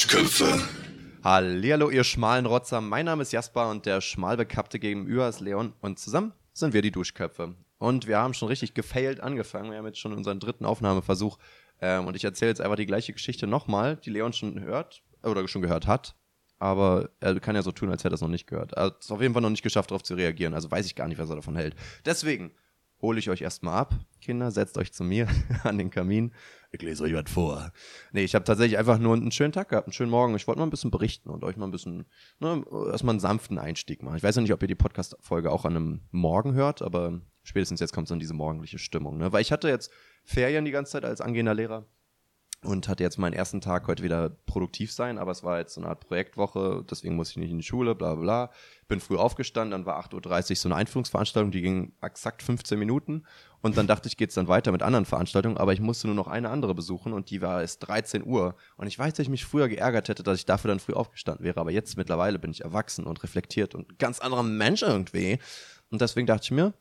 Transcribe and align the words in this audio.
Duschköpfe. 0.00 0.58
Hallihallo, 1.22 1.90
ihr 1.90 2.04
schmalen 2.04 2.46
Rotzer. 2.46 2.80
Mein 2.80 3.04
Name 3.04 3.20
ist 3.20 3.32
Jasper 3.32 3.68
und 3.68 3.84
der 3.84 4.00
schmalbekappte 4.00 4.78
gegenüber 4.78 5.28
ist 5.28 5.40
Leon. 5.40 5.74
Und 5.82 5.98
zusammen 5.98 6.32
sind 6.54 6.72
wir 6.72 6.80
die 6.80 6.90
Duschköpfe. 6.90 7.54
Und 7.76 8.06
wir 8.06 8.16
haben 8.16 8.32
schon 8.32 8.48
richtig 8.48 8.72
gefailt 8.72 9.20
angefangen. 9.20 9.70
Wir 9.70 9.76
haben 9.76 9.84
jetzt 9.84 9.98
schon 9.98 10.14
unseren 10.14 10.40
dritten 10.40 10.64
Aufnahmeversuch. 10.64 11.36
Ähm, 11.82 12.06
und 12.06 12.16
ich 12.16 12.24
erzähle 12.24 12.48
jetzt 12.48 12.62
einfach 12.62 12.76
die 12.76 12.86
gleiche 12.86 13.12
Geschichte 13.12 13.46
nochmal, 13.46 13.96
die 13.96 14.08
Leon 14.08 14.32
schon 14.32 14.60
hört 14.60 15.02
oder 15.22 15.46
schon 15.48 15.60
gehört 15.60 15.86
hat. 15.86 16.14
Aber 16.58 17.10
er 17.20 17.38
kann 17.38 17.54
ja 17.54 17.60
so 17.60 17.70
tun, 17.70 17.90
als 17.90 18.02
hätte 18.02 18.14
er 18.14 18.16
es 18.16 18.22
noch 18.22 18.28
nicht 18.28 18.46
gehört. 18.46 18.72
Er 18.72 18.84
hat 18.84 19.02
es 19.02 19.10
auf 19.10 19.20
jeden 19.20 19.34
Fall 19.34 19.42
noch 19.42 19.50
nicht 19.50 19.62
geschafft, 19.62 19.90
darauf 19.90 20.02
zu 20.02 20.14
reagieren. 20.14 20.54
Also 20.54 20.70
weiß 20.70 20.86
ich 20.86 20.94
gar 20.94 21.08
nicht, 21.08 21.18
was 21.18 21.28
er 21.28 21.36
davon 21.36 21.56
hält. 21.56 21.76
Deswegen 22.06 22.52
hole 23.02 23.18
ich 23.18 23.28
euch 23.28 23.42
erstmal 23.42 23.78
ab. 23.78 23.94
Kinder, 24.22 24.50
setzt 24.50 24.78
euch 24.78 24.92
zu 24.92 25.04
mir 25.04 25.28
an 25.62 25.76
den 25.76 25.90
Kamin. 25.90 26.32
Ich 26.72 26.82
lese 26.82 27.02
euch 27.02 27.14
was 27.14 27.30
vor. 27.30 27.72
Nee, 28.12 28.22
ich 28.22 28.34
habe 28.34 28.44
tatsächlich 28.44 28.78
einfach 28.78 28.98
nur 28.98 29.14
einen 29.14 29.32
schönen 29.32 29.52
Tag 29.52 29.70
gehabt, 29.70 29.88
einen 29.88 29.92
schönen 29.92 30.10
Morgen. 30.10 30.36
Ich 30.36 30.46
wollte 30.46 30.60
mal 30.60 30.66
ein 30.66 30.70
bisschen 30.70 30.92
berichten 30.92 31.28
und 31.28 31.42
euch 31.42 31.56
mal 31.56 31.66
ein 31.66 31.72
bisschen, 31.72 32.06
ne, 32.38 32.64
erstmal 32.90 33.14
einen 33.14 33.20
sanften 33.20 33.58
Einstieg 33.58 34.02
machen. 34.02 34.16
Ich 34.16 34.22
weiß 34.22 34.36
ja 34.36 34.42
nicht, 34.42 34.52
ob 34.52 34.62
ihr 34.62 34.68
die 34.68 34.76
Podcast-Folge 34.76 35.50
auch 35.50 35.64
an 35.64 35.76
einem 35.76 36.00
Morgen 36.12 36.54
hört, 36.54 36.80
aber 36.80 37.20
spätestens 37.42 37.80
jetzt 37.80 37.92
kommt 37.92 38.06
so 38.06 38.14
diese 38.14 38.34
morgendliche 38.34 38.78
Stimmung. 38.78 39.18
Ne? 39.18 39.32
Weil 39.32 39.42
ich 39.42 39.50
hatte 39.50 39.68
jetzt 39.68 39.90
Ferien 40.24 40.64
die 40.64 40.70
ganze 40.70 40.92
Zeit 40.92 41.04
als 41.04 41.20
angehender 41.20 41.54
Lehrer 41.54 41.86
und 42.62 42.88
hatte 42.88 43.02
jetzt 43.02 43.18
meinen 43.18 43.32
ersten 43.32 43.62
Tag 43.62 43.86
heute 43.86 44.02
wieder 44.02 44.28
produktiv 44.28 44.92
sein, 44.92 45.16
aber 45.16 45.32
es 45.32 45.42
war 45.42 45.58
jetzt 45.58 45.74
so 45.74 45.80
eine 45.80 45.88
Art 45.88 46.06
Projektwoche, 46.06 46.84
deswegen 46.90 47.16
musste 47.16 47.32
ich 47.32 47.36
nicht 47.38 47.50
in 47.50 47.58
die 47.58 47.64
Schule, 47.64 47.94
bla 47.94 48.14
bla 48.14 48.22
bla. 48.22 48.50
Bin 48.86 49.00
früh 49.00 49.16
aufgestanden, 49.16 49.70
dann 49.70 49.86
war 49.86 49.98
8.30 50.04 50.50
Uhr 50.50 50.56
so 50.56 50.68
eine 50.68 50.76
Einführungsveranstaltung, 50.76 51.52
die 51.52 51.62
ging 51.62 51.92
exakt 52.02 52.42
15 52.42 52.78
Minuten 52.78 53.24
und 53.62 53.78
dann 53.78 53.86
dachte 53.86 54.08
ich, 54.08 54.18
geht's 54.18 54.34
dann 54.34 54.48
weiter 54.48 54.72
mit 54.72 54.82
anderen 54.82 55.06
Veranstaltungen, 55.06 55.56
aber 55.56 55.72
ich 55.72 55.80
musste 55.80 56.06
nur 56.06 56.16
noch 56.16 56.28
eine 56.28 56.50
andere 56.50 56.74
besuchen 56.74 57.14
und 57.14 57.30
die 57.30 57.40
war 57.40 57.62
erst 57.62 57.86
13 57.88 58.26
Uhr 58.26 58.54
und 58.76 58.86
ich 58.88 58.98
weiß, 58.98 59.14
dass 59.14 59.24
ich 59.24 59.30
mich 59.30 59.46
früher 59.46 59.68
geärgert 59.68 60.08
hätte, 60.08 60.22
dass 60.22 60.38
ich 60.38 60.44
dafür 60.44 60.68
dann 60.68 60.80
früh 60.80 60.92
aufgestanden 60.92 61.44
wäre, 61.44 61.60
aber 61.60 61.70
jetzt 61.70 61.96
mittlerweile 61.96 62.38
bin 62.38 62.50
ich 62.50 62.62
erwachsen 62.62 63.06
und 63.06 63.22
reflektiert 63.22 63.74
und 63.74 63.98
ganz 63.98 64.18
anderer 64.18 64.42
Mensch 64.42 64.82
irgendwie 64.82 65.38
und 65.90 66.02
deswegen 66.02 66.26
dachte 66.26 66.44
ich 66.44 66.50
mir, 66.50 66.74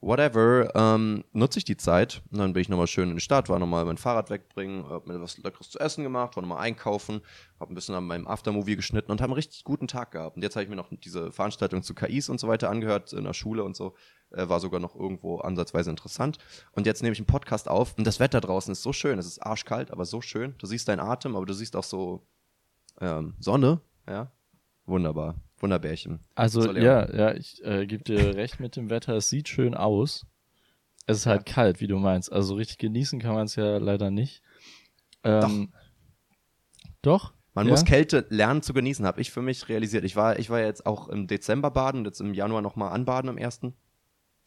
whatever, 0.00 0.74
ähm, 0.74 1.24
nutze 1.32 1.58
ich 1.58 1.64
die 1.64 1.76
Zeit. 1.76 2.22
Und 2.30 2.38
dann 2.38 2.52
bin 2.52 2.62
ich 2.62 2.68
nochmal 2.68 2.86
schön 2.86 3.10
in 3.10 3.16
die 3.16 3.20
Stadt, 3.20 3.48
war 3.48 3.58
nochmal 3.58 3.84
mein 3.84 3.96
Fahrrad 3.96 4.30
wegbringen, 4.30 4.88
hab 4.88 5.06
mir 5.06 5.20
was 5.20 5.38
Leckeres 5.38 5.70
zu 5.70 5.78
essen 5.78 6.02
gemacht, 6.02 6.36
war 6.36 6.42
nochmal 6.42 6.60
einkaufen, 6.60 7.20
hab 7.58 7.70
ein 7.70 7.74
bisschen 7.74 7.94
an 7.94 8.06
meinem 8.06 8.26
Aftermovie 8.26 8.76
geschnitten 8.76 9.10
und 9.10 9.20
habe 9.20 9.30
einen 9.30 9.36
richtig 9.36 9.64
guten 9.64 9.88
Tag 9.88 10.12
gehabt. 10.12 10.36
Und 10.36 10.42
jetzt 10.42 10.56
habe 10.56 10.64
ich 10.64 10.70
mir 10.70 10.76
noch 10.76 10.88
diese 10.90 11.32
Veranstaltung 11.32 11.82
zu 11.82 11.94
KIs 11.94 12.28
und 12.28 12.40
so 12.40 12.48
weiter 12.48 12.70
angehört, 12.70 13.12
in 13.12 13.24
der 13.24 13.34
Schule 13.34 13.62
und 13.62 13.76
so. 13.76 13.94
Äh, 14.30 14.48
war 14.48 14.60
sogar 14.60 14.80
noch 14.80 14.94
irgendwo 14.94 15.38
ansatzweise 15.38 15.90
interessant. 15.90 16.38
Und 16.72 16.86
jetzt 16.86 17.02
nehme 17.02 17.12
ich 17.12 17.18
einen 17.18 17.26
Podcast 17.26 17.68
auf 17.68 17.96
und 17.98 18.06
das 18.06 18.20
Wetter 18.20 18.40
draußen 18.40 18.72
ist 18.72 18.82
so 18.82 18.92
schön. 18.92 19.18
Es 19.18 19.26
ist 19.26 19.40
arschkalt, 19.40 19.90
aber 19.90 20.04
so 20.04 20.20
schön. 20.20 20.54
Du 20.58 20.66
siehst 20.66 20.88
deinen 20.88 21.00
Atem, 21.00 21.36
aber 21.36 21.46
du 21.46 21.52
siehst 21.52 21.76
auch 21.76 21.84
so 21.84 22.26
ähm, 23.00 23.34
Sonne, 23.38 23.80
ja. 24.08 24.32
Wunderbar. 24.86 25.36
Wunderbärchen. 25.58 26.20
Also 26.34 26.72
ja, 26.72 27.14
ja, 27.14 27.34
ich 27.34 27.62
äh, 27.64 27.86
gebe 27.86 28.02
dir 28.02 28.34
recht 28.34 28.60
mit 28.60 28.76
dem 28.76 28.90
Wetter. 28.90 29.14
Es 29.16 29.28
sieht 29.28 29.48
schön 29.48 29.74
aus. 29.74 30.26
Es 31.06 31.18
ist 31.18 31.26
halt 31.26 31.48
ja. 31.48 31.54
kalt, 31.54 31.80
wie 31.80 31.86
du 31.86 31.98
meinst. 31.98 32.32
Also 32.32 32.54
richtig 32.54 32.78
genießen 32.78 33.20
kann 33.20 33.34
man 33.34 33.46
es 33.46 33.56
ja 33.56 33.78
leider 33.78 34.10
nicht. 34.10 34.42
Ähm, 35.22 35.72
doch. 37.02 37.30
Doch? 37.30 37.34
Man 37.54 37.66
ja? 37.66 37.72
muss 37.72 37.84
Kälte 37.84 38.26
lernen 38.30 38.62
zu 38.62 38.72
genießen, 38.72 39.04
habe 39.04 39.20
ich 39.20 39.30
für 39.30 39.42
mich 39.42 39.68
realisiert. 39.68 40.04
Ich 40.04 40.14
war, 40.16 40.38
ich 40.38 40.50
war 40.50 40.60
jetzt 40.60 40.86
auch 40.86 41.08
im 41.08 41.26
Dezember 41.26 41.70
baden, 41.70 42.04
jetzt 42.04 42.20
im 42.20 42.32
Januar 42.32 42.62
nochmal 42.62 42.92
anbaden 42.92 43.28
am 43.28 43.38
ersten. 43.38 43.74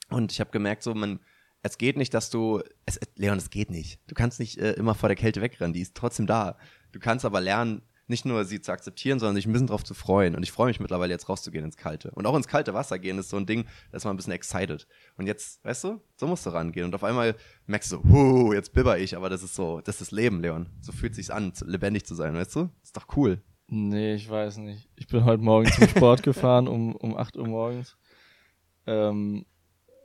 Und 0.09 0.31
ich 0.31 0.39
habe 0.39 0.51
gemerkt, 0.51 0.83
so 0.83 0.93
man, 0.93 1.19
es 1.63 1.77
geht 1.77 1.97
nicht, 1.97 2.13
dass 2.13 2.29
du, 2.29 2.61
es, 2.85 2.99
Leon, 3.15 3.37
es 3.37 3.49
geht 3.49 3.69
nicht. 3.69 3.99
Du 4.07 4.15
kannst 4.15 4.39
nicht 4.39 4.57
äh, 4.57 4.73
immer 4.73 4.95
vor 4.95 5.09
der 5.09 5.15
Kälte 5.17 5.41
wegrennen, 5.41 5.73
die 5.73 5.81
ist 5.81 5.95
trotzdem 5.95 6.27
da. 6.27 6.57
Du 6.91 6.99
kannst 6.99 7.25
aber 7.25 7.41
lernen, 7.41 7.81
nicht 8.07 8.25
nur 8.25 8.45
sie 8.45 8.61
zu 8.61 8.71
akzeptieren, 8.71 9.19
sondern 9.19 9.35
sich 9.35 9.45
ein 9.45 9.53
bisschen 9.53 9.67
drauf 9.67 9.83
zu 9.83 9.93
freuen. 9.93 10.35
Und 10.35 10.43
ich 10.43 10.51
freue 10.51 10.67
mich 10.67 10.79
mittlerweile 10.79 11.13
jetzt 11.13 11.29
rauszugehen 11.29 11.65
ins 11.65 11.77
Kalte. 11.77 12.11
Und 12.11 12.25
auch 12.25 12.35
ins 12.35 12.47
kalte 12.47 12.73
Wasser 12.73 12.99
gehen 12.99 13.17
ist 13.17 13.29
so 13.29 13.37
ein 13.37 13.45
Ding, 13.45 13.65
da 13.91 13.97
ist 13.97 14.05
man 14.05 14.13
ein 14.13 14.17
bisschen 14.17 14.33
excited. 14.33 14.87
Und 15.17 15.27
jetzt, 15.27 15.63
weißt 15.63 15.85
du, 15.85 16.01
so 16.17 16.27
musst 16.27 16.45
du 16.45 16.49
rangehen. 16.49 16.85
Und 16.85 16.95
auf 16.95 17.03
einmal 17.03 17.35
merkst 17.65 17.91
du 17.91 18.03
huh, 18.03 18.53
jetzt 18.53 18.73
bibber 18.73 18.97
ich, 18.97 19.15
aber 19.15 19.29
das 19.29 19.43
ist 19.43 19.55
so, 19.55 19.81
das 19.81 20.01
ist 20.01 20.11
Leben, 20.11 20.41
Leon. 20.41 20.67
So 20.81 20.91
fühlt 20.91 21.15
sich's 21.15 21.29
an, 21.29 21.53
lebendig 21.65 22.05
zu 22.05 22.15
sein, 22.15 22.33
weißt 22.33 22.55
du? 22.55 22.69
Ist 22.83 22.97
doch 22.97 23.07
cool. 23.15 23.41
Nee, 23.67 24.15
ich 24.15 24.29
weiß 24.29 24.57
nicht. 24.57 24.89
Ich 24.95 25.07
bin 25.07 25.23
heute 25.23 25.41
Morgen 25.41 25.71
zum 25.71 25.87
Sport 25.87 26.23
gefahren 26.23 26.67
um, 26.67 26.95
um 26.95 27.17
8 27.17 27.37
Uhr 27.37 27.47
morgens. 27.47 27.97
Ähm, 28.85 29.45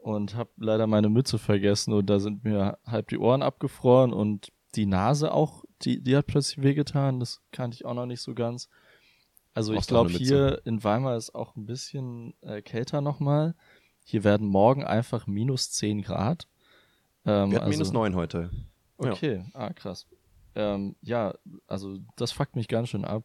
und 0.02 0.36
habe 0.36 0.50
leider 0.56 0.86
meine 0.86 1.08
Mütze 1.08 1.38
vergessen 1.38 1.92
und 1.92 2.08
da 2.08 2.20
sind 2.20 2.44
mir 2.44 2.78
halb 2.86 3.08
die 3.08 3.18
Ohren 3.18 3.42
abgefroren 3.42 4.12
und 4.12 4.52
die 4.74 4.86
Nase 4.86 5.32
auch 5.32 5.64
die, 5.82 6.00
die 6.00 6.16
hat 6.16 6.26
plötzlich 6.26 6.62
wehgetan. 6.62 7.20
Das 7.20 7.40
kannte 7.52 7.74
ich 7.74 7.84
auch 7.84 7.94
noch 7.94 8.06
nicht 8.06 8.20
so 8.20 8.34
ganz. 8.34 8.68
Also 9.54 9.72
ich 9.72 9.86
glaube, 9.86 10.10
hier 10.10 10.62
in 10.64 10.84
Weimar 10.84 11.16
ist 11.16 11.34
auch 11.34 11.56
ein 11.56 11.66
bisschen 11.66 12.34
äh, 12.42 12.62
kälter 12.62 13.00
nochmal. 13.00 13.54
Hier 14.04 14.24
werden 14.24 14.46
morgen 14.46 14.84
einfach 14.84 15.26
minus 15.26 15.70
10 15.72 16.02
Grad. 16.02 16.46
Ähm, 17.24 17.50
Wir 17.50 17.56
hatten 17.56 17.66
also, 17.66 17.70
minus 17.70 17.92
9 17.92 18.14
heute. 18.14 18.50
Okay, 18.98 19.36
ja. 19.36 19.44
ah, 19.54 19.72
krass. 19.72 20.06
Ähm, 20.54 20.96
ja, 21.02 21.34
also 21.66 21.98
das 22.16 22.32
fuckt 22.32 22.56
mich 22.56 22.68
ganz 22.68 22.88
schön 22.88 23.04
ab. 23.04 23.24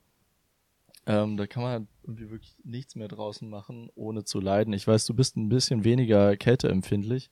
Ähm, 1.05 1.37
da 1.37 1.47
kann 1.47 1.63
man 1.63 1.71
halt 1.71 1.87
irgendwie 2.03 2.29
wirklich 2.29 2.55
nichts 2.63 2.95
mehr 2.95 3.07
draußen 3.07 3.49
machen, 3.49 3.89
ohne 3.95 4.23
zu 4.23 4.39
leiden. 4.39 4.73
Ich 4.73 4.87
weiß, 4.87 5.05
du 5.05 5.13
bist 5.13 5.35
ein 5.35 5.49
bisschen 5.49 5.83
weniger 5.83 6.35
kälteempfindlich. 6.37 7.29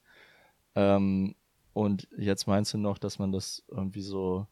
Ähm, 0.76 1.36
und 1.74 2.08
jetzt 2.18 2.48
meinst 2.48 2.74
du 2.74 2.78
noch, 2.78 2.98
dass 2.98 3.18
man 3.18 3.32
das 3.32 3.64
irgendwie 3.70 4.02
so 4.02 4.48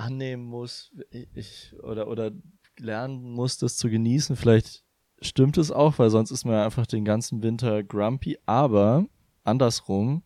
annehmen 0.00 0.44
muss, 0.44 0.92
ich, 1.34 1.74
oder, 1.82 2.08
oder 2.08 2.32
lernen 2.78 3.22
muss, 3.22 3.58
das 3.58 3.76
zu 3.76 3.90
genießen. 3.90 4.36
Vielleicht 4.36 4.82
stimmt 5.20 5.58
es 5.58 5.70
auch, 5.70 5.98
weil 5.98 6.10
sonst 6.10 6.30
ist 6.30 6.44
man 6.44 6.54
ja 6.54 6.64
einfach 6.64 6.86
den 6.86 7.04
ganzen 7.04 7.42
Winter 7.42 7.82
grumpy. 7.82 8.38
Aber 8.46 9.06
andersrum, 9.44 10.22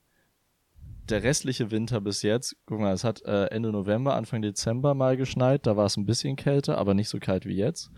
der 1.09 1.23
restliche 1.23 1.71
Winter 1.71 2.01
bis 2.01 2.23
jetzt, 2.23 2.57
guck 2.67 2.81
mal, 2.81 2.93
es 2.93 3.05
hat 3.05 3.23
äh, 3.25 3.47
Ende 3.47 3.71
November, 3.71 4.15
Anfang 4.15 4.43
Dezember 4.43 4.95
mal 4.95 5.17
geschneit, 5.17 5.67
da 5.67 5.77
war 5.77 5.87
es 5.87 5.97
ein 5.97 6.07
bisschen 6.07 6.37
kälter, 6.37 6.79
aber 6.79 6.95
nicht 6.95 7.09
so 7.09 7.19
kalt 7.19 7.45
wie 7.45 7.57
jetzt. 7.57 7.91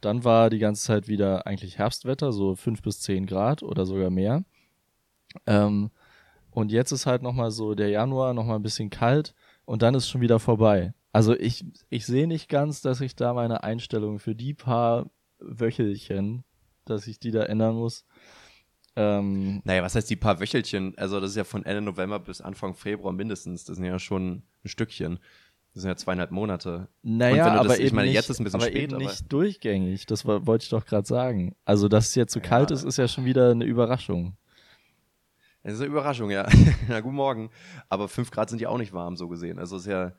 Dann 0.00 0.24
war 0.24 0.50
die 0.50 0.58
ganze 0.58 0.84
Zeit 0.84 1.08
wieder 1.08 1.46
eigentlich 1.46 1.78
Herbstwetter, 1.78 2.32
so 2.32 2.56
fünf 2.56 2.82
bis 2.82 3.00
zehn 3.00 3.26
Grad 3.26 3.62
oder 3.62 3.84
sogar 3.84 4.10
mehr. 4.10 4.44
Ähm, 5.46 5.90
und 6.50 6.72
jetzt 6.72 6.90
ist 6.90 7.06
halt 7.06 7.22
nochmal 7.22 7.50
so 7.50 7.74
der 7.74 7.90
Januar 7.90 8.34
nochmal 8.34 8.56
ein 8.56 8.62
bisschen 8.62 8.90
kalt 8.90 9.34
und 9.64 9.82
dann 9.82 9.94
ist 9.94 10.08
schon 10.08 10.20
wieder 10.20 10.40
vorbei. 10.40 10.94
Also 11.12 11.34
ich, 11.34 11.64
ich 11.88 12.06
sehe 12.06 12.26
nicht 12.26 12.48
ganz, 12.48 12.82
dass 12.82 13.00
ich 13.00 13.16
da 13.16 13.34
meine 13.34 13.62
Einstellung 13.64 14.18
für 14.18 14.34
die 14.34 14.54
paar 14.54 15.10
Wöchelchen, 15.40 16.44
dass 16.84 17.06
ich 17.06 17.18
die 17.18 17.30
da 17.30 17.42
ändern 17.42 17.74
muss. 17.74 18.04
Ähm, 18.96 19.62
naja, 19.64 19.82
was 19.82 19.94
heißt 19.94 20.10
die 20.10 20.16
paar 20.16 20.40
Wöchelchen? 20.40 20.96
Also 20.98 21.20
das 21.20 21.30
ist 21.30 21.36
ja 21.36 21.44
von 21.44 21.64
Ende 21.64 21.80
November 21.80 22.18
bis 22.18 22.40
Anfang 22.40 22.74
Februar 22.74 23.12
mindestens. 23.12 23.64
Das 23.64 23.76
sind 23.76 23.84
ja 23.84 23.98
schon 23.98 24.42
ein 24.64 24.68
Stückchen. 24.68 25.18
Das 25.72 25.82
sind 25.82 25.88
ja 25.88 25.96
zweieinhalb 25.96 26.32
Monate. 26.32 26.88
Naja, 27.02 27.54
das, 27.54 27.60
aber 27.60 27.80
ich 27.80 27.92
meine, 27.92 28.08
nicht, 28.08 28.16
jetzt 28.16 28.28
ist 28.28 28.40
ein 28.40 28.44
bisschen 28.44 28.60
aber 28.60 28.70
spät, 28.70 28.90
eben 28.90 28.96
nicht 28.96 29.20
aber 29.20 29.28
durchgängig. 29.28 30.06
Das 30.06 30.26
wollte 30.26 30.64
ich 30.64 30.68
doch 30.68 30.84
gerade 30.84 31.06
sagen. 31.06 31.54
Also, 31.64 31.88
dass 31.88 32.08
es 32.08 32.14
jetzt 32.16 32.32
so 32.32 32.40
ja. 32.40 32.46
kalt 32.46 32.72
ist, 32.72 32.82
ist 32.82 32.96
ja 32.96 33.06
schon 33.06 33.24
wieder 33.24 33.52
eine 33.52 33.64
Überraschung. 33.64 34.36
Das 35.62 35.74
ist 35.74 35.80
eine 35.80 35.90
Überraschung, 35.90 36.30
ja. 36.30 36.48
Na, 36.88 37.00
guten 37.00 37.14
Morgen. 37.14 37.50
Aber 37.88 38.08
fünf 38.08 38.32
Grad 38.32 38.50
sind 38.50 38.60
ja 38.60 38.68
auch 38.68 38.78
nicht 38.78 38.92
warm, 38.92 39.16
so 39.16 39.28
gesehen. 39.28 39.60
Also 39.60 39.76
ist 39.76 39.86
ja 39.86 40.12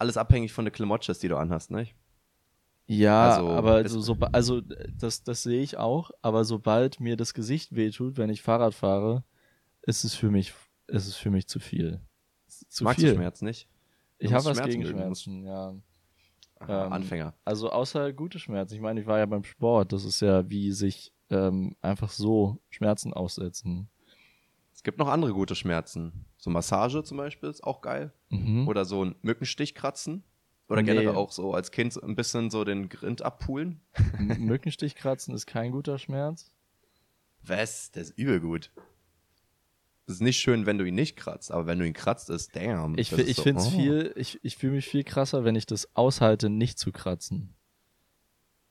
alles 0.00 0.16
abhängig 0.16 0.52
von 0.52 0.64
den 0.64 0.72
Klamotches, 0.72 1.18
die 1.18 1.28
du 1.28 1.36
anhast, 1.36 1.70
nicht? 1.70 1.94
Ja, 2.86 3.30
also, 3.30 3.48
aber 3.50 3.88
so, 3.88 4.00
so, 4.00 4.16
also 4.32 4.60
das, 4.60 5.22
das 5.22 5.44
sehe 5.44 5.62
ich 5.62 5.76
auch, 5.76 6.10
aber 6.22 6.44
sobald 6.44 6.98
mir 6.98 7.16
das 7.16 7.34
Gesicht 7.34 7.76
wehtut, 7.76 8.16
wenn 8.16 8.30
ich 8.30 8.42
Fahrrad 8.42 8.74
fahre, 8.74 9.22
ist 9.82 10.02
es 10.02 10.14
für 10.14 10.30
mich, 10.30 10.52
ist 10.88 11.06
es 11.06 11.14
für 11.14 11.30
mich 11.30 11.46
zu 11.46 11.60
viel. 11.60 12.00
Zu 12.48 12.82
Magst 12.84 13.00
viel. 13.00 13.10
du 13.10 13.14
Schmerz 13.14 13.42
nicht? 13.42 13.68
Du 14.18 14.26
ich 14.26 14.32
habe 14.32 14.44
was 14.44 14.62
gegen 14.62 14.84
Schmerzen, 14.84 15.44
ja. 15.44 15.74
Aha, 16.58 16.86
ähm, 16.86 16.92
Anfänger. 16.92 17.34
Also 17.44 17.70
außer 17.70 18.12
gute 18.12 18.38
Schmerzen. 18.38 18.74
Ich 18.74 18.80
meine, 18.80 19.00
ich 19.00 19.06
war 19.06 19.18
ja 19.18 19.26
beim 19.26 19.44
Sport. 19.44 19.92
Das 19.92 20.04
ist 20.04 20.20
ja 20.20 20.48
wie 20.50 20.72
sich 20.72 21.12
ähm, 21.30 21.76
einfach 21.80 22.10
so 22.10 22.60
Schmerzen 22.68 23.14
aussetzen. 23.14 23.88
Es 24.80 24.82
gibt 24.82 24.98
noch 24.98 25.08
andere 25.08 25.34
gute 25.34 25.54
Schmerzen. 25.54 26.24
So 26.38 26.48
Massage 26.48 27.04
zum 27.04 27.18
Beispiel 27.18 27.50
ist 27.50 27.62
auch 27.62 27.82
geil. 27.82 28.14
Mhm. 28.30 28.66
Oder 28.66 28.86
so 28.86 29.04
ein 29.04 29.14
Mückenstich 29.20 29.74
kratzen. 29.74 30.24
Oder 30.70 30.80
nee. 30.80 30.86
generell 30.86 31.16
auch 31.16 31.32
so 31.32 31.52
als 31.52 31.70
Kind 31.70 32.02
ein 32.02 32.16
bisschen 32.16 32.48
so 32.48 32.64
den 32.64 32.88
Grind 32.88 33.20
abpulen. 33.20 33.82
Mückenstich 34.38 34.94
kratzen 34.94 35.34
ist 35.34 35.44
kein 35.44 35.72
guter 35.72 35.98
Schmerz. 35.98 36.50
Was? 37.42 37.90
Der 37.90 38.04
ist 38.04 38.16
übel 38.16 38.40
gut. 38.40 38.70
Es 40.06 40.14
ist 40.14 40.22
nicht 40.22 40.40
schön, 40.40 40.64
wenn 40.64 40.78
du 40.78 40.86
ihn 40.86 40.94
nicht 40.94 41.14
kratzt, 41.14 41.52
aber 41.52 41.66
wenn 41.66 41.78
du 41.78 41.86
ihn 41.86 41.92
kratzt, 41.92 42.30
ist 42.30 42.56
damn. 42.56 42.96
Ich, 42.96 43.12
ich 43.12 43.36
so, 43.36 43.42
finde 43.42 43.60
es 43.60 43.66
oh. 43.66 43.70
viel, 43.72 44.14
ich, 44.16 44.40
ich 44.42 44.56
fühle 44.56 44.76
mich 44.76 44.86
viel 44.86 45.04
krasser, 45.04 45.44
wenn 45.44 45.56
ich 45.56 45.66
das 45.66 45.94
aushalte, 45.94 46.48
nicht 46.48 46.78
zu 46.78 46.90
kratzen. 46.90 47.54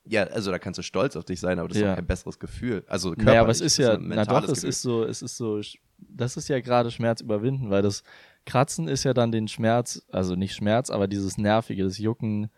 Ja, 0.06 0.24
also 0.24 0.52
da 0.52 0.60
kannst 0.60 0.78
du 0.78 0.82
stolz 0.82 1.16
auf 1.16 1.26
dich 1.26 1.40
sein, 1.40 1.60
aber 1.60 1.68
das 1.68 1.78
ja. 1.78 1.86
ist 1.86 1.92
auch 1.92 1.96
kein 1.96 2.08
besseres 2.08 2.40
Gefühl. 2.40 2.84
Also 2.88 3.10
körperlich. 3.10 3.26
Naja, 3.26 3.42
aber 3.42 3.52
es 3.52 3.62
ist 3.62 3.78
ja, 3.78 3.98
na 3.98 4.26
doch, 4.26 4.44
es 4.44 4.54
Gefühl. 4.54 4.70
ist 4.70 4.82
so, 4.82 5.04
es 5.04 5.22
ist 5.22 5.38
so 5.38 5.62
das 6.08 6.38
ist 6.38 6.48
ja 6.48 6.60
gerade 6.60 6.92
Schmerz 6.92 7.22
überwinden, 7.22 7.70
weil 7.70 7.82
das 7.82 8.04
Kratzen 8.46 8.88
ist 8.88 9.04
ja 9.04 9.14
dann 9.14 9.32
den 9.32 9.48
Schmerz, 9.48 10.06
also 10.12 10.36
nicht 10.36 10.56
Schmerz, 10.56 10.90
aber 10.90 11.08
dieses 11.08 11.38
Nervige, 11.38 11.84
das 11.84 11.98
Jucken, 11.98 12.50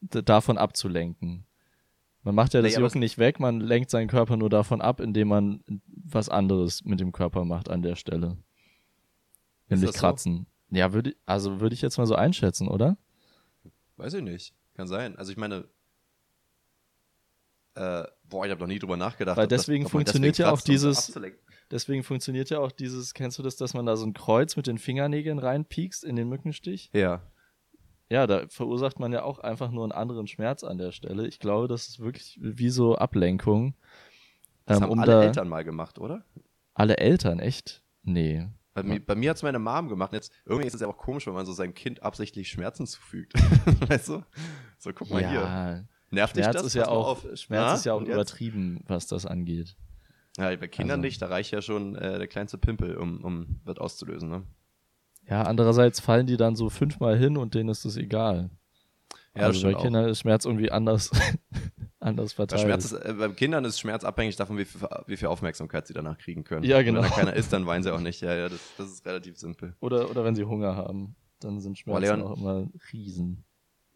davon 0.00 0.58
abzulenken. 0.58 1.46
Man 2.22 2.34
macht 2.34 2.54
ja 2.54 2.62
das 2.62 2.72
Naja, 2.72 2.84
Jucken 2.84 3.00
nicht 3.00 3.18
weg, 3.18 3.40
man 3.40 3.60
lenkt 3.60 3.90
seinen 3.90 4.08
Körper 4.08 4.36
nur 4.36 4.50
davon 4.50 4.80
ab, 4.80 5.00
indem 5.00 5.28
man 5.28 5.64
was 5.86 6.28
anderes 6.28 6.84
mit 6.84 7.00
dem 7.00 7.12
Körper 7.12 7.44
macht 7.44 7.68
an 7.70 7.82
der 7.82 7.96
Stelle. 7.96 8.36
Nämlich 9.68 9.90
das 9.90 9.96
so? 9.96 10.00
kratzen. 10.00 10.46
Ja, 10.70 10.92
würde 10.92 11.14
also 11.24 11.60
würde 11.60 11.74
ich 11.74 11.82
jetzt 11.82 11.98
mal 11.98 12.06
so 12.06 12.14
einschätzen, 12.14 12.68
oder? 12.68 12.96
Weiß 13.96 14.14
ich 14.14 14.22
nicht. 14.22 14.54
Kann 14.74 14.88
sein. 14.88 15.16
Also 15.16 15.32
ich 15.32 15.38
meine, 15.38 15.64
äh, 17.76 18.04
boah, 18.24 18.44
ich 18.44 18.50
habe 18.50 18.60
noch 18.60 18.66
nie 18.68 18.78
drüber 18.78 18.96
nachgedacht. 18.96 19.36
Weil 19.36 19.46
das- 19.46 19.62
deswegen 19.62 19.84
man 19.84 19.90
funktioniert 19.90 20.38
ja 20.38 20.50
auch 20.50 20.58
um 20.58 20.64
dieses-. 20.66 21.18
Deswegen 21.70 22.04
funktioniert 22.04 22.48
ja 22.50 22.60
auch 22.60 22.70
dieses, 22.70 23.12
kennst 23.12 23.38
du 23.38 23.42
das, 23.42 23.56
dass 23.56 23.74
man 23.74 23.86
da 23.86 23.96
so 23.96 24.06
ein 24.06 24.12
Kreuz 24.14 24.56
mit 24.56 24.66
den 24.68 24.78
Fingernägeln 24.78 25.38
reinpiekst 25.40 26.04
in 26.04 26.14
den 26.14 26.28
Mückenstich? 26.28 26.90
Ja. 26.92 27.22
Ja, 28.08 28.28
da 28.28 28.46
verursacht 28.48 29.00
man 29.00 29.12
ja 29.12 29.24
auch 29.24 29.40
einfach 29.40 29.72
nur 29.72 29.82
einen 29.82 29.90
anderen 29.90 30.28
Schmerz 30.28 30.62
an 30.62 30.78
der 30.78 30.92
Stelle. 30.92 31.26
Ich 31.26 31.40
glaube, 31.40 31.66
das 31.66 31.88
ist 31.88 31.98
wirklich 31.98 32.38
wie 32.40 32.70
so 32.70 32.94
Ablenkung. 32.94 33.74
Das 34.64 34.76
ähm, 34.76 34.84
haben 34.84 34.90
um 34.92 34.98
alle 35.00 35.12
da 35.12 35.22
Eltern 35.24 35.48
mal 35.48 35.64
gemacht, 35.64 35.98
oder? 35.98 36.24
alle 36.74 36.98
Eltern, 36.98 37.40
echt? 37.40 37.82
Nee. 38.04 38.46
Bei, 38.74 38.82
mir, 38.84 39.04
bei 39.04 39.14
mir 39.16 39.30
hat 39.30 39.38
es 39.38 39.42
meine 39.42 39.58
Mom 39.58 39.88
gemacht. 39.88 40.12
Jetzt, 40.12 40.30
irgendwie 40.44 40.68
ist 40.68 40.74
es 40.74 40.82
ja 40.82 40.86
auch 40.86 40.98
komisch, 40.98 41.26
wenn 41.26 41.32
man 41.34 41.46
so 41.46 41.52
seinem 41.52 41.74
Kind 41.74 42.02
absichtlich 42.02 42.48
Schmerzen 42.48 42.86
zufügt. 42.86 43.32
weißt 43.88 44.08
du? 44.10 44.22
So, 44.78 44.92
guck 44.92 45.10
mal 45.10 45.26
hier. 45.28 45.86
Nervt 46.10 46.36
dich 46.36 46.44
Schmerz 46.44 46.56
das? 46.56 46.66
ist 46.66 46.74
ja 46.74 46.88
auch, 46.88 47.06
auf. 47.08 47.26
Schmerz 47.38 47.62
Ah, 47.70 47.74
ist 47.74 47.84
ja 47.86 47.92
auch 47.94 48.00
jetzt? 48.00 48.10
übertrieben, 48.12 48.80
was 48.86 49.06
das 49.06 49.26
angeht. 49.26 49.76
Ja, 50.38 50.54
bei 50.56 50.68
Kindern 50.68 51.00
Also- 51.00 51.06
nicht. 51.06 51.20
Da 51.22 51.26
reicht 51.26 51.50
ja 51.52 51.62
schon 51.62 51.96
äh, 51.96 52.18
der 52.18 52.28
kleinste 52.28 52.58
Pimpel, 52.58 52.96
um, 52.96 53.24
um 53.24 53.60
das 53.64 53.78
auszulösen. 53.78 54.28
Ne? 54.28 54.42
Ja, 55.28 55.42
andererseits 55.42 55.98
fallen 56.00 56.26
die 56.26 56.36
dann 56.36 56.54
so 56.56 56.70
fünfmal 56.70 57.18
hin 57.18 57.36
und 57.36 57.54
denen 57.54 57.68
ist 57.70 57.84
es 57.84 57.96
egal. 57.96 58.50
Ja, 59.34 59.42
das 59.42 59.44
also 59.48 59.52
bei 59.52 59.58
stimmt 59.70 59.76
auch. 59.76 59.82
Kindern 59.82 60.08
ist 60.08 60.20
Schmerz 60.20 60.44
irgendwie 60.44 60.70
anders, 60.70 61.10
anders 62.00 62.32
Bei, 62.34 62.36
verteilt. 62.36 62.62
Schmerz 62.62 62.84
ist, 62.86 62.92
äh, 62.92 63.12
bei 63.18 63.28
Kindern 63.30 63.64
ist 63.64 63.80
Schmerz 63.80 64.04
abhängig 64.04 64.36
davon, 64.36 64.56
wie 64.58 64.64
viel, 64.64 64.80
wie 65.06 65.16
viel 65.16 65.28
Aufmerksamkeit 65.28 65.86
sie 65.86 65.92
danach 65.94 66.16
kriegen 66.18 66.44
können. 66.44 66.62
Ja, 66.64 66.78
Und 66.78 66.84
genau. 66.84 67.02
Wenn 67.02 67.10
da 67.10 67.14
keiner 67.16 67.32
ist, 67.34 67.52
dann 67.52 67.66
weinen 67.66 67.82
sie 67.82 67.92
auch 67.92 68.00
nicht. 68.00 68.20
Ja, 68.22 68.34
ja, 68.34 68.48
das, 68.48 68.60
das 68.78 68.90
ist 68.90 69.04
relativ 69.06 69.36
simpel. 69.36 69.74
oder, 69.80 70.08
oder 70.10 70.24
wenn 70.24 70.34
sie 70.34 70.44
Hunger 70.44 70.76
haben, 70.76 71.16
dann 71.40 71.60
sind 71.60 71.76
Schmerzen 71.78 72.22
auch 72.22 72.36
immer 72.38 72.68
Riesen. 72.92 73.44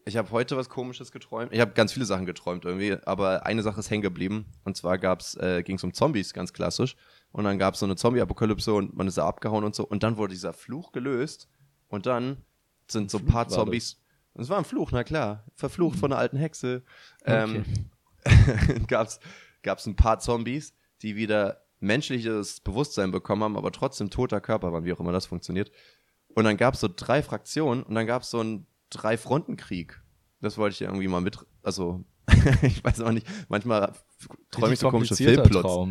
Ich 0.05 0.17
habe 0.17 0.31
heute 0.31 0.57
was 0.57 0.69
Komisches 0.69 1.11
geträumt. 1.11 1.53
Ich 1.53 1.59
habe 1.59 1.73
ganz 1.73 1.93
viele 1.93 2.05
Sachen 2.05 2.25
geträumt 2.25 2.65
irgendwie, 2.65 2.97
aber 3.05 3.45
eine 3.45 3.61
Sache 3.61 3.79
ist 3.79 3.89
hängen 3.89 4.01
geblieben. 4.01 4.45
Und 4.63 4.75
zwar 4.75 4.97
gab's, 4.97 5.35
äh, 5.35 5.63
ging 5.63 5.75
es 5.75 5.83
um 5.83 5.93
Zombies, 5.93 6.33
ganz 6.33 6.53
klassisch. 6.53 6.95
Und 7.31 7.43
dann 7.43 7.59
gab 7.59 7.75
es 7.75 7.79
so 7.79 7.85
eine 7.85 7.95
Zombie-Apokalypse 7.95 8.73
und 8.73 8.95
man 8.95 9.07
ist 9.07 9.17
da 9.17 9.27
abgehauen 9.27 9.63
und 9.63 9.75
so. 9.75 9.85
Und 9.85 10.03
dann 10.03 10.17
wurde 10.17 10.33
dieser 10.33 10.53
Fluch 10.53 10.91
gelöst. 10.91 11.47
Und 11.87 12.05
dann 12.05 12.37
sind 12.87 13.11
so 13.11 13.19
ein 13.19 13.25
paar 13.25 13.47
Zombies. 13.47 14.01
Es 14.33 14.49
war 14.49 14.57
ein 14.57 14.65
Fluch, 14.65 14.91
na 14.91 15.03
klar. 15.03 15.45
Verflucht 15.55 15.99
von 15.99 16.11
einer 16.11 16.19
alten 16.19 16.37
Hexe. 16.37 16.83
Ähm, 17.25 17.65
gab's, 18.87 19.19
gab's 19.61 19.85
ein 19.85 19.95
paar 19.95 20.19
Zombies, 20.19 20.73
die 21.01 21.15
wieder 21.15 21.61
menschliches 21.79 22.59
Bewusstsein 22.61 23.11
bekommen 23.11 23.43
haben, 23.43 23.57
aber 23.57 23.71
trotzdem 23.71 24.09
toter 24.09 24.39
Körper 24.39 24.71
waren, 24.71 24.85
wie 24.85 24.93
auch 24.93 24.99
immer 24.99 25.11
das 25.11 25.25
funktioniert. 25.25 25.71
Und 26.33 26.45
dann 26.45 26.57
gab 26.57 26.75
es 26.75 26.79
so 26.79 26.89
drei 26.93 27.21
Fraktionen 27.21 27.83
und 27.83 27.95
dann 27.95 28.07
gab 28.07 28.21
es 28.21 28.29
so 28.29 28.39
einen 28.39 28.67
Drei-Fronten-Krieg. 28.91 29.99
Das 30.41 30.57
wollte 30.57 30.73
ich 30.75 30.81
irgendwie 30.81 31.07
mal 31.07 31.21
mit, 31.21 31.37
also 31.63 32.03
ich 32.61 32.83
weiß 32.83 33.01
auch 33.01 33.11
nicht, 33.11 33.27
manchmal 33.49 33.93
träume 34.51 34.73
ich 34.73 34.79
so 34.79 34.89
komische 34.89 35.15
Filmplots. 35.15 35.89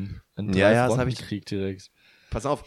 Ja, 0.56 0.70
ja, 0.72 0.88
das 0.88 0.96
hab 0.98 1.08
ich- 1.08 1.18
Krieg 1.18 1.44
direkt. 1.46 1.90
Pass 2.30 2.46
auf, 2.46 2.64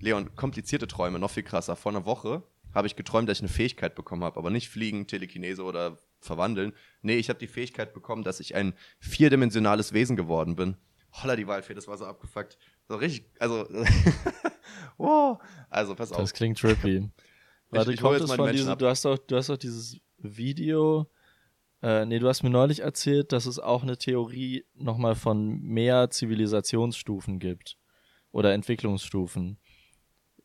Leon, 0.00 0.34
komplizierte 0.36 0.86
Träume, 0.86 1.18
noch 1.18 1.30
viel 1.30 1.42
krasser. 1.42 1.74
Vor 1.76 1.92
einer 1.92 2.04
Woche 2.04 2.42
habe 2.74 2.86
ich 2.86 2.94
geträumt, 2.96 3.28
dass 3.28 3.38
ich 3.38 3.42
eine 3.42 3.48
Fähigkeit 3.48 3.94
bekommen 3.94 4.22
habe, 4.22 4.38
aber 4.38 4.50
nicht 4.50 4.68
fliegen, 4.68 5.06
Telekinese 5.06 5.64
oder 5.64 5.98
verwandeln. 6.20 6.72
Nee, 7.02 7.16
ich 7.16 7.28
habe 7.30 7.38
die 7.38 7.46
Fähigkeit 7.46 7.94
bekommen, 7.94 8.22
dass 8.22 8.40
ich 8.40 8.54
ein 8.54 8.74
vierdimensionales 9.00 9.92
Wesen 9.92 10.16
geworden 10.16 10.56
bin. 10.56 10.76
Holla 11.12 11.36
die 11.36 11.46
Waldfee, 11.46 11.74
das 11.74 11.88
war 11.88 11.96
so 11.96 12.04
abgefuckt. 12.04 12.58
So 12.86 12.96
richtig, 12.96 13.30
also, 13.40 13.66
wow. 14.98 15.38
Also, 15.70 15.94
pass 15.94 16.12
auf. 16.12 16.18
Das 16.18 16.32
klingt 16.32 16.58
trippy. 16.58 17.08
Warte, 17.70 17.92
ich 17.92 18.02
hol 18.02 18.16
kommt 18.18 18.20
jetzt 18.28 18.36
von 18.36 18.50
diesem, 18.52 18.78
du 18.78 18.86
hast 18.88 19.04
doch, 19.04 19.18
du 19.18 19.36
hast 19.36 19.48
doch 19.48 19.56
dieses 19.56 19.98
Video, 20.18 21.06
äh, 21.82 22.04
nee, 22.06 22.18
du 22.18 22.26
hast 22.28 22.42
mir 22.42 22.50
neulich 22.50 22.80
erzählt, 22.80 23.32
dass 23.32 23.46
es 23.46 23.58
auch 23.58 23.82
eine 23.82 23.96
Theorie 23.98 24.64
nochmal 24.74 25.14
von 25.14 25.60
mehr 25.60 26.10
Zivilisationsstufen 26.10 27.38
gibt. 27.38 27.76
Oder 28.30 28.52
Entwicklungsstufen. 28.52 29.58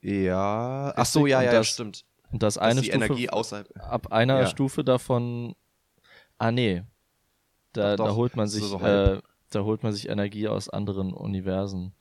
Ja, 0.02 0.94
ach 0.96 1.06
so, 1.06 1.26
ja, 1.28 1.42
ja, 1.42 1.52
ja, 1.52 1.58
das- 1.60 1.68
stimmt. 1.68 2.06
Und 2.32 2.42
dass 2.42 2.56
Dass 2.56 2.64
eine 2.64 2.82
die 2.82 2.88
Stufe 2.88 3.06
Energie 3.06 3.30
außerhalb. 3.30 3.70
ab 3.80 4.12
einer 4.12 4.40
Ja. 4.42 4.48
Stufe 4.48 4.84
davon. 4.84 5.54
Ah, 6.40 6.52
nee. 6.52 6.84
Da, 7.74 7.96
Doch, 7.96 8.06
da 8.06 8.10
doch, 8.10 8.16
holt 8.18 8.36
man 8.36 8.48
sich, 8.48 8.64
so 8.64 8.80
äh, 8.80 9.22
da 9.52 9.64
holt 9.64 9.84
man 9.84 9.94
sich 9.94 10.10
Energie 10.10 10.48
aus 10.48 10.68
anderen 10.68 11.14
Universen. 11.14 11.94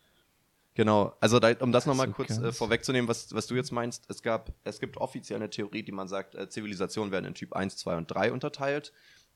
Genau, 0.74 1.14
also 1.20 1.38
da, 1.38 1.54
um 1.60 1.70
das 1.70 1.84
nochmal 1.84 2.08
So 2.08 2.14
kurz 2.14 2.38
äh, 2.38 2.50
vorwegzunehmen, 2.50 3.06
was, 3.06 3.34
was 3.34 3.46
du 3.46 3.54
jetzt 3.54 3.72
meinst, 3.72 4.04
es 4.08 4.22
gab, 4.22 4.52
es 4.64 4.80
gibt 4.80 4.96
offiziell 4.96 5.38
eine 5.38 5.50
Theorie, 5.50 5.82
die 5.82 5.92
man 5.92 6.08
sagt, 6.08 6.34
äh, 6.34 6.48
Zivilisationen 6.48 7.12
werden 7.12 7.26
in 7.26 7.34
Typ 7.34 7.52
1, 7.52 7.76
2 7.76 7.96
und 7.98 8.06
3 8.06 8.32
unterteilt. 8.32 8.92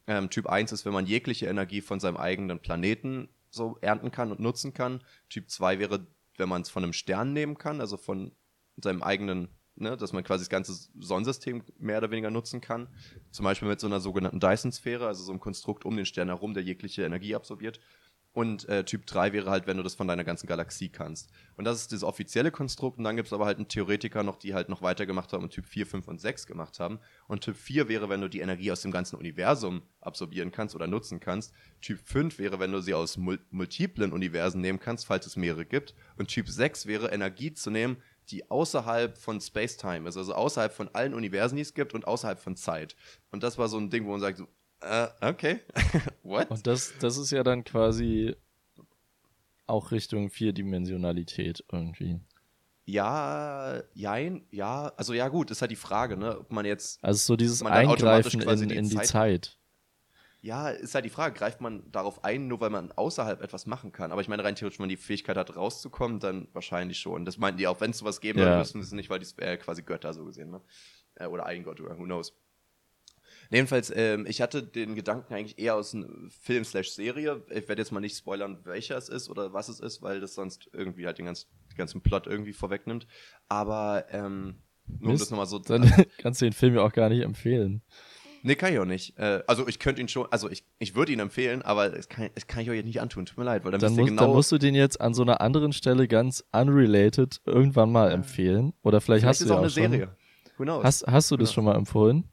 Ähm, 0.06 0.30
typ 0.30 0.46
1 0.46 0.72
ist, 0.72 0.84
wenn 0.86 0.92
man 0.92 1.06
jegliche 1.06 1.46
Energie 1.46 1.80
von 1.80 2.00
seinem 2.00 2.16
eigenen 2.16 2.60
Planeten 2.60 3.28
so 3.50 3.76
ernten 3.80 4.10
kann 4.10 4.30
und 4.30 4.40
nutzen 4.40 4.72
kann. 4.72 5.02
Typ 5.28 5.50
2 5.50 5.78
wäre, 5.78 6.06
wenn 6.38 6.48
man 6.48 6.62
es 6.62 6.70
von 6.70 6.84
einem 6.84 6.92
Stern 6.92 7.32
nehmen 7.32 7.58
kann, 7.58 7.80
also 7.80 7.96
von 7.96 8.32
seinem 8.76 9.02
eigenen, 9.02 9.48
ne, 9.74 9.96
dass 9.96 10.12
man 10.12 10.22
quasi 10.22 10.44
das 10.44 10.48
ganze 10.48 10.88
Sonnensystem 10.98 11.64
mehr 11.78 11.98
oder 11.98 12.10
weniger 12.10 12.30
nutzen 12.30 12.60
kann. 12.60 12.88
Zum 13.30 13.44
Beispiel 13.44 13.68
mit 13.68 13.80
so 13.80 13.88
einer 13.88 14.00
sogenannten 14.00 14.40
Dyson-Sphäre, 14.40 15.06
also 15.06 15.24
so 15.24 15.32
einem 15.32 15.40
Konstrukt 15.40 15.84
um 15.84 15.96
den 15.96 16.06
Stern 16.06 16.28
herum, 16.28 16.54
der 16.54 16.62
jegliche 16.62 17.04
Energie 17.04 17.34
absorbiert. 17.34 17.80
Und 18.36 18.68
äh, 18.68 18.84
Typ 18.84 19.06
3 19.06 19.32
wäre 19.32 19.48
halt, 19.48 19.66
wenn 19.66 19.78
du 19.78 19.82
das 19.82 19.94
von 19.94 20.06
deiner 20.06 20.22
ganzen 20.22 20.46
Galaxie 20.46 20.90
kannst. 20.90 21.30
Und 21.56 21.64
das 21.64 21.80
ist 21.80 21.92
das 21.92 22.02
offizielle 22.02 22.50
Konstrukt. 22.50 22.98
Und 22.98 23.04
dann 23.04 23.16
gibt 23.16 23.28
es 23.28 23.32
aber 23.32 23.46
halt 23.46 23.56
einen 23.56 23.68
Theoretiker 23.68 24.22
noch, 24.22 24.36
die 24.36 24.52
halt 24.52 24.68
noch 24.68 24.82
weiter 24.82 25.06
gemacht 25.06 25.32
haben 25.32 25.44
und 25.44 25.54
Typ 25.54 25.64
4, 25.64 25.86
5 25.86 26.06
und 26.06 26.20
6 26.20 26.46
gemacht 26.46 26.78
haben. 26.78 26.98
Und 27.28 27.44
Typ 27.44 27.56
4 27.56 27.88
wäre, 27.88 28.10
wenn 28.10 28.20
du 28.20 28.28
die 28.28 28.40
Energie 28.40 28.70
aus 28.70 28.82
dem 28.82 28.90
ganzen 28.90 29.16
Universum 29.16 29.80
absorbieren 30.02 30.52
kannst 30.52 30.74
oder 30.74 30.86
nutzen 30.86 31.18
kannst. 31.18 31.54
Typ 31.80 31.98
5 32.04 32.38
wäre, 32.38 32.60
wenn 32.60 32.72
du 32.72 32.82
sie 32.82 32.92
aus 32.92 33.16
mul 33.16 33.38
multiplen 33.50 34.12
Universen 34.12 34.60
nehmen 34.60 34.80
kannst, 34.80 35.06
falls 35.06 35.24
es 35.24 35.36
mehrere 35.36 35.64
gibt. 35.64 35.94
Und 36.18 36.28
Typ 36.28 36.46
6 36.46 36.84
wäre, 36.84 37.08
Energie 37.12 37.55
zu 37.55 37.70
nehmen, 37.70 37.96
die 38.28 38.50
außerhalb 38.50 39.16
von 39.16 39.40
Space-Time 39.40 40.06
ist, 40.10 40.19
also 40.19 40.34
außerhalb 40.34 40.74
von 40.74 40.90
allen 40.94 41.14
Universen, 41.14 41.56
die 41.56 41.62
es 41.62 41.72
gibt 41.72 41.94
und 41.94 42.06
außerhalb 42.06 42.38
von 42.38 42.55
Zeit. 42.55 42.96
Und 43.31 43.43
das 43.43 43.56
war 43.56 43.69
so 43.69 43.78
ein 43.78 43.88
Ding, 43.88 44.05
wo 44.05 44.10
man 44.10 44.20
sagt, 44.20 44.36
so, 44.36 44.46
äh, 44.81 45.08
okay, 45.22 45.60
what? 46.26 46.50
Und 46.50 46.66
das, 46.66 46.92
das 47.00 47.16
ist 47.16 47.30
ja 47.30 47.42
dann 47.42 47.64
quasi 47.64 48.34
auch 49.66 49.90
Richtung 49.90 50.30
Vierdimensionalität 50.30 51.64
irgendwie. 51.72 52.20
Ja, 52.84 53.82
jein, 53.94 54.46
ja, 54.52 54.92
also 54.96 55.12
ja 55.12 55.28
gut, 55.28 55.50
ist 55.50 55.60
halt 55.60 55.72
die 55.72 55.76
Frage, 55.76 56.16
ne, 56.16 56.38
ob 56.38 56.52
man 56.52 56.64
jetzt, 56.64 57.02
Also 57.02 57.18
so 57.18 57.36
dieses 57.36 57.58
dann 57.58 57.72
Eingreifen 57.72 58.40
in, 58.42 58.68
die 58.68 58.76
in 58.76 58.88
die 58.88 58.94
Zeit- 58.96 59.06
Zeit. 59.08 59.58
ja, 60.40 60.68
ist 60.70 60.94
halt 60.94 61.04
die 61.04 61.10
Frage, 61.10 61.34
greift 61.36 61.60
man 61.60 61.90
darauf 61.90 62.22
ein, 62.22 62.46
nur 62.46 62.60
weil 62.60 62.70
man 62.70 62.92
außerhalb 62.92 63.42
etwas 63.42 63.66
machen 63.66 63.90
kann? 63.90 64.12
Aber 64.12 64.20
ich 64.20 64.28
meine, 64.28 64.44
rein 64.44 64.54
theoretisch, 64.54 64.78
wenn 64.78 64.84
man 64.84 64.90
die 64.90 64.96
Fähigkeit 64.96 65.36
hat, 65.36 65.56
rauszukommen, 65.56 66.20
dann 66.20 66.46
wahrscheinlich 66.52 66.98
schon. 67.00 67.24
Das 67.24 67.38
meinten 67.38 67.58
die 67.58 67.66
auch, 67.66 67.80
wenn 67.80 67.90
es 67.90 67.98
sowas 67.98 68.20
geben 68.20 68.38
würde, 68.38 68.52
Ja. 68.52 68.58
müssten 68.58 68.80
sie 68.80 68.86
es 68.86 68.92
nicht, 68.92 69.10
weil 69.10 69.18
die 69.18 69.26
äh, 69.42 69.56
quasi 69.56 69.82
Götter 69.82 70.14
so 70.14 70.24
gesehen, 70.24 70.50
ne? 70.50 70.60
Äh, 71.16 71.26
Oder 71.26 71.46
ein 71.46 71.64
Gott, 71.64 71.80
oder 71.80 71.98
who 71.98 72.04
knows. 72.04 72.34
Jedenfalls, 73.50 73.93
ähm, 73.94 74.26
ich 74.29 74.41
hatte 74.41 74.62
den 74.62 74.94
Gedanken 74.94 75.34
eigentlich 75.34 75.58
eher 75.58 75.76
aus 75.76 75.94
einem 75.94 76.31
Film 76.31 76.65
slash 76.65 76.91
Serie. 76.91 77.43
Ich 77.50 77.69
werde 77.69 77.82
jetzt 77.82 77.93
mal 77.93 78.00
nicht 78.00 78.17
spoilern, 78.17 78.58
welcher 78.65 78.96
es 78.96 79.08
ist 79.08 79.29
oder 79.29 79.53
was 79.53 79.69
es 79.69 79.81
ist, 79.81 80.03
weil 80.03 80.20
das 80.20 80.34
sonst 80.34 80.69
irgendwie 80.72 81.06
halt 81.06 81.19
den, 81.19 81.26
ganz, 81.26 81.46
den 81.70 81.76
ganzen 81.76 82.00
Plot 82.00 82.26
irgendwie 82.26 82.53
vorwegnimmt. 82.53 83.06
Aber 83.48 84.06
ähm, 84.10 84.56
nur 84.86 85.03
um 85.03 85.08
Mist. 85.12 85.22
das 85.22 85.31
nochmal 85.31 85.46
so 85.46 85.58
Dann 85.58 85.91
kannst 86.19 86.41
du 86.41 86.46
den 86.46 86.53
Film 86.53 86.74
ja 86.74 86.82
auch 86.82 86.93
gar 86.93 87.08
nicht 87.08 87.22
empfehlen. 87.22 87.82
Nee, 88.43 88.55
kann 88.55 88.72
ich 88.72 88.79
auch 88.79 88.84
nicht. 88.84 89.19
Äh, 89.19 89.43
also 89.48 89.67
ich 89.67 89.81
könnte 89.81 90.00
ihn 90.00 90.08
schon, 90.08 90.26
also 90.31 90.48
ich, 90.48 90.65
ich 90.79 90.94
würde 90.94 91.12
ihn 91.12 91.19
empfehlen, 91.19 91.62
aber 91.62 91.88
das 91.88 92.08
kann, 92.08 92.31
das 92.34 92.46
kann 92.46 92.62
ich 92.62 92.70
euch 92.70 92.76
jetzt 92.76 92.86
nicht 92.86 93.00
antun. 93.00 93.26
Tut 93.26 93.38
mir 93.38 93.44
leid, 93.44 93.65
weil 93.65 93.72
dann, 93.72 93.81
Dann, 93.81 93.94
musst, 93.94 94.08
genau. 94.08 94.22
dann 94.22 94.31
musst 94.32 94.53
du 94.53 94.58
den 94.58 94.76
jetzt 94.76 95.00
an 95.00 95.15
so 95.15 95.22
einer 95.22 95.41
anderen 95.41 95.72
Stelle 95.72 96.06
ganz 96.06 96.44
unrelated 96.53 97.41
irgendwann 97.44 97.91
mal 97.91 98.12
empfehlen. 98.12 98.72
Oder 98.82 99.00
vielleicht, 99.00 99.22
vielleicht 99.22 99.41
hast 99.41 99.41
du 99.41 99.46
auch 99.46 99.48
ja 99.48 99.56
eine 99.56 99.67
auch 99.67 99.70
schon. 99.70 99.91
Serie. 99.91 100.84
Hast, 100.84 101.06
hast 101.06 101.31
du 101.31 101.36
das 101.36 101.53
schon 101.53 101.65
mal 101.65 101.74
empfohlen? 101.74 102.24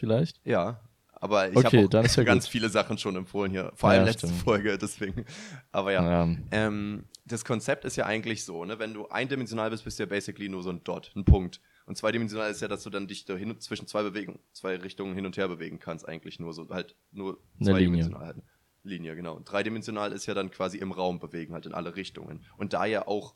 Vielleicht? 0.00 0.40
ja, 0.44 0.80
aber 1.12 1.50
ich 1.50 1.56
Okay, 1.56 1.82
habe 1.84 2.08
ja 2.16 2.24
ganz 2.24 2.44
gut. 2.44 2.50
viele 2.52 2.70
Sachen 2.70 2.96
schon 2.96 3.14
empfohlen 3.14 3.50
hier. 3.52 3.72
Vor 3.74 3.90
Ja, 3.90 3.98
allem 3.98 4.06
letzte 4.06 4.26
stimmt. 4.28 4.42
Folge, 4.42 4.78
deswegen. 4.78 5.26
Aber 5.70 5.92
ja. 5.92 6.02
Ja. 6.24 6.36
Ähm, 6.50 7.04
das 7.26 7.44
Konzept 7.44 7.84
ist 7.84 7.96
ja 7.96 8.06
eigentlich 8.06 8.44
so, 8.44 8.64
ne? 8.64 8.78
Wenn 8.78 8.94
du 8.94 9.06
eindimensional 9.08 9.68
bist, 9.70 9.84
bist 9.84 9.98
du 9.98 10.04
ja 10.04 10.08
basically 10.08 10.48
nur 10.48 10.62
so 10.62 10.70
ein 10.70 10.82
Dot, 10.82 11.12
ein 11.14 11.24
Punkt. 11.26 11.60
Und 11.84 11.96
zweidimensional 11.96 12.50
ist 12.50 12.62
ja, 12.62 12.68
dass 12.68 12.84
du 12.84 12.90
dann 12.90 13.06
dich 13.06 13.24
da 13.26 13.34
hin, 13.34 13.58
zwischen 13.60 13.86
zwei 13.86 14.02
Bewegen, 14.02 14.38
zwei 14.52 14.76
Richtungen 14.76 15.14
hin 15.14 15.26
und 15.26 15.36
her 15.36 15.48
bewegen 15.48 15.78
kannst, 15.78 16.08
eigentlich 16.08 16.40
nur 16.40 16.54
so, 16.54 16.68
halt 16.70 16.96
nur 17.10 17.38
Eine 17.58 17.70
zweidimensional. 17.70 18.26
Halt. 18.26 18.36
Linie, 18.82 19.14
genau. 19.14 19.34
Und 19.34 19.44
dreidimensional 19.44 20.12
ist 20.12 20.24
ja 20.26 20.32
dann 20.32 20.50
quasi 20.50 20.78
im 20.78 20.90
Raum 20.92 21.18
bewegen, 21.18 21.52
halt 21.52 21.66
in 21.66 21.74
alle 21.74 21.96
Richtungen. 21.96 22.46
Und 22.56 22.72
da 22.72 22.86
ja 22.86 23.06
auch 23.06 23.34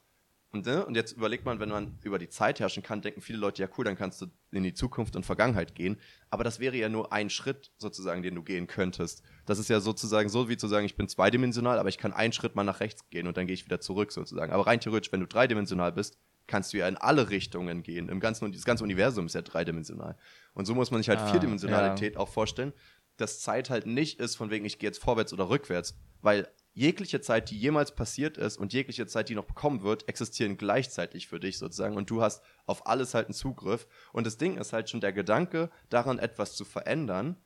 Und, 0.54 0.66
ne? 0.66 0.86
und 0.86 0.94
jetzt 0.94 1.12
überlegt 1.12 1.44
man, 1.44 1.58
wenn 1.58 1.68
man 1.68 1.98
über 2.04 2.16
die 2.16 2.28
Zeit 2.28 2.60
herrschen 2.60 2.84
kann, 2.84 3.02
denken 3.02 3.20
viele 3.20 3.38
Leute, 3.38 3.60
ja 3.60 3.68
cool, 3.76 3.84
dann 3.84 3.96
kannst 3.96 4.22
du 4.22 4.26
in 4.52 4.62
die 4.62 4.72
Zukunft 4.72 5.16
und 5.16 5.26
Vergangenheit 5.26 5.74
gehen. 5.74 5.98
Aber 6.30 6.44
das 6.44 6.60
wäre 6.60 6.76
ja 6.76 6.88
nur 6.88 7.12
ein 7.12 7.28
Schritt 7.28 7.72
sozusagen, 7.76 8.22
den 8.22 8.36
du 8.36 8.42
gehen 8.44 8.68
könntest. 8.68 9.24
Das 9.46 9.58
ist 9.58 9.68
ja 9.68 9.80
sozusagen 9.80 10.28
so, 10.28 10.48
wie 10.48 10.56
zu 10.56 10.68
sagen, 10.68 10.86
ich 10.86 10.96
bin 10.96 11.08
zweidimensional, 11.08 11.80
aber 11.80 11.88
ich 11.88 11.98
kann 11.98 12.12
einen 12.12 12.32
Schritt 12.32 12.54
mal 12.54 12.62
nach 12.62 12.78
rechts 12.78 13.10
gehen 13.10 13.26
und 13.26 13.36
dann 13.36 13.46
gehe 13.46 13.54
ich 13.54 13.64
wieder 13.64 13.80
zurück 13.80 14.12
sozusagen. 14.12 14.52
Aber 14.52 14.66
rein 14.66 14.78
theoretisch, 14.78 15.10
wenn 15.10 15.20
du 15.20 15.26
dreidimensional 15.26 15.90
bist, 15.90 16.18
kannst 16.46 16.72
du 16.72 16.76
ja 16.78 16.86
in 16.86 16.96
alle 16.96 17.30
Richtungen 17.30 17.82
gehen. 17.82 18.08
Im 18.08 18.20
ganzen, 18.20 18.52
das 18.52 18.64
ganze 18.64 18.84
Universum 18.84 19.26
ist 19.26 19.34
ja 19.34 19.42
dreidimensional. 19.42 20.16
Und 20.52 20.66
so 20.66 20.74
muss 20.76 20.92
man 20.92 21.00
sich 21.00 21.08
halt 21.08 21.18
Ah, 21.18 21.26
Vierdimensionalität 21.32 22.16
auch 22.16 22.28
vorstellen, 22.28 22.72
dass 23.16 23.40
Zeit 23.40 23.70
halt 23.70 23.86
nicht 23.86 24.20
ist, 24.20 24.36
von 24.36 24.50
wegen, 24.50 24.64
ich 24.64 24.78
gehe 24.78 24.88
jetzt 24.88 25.02
vorwärts 25.02 25.32
oder 25.32 25.48
rückwärts, 25.48 25.98
weil 26.20 26.48
jegliche 26.74 27.20
Zeit, 27.20 27.50
die 27.50 27.58
jemals 27.58 27.94
passiert 27.94 28.36
ist 28.36 28.58
und 28.58 28.72
jegliche 28.72 29.06
Zeit, 29.06 29.28
die 29.28 29.34
noch 29.34 29.46
kommen 29.54 29.82
wird, 29.82 30.08
existieren 30.08 30.56
gleichzeitig 30.56 31.28
für 31.28 31.40
dich 31.40 31.58
sozusagen 31.58 31.96
und 31.96 32.10
du 32.10 32.20
hast 32.20 32.42
auf 32.66 32.86
alles 32.86 33.14
halt 33.14 33.26
einen 33.26 33.34
Zugriff. 33.34 33.86
Und 34.12 34.26
das 34.26 34.36
Ding 34.36 34.58
ist 34.58 34.72
halt 34.72 34.90
schon 34.90 35.00
der 35.00 35.12
Gedanke, 35.12 35.70
daran 35.88 36.18
etwas 36.18 36.56
zu 36.56 36.64
verändern, 36.64 37.36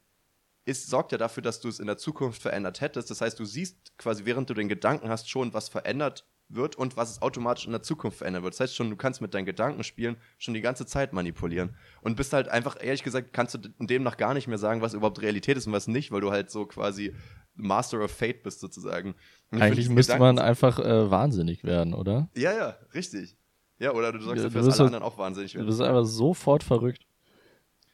ist, 0.64 0.88
sorgt 0.88 1.12
ja 1.12 1.18
dafür, 1.18 1.42
dass 1.42 1.60
du 1.60 1.68
es 1.68 1.80
in 1.80 1.86
der 1.86 1.96
Zukunft 1.96 2.42
verändert 2.42 2.80
hättest. 2.80 3.10
Das 3.10 3.20
heißt, 3.20 3.38
du 3.38 3.44
siehst 3.44 3.96
quasi, 3.96 4.24
während 4.24 4.50
du 4.50 4.54
den 4.54 4.68
Gedanken 4.68 5.08
hast, 5.08 5.30
schon, 5.30 5.54
was 5.54 5.68
verändert 5.68 6.26
wird 6.48 6.76
und 6.76 6.96
was 6.96 7.10
es 7.10 7.22
automatisch 7.22 7.66
in 7.66 7.72
der 7.72 7.82
Zukunft 7.82 8.18
verändern 8.18 8.42
wird. 8.42 8.54
Das 8.54 8.60
heißt 8.60 8.74
schon, 8.74 8.90
du 8.90 8.96
kannst 8.96 9.20
mit 9.20 9.34
deinen 9.34 9.44
Gedanken 9.44 9.84
spielen, 9.84 10.16
schon 10.38 10.54
die 10.54 10.60
ganze 10.60 10.86
Zeit 10.86 11.12
manipulieren. 11.12 11.76
Und 12.00 12.16
bist 12.16 12.32
halt 12.32 12.48
einfach, 12.48 12.76
ehrlich 12.80 13.02
gesagt, 13.02 13.32
kannst 13.32 13.54
du 13.54 13.58
demnach 13.78 14.16
gar 14.16 14.34
nicht 14.34 14.48
mehr 14.48 14.58
sagen, 14.58 14.80
was 14.80 14.94
überhaupt 14.94 15.20
Realität 15.20 15.56
ist 15.56 15.66
und 15.66 15.72
was 15.72 15.88
nicht, 15.88 16.10
weil 16.10 16.20
du 16.20 16.30
halt 16.30 16.50
so 16.50 16.66
quasi 16.66 17.14
Master 17.58 18.02
of 18.02 18.10
Fate 18.10 18.42
bist 18.42 18.60
sozusagen. 18.60 19.14
Eigentlich 19.50 19.88
müsste 19.88 20.12
Gedanken- 20.14 20.36
man 20.36 20.44
einfach 20.46 20.78
äh, 20.78 21.10
wahnsinnig 21.10 21.64
werden, 21.64 21.92
oder? 21.94 22.28
Ja, 22.36 22.52
ja, 22.56 22.76
richtig. 22.94 23.36
Ja, 23.78 23.92
oder 23.92 24.12
du 24.12 24.20
sorgst 24.20 24.42
Ja, 24.42 24.48
du 24.48 24.54
bist 24.54 24.64
alle 24.66 24.74
so- 24.76 24.84
anderen 24.84 25.04
auch 25.04 25.18
wahnsinnig 25.18 25.52
Du 25.52 25.58
werden. 25.58 25.68
bist 25.68 25.80
einfach 25.80 26.04
sofort 26.04 26.62
verrückt. 26.64 27.04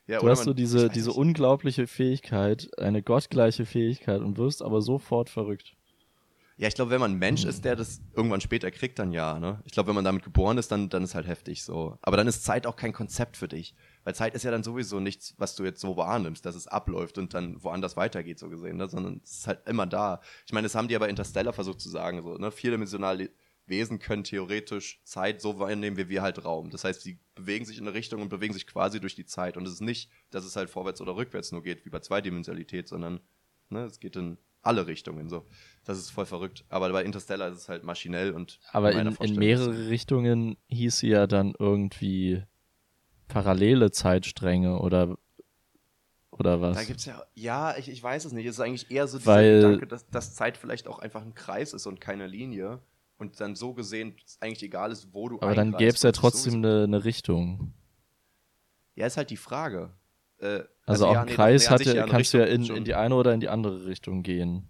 Ja, 0.06 0.20
Du 0.20 0.28
hast 0.28 0.44
so 0.44 0.52
diese, 0.52 0.90
diese 0.90 1.12
unglaubliche 1.12 1.86
Fähigkeit, 1.86 2.68
eine 2.78 3.02
gottgleiche 3.02 3.64
Fähigkeit 3.64 4.20
und 4.20 4.36
wirst 4.36 4.60
aber 4.62 4.82
sofort 4.82 5.30
verrückt. 5.30 5.74
Ja, 6.56 6.68
ich 6.68 6.74
glaube, 6.74 6.90
wenn 6.90 7.00
man 7.00 7.12
ein. 7.12 7.18
Mensch 7.18 7.44
ist, 7.44 7.64
der 7.64 7.74
das 7.74 8.00
irgendwann 8.14 8.40
später 8.42 8.70
kriegt, 8.70 8.98
dann 8.98 9.12
ja, 9.12 9.38
ne? 9.40 9.60
Ich 9.64 9.72
glaube, 9.72 9.88
wenn 9.88 9.94
man 9.96 10.04
damit 10.04 10.22
geboren 10.22 10.56
ist, 10.58 10.70
dann, 10.70 10.88
dann 10.90 11.02
ist 11.02 11.14
halt 11.14 11.26
heftig 11.26 11.64
so. 11.64 11.98
Aber 12.02 12.16
dann 12.16 12.26
ist 12.28 12.44
Zeit 12.44 12.66
auch 12.66 12.76
kein 12.76 12.92
Konzept 12.92 13.36
für 13.36 13.48
dich. 13.48 13.74
Weil 14.04 14.14
Zeit 14.14 14.34
ist 14.34 14.44
ja 14.44 14.50
dann 14.50 14.62
sowieso 14.62 15.00
nichts, 15.00 15.34
was 15.38 15.56
du 15.56 15.64
jetzt 15.64 15.80
so 15.80 15.96
wahrnimmst, 15.96 16.44
dass 16.44 16.54
es 16.54 16.68
abläuft 16.68 17.18
und 17.18 17.34
dann 17.34 17.62
woanders 17.64 17.96
weitergeht, 17.96 18.38
so 18.38 18.48
gesehen, 18.48 18.76
ne? 18.76 18.88
Sondern 18.88 19.20
es 19.24 19.38
ist 19.38 19.46
halt 19.46 19.66
immer 19.66 19.86
da. 19.86 20.20
Ich 20.46 20.52
meine, 20.52 20.66
das 20.66 20.74
haben 20.74 20.88
die 20.88 20.96
aber 20.96 21.08
Interstellar 21.08 21.52
versucht 21.52 21.80
zu 21.80 21.88
sagen, 21.88 22.22
so, 22.22 22.36
ne? 22.36 22.50
Vierdimensionale 22.50 23.30
Wesen 23.66 23.98
können 23.98 24.24
theoretisch 24.24 25.00
Zeit 25.04 25.40
so 25.40 25.58
wahrnehmen, 25.58 25.96
wie 25.96 26.08
wir 26.10 26.22
halt 26.22 26.44
Raum. 26.44 26.70
Das 26.70 26.84
heißt, 26.84 27.00
sie 27.00 27.18
bewegen 27.34 27.64
sich 27.64 27.78
in 27.78 27.86
eine 27.86 27.94
Richtung 27.94 28.20
und 28.20 28.28
bewegen 28.28 28.52
sich 28.52 28.66
quasi 28.66 29.00
durch 29.00 29.14
die 29.14 29.24
Zeit. 29.24 29.56
Und 29.56 29.66
es 29.66 29.74
ist 29.74 29.80
nicht, 29.80 30.10
dass 30.30 30.44
es 30.44 30.54
halt 30.56 30.68
vorwärts 30.68 31.00
oder 31.00 31.16
rückwärts 31.16 31.50
nur 31.50 31.62
geht, 31.62 31.86
wie 31.86 31.90
bei 31.90 32.00
Zweidimensionalität, 32.00 32.88
sondern 32.88 33.20
ne, 33.70 33.84
es 33.84 34.00
geht 34.00 34.16
in 34.16 34.36
alle 34.60 34.86
Richtungen 34.86 35.28
so. 35.28 35.46
Das 35.84 35.98
ist 35.98 36.10
voll 36.10 36.26
verrückt. 36.26 36.64
Aber 36.68 36.90
bei 36.90 37.04
Interstellar 37.04 37.48
ist 37.48 37.58
es 37.58 37.68
halt 37.68 37.84
maschinell 37.84 38.32
und 38.32 38.60
Aber 38.72 38.92
in, 38.92 39.06
in 39.16 39.34
mehrere 39.36 39.88
Richtungen 39.88 40.56
hieß 40.68 40.98
sie 40.98 41.08
ja 41.08 41.26
dann 41.26 41.54
irgendwie 41.58 42.42
parallele 43.28 43.90
Zeitstränge 43.90 44.78
oder, 44.78 45.16
oder 46.30 46.60
was? 46.60 46.76
Da 46.76 46.84
gibt's 46.84 47.04
ja, 47.04 47.22
ja, 47.34 47.76
ich, 47.76 47.88
ich 47.88 48.02
weiß 48.02 48.24
es 48.24 48.32
nicht. 48.32 48.46
Es 48.46 48.56
ist 48.56 48.60
eigentlich 48.60 48.90
eher 48.90 49.06
so 49.06 49.18
dieser 49.18 49.32
Weil- 49.32 49.60
Gedanke, 49.62 49.86
dass, 49.86 50.08
dass 50.10 50.34
Zeit 50.34 50.56
vielleicht 50.56 50.86
auch 50.88 50.98
einfach 50.98 51.22
ein 51.22 51.34
Kreis 51.34 51.72
ist 51.72 51.86
und 51.86 52.00
keine 52.00 52.26
Linie. 52.26 52.80
Und 53.16 53.40
dann 53.40 53.54
so 53.54 53.74
gesehen 53.74 54.16
es 54.26 54.38
eigentlich 54.40 54.62
egal 54.64 54.90
ist, 54.90 55.14
wo 55.14 55.28
du 55.28 55.40
aber 55.40 55.54
dann 55.54 55.70
gäbe 55.76 55.94
es 55.94 56.02
ja 56.02 56.10
trotzdem 56.10 56.54
eine, 56.54 56.82
eine 56.82 57.04
Richtung. 57.04 57.72
Ja, 58.96 59.06
ist 59.06 59.16
halt 59.16 59.30
die 59.30 59.36
Frage. 59.36 59.90
Äh, 60.38 60.62
Also, 60.84 61.06
auch 61.06 61.12
ja, 61.14 61.24
nee, 61.24 61.30
doch, 61.30 61.36
Kreis 61.36 61.70
nee, 61.70 61.92
ja, 61.94 62.06
kannst 62.06 62.34
du 62.34 62.38
ja 62.38 62.44
Richtung 62.44 62.70
in, 62.70 62.76
in 62.78 62.84
die 62.84 62.94
eine 62.94 63.14
oder 63.14 63.32
in 63.32 63.38
die 63.40 63.48
andere 63.48 63.86
Richtung 63.86 64.24
gehen. 64.24 64.68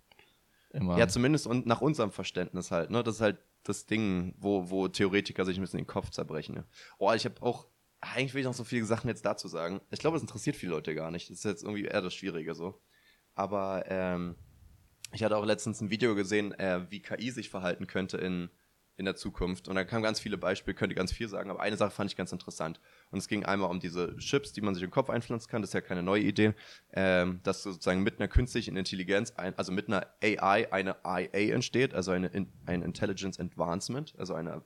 Immer. 0.70 0.98
Ja, 0.98 1.08
zumindest 1.08 1.46
und 1.46 1.66
nach 1.66 1.80
unserem 1.80 2.10
Verständnis 2.10 2.70
halt, 2.70 2.90
ne? 2.90 3.02
Das 3.02 3.16
ist 3.16 3.20
halt 3.22 3.38
das 3.62 3.86
Ding, 3.86 4.34
wo, 4.38 4.68
wo 4.70 4.88
Theoretiker 4.88 5.44
sich 5.46 5.56
ein 5.56 5.62
bisschen 5.62 5.78
den 5.78 5.86
Kopf 5.86 6.10
zerbrechen. 6.10 6.56
Ne? 6.56 6.64
Oh, 6.98 7.12
ich 7.12 7.24
habe 7.24 7.40
auch, 7.42 7.66
eigentlich 8.12 8.34
will 8.34 8.40
ich 8.40 8.46
noch 8.46 8.54
so 8.54 8.64
viele 8.64 8.84
Sachen 8.84 9.08
jetzt 9.08 9.24
dazu 9.24 9.48
sagen. 9.48 9.80
Ich 9.90 10.00
glaube, 10.00 10.16
es 10.16 10.22
interessiert 10.22 10.56
viele 10.56 10.72
Leute 10.72 10.94
gar 10.94 11.10
nicht. 11.10 11.30
Das 11.30 11.38
ist 11.38 11.44
jetzt 11.44 11.62
irgendwie 11.62 11.84
eher 11.84 12.02
das 12.02 12.14
Schwierige 12.14 12.54
so. 12.54 12.80
Aber 13.34 13.84
ähm, 13.88 14.36
ich 15.12 15.22
hatte 15.22 15.36
auch 15.36 15.44
letztens 15.44 15.80
ein 15.80 15.90
Video 15.90 16.14
gesehen, 16.14 16.52
äh, 16.58 16.90
wie 16.90 17.00
KI 17.00 17.30
sich 17.30 17.48
verhalten 17.48 17.86
könnte 17.86 18.16
in, 18.16 18.50
in 18.96 19.04
der 19.04 19.16
Zukunft. 19.16 19.68
Und 19.68 19.76
da 19.76 19.84
kamen 19.84 20.02
ganz 20.02 20.20
viele 20.20 20.38
Beispiele, 20.38 20.74
könnte 20.74 20.94
ganz 20.94 21.12
viel 21.12 21.28
sagen, 21.28 21.50
aber 21.50 21.60
eine 21.60 21.76
Sache 21.76 21.90
fand 21.90 22.10
ich 22.10 22.16
ganz 22.16 22.32
interessant. 22.32 22.80
Und 23.10 23.18
es 23.18 23.28
ging 23.28 23.44
einmal 23.44 23.70
um 23.70 23.80
diese 23.80 24.16
Chips, 24.18 24.52
die 24.52 24.60
man 24.60 24.74
sich 24.74 24.82
im 24.82 24.90
Kopf 24.90 25.10
einpflanzen 25.10 25.50
kann. 25.50 25.62
Das 25.62 25.70
ist 25.70 25.74
ja 25.74 25.80
keine 25.80 26.02
neue 26.02 26.22
Idee. 26.22 26.54
Ähm, 26.92 27.40
dass 27.42 27.62
sozusagen 27.62 28.02
mit 28.02 28.18
einer 28.18 28.28
künstlichen 28.28 28.76
Intelligenz, 28.76 29.32
ein, 29.32 29.56
also 29.56 29.72
mit 29.72 29.88
einer 29.88 30.06
AI, 30.22 30.72
eine 30.72 30.96
IA 31.04 31.54
entsteht, 31.54 31.94
also 31.94 32.10
eine, 32.10 32.28
in, 32.28 32.52
ein 32.66 32.82
Intelligence 32.82 33.38
Advancement, 33.38 34.14
also 34.18 34.34
eine 34.34 34.62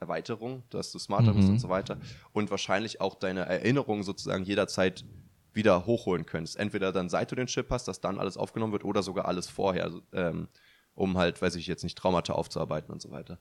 Erweiterung, 0.00 0.62
dass 0.70 0.92
du 0.92 0.98
smarter 0.98 1.34
bist 1.34 1.48
Mhm. 1.48 1.54
und 1.54 1.58
so 1.58 1.68
weiter. 1.68 1.98
Und 2.32 2.50
wahrscheinlich 2.50 3.00
auch 3.00 3.14
deine 3.14 3.46
Erinnerungen 3.46 4.02
sozusagen 4.02 4.44
jederzeit 4.44 5.04
wieder 5.52 5.86
hochholen 5.86 6.24
könntest. 6.26 6.56
Entweder 6.56 6.92
dann, 6.92 7.08
seit 7.08 7.30
du 7.30 7.34
den 7.34 7.46
Chip 7.46 7.70
hast, 7.70 7.88
dass 7.88 8.00
dann 8.00 8.18
alles 8.18 8.36
aufgenommen 8.36 8.72
wird 8.72 8.84
oder 8.84 9.02
sogar 9.02 9.24
alles 9.26 9.48
vorher, 9.48 9.84
also, 9.84 10.02
ähm, 10.12 10.48
um 10.94 11.16
halt, 11.18 11.40
weiß 11.40 11.56
ich 11.56 11.66
jetzt 11.66 11.82
nicht, 11.82 11.98
Traumata 11.98 12.32
aufzuarbeiten 12.32 12.92
und 12.92 13.02
so 13.02 13.10
weiter. 13.10 13.38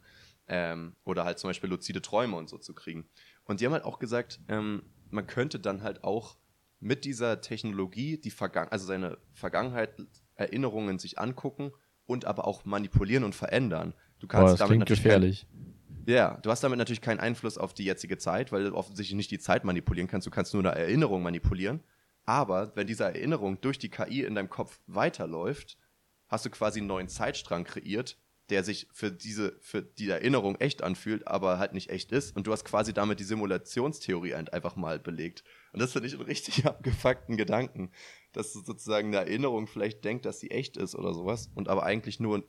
Ähm, 0.47 0.95
oder 1.03 1.25
halt 1.25 1.39
zum 1.39 1.49
Beispiel 1.49 1.69
luzide 1.69 2.01
Träume 2.01 2.37
und 2.37 2.49
so 2.49 2.57
zu 2.57 2.73
kriegen. 2.73 3.07
Und 3.43 3.59
die 3.59 3.65
haben 3.65 3.73
halt 3.73 3.83
auch 3.85 3.99
gesagt, 3.99 4.39
ähm, 4.47 4.83
man 5.09 5.27
könnte 5.27 5.59
dann 5.59 5.83
halt 5.83 6.03
auch 6.03 6.37
mit 6.79 7.05
dieser 7.05 7.41
Technologie 7.41 8.17
die 8.17 8.31
Vergangen 8.31 8.71
also 8.71 8.85
seine 8.85 9.17
Vergangenheit, 9.33 9.95
Erinnerungen 10.35 10.99
sich 10.99 11.17
angucken 11.19 11.71
und 12.05 12.25
aber 12.25 12.47
auch 12.47 12.65
manipulieren 12.65 13.23
und 13.23 13.33
verändern. 13.35 13.93
Du 14.19 14.27
Boah, 14.27 14.41
das 14.41 14.59
damit 14.59 14.69
klingt 14.69 14.85
gefährlich. 14.87 15.47
Ja, 16.07 16.37
du 16.41 16.49
hast 16.49 16.63
damit 16.63 16.77
natürlich 16.77 17.01
keinen 17.01 17.19
Einfluss 17.19 17.57
auf 17.57 17.73
die 17.73 17.83
jetzige 17.83 18.17
Zeit, 18.17 18.51
weil 18.51 18.63
du 18.69 18.75
offensichtlich 18.75 19.15
nicht 19.15 19.31
die 19.31 19.39
Zeit 19.39 19.63
manipulieren 19.65 20.07
kannst. 20.07 20.25
Du 20.25 20.31
kannst 20.31 20.53
nur 20.53 20.63
eine 20.63 20.73
Erinnerung 20.79 21.21
manipulieren. 21.21 21.83
Aber 22.25 22.75
wenn 22.75 22.87
diese 22.87 23.03
Erinnerung 23.05 23.59
durch 23.61 23.77
die 23.77 23.89
KI 23.89 24.23
in 24.23 24.35
deinem 24.35 24.49
Kopf 24.49 24.79
weiterläuft, 24.87 25.77
hast 26.27 26.45
du 26.45 26.49
quasi 26.49 26.79
einen 26.79 26.87
neuen 26.87 27.07
Zeitstrang 27.09 27.63
kreiert, 27.63 28.17
der 28.49 28.63
sich 28.63 28.87
für 28.93 29.11
diese, 29.11 29.57
für 29.59 29.81
die 29.81 30.09
Erinnerung 30.09 30.55
echt 30.55 30.81
anfühlt, 30.81 31.27
aber 31.27 31.59
halt 31.59 31.73
nicht 31.73 31.89
echt 31.89 32.11
ist. 32.13 32.35
Und 32.35 32.47
du 32.47 32.53
hast 32.53 32.63
quasi 32.63 32.93
damit 32.93 33.19
die 33.19 33.25
Simulationstheorie 33.25 34.33
ein- 34.33 34.47
einfach 34.49 34.75
mal 34.77 34.99
belegt. 34.99 35.43
Und 35.73 35.81
das 35.81 35.91
finde 35.91 36.07
ich 36.07 36.13
einen 36.13 36.23
richtig 36.23 36.65
abgefuckten 36.65 37.35
Gedanken, 37.37 37.91
dass 38.31 38.53
du 38.53 38.61
sozusagen 38.61 39.07
eine 39.09 39.17
Erinnerung 39.17 39.67
vielleicht 39.67 40.05
denkt, 40.05 40.25
dass 40.25 40.39
sie 40.39 40.51
echt 40.51 40.77
ist 40.77 40.95
oder 40.95 41.13
sowas 41.13 41.49
und 41.55 41.67
aber 41.67 41.83
eigentlich 41.83 42.19
nur 42.19 42.43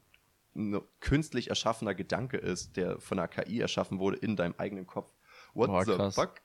ein 0.59 0.81
künstlich 1.01 1.49
erschaffener 1.51 1.95
Gedanke 1.95 2.37
ist, 2.37 2.77
der 2.77 2.99
von 3.01 3.19
einer 3.19 3.29
KI 3.29 3.61
erschaffen 3.61 3.99
wurde 3.99 4.17
in 4.19 4.37
deinem 4.37 4.55
eigenen 4.59 4.87
Kopf. 4.87 5.13
What 5.55 5.69
Boah, 5.69 5.85
the 5.85 5.93
krass. 5.93 6.15
fuck? 6.17 6.41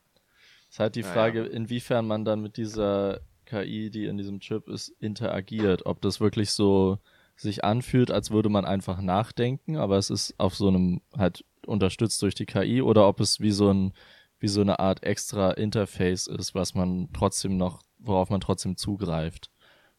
Es 0.69 0.75
ist 0.75 0.79
halt 0.79 0.95
die 0.95 1.03
Frage, 1.03 1.39
ja. 1.45 1.49
inwiefern 1.51 2.07
man 2.07 2.23
dann 2.25 2.41
mit 2.41 2.57
dieser 2.57 3.21
KI, 3.45 3.89
die 3.91 4.05
in 4.05 4.17
diesem 4.17 4.39
Chip 4.39 4.69
ist, 4.69 4.89
interagiert. 4.99 5.85
Ob 5.85 6.01
das 6.01 6.19
wirklich 6.21 6.51
so 6.51 6.99
sich 7.35 7.63
anfühlt, 7.63 8.11
als 8.11 8.31
würde 8.31 8.49
man 8.49 8.63
einfach 8.65 9.01
nachdenken, 9.01 9.75
aber 9.77 9.97
es 9.97 10.09
ist 10.09 10.39
auf 10.39 10.55
so 10.55 10.67
einem 10.67 11.01
halt 11.17 11.43
unterstützt 11.65 12.21
durch 12.21 12.35
die 12.35 12.45
KI 12.45 12.81
oder 12.81 13.07
ob 13.07 13.19
es 13.19 13.39
wie 13.39 13.51
so 13.51 13.71
ein 13.73 13.93
wie 14.39 14.47
so 14.49 14.59
eine 14.61 14.79
Art 14.79 15.03
extra 15.03 15.51
Interface 15.51 16.27
ist, 16.27 16.53
was 16.53 16.73
man 16.75 17.07
trotzdem 17.13 17.55
noch, 17.55 17.81
worauf 17.97 18.29
man 18.29 18.41
trotzdem 18.41 18.75
zugreift, 18.75 19.49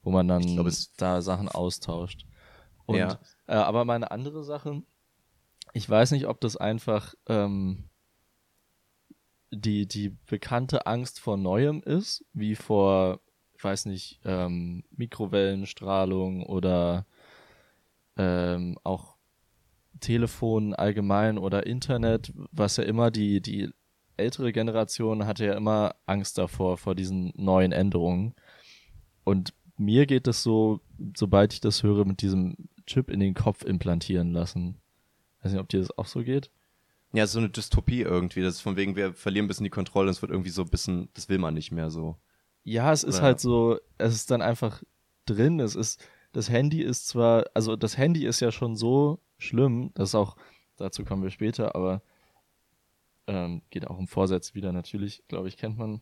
wo 0.02 0.10
man 0.10 0.28
dann 0.28 0.42
glaub, 0.42 0.66
es- 0.66 0.92
da 0.96 1.22
Sachen 1.22 1.48
austauscht. 1.48 2.26
Und 2.84 2.96
Ja. 2.98 3.18
Äh, 3.46 3.54
aber 3.54 3.84
meine 3.84 4.10
andere 4.10 4.44
Sache, 4.44 4.82
ich 5.72 5.88
weiß 5.88 6.12
nicht, 6.12 6.26
ob 6.26 6.40
das 6.40 6.56
einfach 6.56 7.14
ähm, 7.26 7.88
die, 9.50 9.86
die 9.86 10.10
bekannte 10.26 10.86
Angst 10.86 11.20
vor 11.20 11.36
Neuem 11.36 11.80
ist, 11.82 12.24
wie 12.32 12.54
vor, 12.54 13.20
ich 13.56 13.64
weiß 13.64 13.86
nicht, 13.86 14.20
ähm, 14.24 14.84
Mikrowellenstrahlung 14.90 16.44
oder 16.44 17.06
ähm, 18.16 18.78
auch 18.84 19.16
Telefon 20.00 20.74
allgemein 20.74 21.38
oder 21.38 21.66
Internet, 21.66 22.32
was 22.52 22.76
ja 22.76 22.84
immer 22.84 23.10
die, 23.10 23.40
die 23.40 23.70
ältere 24.16 24.52
Generation 24.52 25.26
hatte 25.26 25.46
ja 25.46 25.54
immer 25.54 25.96
Angst 26.06 26.38
davor, 26.38 26.78
vor 26.78 26.94
diesen 26.94 27.32
neuen 27.36 27.72
Änderungen. 27.72 28.34
Und 29.24 29.54
mir 29.76 30.06
geht 30.06 30.26
es 30.28 30.42
so, 30.42 30.80
sobald 31.16 31.52
ich 31.52 31.60
das 31.60 31.82
höre, 31.82 32.04
mit 32.04 32.22
diesem 32.22 32.68
Chip 32.86 33.10
in 33.10 33.20
den 33.20 33.34
Kopf 33.34 33.64
implantieren 33.64 34.32
lassen. 34.32 34.76
Weiß 35.42 35.52
nicht, 35.52 35.60
ob 35.60 35.68
dir 35.68 35.80
das 35.80 35.96
auch 35.98 36.06
so 36.06 36.22
geht. 36.22 36.50
Ja, 37.12 37.26
so 37.26 37.38
eine 37.38 37.48
Dystopie 37.48 38.02
irgendwie. 38.02 38.42
Das 38.42 38.54
ist 38.54 38.60
von 38.60 38.76
wegen, 38.76 38.96
wir 38.96 39.12
verlieren 39.14 39.44
ein 39.44 39.48
bisschen 39.48 39.64
die 39.64 39.70
Kontrolle, 39.70 40.10
es 40.10 40.20
wird 40.22 40.32
irgendwie 40.32 40.50
so 40.50 40.62
ein 40.62 40.68
bisschen, 40.68 41.08
das 41.14 41.28
will 41.28 41.38
man 41.38 41.54
nicht 41.54 41.70
mehr 41.70 41.90
so. 41.90 42.16
Ja, 42.64 42.92
es 42.92 43.04
ist 43.04 43.16
Oder- 43.16 43.24
halt 43.24 43.40
so, 43.40 43.78
es 43.98 44.14
ist 44.14 44.30
dann 44.30 44.42
einfach 44.42 44.82
drin. 45.26 45.60
Es 45.60 45.76
ist, 45.76 46.04
das 46.32 46.48
Handy 46.50 46.82
ist 46.82 47.06
zwar, 47.06 47.44
also 47.54 47.76
das 47.76 47.96
Handy 47.96 48.26
ist 48.26 48.40
ja 48.40 48.50
schon 48.50 48.74
so 48.76 49.20
schlimm, 49.38 49.90
das 49.94 50.14
auch, 50.14 50.36
dazu 50.76 51.04
kommen 51.04 51.22
wir 51.22 51.30
später, 51.30 51.74
aber 51.76 52.02
ähm, 53.26 53.62
geht 53.70 53.86
auch 53.86 53.98
um 53.98 54.08
Vorsätze 54.08 54.54
wieder 54.54 54.72
natürlich, 54.72 55.22
glaube 55.28 55.48
ich, 55.48 55.56
kennt 55.56 55.78
man. 55.78 56.00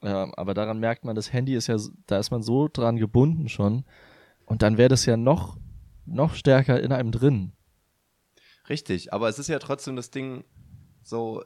Ähm, 0.00 0.32
aber 0.36 0.54
daran 0.54 0.78
merkt 0.78 1.04
man, 1.04 1.14
das 1.14 1.32
Handy 1.32 1.54
ist 1.54 1.66
ja, 1.66 1.76
da 2.06 2.18
ist 2.18 2.30
man 2.30 2.42
so 2.42 2.68
dran 2.72 2.96
gebunden 2.96 3.48
schon. 3.48 3.84
Und 4.46 4.62
dann 4.62 4.78
wäre 4.78 4.88
das 4.88 5.06
ja 5.06 5.16
noch, 5.16 5.56
noch 6.06 6.34
stärker 6.34 6.80
in 6.80 6.92
einem 6.92 7.12
drin. 7.12 7.52
Richtig, 8.68 9.12
aber 9.12 9.28
es 9.28 9.38
ist 9.38 9.48
ja 9.48 9.58
trotzdem 9.58 9.96
das 9.96 10.10
Ding, 10.10 10.44
so, 11.02 11.42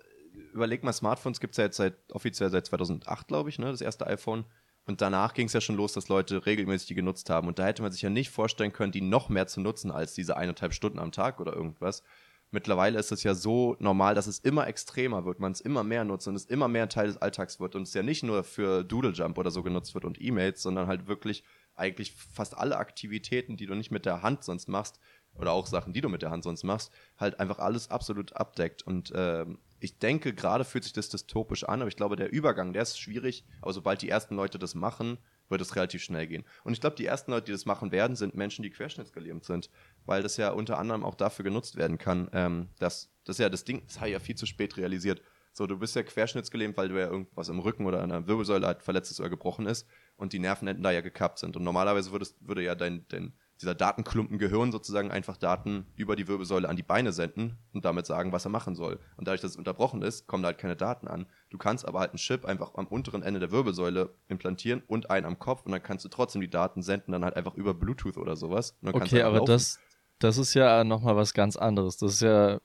überleg 0.53 0.85
mal, 0.85 0.93
Smartphones 0.93 1.41
gibt 1.41 1.53
es 1.53 1.59
ja 1.59 1.65
jetzt 1.65 1.77
seit, 1.77 1.95
offiziell 2.13 2.51
seit 2.51 2.67
2008, 2.67 3.29
glaube 3.29 3.49
ich, 3.49 3.59
ne, 3.59 3.71
das 3.71 3.81
erste 3.81 4.07
iPhone. 4.07 4.45
Und 4.87 5.01
danach 5.01 5.35
ging 5.35 5.47
es 5.47 5.53
ja 5.53 5.61
schon 5.61 5.77
los, 5.77 5.95
dass 5.95 6.09
Leute 6.09 6.47
regelmäßig 6.47 6.89
die 6.89 6.95
genutzt 6.95 7.29
haben. 7.29 7.49
Und 7.49 7.59
da 7.59 7.67
hätte 7.67 7.83
man 7.83 7.91
sich 7.91 8.03
ja 8.03 8.11
nicht 8.11 8.31
vorstellen 8.31 8.73
können, 8.73 8.93
die 8.93 9.01
noch 9.01 9.29
mehr 9.29 9.49
zu 9.49 9.61
nutzen 9.61 9.91
als 9.91 10.15
diese 10.15 10.37
eineinhalb 10.37 10.75
Stunden 10.75 11.01
am 11.01 11.11
Tag 11.11 11.41
oder 11.41 11.53
irgendwas. 11.55 12.05
Mittlerweile 12.53 12.99
ist 13.01 13.11
es 13.11 13.25
ja 13.25 13.35
so 13.35 13.77
normal, 13.81 14.15
dass 14.15 14.29
es 14.29 14.39
immer 14.39 14.69
extremer 14.69 15.25
wird, 15.25 15.41
man 15.41 15.51
es 15.51 15.61
immer 15.61 15.83
mehr 15.83 16.05
nutzt 16.05 16.29
und 16.29 16.37
es 16.37 16.45
immer 16.45 16.69
mehr 16.69 16.89
Teil 16.89 17.09
des 17.09 17.17
Alltags 17.17 17.59
wird 17.59 17.75
und 17.75 17.83
es 17.83 17.95
ja 17.95 18.05
nicht 18.05 18.23
nur 18.23 18.45
für 18.45 18.85
Doodle 18.85 19.11
Jump 19.11 19.37
oder 19.39 19.51
so 19.51 19.65
genutzt 19.65 19.95
wird 19.95 20.05
und 20.05 20.21
E-Mails, 20.21 20.63
sondern 20.63 20.87
halt 20.87 21.09
wirklich 21.09 21.43
eigentlich 21.77 22.13
fast 22.13 22.57
alle 22.57 22.77
Aktivitäten, 22.77 23.57
die 23.57 23.67
du 23.67 23.75
nicht 23.75 23.91
mit 23.91 24.07
der 24.07 24.23
Hand 24.23 24.45
sonst 24.45 24.69
machst, 24.69 24.99
oder 25.39 25.53
auch 25.53 25.67
Sachen, 25.67 25.93
die 25.93 26.01
du 26.01 26.09
mit 26.09 26.23
der 26.23 26.31
Hand 26.31 26.45
sonst 26.45 26.65
machst, 26.65 26.93
halt 27.19 27.41
einfach 27.41 27.59
alles 27.59 27.91
absolut 27.91 28.35
abdeckt. 28.35 28.83
Und 28.83 29.13
ähm, 29.15 29.59
ich 29.81 29.99
denke, 29.99 30.35
gerade 30.35 30.65
fühlt 30.65 30.85
sich 30.85 30.93
das 30.93 31.09
dystopisch 31.09 31.65
an, 31.65 31.81
aber 31.81 31.89
ich 31.89 31.97
glaube, 31.97 32.17
der 32.17 32.33
Übergang, 32.33 32.73
der 32.73 32.83
ist 32.83 32.99
schwierig, 32.99 33.45
aber 33.61 33.73
sobald 33.73 34.03
die 34.03 34.09
ersten 34.09 34.35
Leute 34.35 34.59
das 34.59 34.75
machen, 34.75 35.19
wird 35.49 35.61
es 35.61 35.77
relativ 35.77 36.03
schnell 36.03 36.27
gehen. 36.27 36.45
Und 36.65 36.73
ich 36.73 36.81
glaube, 36.81 36.97
die 36.97 37.07
ersten 37.07 37.31
Leute, 37.31 37.47
die 37.47 37.53
das 37.53 37.67
machen 37.67 37.93
werden, 37.93 38.17
sind 38.17 38.35
Menschen, 38.35 38.63
die 38.63 38.71
querschnittsgelähmt 38.71 39.45
sind, 39.45 39.71
weil 40.05 40.23
das 40.23 40.37
ja 40.37 40.51
unter 40.51 40.79
anderem 40.79 41.05
auch 41.05 41.15
dafür 41.15 41.45
genutzt 41.45 41.77
werden 41.77 41.99
kann. 41.99 42.29
Ähm, 42.33 42.69
dass, 42.79 43.11
das 43.25 43.37
ist 43.37 43.41
ja 43.41 43.49
das 43.49 43.65
Ding, 43.65 43.83
das 43.87 43.99
habe 43.99 44.09
ich 44.09 44.15
ja 44.15 44.21
viel 44.21 44.35
zu 44.35 44.47
spät 44.47 44.77
realisiert. 44.77 45.23
So, 45.53 45.67
du 45.67 45.79
bist 45.79 45.95
ja 45.95 46.03
querschnittsgelähmt, 46.03 46.77
weil 46.77 46.89
du 46.89 46.99
ja 46.99 47.07
irgendwas 47.07 47.49
im 47.49 47.61
Rücken 47.61 47.87
oder 47.87 48.03
an 48.03 48.11
der 48.11 48.27
Wirbelsäule 48.27 48.67
halt 48.67 48.83
verletzt 48.83 49.11
ist 49.11 49.21
oder 49.21 49.31
gebrochen 49.31 49.67
ist 49.67 49.87
und 50.17 50.33
die 50.33 50.39
Nervenenden 50.39 50.83
da 50.83 50.91
ja 50.91 51.01
gekappt 51.01 51.39
sind. 51.39 51.57
Und 51.57 51.65
normalerweise 51.65 52.13
würdest, 52.13 52.37
würde 52.41 52.63
ja 52.63 52.75
dein, 52.75 53.07
dein 53.09 53.33
dieser 53.61 53.75
Datenklumpen 53.75 54.39
Gehirn 54.39 54.71
sozusagen 54.71 55.11
einfach 55.11 55.37
Daten 55.37 55.87
über 55.97 56.15
die 56.15 56.29
Wirbelsäule 56.29 56.69
an 56.69 56.77
die 56.77 56.83
Beine 56.83 57.13
senden 57.13 57.57
und 57.73 57.85
damit 57.85 58.07
sagen, 58.07 58.33
was 58.33 58.45
er 58.45 58.51
machen 58.51 58.75
soll. 58.75 58.99
Und 59.17 59.27
dadurch, 59.27 59.41
dass 59.41 59.53
es 59.53 59.57
unterbrochen 59.57 60.03
ist, 60.03 60.27
kommen 60.27 60.43
da 60.43 60.49
halt 60.49 60.59
keine 60.59 60.77
Daten 60.77 61.09
an. 61.09 61.27
Du 61.51 61.57
kannst 61.57 61.87
aber 61.87 62.01
halt 62.01 62.11
einen 62.11 62.19
Chip 62.19 62.45
einfach 62.45 62.75
am 62.75 62.87
unteren 62.87 63.23
Ende 63.23 63.41
der 63.41 63.51
Wirbelsäule 63.51 64.15
implantieren 64.29 64.83
und 64.87 65.11
einen 65.11 65.27
am 65.27 65.39
Kopf 65.39 65.65
und 65.65 65.73
dann 65.73 65.83
kannst 65.83 66.05
du 66.05 66.09
trotzdem 66.09 66.43
die 66.43 66.51
Daten 66.51 66.83
senden, 66.83 67.13
dann 67.13 67.25
halt 67.25 67.37
einfach 67.37 67.55
über 67.55 67.73
Bluetooth 67.73 68.19
oder 68.19 68.37
sowas. 68.37 68.77
okay, 68.83 69.23
halt 69.23 69.25
aber 69.25 69.41
das, 69.41 69.79
das 70.19 70.37
ist 70.37 70.55
ja 70.55 70.85
nochmal 70.85 71.17
was 71.17 71.33
ganz 71.33 71.57
anderes. 71.57 71.97
Das 71.97 72.15
ist 72.15 72.23
ja 72.23 72.59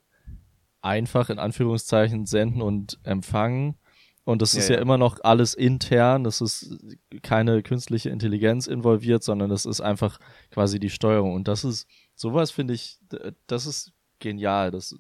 einfach 0.82 1.30
in 1.30 1.40
Anführungszeichen 1.40 2.26
senden 2.26 2.62
und 2.62 3.00
empfangen 3.04 3.78
und 4.24 4.42
das 4.42 4.54
ja, 4.54 4.60
ist 4.60 4.70
ja, 4.70 4.76
ja, 4.76 4.82
immer 4.82 4.98
noch 4.98 5.20
alles 5.24 5.54
intern, 5.54 6.24
das 6.24 6.42
ist 6.42 6.78
keine 7.24 7.64
künstliche 7.64 8.10
Intelligenz 8.10 8.68
involviert, 8.68 9.24
sondern 9.24 9.50
das 9.50 9.66
ist 9.66 9.82
einfach 9.82 10.20
quasi 10.52 10.80
die 10.80 10.92
Steuerung. 10.92 11.34
Und 11.34 11.48
das 11.48 11.64
ist, 11.64 11.88
sowas 12.16 12.52
finde 12.52 12.76
ich, 12.76 13.00
das 13.48 13.66
ist 13.66 13.94
genial. 14.20 14.70
Das, 14.70 14.96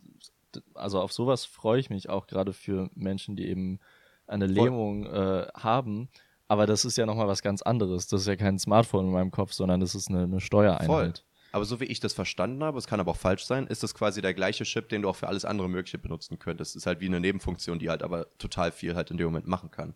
also 0.73 0.99
auf 0.99 1.13
sowas 1.13 1.45
freue 1.45 1.79
ich 1.79 1.89
mich 1.89 2.09
auch 2.09 2.25
gerade 2.25 2.51
für 2.51 2.89
Menschen, 2.95 3.35
die 3.35 3.47
eben 3.47 3.79
eine 4.25 4.47
Lähmung 4.47 5.05
äh, 5.05 5.47
haben. 5.55 6.09
Aber 6.47 6.65
das 6.65 6.83
ist 6.83 6.97
ja 6.97 7.05
nochmal 7.05 7.27
was 7.27 7.43
ganz 7.43 7.61
anderes. 7.61 8.07
Das 8.07 8.21
ist 8.21 8.27
ja 8.27 8.35
kein 8.35 8.59
Smartphone 8.59 9.05
in 9.05 9.11
meinem 9.11 9.31
Kopf, 9.31 9.53
sondern 9.53 9.79
das 9.79 9.95
ist 9.95 10.09
eine, 10.09 10.23
eine 10.23 10.41
Steuereinheit. 10.41 10.87
Voll. 10.87 11.13
Aber 11.51 11.65
so 11.65 11.79
wie 11.79 11.85
ich 11.85 11.99
das 11.99 12.13
verstanden 12.13 12.63
habe, 12.63 12.77
es 12.77 12.87
kann 12.87 12.99
aber 12.99 13.11
auch 13.11 13.17
falsch 13.17 13.45
sein, 13.45 13.67
ist 13.67 13.83
das 13.83 13.93
quasi 13.93 14.21
der 14.21 14.33
gleiche 14.33 14.63
Chip, 14.63 14.89
den 14.89 15.01
du 15.01 15.09
auch 15.09 15.15
für 15.15 15.27
alles 15.27 15.43
andere 15.43 15.67
Mögliche 15.69 15.97
benutzen 15.97 16.39
könntest. 16.39 16.75
ist 16.75 16.85
halt 16.85 17.01
wie 17.01 17.07
eine 17.07 17.19
Nebenfunktion, 17.19 17.79
die 17.79 17.89
halt 17.89 18.03
aber 18.03 18.27
total 18.37 18.71
viel 18.71 18.95
halt 18.95 19.11
in 19.11 19.17
dem 19.17 19.27
Moment 19.27 19.47
machen 19.47 19.69
kann. 19.69 19.93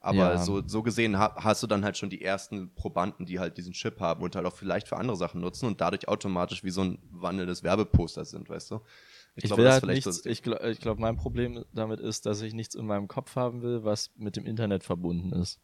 Aber 0.00 0.18
ja. 0.18 0.38
so, 0.38 0.62
so 0.66 0.82
gesehen 0.82 1.18
hast 1.18 1.62
du 1.62 1.66
dann 1.66 1.84
halt 1.84 1.96
schon 1.96 2.08
die 2.08 2.22
ersten 2.22 2.72
Probanden, 2.74 3.26
die 3.26 3.40
halt 3.40 3.56
diesen 3.56 3.72
Chip 3.72 4.00
haben 4.00 4.22
und 4.22 4.36
halt 4.36 4.46
auch 4.46 4.54
vielleicht 4.54 4.86
für 4.86 4.96
andere 4.96 5.16
Sachen 5.16 5.40
nutzen 5.40 5.66
und 5.66 5.80
dadurch 5.80 6.06
automatisch 6.06 6.62
wie 6.62 6.70
so 6.70 6.82
ein 6.82 6.98
wandelndes 7.10 7.64
Werbeposter 7.64 8.24
sind, 8.24 8.48
weißt 8.48 8.70
du? 8.70 8.80
Ich, 9.34 9.44
ich 9.44 9.50
glaube, 9.50 9.70
halt 9.70 9.86
nichts, 9.86 10.24
ich 10.24 10.42
glaube, 10.42 10.74
glaub, 10.80 10.98
mein 10.98 11.16
Problem 11.16 11.64
damit 11.72 12.00
ist, 12.00 12.26
dass 12.26 12.42
ich 12.42 12.54
nichts 12.54 12.74
in 12.74 12.86
meinem 12.86 13.08
Kopf 13.08 13.34
haben 13.34 13.62
will, 13.62 13.84
was 13.84 14.10
mit 14.16 14.36
dem 14.36 14.46
Internet 14.46 14.84
verbunden 14.84 15.32
ist. 15.32 15.60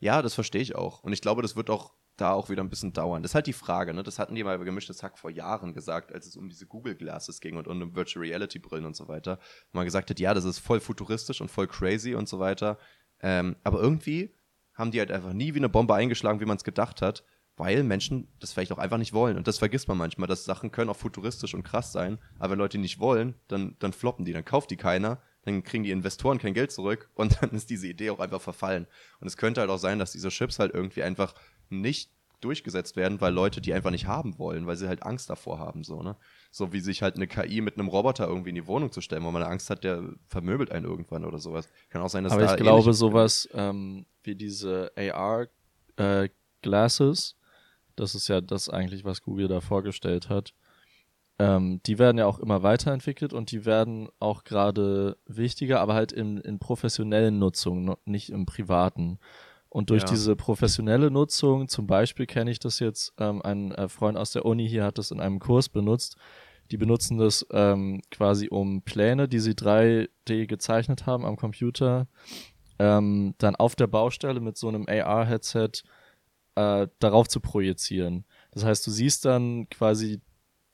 Ja, 0.00 0.22
das 0.22 0.34
verstehe 0.34 0.62
ich 0.62 0.74
auch. 0.74 1.02
Und 1.02 1.12
ich 1.12 1.20
glaube, 1.20 1.42
das 1.42 1.56
wird 1.56 1.70
auch 1.70 1.92
da 2.16 2.32
auch 2.32 2.48
wieder 2.48 2.62
ein 2.62 2.70
bisschen 2.70 2.92
dauern. 2.92 3.22
Das 3.22 3.32
ist 3.32 3.34
halt 3.34 3.46
die 3.46 3.52
Frage, 3.52 3.92
ne? 3.92 4.02
Das 4.02 4.18
hatten 4.18 4.34
die 4.34 4.44
mal 4.44 4.58
bei 4.58 4.64
gemischtes 4.64 5.02
Hack 5.02 5.18
vor 5.18 5.30
Jahren 5.30 5.74
gesagt, 5.74 6.12
als 6.12 6.26
es 6.26 6.36
um 6.36 6.48
diese 6.48 6.66
Google 6.66 6.94
Glasses 6.94 7.40
ging 7.40 7.56
und 7.56 7.66
um 7.66 7.94
Virtual 7.94 8.24
Reality 8.24 8.58
Brillen 8.58 8.86
und 8.86 8.94
so 8.94 9.08
weiter. 9.08 9.38
Wo 9.72 9.78
man 9.78 9.84
gesagt 9.84 10.10
hat, 10.10 10.20
ja, 10.20 10.34
das 10.34 10.44
ist 10.44 10.58
voll 10.58 10.80
futuristisch 10.80 11.40
und 11.40 11.50
voll 11.50 11.66
crazy 11.66 12.14
und 12.14 12.28
so 12.28 12.38
weiter. 12.38 12.78
Ähm, 13.20 13.56
aber 13.64 13.80
irgendwie 13.80 14.34
haben 14.74 14.90
die 14.90 14.98
halt 14.98 15.10
einfach 15.10 15.32
nie 15.32 15.54
wie 15.54 15.58
eine 15.58 15.68
Bombe 15.68 15.94
eingeschlagen, 15.94 16.40
wie 16.40 16.46
man 16.46 16.56
es 16.56 16.64
gedacht 16.64 17.02
hat, 17.02 17.24
weil 17.56 17.84
Menschen 17.84 18.28
das 18.40 18.52
vielleicht 18.52 18.72
auch 18.72 18.78
einfach 18.78 18.98
nicht 18.98 19.12
wollen. 19.12 19.36
Und 19.36 19.46
das 19.46 19.58
vergisst 19.58 19.88
man 19.88 19.98
manchmal, 19.98 20.28
dass 20.28 20.44
Sachen 20.44 20.70
können 20.70 20.90
auch 20.90 20.96
futuristisch 20.96 21.54
und 21.54 21.62
krass 21.62 21.92
sein, 21.92 22.18
aber 22.38 22.52
wenn 22.52 22.58
Leute 22.58 22.78
nicht 22.78 22.98
wollen, 22.98 23.34
dann, 23.48 23.76
dann 23.78 23.92
floppen 23.92 24.24
die, 24.24 24.32
dann 24.32 24.44
kauft 24.44 24.70
die 24.70 24.76
keiner, 24.76 25.22
dann 25.42 25.62
kriegen 25.62 25.84
die 25.84 25.90
Investoren 25.90 26.38
kein 26.38 26.54
Geld 26.54 26.72
zurück 26.72 27.10
und 27.14 27.38
dann 27.42 27.50
ist 27.50 27.70
diese 27.70 27.86
Idee 27.86 28.10
auch 28.10 28.20
einfach 28.20 28.40
verfallen. 28.40 28.86
Und 29.20 29.26
es 29.26 29.36
könnte 29.36 29.60
halt 29.60 29.70
auch 29.70 29.78
sein, 29.78 29.98
dass 29.98 30.12
diese 30.12 30.30
Chips 30.30 30.58
halt 30.58 30.74
irgendwie 30.74 31.02
einfach 31.02 31.34
nicht 31.80 32.10
durchgesetzt 32.40 32.96
werden, 32.96 33.20
weil 33.20 33.32
Leute 33.32 33.60
die 33.60 33.72
einfach 33.72 33.90
nicht 33.90 34.06
haben 34.06 34.38
wollen, 34.38 34.66
weil 34.66 34.76
sie 34.76 34.86
halt 34.86 35.02
Angst 35.02 35.30
davor 35.30 35.58
haben, 35.58 35.82
so, 35.82 36.02
ne? 36.02 36.16
So 36.50 36.72
wie 36.72 36.80
sich 36.80 37.02
halt 37.02 37.16
eine 37.16 37.26
KI 37.26 37.60
mit 37.62 37.78
einem 37.78 37.88
Roboter 37.88 38.28
irgendwie 38.28 38.50
in 38.50 38.54
die 38.54 38.66
Wohnung 38.66 38.92
zu 38.92 39.00
stellen, 39.00 39.24
weil 39.24 39.32
man 39.32 39.42
Angst 39.42 39.70
hat, 39.70 39.82
der 39.82 40.02
vermöbelt 40.26 40.70
einen 40.70 40.84
irgendwann 40.84 41.24
oder 41.24 41.38
sowas. 41.38 41.68
Kann 41.88 42.02
auch 42.02 42.10
sein, 42.10 42.24
dass 42.24 42.34
Aber 42.34 42.42
da 42.42 42.52
ich 42.52 42.60
glaube, 42.60 42.92
sowas 42.92 43.48
ähm, 43.54 44.04
wie 44.22 44.34
diese 44.34 44.92
AR-Glasses, 45.96 47.30
äh, 47.30 47.34
das 47.96 48.14
ist 48.14 48.28
ja 48.28 48.40
das 48.40 48.68
eigentlich, 48.68 49.04
was 49.04 49.22
Google 49.22 49.48
da 49.48 49.60
vorgestellt 49.60 50.28
hat, 50.28 50.52
ähm, 51.38 51.80
die 51.86 51.98
werden 51.98 52.18
ja 52.18 52.26
auch 52.26 52.38
immer 52.38 52.62
weiterentwickelt 52.62 53.32
und 53.32 53.50
die 53.50 53.64
werden 53.64 54.08
auch 54.20 54.44
gerade 54.44 55.16
wichtiger, 55.26 55.80
aber 55.80 55.94
halt 55.94 56.12
in, 56.12 56.38
in 56.38 56.58
professionellen 56.58 57.38
Nutzungen, 57.38 57.96
nicht 58.04 58.30
im 58.30 58.46
privaten. 58.46 59.18
Und 59.74 59.90
durch 59.90 60.04
ja. 60.04 60.08
diese 60.08 60.36
professionelle 60.36 61.10
Nutzung, 61.10 61.66
zum 61.66 61.88
Beispiel 61.88 62.26
kenne 62.26 62.48
ich 62.52 62.60
das 62.60 62.78
jetzt, 62.78 63.12
ähm, 63.18 63.42
ein 63.42 63.72
äh, 63.72 63.88
Freund 63.88 64.16
aus 64.16 64.30
der 64.30 64.44
Uni 64.44 64.68
hier 64.68 64.84
hat 64.84 64.98
das 64.98 65.10
in 65.10 65.18
einem 65.18 65.40
Kurs 65.40 65.68
benutzt. 65.68 66.16
Die 66.70 66.76
benutzen 66.76 67.18
das 67.18 67.44
ähm, 67.50 68.00
quasi 68.12 68.46
um 68.48 68.82
Pläne, 68.82 69.26
die 69.26 69.40
sie 69.40 69.50
3D 69.50 70.46
gezeichnet 70.46 71.06
haben 71.06 71.26
am 71.26 71.34
Computer, 71.34 72.06
ähm, 72.78 73.34
dann 73.38 73.56
auf 73.56 73.74
der 73.74 73.88
Baustelle 73.88 74.38
mit 74.38 74.56
so 74.56 74.68
einem 74.68 74.86
AR-Headset 74.88 75.82
äh, 76.54 76.86
darauf 77.00 77.26
zu 77.26 77.40
projizieren. 77.40 78.26
Das 78.52 78.64
heißt, 78.64 78.86
du 78.86 78.92
siehst 78.92 79.24
dann 79.24 79.68
quasi 79.70 80.20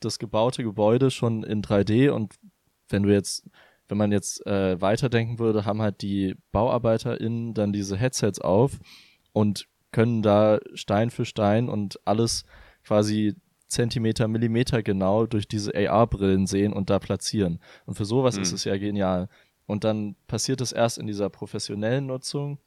das 0.00 0.18
gebaute 0.18 0.62
Gebäude 0.62 1.10
schon 1.10 1.42
in 1.42 1.62
3D 1.62 2.10
und 2.10 2.34
wenn 2.90 3.04
du 3.04 3.10
jetzt 3.14 3.48
wenn 3.90 3.98
man 3.98 4.12
jetzt 4.12 4.46
äh, 4.46 4.80
weiterdenken 4.80 5.38
würde, 5.38 5.64
haben 5.64 5.82
halt 5.82 6.00
die 6.00 6.36
BauarbeiterInnen 6.52 7.54
dann 7.54 7.72
diese 7.72 7.96
Headsets 7.96 8.40
auf 8.40 8.78
und 9.32 9.66
können 9.90 10.22
da 10.22 10.60
Stein 10.74 11.10
für 11.10 11.24
Stein 11.24 11.68
und 11.68 11.98
alles 12.04 12.44
quasi 12.84 13.34
Zentimeter, 13.66 14.28
Millimeter 14.28 14.82
genau 14.82 15.26
durch 15.26 15.48
diese 15.48 15.74
AR-Brillen 15.74 16.46
sehen 16.46 16.72
und 16.72 16.88
da 16.88 16.98
platzieren. 17.00 17.60
Und 17.84 17.94
für 17.94 18.04
sowas 18.04 18.36
mhm. 18.36 18.42
ist 18.42 18.52
es 18.52 18.64
ja 18.64 18.76
genial. 18.76 19.28
Und 19.66 19.84
dann 19.84 20.16
passiert 20.28 20.60
es 20.60 20.72
erst 20.72 20.98
in 20.98 21.06
dieser 21.06 21.28
professionellen 21.28 22.06
Nutzung. 22.06 22.58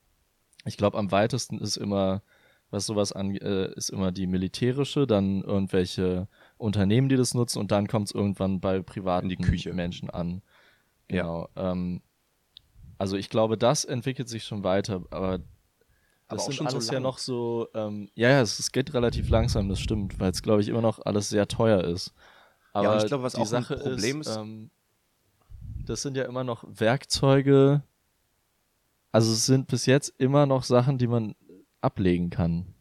Ich 0.66 0.78
glaube, 0.78 0.98
am 0.98 1.12
weitesten 1.12 1.60
ist 1.60 1.78
immer, 1.78 2.22
was 2.70 2.86
sowas 2.86 3.14
an, 3.14 3.36
äh, 3.36 3.74
ist 3.76 3.90
immer 3.90 4.12
die 4.12 4.28
militärische, 4.28 5.08
dann 5.08 5.42
irgendwelche 5.42 6.28
Unternehmen, 6.58 7.10
die 7.10 7.18
das 7.18 7.34
nutzen 7.34 7.60
und 7.60 7.72
dann 7.72 7.88
kommt 7.88 8.08
es 8.08 8.16
irgendwann 8.16 8.60
bei 8.60 8.82
privaten 8.82 9.28
Menschen 9.74 10.10
an. 10.10 10.42
Genau. 11.08 11.50
Ja. 11.56 11.72
Ähm, 11.72 12.02
also 12.98 13.18
ich 13.18 13.30
glaube, 13.30 13.58
das 13.58 13.86
entwickelt 13.86 14.30
sich 14.30 14.44
schon 14.44 14.63
weiter, 14.63 15.04
aber 15.10 15.39
das 16.30 16.46
aber 16.46 16.54
sind 16.54 16.68
alles 16.68 16.88
so 16.88 16.94
ja 16.94 17.00
noch 17.00 17.18
so, 17.18 17.68
ähm, 17.74 18.10
ja, 18.16 18.30
ja, 18.30 18.42
es, 18.42 18.60
es, 18.60 18.72
geht 18.72 18.94
relativ 18.94 19.30
langsam, 19.30 19.70
das 19.70 19.80
stimmt, 19.80 20.20
weil 20.20 20.32
es, 20.32 20.42
glaube 20.42 20.62
ich, 20.62 20.70
immer 20.70 20.82
noch 20.82 21.00
alles 21.06 21.30
sehr 21.30 21.48
teuer 21.48 21.84
ist. 21.84 22.13
Aber 22.72 22.96
ja, 22.96 22.98
ich 22.98 23.08
glaube, 23.08 23.24
was 23.24 23.34
die 23.34 23.42
auch 23.42 23.46
Sache 23.46 23.76
ein 23.76 23.82
Problem 23.82 24.22
ist, 24.22 24.28
ist 24.28 24.38
ähm, 24.38 24.72
das 25.86 26.02
sind 26.02 26.16
ja 26.16 26.24
immer 26.24 26.44
noch 26.44 26.63
Werkzeuge, 26.68 27.84
also 29.12 29.32
es 29.32 29.46
sind 29.46 29.68
bis 29.68 29.86
jetzt 29.86 30.13
immer 30.18 30.46
noch 30.46 30.63
Sachen, 30.63 30.98
die 30.98 31.08
man 31.08 31.36
ablegen 31.82 32.30
kann. 32.30 32.73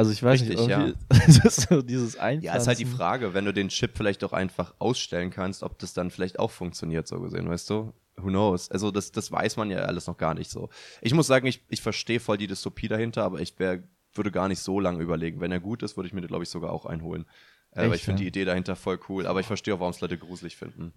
Also 0.00 0.12
ich 0.12 0.22
weiß 0.22 0.40
Richtig, 0.40 0.58
nicht, 0.58 0.70
irgendwie 0.70 0.94
ja. 1.12 1.40
das 1.44 1.56
so 1.56 1.82
dieses 1.82 2.16
Einpflanzen. 2.16 2.42
Ja, 2.42 2.56
ist 2.56 2.66
halt 2.66 2.78
die 2.78 2.86
Frage, 2.86 3.34
wenn 3.34 3.44
du 3.44 3.52
den 3.52 3.68
Chip 3.68 3.98
vielleicht 3.98 4.24
auch 4.24 4.32
einfach 4.32 4.72
ausstellen 4.78 5.28
kannst, 5.28 5.62
ob 5.62 5.78
das 5.78 5.92
dann 5.92 6.10
vielleicht 6.10 6.38
auch 6.38 6.50
funktioniert, 6.50 7.06
so 7.06 7.20
gesehen, 7.20 7.50
weißt 7.50 7.68
du? 7.68 7.92
Who 8.16 8.28
knows? 8.28 8.70
Also 8.70 8.90
das, 8.90 9.12
das 9.12 9.30
weiß 9.30 9.58
man 9.58 9.70
ja 9.70 9.80
alles 9.80 10.06
noch 10.06 10.16
gar 10.16 10.32
nicht 10.32 10.50
so. 10.50 10.70
Ich 11.02 11.12
muss 11.12 11.26
sagen, 11.26 11.46
ich, 11.46 11.66
ich 11.68 11.82
verstehe 11.82 12.18
voll 12.18 12.38
die 12.38 12.46
Dystopie 12.46 12.88
dahinter, 12.88 13.24
aber 13.24 13.42
ich 13.42 13.58
wär, 13.58 13.82
würde 14.14 14.30
gar 14.30 14.48
nicht 14.48 14.60
so 14.60 14.80
lange 14.80 15.02
überlegen. 15.02 15.42
Wenn 15.42 15.52
er 15.52 15.60
gut 15.60 15.82
ist, 15.82 15.98
würde 15.98 16.06
ich 16.06 16.14
mir, 16.14 16.22
glaube 16.22 16.44
ich, 16.44 16.48
sogar 16.48 16.72
auch 16.72 16.86
einholen. 16.86 17.26
Äh, 17.72 17.84
aber 17.84 17.94
ich 17.94 18.02
finde 18.02 18.22
ja? 18.22 18.24
die 18.24 18.28
Idee 18.28 18.46
dahinter 18.46 18.76
voll 18.76 18.98
cool. 19.10 19.26
Aber 19.26 19.40
ich 19.40 19.46
verstehe 19.46 19.74
auch, 19.74 19.80
warum 19.80 19.92
es 19.92 20.00
Leute 20.00 20.16
gruselig 20.16 20.56
finden. 20.56 20.94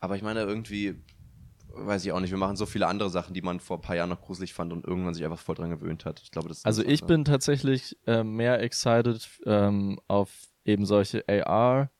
Aber 0.00 0.16
ich 0.16 0.22
meine, 0.22 0.40
irgendwie, 0.40 0.94
weiß 1.86 2.04
ich 2.04 2.12
auch 2.12 2.20
nicht. 2.20 2.30
Wir 2.30 2.38
machen 2.38 2.56
so 2.56 2.66
viele 2.66 2.86
andere 2.86 3.10
Sachen, 3.10 3.34
die 3.34 3.42
man 3.42 3.60
vor 3.60 3.78
ein 3.78 3.82
paar 3.82 3.96
Jahren 3.96 4.08
noch 4.10 4.20
gruselig 4.20 4.54
fand 4.54 4.72
und 4.72 4.84
irgendwann 4.86 5.14
sich 5.14 5.24
einfach 5.24 5.38
voll 5.38 5.54
dran 5.54 5.70
gewöhnt 5.70 6.04
hat. 6.04 6.20
Ich 6.22 6.30
glaube, 6.30 6.48
das 6.48 6.64
Also 6.64 6.82
ich 6.82 7.04
bin 7.04 7.24
tatsächlich 7.24 7.96
äh, 8.06 8.22
mehr 8.24 8.60
excited 8.62 9.28
ähm, 9.46 10.00
auf 10.08 10.30
eben 10.64 10.86
solche 10.86 11.24
AR 11.28 11.90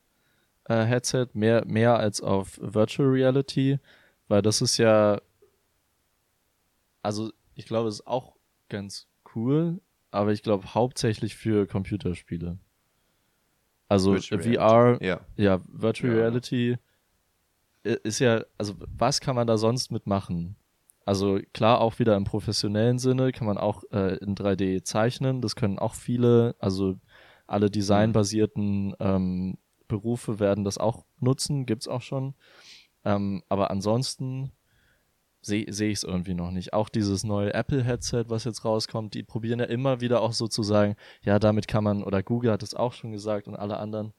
äh, 0.64 0.84
Headset, 0.84 1.28
mehr, 1.32 1.64
mehr 1.66 1.96
als 1.98 2.20
auf 2.20 2.58
Virtual 2.60 3.08
Reality, 3.08 3.78
weil 4.28 4.42
das 4.42 4.60
ist 4.60 4.76
ja, 4.76 5.20
also 7.02 7.32
ich 7.54 7.66
glaube, 7.66 7.88
es 7.88 7.96
ist 7.96 8.06
auch 8.06 8.36
ganz 8.68 9.06
cool, 9.34 9.80
aber 10.10 10.32
ich 10.32 10.42
glaube 10.42 10.74
hauptsächlich 10.74 11.36
für 11.36 11.66
Computerspiele. 11.66 12.58
Also 13.88 14.12
Virtual 14.12 14.42
VR, 14.42 15.02
Ja. 15.02 15.20
ja, 15.36 15.60
Virtual 15.66 16.12
Ja. 16.12 16.18
Reality 16.18 16.78
ist 17.94 18.18
ja, 18.18 18.42
also 18.56 18.74
was 18.78 19.20
kann 19.20 19.36
man 19.36 19.46
da 19.46 19.58
sonst 19.58 19.90
mitmachen? 19.90 20.56
Also 21.04 21.40
klar, 21.54 21.80
auch 21.80 21.98
wieder 21.98 22.16
im 22.16 22.24
professionellen 22.24 22.98
Sinne 22.98 23.32
kann 23.32 23.46
man 23.46 23.56
auch 23.56 23.82
äh, 23.92 24.16
in 24.16 24.34
3D 24.34 24.84
zeichnen. 24.84 25.40
Das 25.40 25.56
können 25.56 25.78
auch 25.78 25.94
viele, 25.94 26.54
also 26.58 26.96
alle 27.46 27.70
designbasierten 27.70 28.94
ähm, 29.00 29.58
Berufe 29.88 30.38
werden 30.38 30.64
das 30.64 30.76
auch 30.76 31.06
nutzen, 31.18 31.64
gibt's 31.64 31.88
auch 31.88 32.02
schon. 32.02 32.34
Ähm, 33.04 33.42
aber 33.48 33.70
ansonsten 33.70 34.52
sehe 35.40 35.72
seh 35.72 35.88
ich 35.88 35.98
es 35.98 36.04
irgendwie 36.04 36.34
noch 36.34 36.50
nicht. 36.50 36.74
Auch 36.74 36.88
dieses 36.88 37.24
neue 37.24 37.54
Apple-Headset, 37.54 38.24
was 38.28 38.44
jetzt 38.44 38.64
rauskommt, 38.64 39.14
die 39.14 39.22
probieren 39.22 39.60
ja 39.60 39.64
immer 39.64 40.00
wieder 40.02 40.20
auch 40.20 40.32
sozusagen, 40.32 40.94
ja, 41.22 41.38
damit 41.38 41.68
kann 41.68 41.84
man, 41.84 42.02
oder 42.04 42.22
Google 42.22 42.52
hat 42.52 42.62
es 42.62 42.74
auch 42.74 42.92
schon 42.92 43.12
gesagt 43.12 43.48
und 43.48 43.56
alle 43.56 43.78
anderen, 43.78 44.12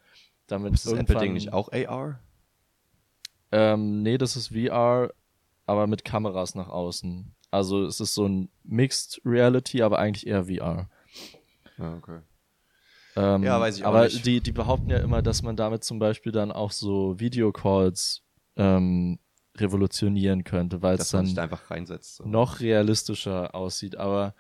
damit 0.48 0.74
Ist 0.74 0.88
das 0.88 0.94
Apple-Ding 0.94 1.34
nicht 1.34 1.54
auch 1.54 1.72
AR? 1.72 2.20
Ähm, 3.52 4.02
nee, 4.04 4.18
das 4.18 4.36
ist 4.36 4.50
VR, 4.50 5.12
aber 5.66 5.88
mit 5.88 6.04
Kameras 6.06 6.56
nach 6.56 6.70
außen. 6.70 7.34
Also 7.52 7.86
es 7.86 8.00
ist 8.00 8.14
so 8.14 8.28
ein 8.28 8.50
Mixed 8.64 9.22
Reality, 9.26 9.82
aber 9.82 10.00
eigentlich 10.00 10.28
eher 10.28 10.46
VR. 10.46 10.90
Ja, 11.78 11.96
okay. 11.96 12.20
Ähm, 13.16 13.44
Ja, 13.44 13.60
weiß 13.60 13.78
ich 13.78 13.84
auch 13.84 13.90
aber 13.90 14.04
nicht. 14.04 14.26
Die, 14.26 14.42
die 14.42 14.52
behaupten 14.52 14.90
ja 14.90 14.98
immer, 14.98 15.22
dass 15.22 15.42
man 15.42 15.56
damit 15.56 15.84
zum 15.84 16.00
Beispiel 16.00 16.32
dann 16.32 16.52
auch 16.52 16.72
so 16.72 17.20
Videocalls 17.20 18.22
ähm, 18.56 19.20
revolutionieren 19.58 20.44
könnte, 20.44 20.82
weil 20.82 20.98
es 20.98 21.10
da 21.10 21.22
dann 21.22 21.38
einfach 21.40 21.72
reinsetzt. 21.72 22.18
So. 22.18 22.26
noch 22.26 22.60
realistischer 22.60 23.56
aussieht. 23.56 23.96
Aber 23.98 24.36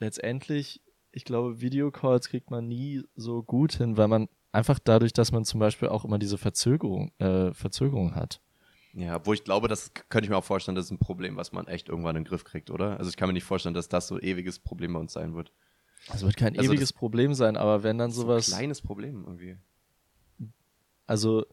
letztendlich, 0.00 0.82
ich 1.12 1.24
glaube, 1.24 1.60
Videocalls 1.60 2.28
kriegt 2.28 2.50
man 2.50 2.66
nie 2.66 3.02
so 3.14 3.42
gut 3.42 3.74
hin, 3.74 3.96
weil 3.96 4.08
man 4.08 4.28
einfach 4.56 4.78
dadurch, 4.82 5.12
dass 5.12 5.30
man 5.32 5.44
zum 5.44 5.60
Beispiel 5.60 5.88
auch 5.88 6.04
immer 6.04 6.18
diese 6.18 6.38
Verzögerung, 6.38 7.12
äh, 7.18 7.52
Verzögerung 7.54 8.14
hat. 8.14 8.40
Ja, 8.92 9.24
wo 9.26 9.32
ich 9.34 9.44
glaube, 9.44 9.68
das 9.68 9.92
könnte 10.08 10.24
ich 10.24 10.30
mir 10.30 10.36
auch 10.38 10.44
vorstellen, 10.44 10.74
das 10.74 10.86
ist 10.86 10.90
ein 10.90 10.98
Problem, 10.98 11.36
was 11.36 11.52
man 11.52 11.66
echt 11.68 11.88
irgendwann 11.88 12.16
in 12.16 12.24
den 12.24 12.28
Griff 12.28 12.44
kriegt, 12.44 12.70
oder? 12.70 12.98
Also 12.98 13.10
ich 13.10 13.16
kann 13.16 13.28
mir 13.28 13.34
nicht 13.34 13.44
vorstellen, 13.44 13.74
dass 13.74 13.88
das 13.88 14.08
so 14.08 14.14
ein 14.16 14.22
ewiges 14.22 14.58
Problem 14.58 14.94
bei 14.94 15.00
uns 15.00 15.12
sein 15.12 15.34
wird. 15.34 15.52
Es 16.12 16.22
wird 16.22 16.36
kein 16.36 16.58
Also 16.58 16.70
ewiges 16.72 16.92
Problem 16.92 17.34
sein, 17.34 17.56
aber 17.56 17.82
wenn 17.82 17.98
dann 17.98 18.10
So 18.10 18.22
sowas, 18.22 18.48
ein 18.48 18.56
kleines 18.56 18.80
Problem 18.80 19.24
irgendwie. 19.26 19.56
also 21.06 21.44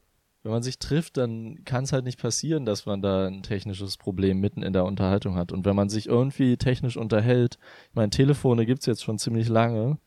wenn 0.44 0.52
man 0.52 0.64
sich 0.64 0.78
trifft, 0.78 1.16
dann 1.18 1.64
kann 1.64 1.86
es 1.86 1.94
halt 1.94 2.04
nicht 2.04 2.20
passieren, 2.20 2.66
dass 2.66 2.86
man 2.86 3.02
da 3.02 3.28
ein 3.28 3.44
technisches 3.44 3.96
Problem 3.96 4.40
mitten 4.42 4.62
in 4.62 4.74
der 4.74 4.84
Unterhaltung 4.84 5.36
hat. 5.36 5.54
Und 5.54 5.64
wenn 5.64 5.76
man 5.76 5.88
sich 5.88 6.08
irgendwie 6.08 6.58
technisch 6.58 6.98
unterhält, 6.98 7.58
ich 7.90 7.96
meine, 7.96 8.10
Telefone 8.10 8.66
gibt's 8.66 8.86
jetzt 8.86 9.04
schon 9.04 9.18
ziemlich 9.18 9.48
lange, 9.48 10.00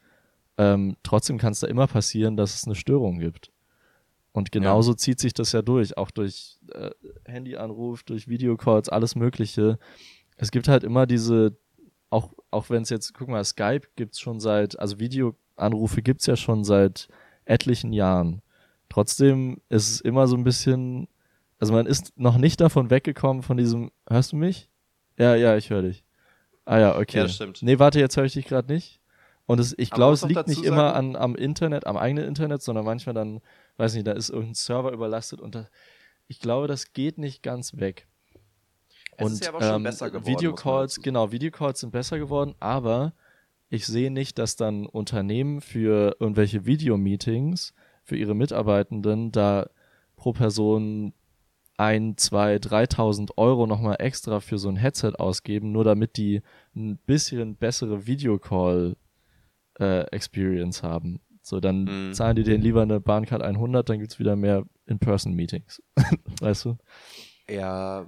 ähm, 0.59 0.97
trotzdem 1.03 1.38
kann 1.38 1.53
es 1.53 1.61
da 1.61 1.66
immer 1.66 1.87
passieren, 1.87 2.37
dass 2.37 2.55
es 2.55 2.66
eine 2.66 2.75
Störung 2.75 3.19
gibt. 3.19 3.51
Und 4.33 4.53
genauso 4.53 4.92
zieht 4.92 5.19
sich 5.19 5.33
das 5.33 5.53
ja 5.53 5.62
durch, 5.62 5.97
auch 5.97 6.11
durch 6.11 6.59
äh, 6.73 6.90
Handyanruf, 7.25 8.03
durch 8.03 8.29
Videocalls, 8.29 8.90
alles 8.90 9.14
Mögliche. 9.14 9.79
Es 10.37 10.51
gibt 10.51 10.69
halt 10.69 10.85
immer 10.85 11.07
diese, 11.07 11.57
auch, 12.11 12.35
auch 12.51 12.69
wenn 12.69 12.83
es 12.83 12.90
jetzt, 12.90 13.14
guck 13.14 13.29
mal, 13.29 13.42
Skype 13.45 13.88
gibt's 13.97 14.21
schon 14.21 14.38
seit, 14.38 14.79
also 14.79 14.99
Videoanrufe 14.99 16.03
gibt's 16.03 16.27
ja 16.27 16.37
schon 16.37 16.64
seit 16.64 17.09
etlichen 17.47 17.95
Jahren. 17.95 18.42
Trotzdem 18.90 19.62
ist 19.71 19.90
es 19.90 20.01
immer 20.03 20.27
so 20.27 20.37
ein 20.37 20.45
bisschen, 20.45 21.09
also 21.59 21.73
man 21.73 21.87
ist 21.87 22.12
noch 22.19 22.37
nicht 22.37 22.61
davon 22.61 22.90
weggekommen 22.90 23.42
von 23.42 23.57
diesem, 23.57 23.90
hörst 24.07 24.33
du 24.33 24.37
mich? 24.37 24.69
Ja, 25.19 25.35
ja, 25.35 25.57
ich 25.57 25.71
höre 25.71 25.83
dich. 25.83 26.05
Ah 26.66 26.79
ja, 26.79 26.99
okay. 26.99 27.19
Ja, 27.19 27.29
stimmt. 27.29 27.62
Nee, 27.62 27.79
warte, 27.79 28.01
jetzt 28.01 28.16
höre 28.16 28.25
ich 28.25 28.35
dich 28.35 28.47
gerade 28.47 28.71
nicht. 28.71 29.01
Und 29.46 29.61
es, 29.61 29.74
ich 29.78 29.90
glaube, 29.90 30.14
es 30.14 30.24
liegt 30.24 30.48
nicht 30.48 30.64
immer 30.64 30.94
an, 30.94 31.14
am 31.14 31.37
Internet, 31.37 31.87
am 31.87 31.96
eigenen 31.96 32.26
Internet, 32.26 32.62
sondern 32.62 32.85
manchmal 32.85 33.14
dann, 33.14 33.40
weiß 33.76 33.94
nicht, 33.94 34.06
da 34.06 34.12
ist 34.12 34.28
irgendein 34.28 34.54
Server 34.54 34.92
überlastet 34.92 35.40
und 35.40 35.54
da, 35.54 35.68
ich 36.26 36.40
glaube, 36.40 36.66
das 36.66 36.92
geht 36.92 37.18
nicht 37.18 37.42
ganz 37.42 37.76
weg. 37.76 38.09
Es 39.16 39.24
und 39.24 39.32
ist 39.32 39.44
ja 39.44 39.50
aber 39.50 39.62
schon 39.62 39.76
ähm, 39.76 39.82
besser 39.85 40.11
geworden, 40.11 40.26
Videocalls, 40.26 41.00
genau, 41.00 41.30
Videocalls 41.30 41.80
sind 41.80 41.92
besser 41.92 42.18
geworden, 42.18 42.54
aber 42.59 43.14
ich 43.68 43.87
sehe 43.87 44.11
nicht, 44.11 44.38
dass 44.38 44.56
dann 44.56 44.87
Unternehmen 44.87 45.61
für 45.61 46.16
irgendwelche 46.18 46.66
Videomeetings 46.66 47.72
für 48.02 48.16
ihre 48.16 48.35
Mitarbeitenden 48.35 49.32
da 49.32 49.68
pro 50.16 50.32
Person 50.32 51.12
ein, 51.76 52.16
zwei, 52.16 52.56
3.000 52.56 53.37
Euro 53.37 53.66
nochmal 53.66 53.96
extra 53.98 54.40
für 54.40 54.59
so 54.59 54.68
ein 54.68 54.76
Headset 54.76 55.12
ausgeben, 55.18 55.72
nur 55.72 55.85
damit 55.85 56.16
die 56.16 56.42
ein 56.74 56.96
bisschen 56.96 57.56
bessere 57.56 58.06
Videocall 58.06 58.96
äh, 59.78 60.00
Experience 60.12 60.82
haben. 60.82 61.20
So, 61.42 61.60
dann 61.60 61.84
Mhm. 62.08 62.12
zahlen 62.14 62.36
die 62.36 62.42
denen 62.42 62.62
lieber 62.62 62.82
eine 62.82 63.00
Bahncard 63.00 63.42
100, 63.42 63.88
dann 63.88 64.00
gibt's 64.00 64.18
wieder 64.18 64.34
mehr 64.36 64.64
In-Person-Meetings. 64.86 65.82
weißt 66.40 66.64
du? 66.64 66.76
Ja, 67.48 68.06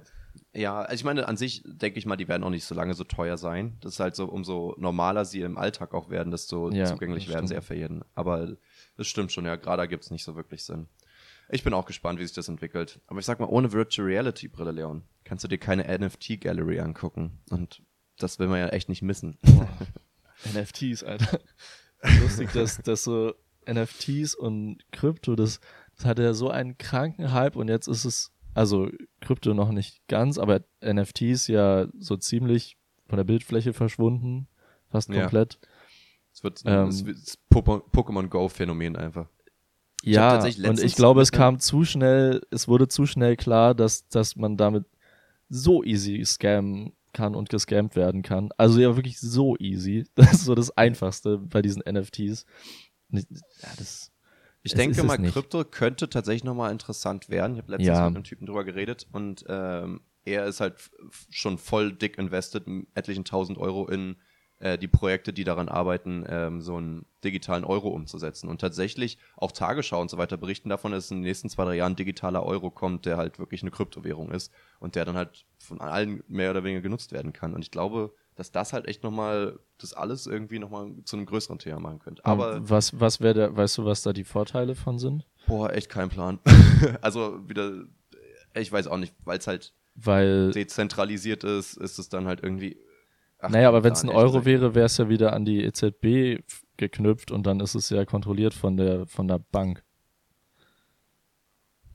ja, 0.53 0.81
also 0.81 0.95
ich 0.95 1.03
meine, 1.03 1.27
an 1.27 1.37
sich 1.37 1.63
denke 1.65 1.99
ich 1.99 2.05
mal, 2.05 2.15
die 2.17 2.27
werden 2.27 2.43
auch 2.43 2.49
nicht 2.49 2.65
so 2.65 2.75
lange 2.75 2.93
so 2.95 3.03
teuer 3.03 3.37
sein. 3.37 3.77
Das 3.81 3.93
ist 3.93 3.99
halt 3.99 4.15
so, 4.15 4.25
umso 4.25 4.75
normaler 4.77 5.23
sie 5.25 5.41
im 5.41 5.57
Alltag 5.57 5.93
auch 5.93 6.09
werden, 6.09 6.31
desto 6.31 6.71
Ja, 6.71 6.85
zugänglich 6.85 7.29
werden 7.29 7.47
sie 7.47 7.53
ja 7.53 7.61
für 7.61 7.75
jeden. 7.75 8.03
Aber 8.15 8.57
das 8.97 9.07
stimmt 9.07 9.31
schon, 9.31 9.45
ja, 9.45 9.55
gerade 9.55 9.87
gibt 9.87 10.03
es 10.03 10.11
nicht 10.11 10.23
so 10.23 10.35
wirklich 10.35 10.63
Sinn. 10.63 10.87
Ich 11.49 11.63
bin 11.63 11.73
auch 11.73 11.85
gespannt, 11.85 12.19
wie 12.19 12.25
sich 12.25 12.35
das 12.35 12.47
entwickelt. 12.49 12.99
Aber 13.07 13.19
ich 13.19 13.25
sag 13.25 13.39
mal, 13.39 13.47
ohne 13.47 13.71
Virtual 13.71 14.07
Reality 14.07 14.47
Brille, 14.47 14.71
Leon, 14.71 15.03
kannst 15.23 15.43
du 15.43 15.47
dir 15.47 15.57
keine 15.57 15.85
NFT 15.87 16.41
Gallery 16.41 16.79
angucken. 16.79 17.39
Und 17.49 17.81
das 18.17 18.37
will 18.39 18.47
man 18.47 18.59
ja 18.59 18.67
echt 18.69 18.89
nicht 18.89 19.01
missen. 19.01 19.37
NFTs, 20.53 21.03
Alter. 21.03 21.39
Lustig, 22.21 22.51
dass, 22.53 22.77
dass 22.77 23.03
so 23.03 23.33
NFTs 23.69 24.35
und 24.35 24.79
Krypto, 24.91 25.35
das, 25.35 25.59
das 25.97 26.05
hatte 26.05 26.23
ja 26.23 26.33
so 26.33 26.49
einen 26.49 26.77
kranken 26.77 27.31
Hype 27.33 27.55
und 27.55 27.67
jetzt 27.67 27.87
ist 27.87 28.05
es, 28.05 28.31
also 28.53 28.89
Krypto 29.21 29.53
noch 29.53 29.71
nicht 29.71 30.07
ganz, 30.07 30.37
aber 30.37 30.61
NFTs 30.83 31.47
ja 31.47 31.87
so 31.97 32.15
ziemlich 32.17 32.77
von 33.07 33.17
der 33.17 33.23
Bildfläche 33.25 33.73
verschwunden, 33.73 34.47
fast 34.89 35.09
Ja. 35.09 35.21
komplett. 35.21 35.59
Es 36.31 36.43
wird 36.43 36.61
Ähm, 36.65 36.89
Pokémon 37.51 37.81
Pokémon 37.91 38.27
Go 38.27 38.47
Phänomen 38.47 38.95
einfach. 38.95 39.25
hab 39.25 40.03
Ja, 40.03 40.43
und 40.43 40.79
ich 40.79 40.95
glaube, 40.95 41.21
es 41.21 41.31
kam 41.31 41.59
zu 41.59 41.83
schnell, 41.83 42.41
es 42.51 42.67
wurde 42.67 42.87
zu 42.87 43.05
schnell 43.05 43.35
klar, 43.35 43.75
dass, 43.75 44.07
dass 44.07 44.35
man 44.35 44.55
damit 44.55 44.85
so 45.49 45.83
easy 45.83 46.23
scammen 46.23 46.93
kann 47.13 47.35
und 47.35 47.49
gescammt 47.49 47.95
werden 47.95 48.21
kann. 48.21 48.49
Also 48.57 48.79
ja, 48.79 48.95
wirklich 48.95 49.19
so 49.19 49.55
easy. 49.57 50.05
Das 50.15 50.33
ist 50.33 50.45
so 50.45 50.55
das 50.55 50.75
Einfachste 50.77 51.37
bei 51.37 51.61
diesen 51.61 51.81
NFTs. 51.81 52.45
Ja, 53.11 53.21
das, 53.77 54.11
Ich 54.61 54.73
Es 54.73 54.77
denke 54.77 55.03
mal. 55.03 55.17
Krypto 55.17 55.63
könnte 55.65 56.09
tatsächlich 56.09 56.43
nochmal 56.43 56.71
interessant 56.71 57.29
werden. 57.29 57.53
Ich 57.53 57.61
habe 57.61 57.71
letztens 57.71 57.87
Ja. 57.87 58.05
mit 58.07 58.15
einem 58.15 58.23
Typen 58.23 58.45
drüber 58.45 58.63
geredet 58.63 59.07
und 59.11 59.45
ähm, 59.47 60.01
er 60.25 60.45
ist 60.45 60.59
halt 60.59 60.75
schon 61.29 61.57
voll 61.57 61.93
dick 61.93 62.17
invested, 62.17 62.65
etlichen 62.93 63.25
tausend 63.25 63.57
Euro 63.57 63.87
in 63.87 64.17
äh, 64.59 64.77
die 64.77 64.87
Projekte, 64.87 65.33
die 65.33 65.43
daran 65.43 65.69
arbeiten, 65.69 66.25
ähm, 66.27 66.61
so 66.61 66.75
einen 66.75 67.05
digitalen 67.23 67.63
Euro 67.63 67.89
umzusetzen. 67.89 68.49
Und 68.49 68.61
tatsächlich 68.61 69.17
auch 69.37 69.51
Tagesschau 69.51 70.01
und 70.01 70.09
so 70.09 70.17
weiter 70.17 70.37
berichten 70.37 70.69
davon, 70.69 70.91
dass 70.91 71.11
in 71.11 71.17
den 71.17 71.23
nächsten 71.23 71.49
zwei, 71.49 71.65
drei 71.65 71.75
Jahren 71.75 71.93
ein 71.93 71.97
digitaler 71.97 72.43
Euro 72.43 72.69
kommt, 72.69 73.05
der 73.05 73.17
halt 73.17 73.39
wirklich 73.39 73.61
eine 73.61 73.71
Kryptowährung 73.71 74.31
ist 74.31 74.51
und 74.79 74.95
der 74.95 75.05
dann 75.05 75.15
halt 75.15 75.45
von 75.57 75.81
allen 75.81 76.23
mehr 76.27 76.51
oder 76.51 76.63
weniger 76.63 76.81
genutzt 76.81 77.11
werden 77.11 77.33
kann. 77.33 77.53
Und 77.53 77.61
ich 77.61 77.71
glaube, 77.71 78.13
dass 78.35 78.51
das 78.51 78.71
halt 78.71 78.87
echt 78.87 79.03
nochmal, 79.03 79.59
das 79.79 79.93
alles 79.93 80.25
irgendwie 80.25 80.59
nochmal 80.59 80.91
zu 81.03 81.17
einem 81.17 81.25
größeren 81.25 81.59
Thema 81.59 81.79
machen 81.79 81.99
könnte. 81.99 82.25
Aber 82.25 82.69
was, 82.69 82.97
was 82.99 83.19
wäre 83.19 83.33
der, 83.33 83.55
weißt 83.55 83.77
du, 83.77 83.85
was 83.85 84.01
da 84.01 84.13
die 84.13 84.23
Vorteile 84.23 84.75
von 84.75 84.97
sind? 84.97 85.25
Boah, 85.45 85.73
echt 85.73 85.89
kein 85.89 86.09
Plan. 86.09 86.39
also 87.01 87.47
wieder, 87.49 87.83
ich 88.53 88.71
weiß 88.71 88.87
auch 88.87 88.97
nicht, 88.97 89.13
weil 89.25 89.39
es 89.39 89.47
halt 89.47 89.73
Weil, 89.95 90.51
dezentralisiert 90.51 91.43
ist, 91.43 91.75
ist 91.77 91.99
es 91.99 92.09
dann 92.09 92.27
halt 92.27 92.41
irgendwie. 92.41 92.77
Ach, 93.39 93.49
naja, 93.49 93.67
aber 93.67 93.83
wenn 93.83 93.93
es 93.93 94.03
ein 94.03 94.09
Euro 94.09 94.45
wäre, 94.45 94.75
wäre 94.75 94.85
es 94.85 94.97
ja 94.97 95.09
wieder 95.09 95.33
an 95.33 95.45
die 95.45 95.63
EZB 95.63 96.43
geknüpft 96.77 97.31
und 97.31 97.45
dann 97.45 97.59
ist 97.59 97.75
es 97.75 97.89
ja 97.89 98.05
kontrolliert 98.05 98.53
von 98.53 98.77
der, 98.77 99.05
von 99.07 99.27
der 99.27 99.39
Bank. 99.39 99.83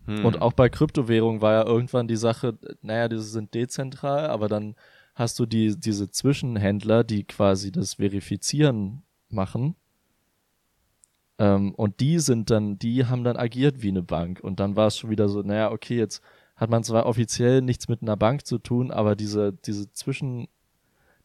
Hm. 0.07 0.25
Und 0.25 0.43
auch 0.43 0.53
bei 0.53 0.69
Kryptowährungen 0.69 1.41
war 1.41 1.53
ja 1.53 1.67
irgendwann 1.67 2.09
die 2.09 2.17
Sache, 2.17 2.59
naja, 2.83 3.09
diese 3.09 3.23
sind 3.23 3.55
dezentral, 3.55 4.27
aber 4.27 4.49
dann 4.49 4.75
hast 5.15 5.39
du 5.39 5.47
die, 5.47 5.79
diese 5.79 6.11
Zwischenhändler, 6.11 7.05
die 7.05 7.25
quasi 7.25 7.73
das 7.73 7.95
Verifizieren 7.95 9.03
machen. 9.29 9.77
Ähm, 11.39 11.75
und 11.75 12.01
die 12.01 12.19
sind 12.19 12.51
dann, 12.51 12.79
die 12.79 13.07
haben 13.07 13.25
dann 13.25 13.37
agiert 13.37 13.83
wie 13.83 13.89
eine 13.89 14.03
Bank. 14.03 14.41
Und 14.41 14.61
dann 14.61 14.77
war 14.77 14.89
es 14.89 14.99
schon 14.99 15.11
wieder 15.11 15.29
so, 15.29 15.43
naja, 15.43 15.71
okay, 15.71 15.97
jetzt 15.97 16.23
hat 16.57 16.71
man 16.71 16.85
zwar 16.85 17.07
offiziell 17.07 17.63
nichts 17.63 17.89
mit 17.89 18.03
einer 18.03 18.17
Bank 18.17 18.47
zu 18.47 18.59
tun, 18.59 18.91
aber 18.91 19.17
diese, 19.17 19.53
diese 19.53 19.91
Zwischen, 19.93 20.49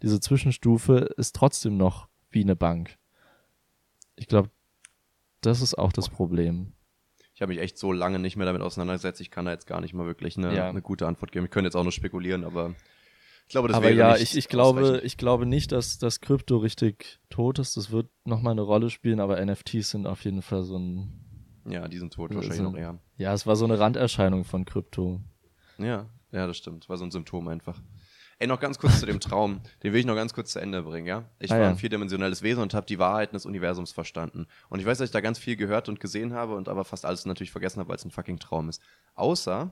diese 0.01 0.19
Zwischenstufe 0.19 0.97
ist 1.17 1.35
trotzdem 1.35 1.77
noch 1.77 2.07
wie 2.29 2.41
eine 2.43 2.55
Bank. 2.55 2.97
Ich 4.15 4.27
glaube, 4.27 4.49
das 5.41 5.62
ist 5.62 5.77
auch 5.77 5.91
das 5.93 6.09
Problem. 6.09 6.73
Ich 7.33 7.41
habe 7.41 7.53
mich 7.53 7.62
echt 7.62 7.77
so 7.77 7.93
lange 7.93 8.19
nicht 8.19 8.35
mehr 8.35 8.45
damit 8.45 8.62
auseinandergesetzt. 8.62 9.21
Ich 9.21 9.31
kann 9.31 9.45
da 9.45 9.51
jetzt 9.51 9.65
gar 9.67 9.79
nicht 9.79 9.93
mal 9.93 10.05
wirklich 10.05 10.38
eine, 10.38 10.53
Ja. 10.55 10.67
eine 10.69 10.81
gute 10.81 11.07
Antwort 11.07 11.31
geben. 11.31 11.45
Ich 11.45 11.51
könnte 11.51 11.67
jetzt 11.67 11.75
auch 11.75 11.83
nur 11.83 11.91
spekulieren, 11.93 12.43
aber 12.43 12.75
ich 13.45 13.51
glaube, 13.51 13.69
das 13.69 13.77
aber 13.77 13.85
wäre 13.88 13.95
ja, 13.95 14.12
nicht 14.13 14.23
ich, 14.23 14.38
ich 14.38 14.47
glaube, 14.49 14.99
ich 15.03 15.15
glaube 15.17 15.45
nicht, 15.45 15.71
dass 15.71 15.97
das 15.97 16.19
Krypto 16.19 16.57
richtig 16.57 17.19
tot 17.29 17.57
ist. 17.59 17.77
Das 17.77 17.91
wird 17.91 18.09
nochmal 18.25 18.51
eine 18.51 18.62
Rolle 18.62 18.89
spielen, 18.89 19.19
aber 19.21 19.43
NFTs 19.43 19.91
sind 19.91 20.05
auf 20.05 20.25
jeden 20.25 20.41
Fall 20.41 20.63
so 20.63 20.77
ein, 20.77 21.62
Ja, 21.65 21.88
die 21.88 21.97
sind 21.97 22.13
tot 22.13 22.35
wahrscheinlich 22.35 22.57
so- 22.57 22.63
noch 22.63 22.75
eher. 22.77 22.99
ja, 23.17 23.33
es 23.33 23.47
war 23.47 23.55
so 23.55 23.63
eine 23.65 23.79
Randerscheinung 23.79 24.43
von 24.43 24.65
Krypto. 24.65 25.21
Ja, 25.77 26.09
ja, 26.31 26.45
das 26.45 26.57
stimmt. 26.57 26.89
War 26.89 26.97
so 26.97 27.05
ein 27.05 27.12
Symptom 27.12 27.47
einfach. 27.47 27.81
Ey, 28.41 28.47
noch 28.47 28.62
ganz 28.62 28.80
kurz 28.80 29.02
zu 29.02 29.06
dem 29.06 29.19
Traum. 29.19 29.60
Den 29.84 29.91
will 29.91 29.99
ich 29.99 30.06
noch 30.06 30.15
ganz 30.15 30.34
kurz 30.34 30.52
zu 30.54 30.60
Ende 30.60 30.82
bringen, 30.82 31.06
ja? 31.06 31.25
Ich 31.39 31.52
Ah, 31.52 31.56
war 31.56 31.63
ja. 31.63 31.69
ein 31.69 31.78
vierdimensionelles 31.78 32.41
Wesen 32.41 32.63
und 32.63 32.73
habe 32.73 32.86
die 32.86 32.97
Wahrheiten 32.97 33.36
des 33.36 33.45
Universums 33.45 33.91
verstanden. 33.91 34.47
Und 34.69 34.80
ich 34.80 34.86
weiß, 34.86 34.97
dass 34.99 35.10
ich 35.10 35.12
da 35.13 35.19
ganz 35.19 35.39
viel 35.39 35.58
gehört 35.58 35.89
und 35.89 35.99
gesehen 35.99 36.34
habe 36.34 36.56
und 36.56 36.69
aber 36.69 36.86
fast 36.86 37.06
alles 37.06 37.25
natürlich 37.25 37.52
vergessen 37.52 37.80
habe, 37.82 37.89
weil 37.89 37.97
es 37.97 38.06
ein 38.06 38.12
fucking 38.12 38.39
Traum 38.39 38.69
ist. 38.69 38.82
Außer, 39.15 39.71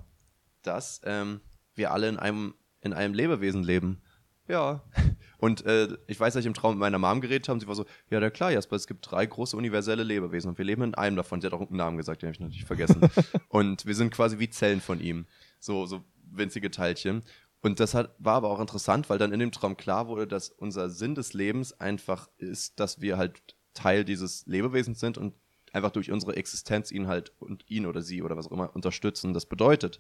dass 0.63 0.99
ähm, 1.05 1.39
wir 1.75 1.91
alle 1.93 2.09
in 2.09 2.17
einem, 2.17 2.55
in 2.81 2.91
einem 2.91 3.13
Lebewesen 3.13 3.63
leben. 3.63 4.01
Ja. 4.49 4.83
Und 5.39 5.65
äh, 5.67 5.87
ich 6.07 6.19
weiß, 6.19 6.33
dass 6.33 6.41
ich 6.41 6.47
im 6.47 6.55
Traum 6.55 6.71
mit 6.71 6.79
meiner 6.79 6.97
Mom 6.97 7.21
geredet 7.21 7.47
habe 7.47 7.53
und 7.53 7.59
sie 7.59 7.67
war 7.67 7.75
so, 7.75 7.85
ja, 8.09 8.19
ja 8.19 8.31
klar, 8.31 8.51
Jasper, 8.51 8.75
es 8.75 8.87
gibt 8.87 9.11
drei 9.11 9.23
große 9.23 9.55
universelle 9.55 10.01
Lebewesen 10.01 10.49
und 10.49 10.57
wir 10.57 10.65
leben 10.65 10.81
in 10.81 10.95
einem 10.95 11.15
davon. 11.15 11.41
Sie 11.41 11.45
hat 11.45 11.53
auch 11.53 11.61
einen 11.61 11.77
Namen 11.77 11.95
gesagt, 11.95 12.23
den 12.23 12.29
habe 12.29 12.33
ich 12.33 12.39
natürlich 12.39 12.65
vergessen. 12.65 13.01
und 13.49 13.85
wir 13.85 13.93
sind 13.93 14.11
quasi 14.11 14.39
wie 14.39 14.49
Zellen 14.49 14.81
von 14.81 14.99
ihm. 14.99 15.27
So, 15.59 15.85
so 15.85 16.03
winzige 16.31 16.71
Teilchen. 16.71 17.21
Und 17.61 17.79
das 17.79 17.93
hat, 17.93 18.15
war 18.19 18.35
aber 18.35 18.49
auch 18.49 18.59
interessant, 18.59 19.09
weil 19.09 19.17
dann 19.17 19.33
in 19.33 19.39
dem 19.39 19.51
Traum 19.51 19.77
klar 19.77 20.07
wurde, 20.07 20.27
dass 20.27 20.49
unser 20.49 20.89
Sinn 20.89 21.15
des 21.15 21.33
Lebens 21.33 21.73
einfach 21.79 22.29
ist, 22.37 22.79
dass 22.79 23.01
wir 23.01 23.17
halt 23.17 23.55
Teil 23.73 24.05
dieses 24.05 24.45
Lebewesens 24.45 24.99
sind 24.99 25.17
und 25.17 25.33
einfach 25.73 25.91
durch 25.91 26.11
unsere 26.11 26.35
Existenz 26.35 26.91
ihn 26.91 27.07
halt 27.07 27.33
und 27.39 27.69
ihn 27.69 27.85
oder 27.85 28.01
sie 28.01 28.21
oder 28.21 28.37
was 28.37 28.47
auch 28.47 28.51
immer 28.51 28.75
unterstützen. 28.75 29.33
Das 29.33 29.45
bedeutet, 29.45 29.99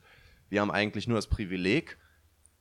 wir 0.49 0.61
haben 0.61 0.71
eigentlich 0.71 1.07
nur 1.07 1.17
das 1.17 1.27
Privileg, 1.27 1.97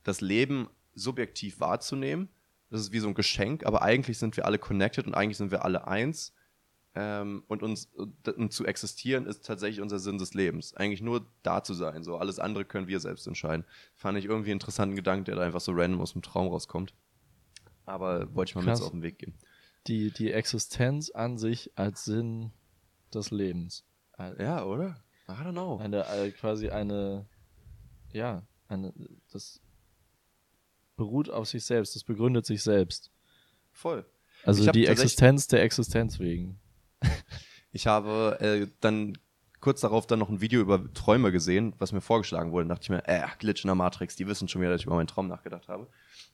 das 0.03 0.21
Leben 0.21 0.67
subjektiv 0.93 1.59
wahrzunehmen. 1.59 2.29
Das 2.69 2.81
ist 2.81 2.91
wie 2.91 2.99
so 2.99 3.07
ein 3.07 3.13
Geschenk, 3.13 3.65
aber 3.65 3.81
eigentlich 3.81 4.17
sind 4.17 4.35
wir 4.35 4.45
alle 4.45 4.59
connected 4.59 5.07
und 5.07 5.13
eigentlich 5.13 5.37
sind 5.37 5.51
wir 5.51 5.63
alle 5.63 5.87
eins. 5.87 6.33
Ähm, 6.99 7.43
und 7.47 7.61
uns 7.61 7.85
und, 7.93 8.27
und 8.27 8.51
zu 8.51 8.65
existieren 8.65 9.27
ist 9.27 9.45
tatsächlich 9.45 9.81
unser 9.81 9.99
Sinn 9.99 10.17
des 10.17 10.33
Lebens. 10.33 10.73
Eigentlich 10.73 11.01
nur 11.01 11.27
da 11.43 11.63
zu 11.63 11.75
sein. 11.75 12.03
So 12.03 12.17
alles 12.17 12.39
andere 12.39 12.65
können 12.65 12.87
wir 12.87 12.99
selbst 12.99 13.27
entscheiden. 13.27 13.65
Fand 13.95 14.17
ich 14.17 14.25
irgendwie 14.25 14.49
einen 14.49 14.55
interessanten 14.55 14.95
Gedanken, 14.95 15.25
der 15.25 15.35
da 15.35 15.43
einfach 15.43 15.61
so 15.61 15.73
random 15.73 16.01
aus 16.01 16.13
dem 16.13 16.23
Traum 16.23 16.47
rauskommt. 16.47 16.95
Aber 17.85 18.33
wollte 18.33 18.49
ich 18.51 18.55
mal 18.55 18.61
mit 18.61 18.69
Krass. 18.69 18.79
so 18.79 18.85
auf 18.85 18.91
den 18.91 19.03
Weg 19.03 19.19
geben. 19.19 19.35
Die, 19.85 20.11
die 20.11 20.31
Existenz 20.31 21.11
an 21.11 21.37
sich 21.37 21.71
als 21.75 22.03
Sinn 22.03 22.51
des 23.13 23.29
Lebens. 23.29 23.85
Al- 24.13 24.37
Ja, 24.39 24.65
oder? 24.65 24.99
I 25.29 25.33
don't 25.33 25.51
know. 25.51 25.77
Eine, 25.77 26.03
äh, 26.07 26.31
quasi 26.31 26.69
eine, 26.69 27.27
ja, 28.11 28.41
eine, 28.69 28.91
das 29.31 29.61
beruht 30.95 31.29
auf 31.29 31.47
sich 31.47 31.63
selbst, 31.63 31.95
das 31.95 32.03
begründet 32.03 32.45
sich 32.45 32.63
selbst. 32.63 33.11
Voll. 33.71 34.03
Also 34.43 34.71
die 34.71 34.87
Existenz 34.87 35.47
der 35.47 35.61
Existenz 35.63 36.19
wegen. 36.19 36.59
Ich 37.71 37.85
habe 37.85 38.37
äh, 38.39 38.67
dann 38.79 39.17
kurz 39.59 39.81
darauf 39.81 40.07
dann 40.07 40.19
noch 40.19 40.29
ein 40.29 40.41
Video 40.41 40.61
über 40.61 40.93
Träume 40.93 41.31
gesehen, 41.31 41.73
was 41.77 41.91
mir 41.91 42.01
vorgeschlagen 42.01 42.51
wurde. 42.51 42.67
Da 42.67 42.75
dachte 42.75 42.85
ich 42.85 42.89
mir, 42.89 43.07
äh, 43.07 43.21
Glitch 43.39 43.63
in 43.63 43.67
der 43.67 43.75
Matrix, 43.75 44.15
die 44.15 44.27
wissen 44.27 44.47
schon 44.47 44.61
wieder, 44.61 44.71
dass 44.71 44.81
ich 44.81 44.87
über 44.87 44.95
meinen 44.95 45.07
Traum 45.07 45.27
nachgedacht 45.27 45.67
habe. 45.67 45.87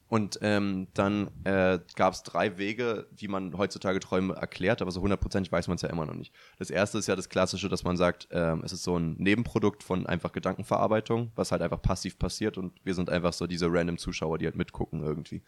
Und 0.07 0.37
ähm, 0.41 0.87
dann 0.93 1.31
äh, 1.43 1.79
gab 1.95 2.13
es 2.13 2.21
drei 2.21 2.57
Wege, 2.57 3.07
wie 3.15 3.27
man 3.27 3.57
heutzutage 3.57 3.99
Träume 3.99 4.35
erklärt, 4.35 4.81
aber 4.81 4.91
so 4.91 5.01
hundertprozentig 5.01 5.51
weiß 5.51 5.67
man 5.67 5.75
es 5.75 5.81
ja 5.81 5.89
immer 5.89 6.05
noch 6.05 6.13
nicht. 6.13 6.31
Das 6.59 6.69
erste 6.69 6.99
ist 6.99 7.07
ja 7.07 7.15
das 7.15 7.29
Klassische, 7.29 7.67
dass 7.67 7.83
man 7.83 7.97
sagt, 7.97 8.27
ähm, 8.31 8.61
es 8.63 8.73
ist 8.73 8.83
so 8.83 8.95
ein 8.97 9.15
Nebenprodukt 9.17 9.81
von 9.81 10.05
einfach 10.05 10.31
Gedankenverarbeitung, 10.31 11.31
was 11.35 11.51
halt 11.51 11.63
einfach 11.63 11.81
passiv 11.81 12.19
passiert 12.19 12.59
und 12.59 12.73
wir 12.83 12.93
sind 12.93 13.09
einfach 13.09 13.33
so 13.33 13.47
diese 13.47 13.67
random 13.71 13.97
Zuschauer, 13.97 14.37
die 14.37 14.45
halt 14.45 14.55
mitgucken 14.55 15.01
irgendwie. 15.01 15.41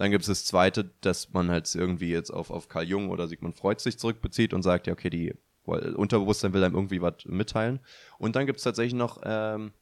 Dann 0.00 0.10
gibt 0.10 0.22
es 0.22 0.28
das 0.28 0.46
zweite, 0.46 0.90
dass 1.02 1.34
man 1.34 1.50
halt 1.50 1.74
irgendwie 1.74 2.08
jetzt 2.08 2.30
auf, 2.30 2.50
auf 2.50 2.70
Carl 2.70 2.84
Jung 2.84 3.10
oder 3.10 3.28
Sigmund 3.28 3.54
Freud 3.54 3.82
sich 3.82 3.98
zurückbezieht 3.98 4.54
und 4.54 4.62
sagt, 4.62 4.86
ja, 4.86 4.94
okay, 4.94 5.10
die 5.10 5.34
weil 5.66 5.94
Unterbewusstsein 5.94 6.54
will 6.54 6.64
einem 6.64 6.74
irgendwie 6.74 7.02
was 7.02 7.26
mitteilen. 7.26 7.80
Und 8.16 8.34
dann 8.34 8.46
gibt 8.46 8.56
es 8.56 8.64
tatsächlich 8.64 8.94
noch, 8.94 9.20
ähm, 9.22 9.72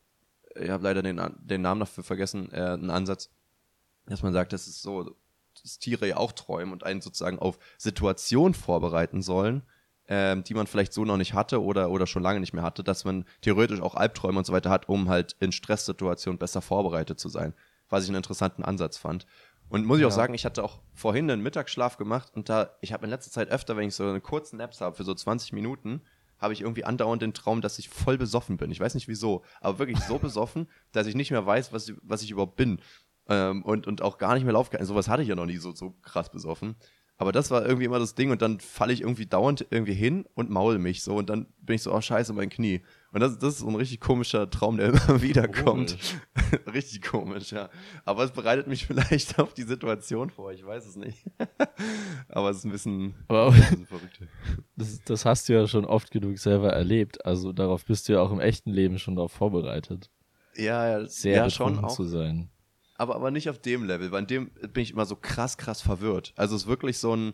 ich 0.57 0.70
habe 0.70 0.83
leider 0.83 1.02
den, 1.02 1.20
den 1.38 1.61
Namen 1.62 1.78
dafür 1.78 2.02
vergessen, 2.02 2.50
äh, 2.50 2.57
einen 2.57 2.90
Ansatz, 2.90 3.31
dass 4.07 4.24
man 4.24 4.33
sagt, 4.33 4.52
das 4.52 4.66
ist 4.66 4.83
so, 4.83 5.14
dass 5.62 5.78
Tiere 5.78 6.09
ja 6.09 6.16
auch 6.16 6.33
träumen 6.33 6.72
und 6.72 6.83
einen 6.83 7.00
sozusagen 7.00 7.38
auf 7.38 7.61
Situationen 7.76 8.54
vorbereiten 8.54 9.22
sollen, 9.22 9.62
ähm, 10.09 10.42
die 10.42 10.54
man 10.54 10.66
vielleicht 10.66 10.94
so 10.94 11.04
noch 11.04 11.16
nicht 11.16 11.35
hatte 11.35 11.62
oder, 11.62 11.90
oder 11.90 12.09
schon 12.09 12.24
lange 12.24 12.40
nicht 12.40 12.54
mehr 12.54 12.64
hatte, 12.64 12.83
dass 12.83 13.04
man 13.04 13.24
theoretisch 13.40 13.81
auch 13.81 13.94
Albträume 13.94 14.40
und 14.40 14.46
so 14.46 14.52
weiter 14.52 14.70
hat, 14.70 14.88
um 14.88 15.09
halt 15.09 15.37
in 15.38 15.52
Stresssituationen 15.52 16.40
besser 16.40 16.61
vorbereitet 16.61 17.20
zu 17.20 17.28
sein. 17.28 17.54
Was 17.88 18.02
ich 18.02 18.11
einen 18.11 18.16
interessanten 18.16 18.64
Ansatz 18.64 18.98
fand. 18.98 19.26
Und 19.70 19.85
muss 19.85 19.98
ich 19.98 20.04
auch 20.04 20.11
Ja. 20.11 20.14
sagen, 20.16 20.35
ich 20.35 20.44
hatte 20.44 20.64
auch 20.64 20.81
vorhin 20.94 21.31
einen 21.31 21.42
Mittagsschlaf 21.42 21.96
gemacht 21.98 22.31
und 22.35 22.48
da, 22.48 22.70
ich 22.81 22.92
habe 22.92 23.04
in 23.04 23.11
letzter 23.11 23.31
Zeit 23.31 23.48
öfter, 23.50 23.76
wenn 23.76 23.88
ich 23.88 23.94
so 23.94 24.04
eine 24.07 24.20
kurzen 24.20 24.57
Naps 24.57 24.81
habe 24.81 24.96
für 24.96 25.04
so 25.04 25.14
20 25.14 25.52
Minuten, 25.52 26.00
habe 26.38 26.52
ich 26.52 26.61
irgendwie 26.62 26.85
andauernd 26.85 27.20
den 27.20 27.35
Traum, 27.35 27.61
dass 27.61 27.78
ich 27.78 27.88
voll 27.88 28.16
besoffen 28.16 28.57
bin. 28.57 28.70
Ich 28.70 28.81
weiß 28.81 28.94
nicht 28.94 29.09
wieso, 29.09 29.42
aber 29.61 29.78
wirklich 29.78 29.98
so 30.00 30.18
besoffen, 30.18 30.68
dass 30.92 31.07
ich 31.07 31.14
nicht 31.14 31.31
mehr 31.31 31.44
weiß, 31.44 31.72
was, 31.72 31.92
was 32.02 32.22
ich 32.22 32.31
überhaupt 32.31 32.57
bin. 32.57 32.81
Ähm, 33.31 33.62
und, 33.62 33.87
und 33.87 34.00
auch 34.00 34.16
gar 34.16 34.35
nicht 34.35 34.44
mehr 34.44 34.54
laufen 34.54 34.70
kann. 34.74 34.87
Sowas 34.87 35.07
hatte 35.09 35.22
ich 35.22 35.28
ja 35.28 35.35
noch 35.35 35.44
nie 35.44 35.59
so, 35.59 35.72
so 35.74 35.90
krass 36.00 36.31
besoffen. 36.31 36.76
Aber 37.18 37.31
das 37.33 37.50
war 37.50 37.66
irgendwie 37.66 37.85
immer 37.85 37.98
das 37.98 38.14
Ding 38.14 38.31
und 38.31 38.40
dann 38.40 38.59
falle 38.61 38.92
ich 38.92 39.02
irgendwie 39.02 39.26
dauernd 39.26 39.66
irgendwie 39.70 39.92
hin 39.92 40.24
und 40.35 40.48
maul 40.48 40.78
mich 40.78 41.02
so 41.02 41.16
und 41.16 41.28
dann 41.28 41.46
bin 41.61 41.74
ich 41.76 41.83
so, 41.83 41.92
oh 41.92 42.00
scheiße, 42.00 42.33
mein 42.33 42.48
Knie. 42.48 42.81
Und 43.11 43.21
das, 43.21 43.38
das 43.38 43.55
ist 43.55 43.59
so 43.61 43.68
ein 43.68 43.75
richtig 43.75 44.01
komischer 44.01 44.51
Traum, 44.51 44.77
der 44.77 44.88
immer 44.90 45.23
wieder 45.23 45.49
kommt. 45.49 45.97
richtig 46.73 47.03
komisch, 47.03 47.53
ja. 47.53 47.71
Aber 48.05 48.23
es 48.25 48.33
bereitet 48.33 48.66
mich 48.66 48.87
vielleicht 48.87 49.38
auf 49.38 49.55
die 49.55 49.62
Situation 49.62 50.29
vor, 50.31 50.53
ich 50.53 50.64
weiß 50.64 50.87
es 50.87 50.97
nicht. 50.97 51.25
Aber 52.29 52.51
es 52.51 52.59
ist 52.59 52.64
ein 52.64 52.71
bisschen, 52.73 53.14
Aber 53.29 53.51
bisschen 53.51 53.87
verrückt. 53.87 54.21
das, 54.77 55.01
das 55.05 55.25
hast 55.25 55.49
du 55.49 55.55
ja 55.55 55.66
schon 55.66 55.85
oft 55.85 56.11
genug 56.11 56.38
selber 56.38 56.73
erlebt. 56.73 57.25
Also 57.25 57.53
darauf 57.53 57.85
bist 57.87 58.09
du 58.09 58.12
ja 58.12 58.21
auch 58.21 58.31
im 58.33 58.40
echten 58.40 58.71
Leben 58.73 58.99
schon 58.99 59.16
darauf 59.16 59.33
vorbereitet, 59.33 60.11
Ja, 60.55 60.99
ja, 61.01 61.07
sehr 61.07 61.37
ja 61.37 61.51
schon 61.51 61.83
auch. 61.85 61.94
zu 61.94 62.05
sein. 62.05 62.51
aber, 62.97 63.14
aber 63.16 63.31
nicht 63.31 63.49
auf 63.49 63.59
dem 63.59 63.85
Level, 63.85 64.11
weil 64.12 64.21
in 64.23 64.27
dem 64.27 64.51
bin 64.73 64.83
ich 64.83 64.90
immer 64.92 65.07
so 65.07 65.16
krass, 65.16 65.57
krass 65.57 65.81
verwirrt. 65.81 66.33
Also 66.37 66.57
es 66.57 66.62
ist 66.62 66.68
wirklich 66.68 66.99
so 66.99 67.14
ein, 67.16 67.33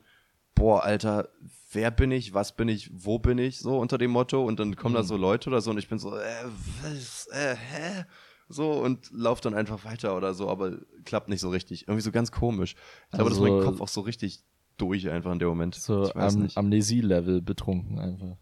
boah, 0.55 0.83
Alter, 0.85 1.29
wer 1.73 1.91
bin 1.91 2.11
ich, 2.11 2.35
was 2.35 2.55
bin 2.57 2.69
ich, 2.69 2.91
wo 2.93 3.19
bin 3.19 3.39
ich, 3.39 3.59
so 3.59 3.79
unter 3.79 3.99
dem 3.99 4.11
Motto 4.13 4.45
und 4.45 4.61
dann 4.61 4.77
kommen 4.77 4.95
da 4.95 5.03
so 5.03 5.17
Leute 5.17 5.51
oder 5.51 5.61
so 5.61 5.71
und 5.71 5.79
ich 5.79 5.89
bin 5.89 5.99
so, 5.99 6.17
äh, 6.17 6.45
was, 6.83 7.27
äh, 7.33 7.57
hä? 7.57 8.05
So 8.49 8.73
und 8.73 9.11
lauf 9.11 9.41
dann 9.41 9.55
einfach 9.55 9.85
weiter 9.85 10.17
oder 10.17 10.35
so, 10.35 10.49
aber 10.51 10.77
klappt 11.05 11.29
nicht 11.29 11.41
so 11.41 11.49
richtig. 11.49 11.89
Irgendwie 11.89 12.03
so 12.03 12.13
ganz 12.13 12.31
komisch. 12.31 12.75
Ich 13.07 13.15
glaube, 13.17 13.31
dass 13.31 13.39
Also- 13.41 13.53
mein 13.57 13.65
Kopf 13.65 13.81
auch 13.81 13.89
so 13.89 14.03
richtig 14.03 14.45
durch 14.77 15.09
einfach 15.09 15.33
in 15.33 15.39
dem 15.39 15.49
Moment. 15.49 15.75
So 15.77 16.13
am. 16.15 16.49
Amnesie-Level 16.55 17.41
betrunken 17.43 17.99
einfach. 17.99 18.37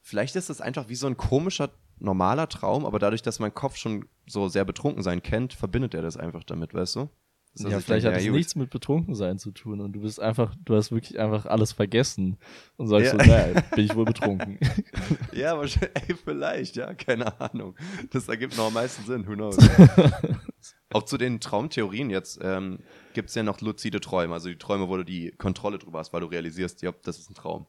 Vielleicht 0.00 0.36
ist 0.36 0.48
es 0.50 0.60
einfach 0.60 0.88
wie 0.88 0.94
so 0.94 1.06
ein 1.06 1.16
komischer, 1.16 1.70
normaler 1.98 2.48
Traum, 2.48 2.84
aber 2.86 2.98
dadurch, 2.98 3.22
dass 3.22 3.38
mein 3.38 3.54
Kopf 3.54 3.76
schon 3.76 4.06
so 4.26 4.48
sehr 4.48 4.64
betrunken 4.64 5.02
sein 5.02 5.22
kennt, 5.22 5.52
verbindet 5.52 5.94
er 5.94 6.02
das 6.02 6.16
einfach 6.16 6.42
damit, 6.44 6.74
weißt 6.74 6.96
du? 6.96 7.08
Dass 7.54 7.64
er 7.66 7.70
ja, 7.72 7.80
vielleicht 7.80 8.06
hat 8.06 8.14
es 8.16 8.24
ja, 8.24 8.32
nichts 8.32 8.54
mit 8.54 8.70
Betrunkensein 8.70 9.38
zu 9.38 9.50
tun 9.50 9.80
und 9.80 9.92
du 9.92 10.00
bist 10.00 10.18
einfach, 10.20 10.54
du 10.64 10.74
hast 10.74 10.90
wirklich 10.90 11.20
einfach 11.20 11.44
alles 11.44 11.72
vergessen 11.72 12.38
und 12.78 12.86
sagst 12.88 13.12
Ja. 13.12 13.22
so, 13.22 13.30
naja, 13.30 13.60
bin 13.74 13.84
ich 13.84 13.94
wohl 13.94 14.06
betrunken. 14.06 14.58
Ja, 15.32 15.56
wahrscheinlich, 15.58 15.90
ey, 16.08 16.14
vielleicht, 16.14 16.76
ja, 16.76 16.94
keine 16.94 17.40
Ahnung. 17.40 17.74
Das 18.10 18.28
ergibt 18.28 18.56
noch 18.56 18.66
am 18.68 18.74
meisten 18.74 19.04
Sinn, 19.04 19.26
who 19.26 19.34
knows. 19.34 19.56
Auch 20.92 21.02
zu 21.04 21.16
den 21.18 21.40
Traumtheorien 21.40 22.10
jetzt 22.10 22.38
ähm, 22.42 22.78
gibt 23.14 23.28
es 23.30 23.34
ja 23.34 23.42
noch 23.42 23.60
luzide 23.60 24.00
Träume, 24.00 24.34
also 24.34 24.48
die 24.48 24.56
Träume, 24.58 24.88
wo 24.88 24.96
du 24.96 25.04
die 25.04 25.32
Kontrolle 25.32 25.78
drüber 25.78 25.98
hast, 25.98 26.12
weil 26.12 26.20
du 26.20 26.26
realisierst, 26.26 26.82
ja, 26.82 26.92
das 27.02 27.18
ist 27.18 27.30
ein 27.30 27.34
Traum. 27.34 27.66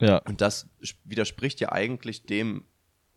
ja, 0.00 0.18
Und 0.18 0.40
das 0.40 0.68
widerspricht 1.04 1.60
ja 1.60 1.72
eigentlich 1.72 2.24
dem 2.26 2.64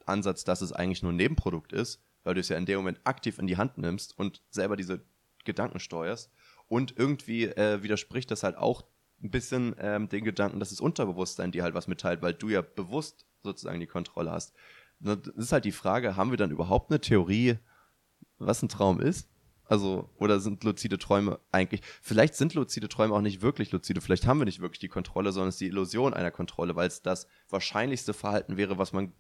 Ansatz, 0.06 0.43
dass 0.43 0.62
es 0.62 0.72
eigentlich 0.74 1.04
nur 1.04 1.12
ein 1.12 1.17
Nebenprodukt 1.17 1.74
ist, 1.74 2.02
weil 2.24 2.34
du 2.34 2.39
es 2.41 2.50
ja 2.50 2.58
in 2.58 2.65
dem 2.65 2.78
Moment 2.78 3.00
aktiv 3.04 3.39
in 3.39 3.48
die 3.48 3.58
Hand 3.58 3.78
nimmst 3.78 4.17
und 4.17 4.41
selber 4.50 4.76
diese 4.78 5.02
Gedanken 5.47 5.79
steuerst. 5.79 6.31
Und 6.67 6.95
irgendwie 6.97 7.45
äh, 7.45 7.81
widerspricht 7.81 8.29
das 8.29 8.43
halt 8.43 8.55
auch 8.55 8.86
ein 9.23 9.31
bisschen 9.31 9.75
ähm, 9.79 10.10
den 10.10 10.23
Gedanken, 10.23 10.60
dass 10.60 10.69
das 10.69 10.79
Unterbewusstsein 10.79 11.51
dir 11.51 11.63
halt 11.63 11.73
was 11.73 11.88
mitteilt, 11.88 12.21
weil 12.21 12.33
du 12.33 12.49
ja 12.49 12.62
bewusst 12.62 13.25
sozusagen 13.41 13.79
die 13.79 13.88
Kontrolle 13.88 14.31
hast. 14.31 14.53
Das 14.99 15.17
ist 15.36 15.51
halt 15.51 15.65
die 15.65 15.71
Frage, 15.71 16.15
haben 16.15 16.29
wir 16.29 16.38
dann 16.38 16.51
überhaupt 16.51 16.91
eine 16.91 17.01
Theorie, 17.01 17.57
was 18.38 18.62
ein 18.62 18.69
Traum 18.69 18.99
ist? 18.99 19.29
Also, 19.65 20.10
oder 20.17 20.39
sind 20.39 20.63
luzide 20.63 20.97
Träume 20.97 21.39
eigentlich, 21.51 21.81
vielleicht 22.01 22.36
sind 22.36 22.53
luzide 22.53 22.88
Träume 22.88 23.13
auch 23.13 23.21
nicht 23.21 23.41
wirklich 23.41 23.71
luzide, 23.71 23.99
vielleicht 23.99 24.25
haben 24.25 24.39
wir 24.39 24.45
nicht 24.45 24.62
wirklich 24.62 24.79
die 24.79 24.88
Kontrolle, 24.88 25.33
sondern 25.33 25.49
es 25.49 25.55
ist 25.55 25.62
die 25.62 25.67
Illusion 25.67 26.13
einer 26.13 26.31
Kontrolle, 26.31 26.75
weil 26.75 26.88
es 26.88 27.01
das 27.01 27.27
wahrscheinlichste 27.49 28.13
Verhalten 28.13 28.55
wäre, 28.55 28.77
was 28.77 28.93
man 28.93 29.12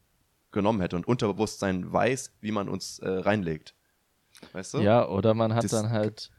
genommen 0.51 0.79
hätte 0.79 0.95
und 0.95 1.07
Unterbewusstsein 1.07 1.91
weiß, 1.91 2.37
wie 2.39 2.51
man 2.51 2.69
uns 2.69 2.99
äh, 2.99 3.09
reinlegt. 3.09 3.75
Weißt 4.53 4.73
du? 4.73 4.79
Ja, 4.81 5.07
oder 5.07 5.33
man 5.33 5.53
hat 5.53 5.63
Das- 5.63 5.71
dann 5.71 5.89
halt 5.89 6.31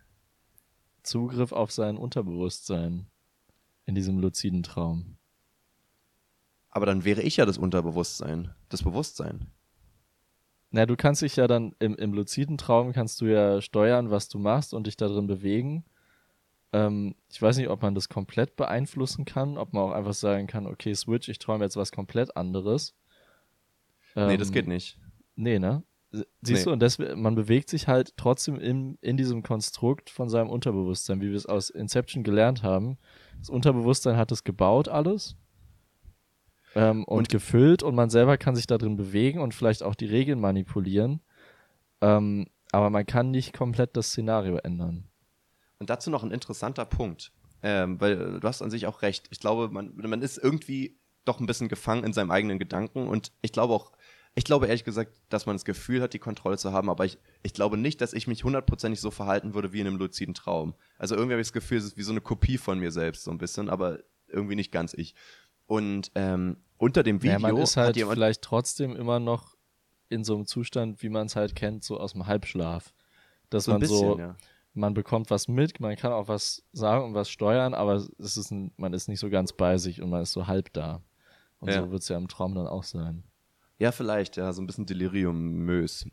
Zugriff 1.03 1.53
auf 1.53 1.71
sein 1.73 1.97
Unterbewusstsein 1.97 3.07
in 3.87 3.95
diesem 3.95 4.19
luziden 4.19 4.63
Traum. 4.63 5.17
Aber 6.71 6.87
dann 6.87 7.05
wäre 7.05 7.23
ich 7.23 7.37
ja 7.39 7.47
das 7.47 7.59
Unterbewusstsein, 7.59 8.55
das 8.69 8.83
Bewusstsein. 8.83 9.51
Na, 10.71 10.85
du 10.85 10.97
kannst 10.97 11.23
dich 11.23 11.37
ja 11.37 11.47
dann 11.47 11.75
im, 11.79 11.95
im 11.97 12.13
luziden 12.13 12.59
Traum 12.59 12.93
kannst 12.93 13.21
du 13.23 13.27
ja 13.27 13.63
steuern, 13.63 14.11
was 14.11 14.29
du 14.29 14.39
machst 14.39 14.75
und 14.75 14.87
dich 14.87 14.99
darin 14.99 15.27
bewegen. 15.27 15.85
Ähm, 16.75 17.15
ich 17.31 17.41
weiß 17.41 17.57
nicht, 17.57 17.71
ob 17.71 17.81
man 17.81 17.95
das 17.95 18.11
komplett 18.11 18.55
beeinflussen 18.57 19.25
kann, 19.25 19.57
ob 19.57 19.73
man 19.73 19.85
auch 19.85 19.93
einfach 19.93 20.13
sagen 20.13 20.47
kann, 20.47 20.67
okay, 20.67 20.95
Switch, 20.95 21.31
ich 21.31 21.39
träume 21.39 21.65
jetzt 21.65 21.79
was 21.79 21.91
komplett 21.91 22.37
anderes. 22.37 22.95
nee, 24.15 24.33
Ähm, 24.35 24.39
das 24.39 24.53
geht 24.53 24.69
nicht. 24.69 24.99
Nee, 25.37 25.59
ne? 25.59 25.83
Sie- 26.11 26.25
Siehst 26.43 26.61
Nee. 26.61 26.65
du, 26.65 26.73
und 26.73 26.81
das, 26.81 26.99
man 26.99 27.35
bewegt 27.35 27.69
sich 27.69 27.87
halt 27.87 28.17
trotzdem 28.17 28.59
in, 28.59 28.97
in 29.03 29.17
diesem 29.17 29.43
Konstrukt 29.43 30.09
von 30.09 30.29
seinem 30.31 30.49
Unterbewusstsein, 30.49 31.21
wie 31.21 31.29
wir 31.29 31.37
es 31.37 31.45
aus 31.47 31.69
Inception 31.71 32.23
gelernt 32.25 32.63
haben. 32.63 32.97
Das 33.39 33.51
Unterbewusstsein 33.51 34.17
hat 34.17 34.33
es 34.33 34.43
gebaut 34.45 34.89
alles 34.89 35.37
ähm, 36.75 37.05
und, 37.05 37.19
Und- 37.19 37.29
gefüllt 37.29 37.83
und 37.83 37.95
man 37.95 38.11
selber 38.11 38.37
kann 38.39 38.57
sich 38.57 38.67
da 38.67 38.79
drin 38.79 38.97
bewegen 38.97 39.41
und 39.41 39.55
vielleicht 39.55 39.83
auch 39.83 39.95
die 39.95 40.07
Regeln 40.07 40.41
manipulieren. 40.41 41.21
Ähm, 42.01 42.47
aber 42.73 42.91
man 42.91 43.07
kann 43.07 43.31
nicht 43.31 43.53
komplett 43.53 43.97
das 43.97 44.09
Szenario 44.09 44.57
ändern. 44.59 45.09
Und 45.79 45.91
dazu 45.91 46.11
noch 46.11 46.23
ein 46.23 46.31
interessanter 46.31 46.85
Punkt, 46.85 47.33
ähm, 47.63 48.01
weil 48.01 48.41
du 48.41 48.49
hast 48.49 48.63
an 48.63 48.71
sich 48.71 48.87
auch 48.87 49.03
recht. 49.03 49.27
Ich 49.31 49.41
glaube, 49.41 49.69
man, 49.69 49.93
man 49.97 50.23
ist 50.23 50.39
irgendwie 50.39 50.99
doch 51.25 51.41
ein 51.41 51.47
bisschen 51.47 51.69
gefangen 51.69 52.05
in 52.05 52.13
seinem 52.13 52.31
eigenen 52.31 52.59
Gedanken 52.59 53.07
und 53.09 53.33
ich 53.43 53.53
glaube 53.53 53.75
auch, 53.75 53.93
ich 54.35 54.45
glaube 54.45 54.67
ehrlich 54.67 54.85
gesagt, 54.85 55.13
dass 55.29 55.47
man 55.47 55.57
das 55.57 55.65
Gefühl 55.65 56.01
hat, 56.01 56.13
die 56.13 56.19
Kontrolle 56.19 56.59
zu 56.59 56.73
haben, 56.73 56.91
aber 56.91 57.05
ich, 57.05 57.19
ich 57.43 57.55
glaube 57.55 57.77
nicht, 57.77 58.01
dass 58.01 58.13
ich 58.13 58.27
mich 58.27 58.45
hundertprozentig 58.45 59.01
so 59.01 59.11
verhalten 59.11 59.55
würde 59.55 59.73
wie 59.73 59.81
in 59.81 59.87
einem 59.87 59.97
luziden 59.97 60.35
Traum. 60.35 60.75
Also 60.99 61.15
irgendwie 61.15 61.35
habe 61.35 61.41
ich 61.41 61.49
das 61.49 61.53
Gefühl, 61.53 61.79
es 61.79 61.85
ist 61.85 61.97
wie 61.97 62.03
so 62.03 62.13
eine 62.13 62.21
Kopie 62.21 62.59
von 62.59 62.79
mir 62.79 62.93
selbst, 62.93 63.25
so 63.25 63.31
ein 63.31 63.39
bisschen, 63.39 63.69
aber 63.69 63.99
irgendwie 64.29 64.55
nicht 64.55 64.73
ganz 64.73 64.95
ich. 64.95 65.15
Und 65.67 66.11
ähm, 66.15 66.59
unter 66.79 67.03
dem 67.03 67.23
Video 67.23 67.33
Ja, 67.33 67.39
man 67.39 67.57
ist 67.57 67.77
halt 67.77 67.91
hat 67.91 67.97
jemand 67.97 68.17
vielleicht 68.17 68.43
trotzdem 68.43 68.97
immer 68.97 69.21
noch 69.21 69.57
in 70.09 70.25
so 70.25 70.35
einem 70.35 70.47
Zustand, 70.47 71.03
wie 71.03 71.09
man 71.09 71.27
es 71.27 71.37
halt 71.37 71.55
kennt, 71.55 71.85
so 71.85 71.99
aus 71.99 72.13
dem 72.13 72.27
Halbschlaf. 72.27 72.95
Dass 73.51 73.65
so 73.65 73.73
man 73.73 73.81
bisschen, 73.81 73.97
so, 73.97 74.19
ja. 74.19 74.37
man 74.75 74.95
bekommt 74.95 75.31
was 75.31 75.49
mit, 75.49 75.81
man 75.81 75.97
kann 75.97 76.13
auch 76.13 76.29
was 76.29 76.65
sagen 76.73 77.05
und 77.05 77.15
was 77.15 77.29
steuern, 77.29 77.75
aber 77.75 77.95
es 77.95 78.37
ist 78.37 78.51
ein, 78.51 78.73
man 78.77 78.93
ist 78.93 79.09
nicht 79.09 79.21
so 79.21 79.29
ganz 79.29 79.53
bei 79.53 79.77
sich 79.79 80.01
und 80.01 80.11
man 80.11 80.23
ist 80.23 80.33
so 80.33 80.47
halb 80.47 80.73
da. 80.73 81.03
Und 81.61 81.69
Ja. 81.71 81.83
so 81.83 81.91
wird 81.91 82.03
es 82.03 82.09
ja 82.09 82.17
im 82.17 82.29
Traum 82.29 82.55
dann 82.55 82.67
auch 82.67 82.85
sein. 82.85 83.25
Ja, 83.79 83.93
vielleicht, 83.93 84.37
ja, 84.37 84.53
so 84.53 84.61
ein 84.61 84.67
bisschen 84.67 84.87
Delirium-mös. 84.87 86.07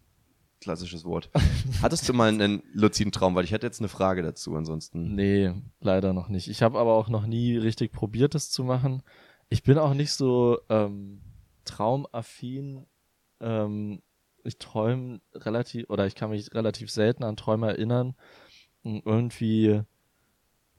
Klassisches 0.61 1.03
Wort. 1.03 1.29
Hattest 1.81 2.07
du 2.07 2.13
mal 2.13 2.29
einen 2.29 2.63
luziden 2.73 3.11
Traum? 3.11 3.35
Weil 3.35 3.43
ich 3.43 3.51
hätte 3.51 3.67
jetzt 3.67 3.81
eine 3.81 3.87
Frage 3.87 4.21
dazu, 4.21 4.55
ansonsten. 4.55 5.15
Nee, 5.15 5.53
leider 5.79 6.13
noch 6.13 6.29
nicht. 6.29 6.47
Ich 6.47 6.61
habe 6.61 6.79
aber 6.79 6.93
auch 6.93 7.09
noch 7.09 7.25
nie 7.25 7.57
richtig 7.57 7.91
probiert, 7.91 8.35
das 8.35 8.49
zu 8.51 8.63
machen. 8.63 9.03
Ich 9.49 9.63
bin 9.63 9.77
auch 9.77 9.93
nicht 9.93 10.11
so 10.11 10.59
ähm, 10.69 11.21
traumaffin. 11.65 12.85
Ähm, 13.41 14.01
ich 14.43 14.57
träume 14.57 15.21
relativ, 15.33 15.89
oder 15.89 16.07
ich 16.07 16.15
kann 16.15 16.29
mich 16.29 16.53
relativ 16.53 16.91
selten 16.91 17.23
an 17.23 17.35
Träume 17.35 17.67
erinnern. 17.67 18.15
Und 18.83 19.05
irgendwie 19.05 19.81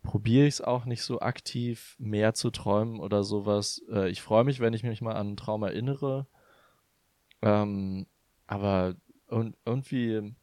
probiere 0.03 0.47
ich 0.47 0.55
es 0.55 0.61
auch 0.61 0.85
nicht 0.85 1.03
so 1.03 1.21
aktiv, 1.21 1.97
mehr 1.99 2.33
zu 2.33 2.51
träumen 2.51 3.01
oder 3.01 3.25
sowas. 3.25 3.83
Äh, 3.91 4.09
ich 4.09 4.23
freue 4.23 4.45
mich, 4.45 4.61
wenn 4.61 4.73
ich 4.73 4.85
mich 4.85 5.03
mal 5.03 5.17
an 5.17 5.29
einen 5.29 5.37
Traum 5.37 5.65
erinnere. 5.65 6.27
Ähm, 7.43 8.07
aber 8.47 8.95
und, 9.29 9.57
irgendwie, 9.65 10.35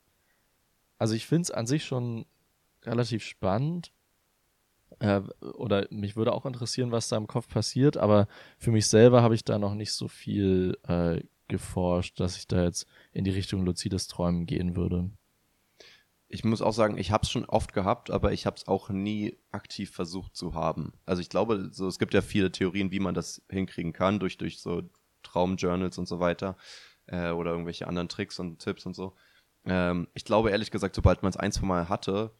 also 0.98 1.16
ich 1.16 1.26
finde 1.26 1.44
es 1.44 1.52
an 1.52 1.68
sich 1.68 1.86
schon 1.86 2.26
relativ 2.84 3.24
spannend. 3.24 3.92
Äh, 5.00 5.22
oder 5.42 5.88
mich 5.90 6.16
würde 6.16 6.34
auch 6.34 6.46
interessieren, 6.46 6.92
was 6.92 7.08
da 7.08 7.18
im 7.18 7.28
Kopf 7.28 7.48
passiert, 7.48 7.98
aber 7.98 8.28
für 8.58 8.72
mich 8.72 8.88
selber 8.88 9.22
habe 9.22 9.36
ich 9.36 9.44
da 9.44 9.58
noch 9.58 9.74
nicht 9.74 9.94
so 9.94 10.08
viel 10.08 10.78
äh, 10.88 11.22
geforscht, 11.48 12.20
dass 12.20 12.38
ich 12.38 12.48
da 12.48 12.64
jetzt 12.64 12.88
in 13.12 13.24
die 13.24 13.32
Richtung 13.32 13.66
luzides 13.66 14.08
Träumen 14.08 14.46
gehen 14.46 14.76
würde. 14.76 15.10
Ich 16.28 16.44
muss 16.44 16.64
auch 16.64 16.74
sagen, 16.74 16.98
ich 16.98 17.12
habe 17.12 17.24
es 17.24 17.30
schon 17.30 17.46
oft 17.46 17.74
gehabt, 17.74 18.10
aber 18.10 18.32
ich 18.34 18.48
habe 18.48 18.56
es 18.56 18.68
auch 18.68 18.90
nie 18.90 19.38
aktiv 19.52 19.92
versucht 19.92 20.36
zu 20.36 20.56
haben. 20.56 20.94
Also 21.06 21.22
ich 21.22 21.30
glaube, 21.30 21.70
so, 21.72 21.88
es 21.88 22.00
gibt 22.00 22.16
ja 22.16 22.22
viele 22.22 22.52
Theorien, 22.52 22.92
wie 22.92 23.00
man 23.00 23.14
das 23.14 23.44
hinkriegen 23.50 23.94
kann, 23.94 24.20
durch, 24.20 24.38
durch 24.38 24.60
so 24.60 24.82
Traumjournals 25.34 25.98
und 25.98 26.08
so 26.08 26.20
weiter. 26.20 26.58
Äh, 27.08 27.32
oder 27.32 27.52
irgendwelche 27.52 27.88
anderen 27.88 28.08
Tricks 28.08 28.40
und 28.40 28.60
Tipps 28.60 28.86
und 28.86 28.96
so. 28.96 29.16
Ähm, 29.66 30.08
ich 30.14 30.26
glaube 30.26 30.52
ehrlich 30.52 30.72
gesagt, 30.72 30.96
sobald 30.96 31.22
man 31.24 31.30
es 31.32 31.38
ein, 31.38 31.52
zwei 31.52 31.66
Mal 31.66 31.90
hatte, 31.90 32.32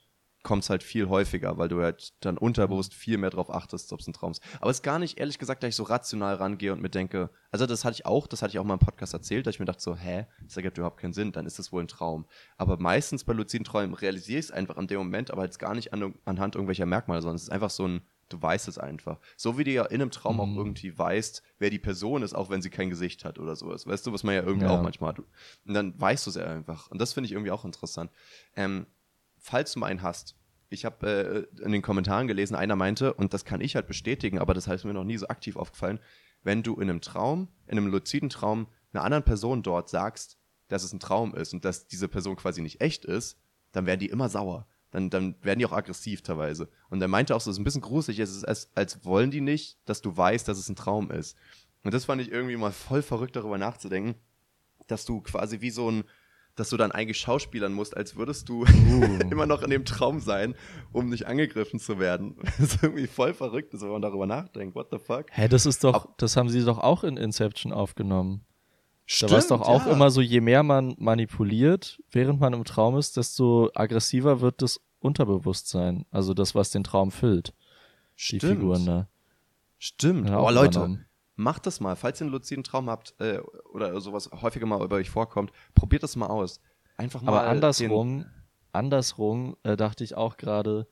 kommt 0.44 0.64
es 0.64 0.70
halt 0.70 0.84
viel 0.84 1.08
häufiger, 1.08 1.58
weil 1.58 1.70
du 1.70 1.82
halt 1.82 2.14
dann 2.20 2.38
unterbewusst 2.38 2.94
viel 2.94 3.18
mehr 3.18 3.30
drauf 3.30 3.50
achtest, 3.50 3.94
ob 3.94 4.02
es 4.02 4.08
ein 4.08 4.14
Traum 4.14 4.32
ist. 4.32 4.44
Aber 4.60 4.70
es 4.70 4.78
ist 4.78 4.84
gar 4.84 5.00
nicht, 5.00 5.18
ehrlich 5.18 5.40
gesagt, 5.40 5.64
dass 5.64 5.70
ich 5.70 5.76
so 5.78 5.84
rational 5.84 6.36
rangehe 6.36 6.74
und 6.74 6.82
mir 6.82 6.90
denke, 6.90 7.30
also 7.50 7.66
das 7.66 7.86
hatte 7.86 7.96
ich 7.96 8.06
auch, 8.06 8.28
das 8.28 8.42
hatte 8.42 8.52
ich 8.52 8.60
auch 8.60 8.66
mal 8.66 8.74
im 8.74 8.80
Podcast 8.80 9.14
erzählt, 9.14 9.48
dass 9.48 9.56
ich 9.56 9.60
mir 9.60 9.66
dachte 9.66 9.82
so, 9.82 9.96
hä, 9.96 10.28
das 10.44 10.58
ergibt 10.58 10.78
überhaupt 10.78 11.00
keinen 11.00 11.14
Sinn, 11.14 11.32
dann 11.32 11.46
ist 11.46 11.60
das 11.60 11.72
wohl 11.72 11.82
ein 11.82 11.88
Traum. 11.88 12.26
Aber 12.58 12.78
meistens 12.78 13.24
bei 13.24 13.32
luziden 13.32 13.64
Träumen 13.64 13.94
realisiere 13.96 14.40
ich 14.40 14.46
es 14.46 14.52
einfach 14.52 14.78
in 14.78 14.88
dem 14.88 14.98
Moment, 14.98 15.32
aber 15.32 15.46
jetzt 15.46 15.60
gar 15.60 15.76
nicht 15.76 15.94
an, 15.94 16.14
anhand 16.26 16.56
irgendwelcher 16.56 16.86
Merkmale, 16.86 17.22
sondern 17.22 17.38
es 17.38 17.44
ist 17.44 17.52
einfach 17.52 17.70
so 17.70 17.88
ein, 17.88 18.02
du 18.30 18.42
weißt 18.42 18.68
es 18.68 18.78
einfach. 18.78 19.20
So 19.38 19.58
wie 19.58 19.64
du 19.64 19.72
ja 19.72 19.86
in 19.86 20.02
einem 20.02 20.12
Traum 20.12 20.40
auch 20.40 20.48
Mhm. 20.48 20.58
irgendwie 20.58 20.98
weißt, 20.98 21.44
wer 21.60 21.70
die 21.70 21.80
Person 21.80 22.24
ist, 22.24 22.34
auch 22.34 22.50
wenn 22.50 22.62
sie 22.62 22.70
kein 22.70 22.90
Gesicht 22.90 23.26
hat 23.26 23.40
oder 23.40 23.56
sowas. 23.56 23.86
Weißt 23.86 24.06
du, 24.08 24.14
was 24.14 24.24
man 24.24 24.36
ja 24.36 24.44
irgendwie 24.44 24.66
Ja. 24.66 24.72
auch 24.72 24.82
manchmal 24.82 25.10
hat. 25.10 25.20
Und 25.20 25.74
dann 25.74 26.00
weißt 26.00 26.26
du 26.26 26.30
es 26.32 26.36
ja 26.36 26.46
einfach. 26.46 26.90
Und 26.90 27.00
das 27.00 27.14
finde 27.14 27.28
ich 27.28 27.34
irgendwie 27.34 27.52
auch 27.52 27.66
interessant. 27.66 28.12
Ähm, 28.56 28.86
falls 29.38 29.74
du 29.74 29.80
mal 29.80 29.88
einen 29.88 30.02
hast, 30.02 30.36
ich 30.70 30.86
habe 30.86 31.48
äh, 31.58 31.64
in 31.64 31.72
den 31.72 31.82
Kommentaren 31.84 32.28
gelesen, 32.28 32.56
einer 32.56 32.76
meinte, 32.76 33.14
und 33.14 33.34
das 33.34 33.46
kann 33.46 33.62
ich 33.62 33.76
halt 33.76 33.88
bestätigen, 33.88 34.40
aber 34.40 34.54
das 34.56 34.68
heißt 34.68 34.86
mir 34.86 34.94
noch 34.94 35.04
nie 35.04 35.18
so 35.18 35.28
aktiv 35.28 35.56
aufgefallen, 35.56 36.00
wenn 36.42 36.64
du 36.64 36.76
in 36.76 36.90
einem 36.90 37.02
Traum, 37.02 37.48
in 37.68 37.78
einem 37.78 37.88
luziden 37.88 38.30
Traum, 38.30 38.68
einer 38.92 39.04
anderen 39.04 39.24
Person 39.24 39.62
dort 39.64 39.90
sagst, 39.90 40.38
dass 40.68 40.84
es 40.84 40.92
ein 40.94 41.00
Traum 41.00 41.36
ist 41.36 41.54
und 41.54 41.64
dass 41.66 41.88
diese 41.88 42.08
Person 42.08 42.36
quasi 42.36 42.62
nicht 42.62 42.82
echt 42.82 43.06
ist, 43.06 43.38
dann 43.72 43.86
werden 43.86 44.00
die 44.00 44.10
immer 44.10 44.30
sauer. 44.30 44.68
Dann, 44.94 45.10
dann 45.10 45.36
werden 45.42 45.58
die 45.60 45.66
auch 45.66 45.74
aggressiv 45.74 46.22
teilweise. 46.22 46.70
Und 46.90 47.02
er 47.02 47.08
meinte 47.08 47.36
auch 47.36 47.42
so, 47.42 47.50
es 47.50 47.58
ist 47.58 47.60
ein 47.62 47.64
bisschen 47.66 47.82
gruselig, 47.82 48.20
es 48.20 48.30
ist, 48.36 48.46
als, 48.46 48.70
als 48.76 49.04
wollen 49.04 49.32
die 49.32 49.42
nicht, 49.42 49.78
dass 49.86 50.02
du 50.02 50.16
weißt, 50.16 50.48
dass 50.48 50.58
es 50.60 50.70
ein 50.70 50.76
Traum 50.76 51.10
ist. 51.12 51.36
Und 51.84 51.94
das 51.94 52.06
fand 52.06 52.22
ich 52.22 52.32
irgendwie 52.32 52.56
mal 52.56 52.72
voll 52.72 53.02
verrückt, 53.02 53.36
darüber 53.36 53.58
nachzudenken, 53.58 54.14
dass 54.88 55.04
du 55.04 55.20
quasi 55.22 55.62
wie 55.62 55.72
so 55.72 55.90
ein, 55.90 56.04
dass 56.56 56.70
du 56.70 56.78
dann 56.78 56.92
eigentlich 56.92 57.18
schauspielern 57.18 57.74
musst, 57.74 57.98
als 57.98 58.16
würdest 58.16 58.48
du 58.48 58.64
immer 59.32 59.48
noch 59.48 59.64
in 59.64 59.72
dem 59.72 59.84
Traum 59.84 60.20
sein, 60.20 60.54
um 60.92 61.10
nicht 61.10 61.26
angegriffen 61.26 61.80
zu 61.80 61.98
werden. 61.98 62.36
Das 62.44 62.60
ist 62.76 62.84
irgendwie 62.84 63.08
voll 63.08 63.34
verrückt, 63.34 63.74
wenn 63.74 63.90
man 63.90 64.02
darüber 64.04 64.28
nachdenkt. 64.28 64.76
What 64.76 64.90
the 64.92 65.00
fuck? 65.00 65.26
Hä, 65.32 65.48
das 65.48 65.66
ist 65.66 65.84
doch, 65.84 65.96
Ab- 66.06 66.18
das 66.20 66.38
haben 66.38 66.50
sie 66.50 66.64
doch 66.64 66.78
auch 66.78 67.04
in 67.04 67.18
Inception 67.18 67.74
aufgenommen. 67.74 68.46
Da 69.20 69.30
war 69.30 69.38
es 69.38 69.48
doch 69.48 69.62
auch 69.62 69.86
ja. 69.86 69.92
immer 69.92 70.10
so, 70.10 70.22
je 70.22 70.42
mehr 70.42 70.64
man 70.64 70.96
manipuliert, 70.98 72.02
während 72.12 72.40
man 72.40 72.54
im 72.54 72.64
Traum 72.64 72.98
ist, 72.98 73.18
desto 73.18 73.70
aggressiver 73.76 74.40
wird 74.42 74.62
das 74.62 74.80
Unterbewusstsein. 75.00 76.06
Also 76.10 76.34
das, 76.34 76.56
was 76.56 76.72
den 76.72 76.84
Traum 76.84 77.12
füllt. 77.12 77.54
Die 78.18 78.38
Stimmt. 78.38 78.44
Figuren 78.44 78.86
da. 78.86 79.08
Stimmt. 79.78 80.30
Ja, 80.30 80.40
oh, 80.40 80.50
Leute, 80.50 81.06
macht 81.36 81.66
das 81.66 81.82
mal. 81.82 81.96
Falls 81.96 82.22
ihr 82.22 82.26
einen 82.26 82.32
luziden 82.32 82.64
Traum 82.64 82.90
habt 82.90 83.16
äh, 83.20 83.40
oder 83.74 84.00
sowas 84.00 84.30
häufiger 84.42 84.66
mal 84.66 84.84
über 84.84 84.96
euch 84.96 85.10
vorkommt, 85.10 85.52
probiert 85.76 86.04
das 86.04 86.16
mal 86.16 86.28
aus. 86.28 86.62
Einfach 86.96 87.22
mal. 87.22 87.32
Aber 87.32 87.48
andersrum, 87.48 88.26
andersrum 88.72 89.58
äh, 89.64 89.76
dachte 89.76 90.06
ich 90.06 90.16
auch 90.16 90.38
gerade, 90.38 90.88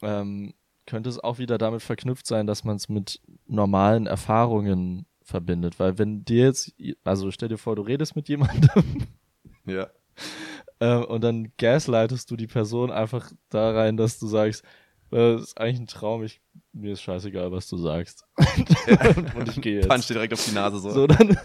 ähm, 0.00 0.54
könnte 0.86 1.10
es 1.10 1.18
auch 1.18 1.38
wieder 1.38 1.58
damit 1.58 1.82
verknüpft 1.82 2.26
sein, 2.26 2.46
dass 2.46 2.64
man 2.64 2.76
es 2.76 2.88
mit 2.88 3.20
normalen 3.46 4.06
Erfahrungen 4.06 5.04
verbindet. 5.28 5.78
Weil 5.78 5.98
wenn 5.98 6.24
dir 6.24 6.46
jetzt, 6.46 6.74
also 7.04 7.30
stell 7.30 7.48
dir 7.48 7.58
vor, 7.58 7.76
du 7.76 7.82
redest 7.82 8.16
mit 8.16 8.28
jemandem 8.28 9.06
Ja. 9.66 9.88
äh, 10.80 10.96
und 10.96 11.22
dann 11.22 11.52
gaslightest 11.58 12.30
du 12.30 12.36
die 12.36 12.46
Person 12.46 12.90
einfach 12.90 13.30
da 13.50 13.70
rein, 13.72 13.96
dass 13.96 14.18
du 14.18 14.26
sagst, 14.26 14.64
äh, 15.10 15.34
das 15.34 15.42
ist 15.42 15.60
eigentlich 15.60 15.80
ein 15.80 15.86
Traum, 15.86 16.24
ich, 16.24 16.40
mir 16.72 16.92
ist 16.92 17.02
scheißegal, 17.02 17.52
was 17.52 17.68
du 17.68 17.76
sagst. 17.76 18.24
und 19.36 19.48
ich 19.48 19.60
gehe 19.60 19.76
jetzt. 19.76 19.88
Punch 19.88 20.06
dir 20.06 20.14
direkt 20.14 20.32
auf 20.32 20.44
die 20.44 20.52
Nase 20.54 20.78
so. 20.78 20.90
So, 20.90 21.06
dann 21.06 21.36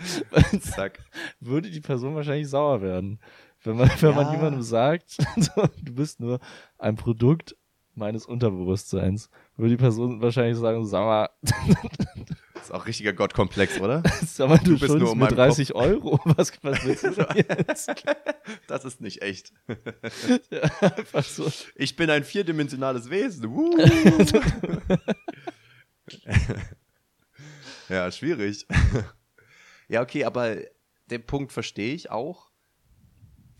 Zack. 0.61 0.99
würde 1.41 1.69
die 1.69 1.81
Person 1.81 2.15
wahrscheinlich 2.15 2.47
sauer 2.49 2.81
werden. 2.81 3.19
Wenn 3.63 3.77
man, 3.77 3.89
wenn 3.99 4.15
man 4.15 4.27
Ja. 4.27 4.33
jemandem 4.33 4.61
sagt, 4.61 5.17
du 5.81 5.93
bist 5.93 6.19
nur 6.19 6.39
ein 6.77 6.95
Produkt 6.95 7.55
meines 7.95 8.25
Unterbewusstseins, 8.25 9.29
würde 9.55 9.71
die 9.71 9.77
Person 9.77 10.21
wahrscheinlich 10.21 10.57
sagen, 10.57 10.85
sag 10.85 11.03
mal, 11.05 11.29
Das 12.53 12.63
ist 12.63 12.71
auch 12.71 12.85
richtiger 12.85 13.13
Gottkomplex, 13.13 13.79
oder? 13.79 14.03
sag 14.25 14.49
mal, 14.49 14.57
du, 14.57 14.71
Du 14.71 14.79
bist 14.79 14.95
nur 14.95 15.11
um 15.11 15.17
mir 15.17 15.25
meinem 15.25 15.35
30 15.35 15.75
Euro. 15.75 16.19
Was, 16.25 16.51
was 16.63 16.85
willst 16.85 17.03
du 17.03 17.11
denn 17.11 17.45
jetzt? 17.67 17.91
Das 18.67 18.85
ist 18.85 19.01
nicht 19.01 19.21
echt. 19.21 19.53
Ja, 20.49 21.21
so. 21.21 21.51
Ich 21.75 21.95
bin 21.95 22.09
ein 22.09 22.23
vierdimensionales 22.23 23.09
Wesen. 23.09 23.51
Ja, 27.89 28.11
schwierig. 28.11 28.65
ja, 29.87 30.01
okay, 30.01 30.23
aber 30.25 30.57
den 31.09 31.25
Punkt 31.25 31.51
verstehe 31.51 31.93
ich 31.93 32.11
auch. 32.11 32.49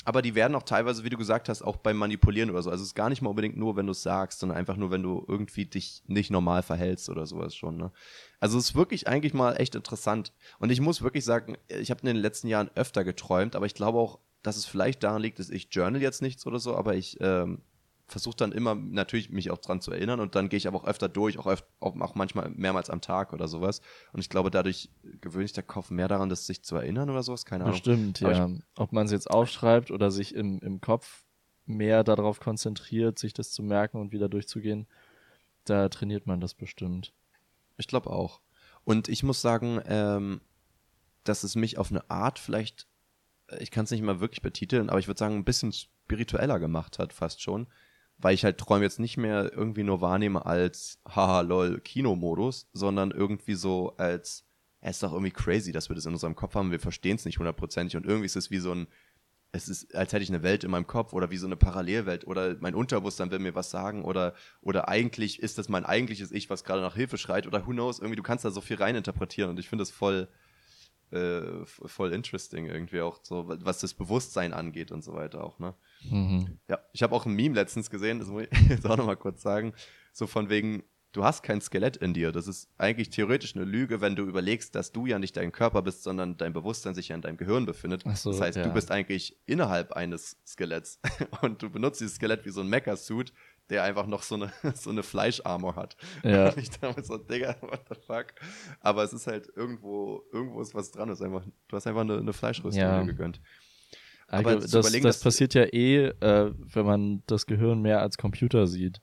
Aber 0.06 0.22
die 0.22 0.36
werden 0.36 0.56
auch 0.56 0.64
teilweise, 0.64 1.04
wie 1.04 1.10
du 1.10 1.18
gesagt 1.18 1.50
hast, 1.50 1.62
auch 1.62 1.78
beim 1.78 1.98
Manipulieren 1.98 2.50
oder 2.50 2.62
so. 2.62 2.70
Also 2.70 2.82
es 2.82 2.90
ist 2.90 2.96
gar 2.96 3.10
nicht 3.10 3.22
mal 3.22 3.30
unbedingt 3.30 3.58
nur, 3.58 3.76
wenn 3.76 3.86
du 3.86 3.92
es 3.92 4.04
sagst, 4.04 4.40
sondern 4.40 4.58
einfach 4.58 4.76
nur, 4.76 4.92
wenn 4.92 5.04
du 5.04 5.24
irgendwie 5.28 5.66
dich 5.66 6.04
nicht 6.08 6.32
normal 6.32 6.64
verhältst 6.64 7.10
oder 7.10 7.26
sowas 7.26 7.56
schon. 7.56 7.78
Ne? 7.78 7.92
Also 8.40 8.58
es 8.58 8.66
ist 8.66 8.76
wirklich 8.76 9.08
eigentlich 9.08 9.34
mal 9.34 9.54
echt 9.54 9.76
interessant. 9.76 10.34
Und 10.60 10.72
ich 10.72 10.82
muss 10.82 11.02
wirklich 11.02 11.24
sagen, 11.24 11.58
ich 11.68 11.90
habe 11.90 12.02
in 12.02 12.08
den 12.08 12.18
letzten 12.18 12.48
Jahren 12.48 12.70
öfter 12.76 13.04
geträumt, 13.04 13.56
aber 13.56 13.66
ich 13.66 13.76
glaube 13.76 13.98
auch, 14.00 14.20
dass 14.42 14.58
es 14.58 14.66
vielleicht 14.66 15.04
daran 15.04 15.22
liegt, 15.22 15.40
dass 15.40 15.50
ich 15.50 15.70
journal 15.72 16.02
jetzt 16.02 16.22
nichts 16.22 16.46
oder 16.46 16.60
so, 16.60 16.76
aber 16.76 16.96
ich 16.96 17.18
ähm, 17.22 17.62
versuche 18.08 18.36
dann 18.36 18.52
immer 18.52 18.76
natürlich 18.76 19.30
mich 19.30 19.50
auch 19.50 19.58
dran 19.58 19.82
zu 19.82 19.92
erinnern 19.92 20.20
und 20.20 20.36
dann 20.36 20.50
gehe 20.50 20.58
ich 20.58 20.68
aber 20.68 20.78
auch 20.78 20.86
öfter 20.86 21.10
durch, 21.10 21.40
auch, 21.40 21.48
öf 21.48 21.64
auch, 21.80 22.16
manchmal 22.16 22.50
mehrmals 22.50 22.90
am 22.90 23.02
Tag 23.02 23.34
oder 23.34 23.48
sowas. 23.48 23.82
Und 24.12 24.20
ich 24.20 24.30
glaube, 24.30 24.52
dadurch 24.52 24.90
gewöhnt 25.22 25.48
sich 25.48 25.54
der 25.54 25.64
Kopf 25.64 25.90
mehr 25.90 26.08
daran, 26.08 26.30
das 26.30 26.46
sich 26.46 26.64
zu 26.64 26.76
erinnern 26.76 27.10
oder 27.10 27.24
sowas, 27.24 27.46
keine 27.46 27.64
Ahnung. 27.64 27.76
Bestimmt, 27.76 28.20
ja. 28.20 28.48
Ich, 28.48 28.62
Ob 28.76 28.92
man 28.92 29.06
es 29.06 29.12
jetzt 29.12 29.30
aufschreibt 29.30 29.92
oder 29.92 30.12
sich 30.12 30.36
im, 30.36 30.60
im 30.60 30.82
Kopf 30.82 31.24
mehr 31.66 32.04
darauf 32.04 32.40
konzentriert, 32.40 33.18
sich 33.18 33.34
das 33.34 33.52
zu 33.52 33.64
merken 33.64 33.98
und 33.98 34.12
wieder 34.12 34.28
durchzugehen, 34.28 34.88
da 35.64 35.88
trainiert 35.90 36.28
man 36.28 36.42
das 36.42 36.54
bestimmt. 36.54 37.14
Ich 37.78 37.88
glaube 37.88 38.10
auch. 38.10 38.42
Und 38.84 39.08
ich 39.08 39.24
muss 39.24 39.42
sagen, 39.42 39.82
ähm, 39.86 40.42
dass 41.24 41.44
es 41.44 41.56
mich 41.56 41.78
auf 41.78 41.90
eine 41.90 42.10
Art 42.10 42.38
vielleicht, 42.38 42.86
ich 43.60 43.72
kann 43.72 43.86
es 43.86 43.92
nicht 43.92 44.04
mal 44.04 44.20
wirklich 44.20 44.42
betiteln, 44.42 44.90
aber 44.90 45.00
ich 45.00 45.08
würde 45.08 45.20
sagen, 45.20 45.36
ein 45.36 45.46
bisschen 45.46 45.72
spiritueller 45.72 46.60
gemacht 46.60 47.00
hat, 47.00 47.14
fast 47.14 47.42
schon 47.42 47.68
weil 48.24 48.34
ich 48.34 48.46
halt 48.46 48.58
Träume 48.58 48.86
jetzt 48.86 49.00
nicht 49.00 49.18
mehr 49.18 49.52
irgendwie 49.54 49.84
nur 49.84 50.02
wahrnehme 50.02 50.46
als 50.46 51.00
haha 51.08 51.42
lol 51.42 51.82
Kinomodus, 51.82 52.70
sondern 52.74 53.12
irgendwie 53.12 53.56
so 53.56 53.96
als 53.98 54.46
es 54.82 54.98
ist 54.98 55.04
doch 55.04 55.14
irgendwie 55.14 55.32
crazy, 55.32 55.72
dass 55.72 55.90
wir 55.90 55.96
das 55.96 56.06
in 56.06 56.14
unserem 56.14 56.36
Kopf 56.36 56.56
haben, 56.56 56.72
wir 56.72 56.80
verstehen 56.80 57.16
es 57.16 57.26
nicht 57.26 57.40
hundertprozentig 57.40 57.96
und 57.96 58.06
irgendwie 58.06 58.26
ist 58.26 58.36
es 58.36 58.52
wie 58.52 58.58
so 58.58 58.74
ein 58.74 58.88
es 59.56 59.70
ist, 59.70 59.94
als 59.94 60.12
hätte 60.12 60.24
ich 60.24 60.30
eine 60.30 60.42
Welt 60.42 60.64
in 60.64 60.72
meinem 60.72 60.88
Kopf 60.88 61.14
oder 61.14 61.30
wie 61.30 61.38
so 61.38 61.46
eine 61.46 61.56
Parallelwelt 61.56 62.26
oder 62.26 62.56
mein 62.60 62.74
Unterbewusstsein 62.74 63.30
will 63.30 63.38
mir 63.38 63.54
was 63.54 63.70
sagen 63.70 64.04
oder, 64.04 64.34
oder 64.62 64.90
eigentlich 64.90 65.40
ist 65.40 65.60
das 65.60 65.70
mein 65.70 65.86
eigentliches 65.86 66.32
Ich, 66.32 66.50
was 66.50 66.64
gerade 66.64 66.82
nach 66.82 66.96
Hilfe 66.96 67.20
schreit 67.20 67.46
oder 67.46 67.68
who 67.68 67.72
knows, 67.72 68.00
irgendwie, 68.00 68.16
du 68.16 68.24
kannst 68.24 68.46
da 68.46 68.50
so 68.50 68.62
viel 68.62 68.78
reininterpretieren 68.78 69.52
und 69.52 69.60
ich 69.60 69.70
finde 69.70 69.84
das 69.84 69.92
voll, 69.92 70.28
äh, 71.12 71.66
voll 71.66 72.14
interesting 72.14 72.66
irgendwie 72.66 73.02
auch 73.02 73.20
so, 73.22 73.48
was 73.48 73.80
das 73.80 73.94
Bewusstsein 73.94 74.54
angeht 74.54 74.92
und 74.92 75.04
so 75.04 75.14
weiter 75.14 75.44
auch, 75.44 75.60
ne? 75.60 75.76
Mhm. 76.10 76.60
Ja, 76.68 76.80
ich 76.92 77.04
habe 77.04 77.16
auch 77.16 77.26
ein 77.26 77.34
Meme 77.34 77.56
letztens 77.56 77.90
gesehen, 77.90 78.20
das 78.20 78.28
muss 78.28 78.44
ich 78.44 78.50
jetzt 78.70 78.86
auch 78.86 78.98
nochmal 78.98 79.18
kurz 79.18 79.42
sagen, 79.42 79.74
so 80.12 80.28
von 80.28 80.50
wegen, 80.50 80.84
du 81.14 81.24
hast 81.24 81.44
kein 81.44 81.62
Skelett 81.62 81.96
in 81.98 82.14
dir. 82.14 82.32
Das 82.32 82.48
ist 82.48 82.70
eigentlich 82.78 83.10
theoretisch 83.10 83.56
eine 83.56 83.66
Lüge, 83.66 84.02
wenn 84.02 84.16
du 84.16 84.24
überlegst, 84.24 84.76
dass 84.76 84.92
du 84.92 85.06
ja 85.06 85.20
nicht 85.20 85.38
dein 85.38 85.52
Körper 85.52 85.82
bist, 85.82 86.04
sondern 86.04 86.38
dein 86.38 86.54
Bewusstsein 86.54 86.96
sich 86.96 87.10
ja 87.10 87.16
in 87.16 87.22
deinem 87.22 87.38
Gehirn 87.38 87.66
befindet. 87.66 88.04
So, 88.16 88.32
das 88.32 88.42
heißt, 88.42 88.58
ja. 88.58 88.64
du 88.64 88.74
bist 88.74 88.92
eigentlich 88.92 89.38
innerhalb 89.46 89.94
eines 89.94 90.38
Skeletts 90.46 91.00
und 91.42 91.62
du 91.62 91.70
benutzt 91.70 92.02
dieses 92.02 92.16
Skelett 92.16 92.46
wie 92.46 92.50
so 92.50 92.62
ein 92.62 92.68
Mecha-Suit, 92.68 93.32
der 93.70 93.84
einfach 93.84 94.08
noch 94.08 94.24
so 94.24 94.36
eine, 94.36 94.52
so 94.76 94.90
eine 94.90 95.04
Fleischarmor 95.04 95.76
hat. 95.76 95.96
Ja. 96.24 96.50
Und 96.50 96.58
ich 96.58 96.72
damals 96.72 97.08
so, 97.08 97.18
Digga, 97.18 97.56
what 97.62 97.82
the 97.90 97.96
fuck? 98.06 98.34
Aber 98.82 99.04
es 99.04 99.14
ist 99.14 99.28
halt 99.28 99.50
irgendwo, 99.56 100.24
irgendwo 100.34 100.62
ist 100.62 100.76
was 100.76 100.92
dran. 100.92 101.10
ist 101.10 101.22
einfach, 101.22 101.46
du 101.68 101.76
hast 101.76 101.88
einfach 101.88 102.02
eine, 102.02 102.18
eine 102.18 102.34
Fleischrüstung 102.34 102.82
ja. 102.82 103.04
gegönnt. 103.04 103.40
Aber 104.28 104.56
das, 104.56 104.72
das, 104.72 104.92
das 104.92 105.20
passiert 105.20 105.54
ja 105.54 105.64
eh, 105.64 106.08
äh, 106.08 106.54
wenn 106.56 106.86
man 106.86 107.24
das 107.28 107.46
Gehirn 107.46 107.82
mehr 107.82 108.02
als 108.02 108.18
Computer 108.18 108.68
sieht. 108.68 109.02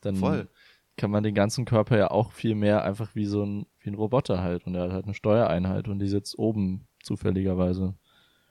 Dann 0.00 0.16
Voll. 0.16 0.48
kann 0.96 1.10
man 1.10 1.22
den 1.22 1.34
ganzen 1.34 1.64
Körper 1.64 1.98
ja 1.98 2.10
auch 2.10 2.32
viel 2.32 2.54
mehr 2.54 2.84
einfach 2.84 3.14
wie 3.14 3.26
so 3.26 3.44
ein, 3.44 3.66
wie 3.80 3.90
ein 3.90 3.94
Roboter 3.94 4.42
halt. 4.42 4.66
Und 4.66 4.74
er 4.74 4.84
hat 4.84 4.92
halt 4.92 5.04
eine 5.04 5.14
Steuereinheit 5.14 5.88
und 5.88 5.98
die 5.98 6.08
sitzt 6.08 6.38
oben 6.38 6.86
zufälligerweise. 7.02 7.94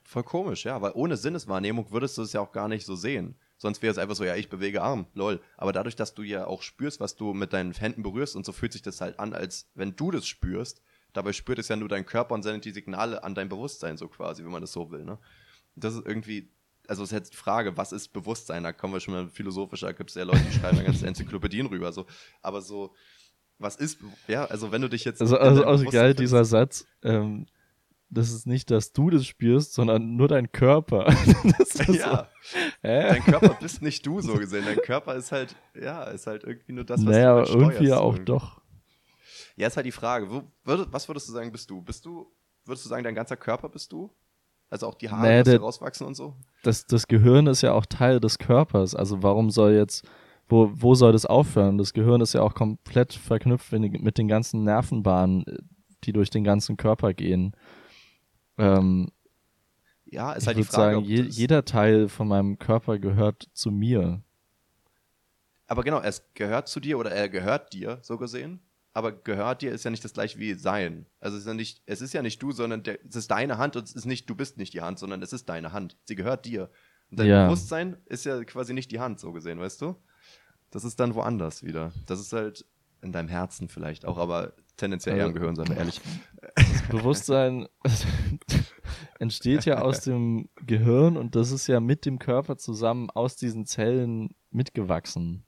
Voll 0.03 0.23
komisch, 0.23 0.65
ja, 0.65 0.81
weil 0.81 0.93
ohne 0.95 1.17
Sinneswahrnehmung 1.17 1.91
würdest 1.91 2.17
du 2.17 2.21
es 2.21 2.31
ja 2.31 2.39
auch 2.39 2.53
gar 2.53 2.67
nicht 2.67 2.85
so 2.85 2.95
sehen. 2.95 3.35
Sonst 3.57 3.81
wäre 3.81 3.91
es 3.91 3.97
einfach 3.97 4.15
so, 4.15 4.23
ja, 4.23 4.35
ich 4.35 4.49
bewege 4.49 4.81
Arm, 4.81 5.07
lol. 5.15 5.41
Aber 5.57 5.73
dadurch, 5.73 5.95
dass 5.95 6.13
du 6.13 6.21
ja 6.21 6.45
auch 6.45 6.61
spürst, 6.61 6.99
was 6.99 7.15
du 7.15 7.33
mit 7.33 7.53
deinen 7.53 7.73
Händen 7.73 8.03
berührst 8.03 8.35
und 8.35 8.45
so 8.45 8.51
fühlt 8.51 8.71
sich 8.71 8.83
das 8.83 9.01
halt 9.01 9.19
an, 9.19 9.33
als 9.33 9.69
wenn 9.73 9.95
du 9.95 10.11
das 10.11 10.27
spürst. 10.27 10.81
Dabei 11.13 11.33
spürt 11.33 11.57
es 11.57 11.67
ja 11.67 11.75
nur 11.75 11.89
dein 11.89 12.05
Körper 12.05 12.35
und 12.35 12.43
sendet 12.43 12.65
die 12.65 12.71
Signale 12.71 13.23
an 13.23 13.33
dein 13.33 13.49
Bewusstsein 13.49 13.97
so 13.97 14.07
quasi, 14.07 14.43
wenn 14.43 14.51
man 14.51 14.61
das 14.61 14.71
so 14.71 14.91
will, 14.91 15.03
ne? 15.03 15.17
Das 15.79 15.95
ist 15.95 16.05
irgendwie, 16.05 16.49
also 16.87 17.03
es 17.03 17.09
ist 17.09 17.15
jetzt 17.15 17.33
die 17.33 17.37
Frage, 17.37 17.77
was 17.77 17.91
ist 17.91 18.09
Bewusstsein? 18.09 18.63
Da 18.63 18.73
kommen 18.73 18.93
wir 18.93 18.99
schon 18.99 19.13
mal 19.13 19.27
philosophischer, 19.27 19.93
gibt 19.93 20.09
es 20.09 20.15
ja 20.15 20.23
Leute, 20.23 20.41
die 20.41 20.59
schreiben 20.59 20.83
ganze 20.83 21.07
Enzyklopädien 21.07 21.67
rüber, 21.67 21.91
so. 21.91 22.05
Aber 22.41 22.61
so, 22.61 22.93
was 23.59 23.75
ist, 23.75 23.99
ja, 24.27 24.45
also 24.45 24.71
wenn 24.71 24.81
du 24.81 24.89
dich 24.89 25.05
jetzt. 25.05 25.21
Also, 25.21 25.37
also, 25.37 25.63
also 25.63 25.85
geil, 25.85 26.13
dieser 26.13 26.45
Satz, 26.45 26.85
ähm, 27.03 27.47
das 28.09 28.31
ist 28.31 28.47
nicht, 28.47 28.71
dass 28.71 28.93
du 28.93 29.09
das 29.09 29.25
spürst, 29.25 29.73
sondern 29.73 30.15
nur 30.15 30.27
dein 30.27 30.51
Körper. 30.51 31.11
ja. 31.87 32.29
So, 32.41 32.57
dein 32.81 33.23
Körper 33.23 33.57
bist 33.59 33.81
nicht 33.81 34.05
du 34.05 34.21
so 34.21 34.35
gesehen. 34.35 34.63
Dein 34.65 34.77
Körper 34.77 35.15
ist 35.15 35.31
halt, 35.31 35.55
ja, 35.79 36.03
ist 36.05 36.27
halt 36.27 36.43
irgendwie 36.43 36.71
nur 36.71 36.85
das, 36.85 37.05
was 37.05 37.11
naja, 37.11 37.33
du 37.33 37.39
halt 37.39 37.49
irgendwie 37.49 37.87
ja 37.87 37.97
auch 37.97 38.13
irgendwie. 38.13 38.25
doch. 38.25 38.61
Ja, 39.57 39.67
ist 39.67 39.75
halt 39.75 39.85
die 39.85 39.91
Frage. 39.91 40.29
Wo, 40.29 40.43
würd, 40.63 40.87
was 40.91 41.07
würdest 41.09 41.27
du 41.27 41.33
sagen, 41.33 41.51
bist 41.51 41.69
du? 41.69 41.81
Bist 41.81 42.05
du, 42.05 42.31
würdest 42.63 42.85
du 42.85 42.89
sagen, 42.89 43.03
dein 43.03 43.15
ganzer 43.15 43.35
Körper 43.35 43.67
bist 43.67 43.91
du? 43.91 44.09
Also 44.69 44.87
auch 44.87 44.95
die 44.95 45.09
Haare, 45.09 45.23
naja, 45.23 45.43
die 45.43 45.55
rauswachsen 45.55 46.05
und 46.05 46.15
so? 46.15 46.35
Das, 46.63 46.85
das 46.85 47.07
Gehirn 47.07 47.47
ist 47.47 47.61
ja 47.61 47.73
auch 47.73 47.85
Teil 47.85 48.19
des 48.19 48.37
Körpers. 48.37 48.95
Also 48.95 49.23
warum 49.23 49.49
soll 49.49 49.73
jetzt, 49.73 50.05
wo, 50.49 50.69
wo 50.73 50.93
soll 50.93 51.13
das 51.13 51.25
aufhören? 51.25 51.77
Das 51.77 51.93
Gehirn 51.93 52.21
ist 52.21 52.33
ja 52.33 52.41
auch 52.41 52.53
komplett 52.53 53.13
verknüpft 53.13 53.71
mit 53.71 54.17
den 54.17 54.27
ganzen 54.27 54.63
Nervenbahnen, 54.63 55.45
die 56.03 56.11
durch 56.11 56.29
den 56.29 56.43
ganzen 56.43 56.75
Körper 56.75 57.13
gehen. 57.13 57.55
Ähm, 58.57 59.09
ja, 60.05 60.33
ist 60.33 60.47
halt 60.47 60.57
die 60.57 60.63
Frage. 60.63 60.95
Sagen, 60.95 61.05
je, 61.05 61.21
jeder 61.21 61.63
Teil 61.63 62.09
von 62.09 62.27
meinem 62.27 62.59
Körper 62.59 62.99
gehört 62.99 63.47
zu 63.53 63.71
mir. 63.71 64.21
Aber 65.67 65.83
genau, 65.83 65.99
es 65.99 66.23
gehört 66.33 66.67
zu 66.67 66.79
dir 66.79 66.97
oder 66.97 67.11
er 67.11 67.29
gehört 67.29 67.73
dir, 67.73 67.99
so 68.01 68.17
gesehen. 68.17 68.61
Aber 68.97 69.11
gehört 69.11 69.61
dir 69.61 69.73
ist 69.73 69.83
ja 69.83 69.91
nicht 69.91 70.03
das 70.03 70.13
gleiche 70.13 70.39
wie 70.39 70.55
sein. 70.55 71.05
Also 71.19 71.37
es 71.37 71.43
ist 71.43 71.47
ja 71.47 71.53
nicht, 71.53 71.83
es 71.85 72.01
ist 72.01 72.13
ja 72.13 72.23
nicht 72.23 72.41
du, 72.41 72.51
sondern 72.51 72.81
der, 72.81 72.97
es 73.07 73.15
ist 73.15 73.29
deine 73.29 73.59
Hand 73.59 73.75
und 73.75 73.83
es 73.83 73.93
ist 73.93 74.05
nicht, 74.05 74.27
du 74.27 74.33
bist 74.33 74.57
nicht 74.57 74.73
die 74.73 74.81
Hand, 74.81 74.97
sondern 74.97 75.21
es 75.21 75.33
ist 75.33 75.47
deine 75.49 75.71
Hand. 75.71 75.97
Sie 76.05 76.15
gehört 76.15 76.47
dir. 76.47 76.71
Und 77.11 77.19
dein 77.19 77.27
ja. 77.27 77.45
Bewusstsein 77.45 77.97
ist 78.05 78.25
ja 78.25 78.43
quasi 78.43 78.73
nicht 78.73 78.89
die 78.89 78.99
Hand, 78.99 79.19
so 79.19 79.33
gesehen, 79.33 79.59
weißt 79.59 79.83
du? 79.83 79.95
Das 80.71 80.83
ist 80.83 80.99
dann 80.99 81.13
woanders 81.13 81.61
wieder. 81.61 81.93
Das 82.07 82.19
ist 82.19 82.33
halt 82.33 82.65
in 83.03 83.11
deinem 83.11 83.27
Herzen 83.27 83.69
vielleicht 83.69 84.03
auch, 84.03 84.17
aber 84.17 84.53
tendenziell 84.77 85.13
also, 85.13 85.21
eher 85.21 85.27
im 85.27 85.35
Gehirn, 85.35 85.55
seien 85.55 85.69
wir 85.69 85.77
ehrlich. 85.77 86.01
Das 86.55 86.87
Bewusstsein 86.89 87.67
entsteht 89.19 89.65
ja 89.65 89.83
aus 89.83 90.01
dem 90.01 90.49
Gehirn 90.65 91.17
und 91.17 91.35
das 91.35 91.51
ist 91.51 91.67
ja 91.67 91.79
mit 91.79 92.03
dem 92.07 92.17
Körper 92.17 92.57
zusammen 92.57 93.11
aus 93.11 93.35
diesen 93.35 93.67
Zellen 93.67 94.33
mitgewachsen. 94.49 95.45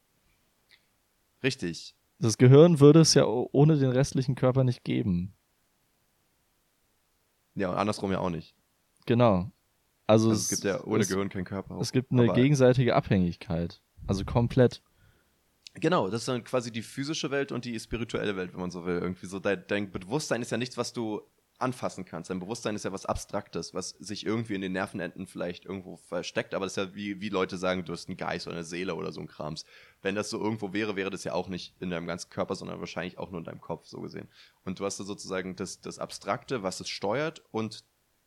Richtig. 1.41 1.95
Das 2.19 2.37
Gehirn 2.37 2.79
würde 2.79 2.99
es 2.99 3.13
ja 3.13 3.25
ohne 3.25 3.77
den 3.77 3.91
restlichen 3.91 4.35
Körper 4.35 4.63
nicht 4.63 4.83
geben. 4.83 5.33
Ja, 7.55 7.69
und 7.69 7.77
andersrum 7.77 8.11
ja 8.11 8.19
auch 8.19 8.29
nicht. 8.29 8.55
Genau. 9.05 9.51
Also, 10.05 10.29
also 10.29 10.31
es, 10.31 10.43
es, 10.43 10.49
gibt 10.49 10.63
ja 10.63 10.83
ohne 10.83 11.01
es, 11.01 11.09
Gehirn 11.09 11.29
keinen 11.29 11.45
Körper. 11.45 11.75
Auch. 11.75 11.81
Es 11.81 11.91
gibt 11.91 12.11
eine 12.11 12.31
gegenseitige 12.33 12.95
Abhängigkeit. 12.95 13.81
Also 14.07 14.25
komplett. 14.25 14.81
Genau, 15.75 16.09
das 16.09 16.21
ist 16.21 16.27
dann 16.27 16.43
quasi 16.43 16.71
die 16.71 16.81
physische 16.81 17.31
Welt 17.31 17.51
und 17.51 17.63
die 17.63 17.79
spirituelle 17.79 18.35
Welt, 18.35 18.53
wenn 18.53 18.59
man 18.59 18.71
so 18.71 18.85
will. 18.85 18.97
Irgendwie 18.97 19.27
so, 19.27 19.39
dein, 19.39 19.63
dein 19.67 19.91
Bewusstsein 19.91 20.41
ist 20.41 20.51
ja 20.51 20.57
nichts, 20.57 20.77
was 20.77 20.93
du 20.93 21.21
anfassen 21.59 22.05
kannst. 22.05 22.29
Dein 22.29 22.39
Bewusstsein 22.39 22.75
ist 22.75 22.85
ja 22.85 22.91
was 22.91 23.05
Abstraktes, 23.05 23.73
was 23.73 23.89
sich 23.99 24.25
irgendwie 24.25 24.55
in 24.55 24.61
den 24.61 24.71
Nervenenden 24.71 25.27
vielleicht 25.27 25.65
irgendwo 25.65 25.97
versteckt, 25.97 26.53
aber 26.53 26.65
das 26.65 26.73
ist 26.73 26.77
ja 26.77 26.95
wie, 26.95 27.21
wie 27.21 27.29
Leute 27.29 27.57
sagen, 27.57 27.85
du 27.85 27.93
hast 27.93 28.07
einen 28.07 28.17
Geist 28.17 28.47
oder 28.47 28.55
eine 28.55 28.65
Seele 28.65 28.95
oder 28.95 29.11
so 29.11 29.19
ein 29.19 29.27
Krams. 29.27 29.65
Wenn 30.01 30.15
das 30.15 30.29
so 30.29 30.39
irgendwo 30.39 30.73
wäre, 30.73 30.95
wäre 30.95 31.09
das 31.09 31.23
ja 31.23 31.33
auch 31.33 31.49
nicht 31.49 31.75
in 31.79 31.89
deinem 31.89 32.07
ganzen 32.07 32.29
Körper, 32.29 32.55
sondern 32.55 32.79
wahrscheinlich 32.79 33.17
auch 33.17 33.29
nur 33.29 33.39
in 33.39 33.45
deinem 33.45 33.61
Kopf, 33.61 33.87
so 33.87 34.01
gesehen. 34.01 34.29
Und 34.63 34.79
du 34.79 34.85
hast 34.85 34.99
da 34.99 35.03
sozusagen 35.03 35.55
das, 35.55 35.81
das 35.81 35.99
Abstrakte, 35.99 36.63
was 36.63 36.79
es 36.79 36.89
steuert 36.89 37.43
und 37.51 37.83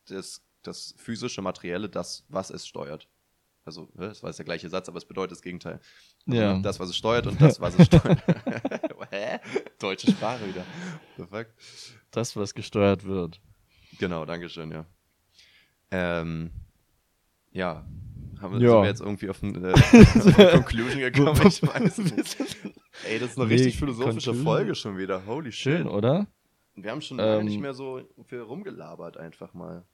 das, 0.06 0.42
das 0.62 0.94
physische, 0.98 1.42
materielle, 1.42 1.88
das, 1.88 2.24
was 2.28 2.50
es 2.50 2.66
steuert. 2.66 3.08
Also, 3.64 3.88
das 3.94 4.22
war 4.22 4.30
jetzt 4.30 4.38
der 4.38 4.44
gleiche 4.44 4.68
Satz, 4.68 4.88
aber 4.88 4.98
es 4.98 5.04
bedeutet 5.04 5.32
das 5.32 5.42
Gegenteil. 5.42 5.80
Also 6.26 6.40
ja. 6.40 6.58
Das, 6.58 6.80
was 6.80 6.88
es 6.88 6.96
steuert 6.96 7.26
und 7.28 7.40
das, 7.40 7.60
was 7.60 7.78
es 7.78 7.86
steuert. 7.86 8.20
Hä? 9.10 9.38
Deutsche 9.78 10.10
Sprache 10.10 10.46
wieder. 10.48 10.64
Perfekt. 11.16 11.52
Das, 12.10 12.36
was 12.36 12.54
gesteuert 12.54 13.04
wird. 13.04 13.40
Genau, 13.98 14.24
Dankeschön, 14.24 14.72
ja. 14.72 14.86
Ähm, 15.92 16.50
ja. 17.52 17.86
Haben 18.40 18.58
wir, 18.58 18.68
ja. 18.68 18.84
Jetzt 18.84 19.00
irgendwie 19.00 19.28
auf, 19.28 19.40
ein, 19.42 19.64
äh, 19.64 19.72
auf 19.72 20.38
eine 20.38 20.50
Conclusion 20.52 20.98
gekommen? 20.98 21.46
ich 21.46 21.62
weiß 21.62 21.98
nicht. 21.98 22.36
Ey, 23.08 23.20
das 23.20 23.30
ist 23.30 23.38
eine 23.38 23.48
richtig 23.48 23.76
philosophische 23.76 24.34
Folge 24.34 24.74
schon 24.74 24.98
wieder. 24.98 25.24
Holy 25.26 25.52
shit. 25.52 25.78
Schön, 25.78 25.86
oder? 25.86 26.26
Wir 26.74 26.90
haben 26.90 27.02
schon 27.02 27.18
ähm, 27.20 27.44
nicht 27.44 27.60
mehr 27.60 27.74
so 27.74 28.00
viel 28.26 28.40
rumgelabert, 28.40 29.18
einfach 29.18 29.54
mal. 29.54 29.84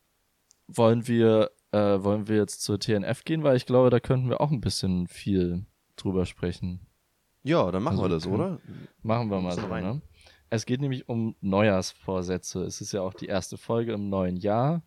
Wollen 0.69 1.07
wir 1.07 1.51
äh, 1.73 2.03
wollen 2.03 2.29
wir 2.29 2.37
jetzt 2.37 2.63
zur 2.63 2.79
TNF 2.79 3.25
gehen, 3.25 3.43
weil 3.43 3.57
ich 3.57 3.67
glaube, 3.67 3.91
da 3.91 4.01
könnten 4.01 4.29
wir 4.29 4.41
auch 4.41 4.51
ein 4.51 4.61
bisschen 4.61 5.07
viel 5.07 5.67
drüber 5.97 6.27
sprechen. 6.27 6.81
Ja, 7.43 7.71
dann 7.71 7.83
machen 7.83 7.99
also, 7.99 8.05
wir 8.05 8.09
das, 8.09 8.27
oder? 8.27 8.61
Machen 9.03 9.31
wir 9.31 9.41
mal 9.41 9.55
so, 9.55 9.67
ne? 9.67 10.03
Es 10.51 10.65
geht 10.67 10.81
nämlich 10.81 11.09
um 11.09 11.37
Neujahrsvorsätze. 11.41 12.65
Es 12.65 12.81
ist 12.81 12.93
ja 12.93 13.03
auch 13.03 13.15
die 13.15 13.27
erste 13.27 13.57
Folge 13.59 13.93
im 13.93 14.09
neuen 14.09 14.37
Jahr. 14.37 14.83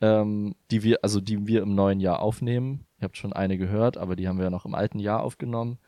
ähm, 0.00 0.54
die 0.70 0.82
wir, 0.82 0.98
also 1.02 1.20
die 1.20 1.46
wir 1.46 1.62
im 1.62 1.74
neuen 1.74 2.00
Jahr 2.00 2.20
aufnehmen. 2.20 2.86
Ihr 2.98 3.04
habt 3.04 3.16
schon 3.16 3.32
eine 3.32 3.56
gehört, 3.56 3.96
aber 3.96 4.16
die 4.16 4.28
haben 4.28 4.38
wir 4.38 4.44
ja 4.44 4.50
noch 4.50 4.66
im 4.66 4.74
alten 4.74 4.98
Jahr 4.98 5.22
aufgenommen. 5.22 5.78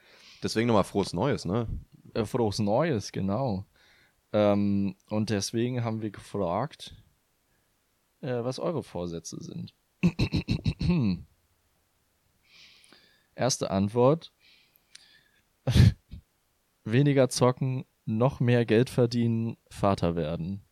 Deswegen 0.43 0.69
nochmal 0.69 0.85
frohes 0.85 1.13
Neues, 1.13 1.45
ne? 1.45 1.67
Äh, 2.15 2.25
frohes 2.25 2.59
Neues, 2.59 3.13
genau. 3.13 3.67
Ähm, 4.33 4.97
und 5.11 5.31
deswegen 5.31 5.85
haben 5.85 6.03
wir 6.03 6.11
gefragt, 6.11 6.95
äh, 8.21 8.45
was 8.45 8.59
eure 8.59 8.83
Vorsätze 8.83 9.43
sind. 9.43 9.75
Erste 13.35 13.71
Antwort. 13.71 14.33
Weniger 16.85 17.29
zocken, 17.29 17.85
noch 18.05 18.41
mehr 18.41 18.65
Geld 18.65 18.89
verdienen, 18.91 19.57
Vater 19.71 20.15
werden. 20.17 20.63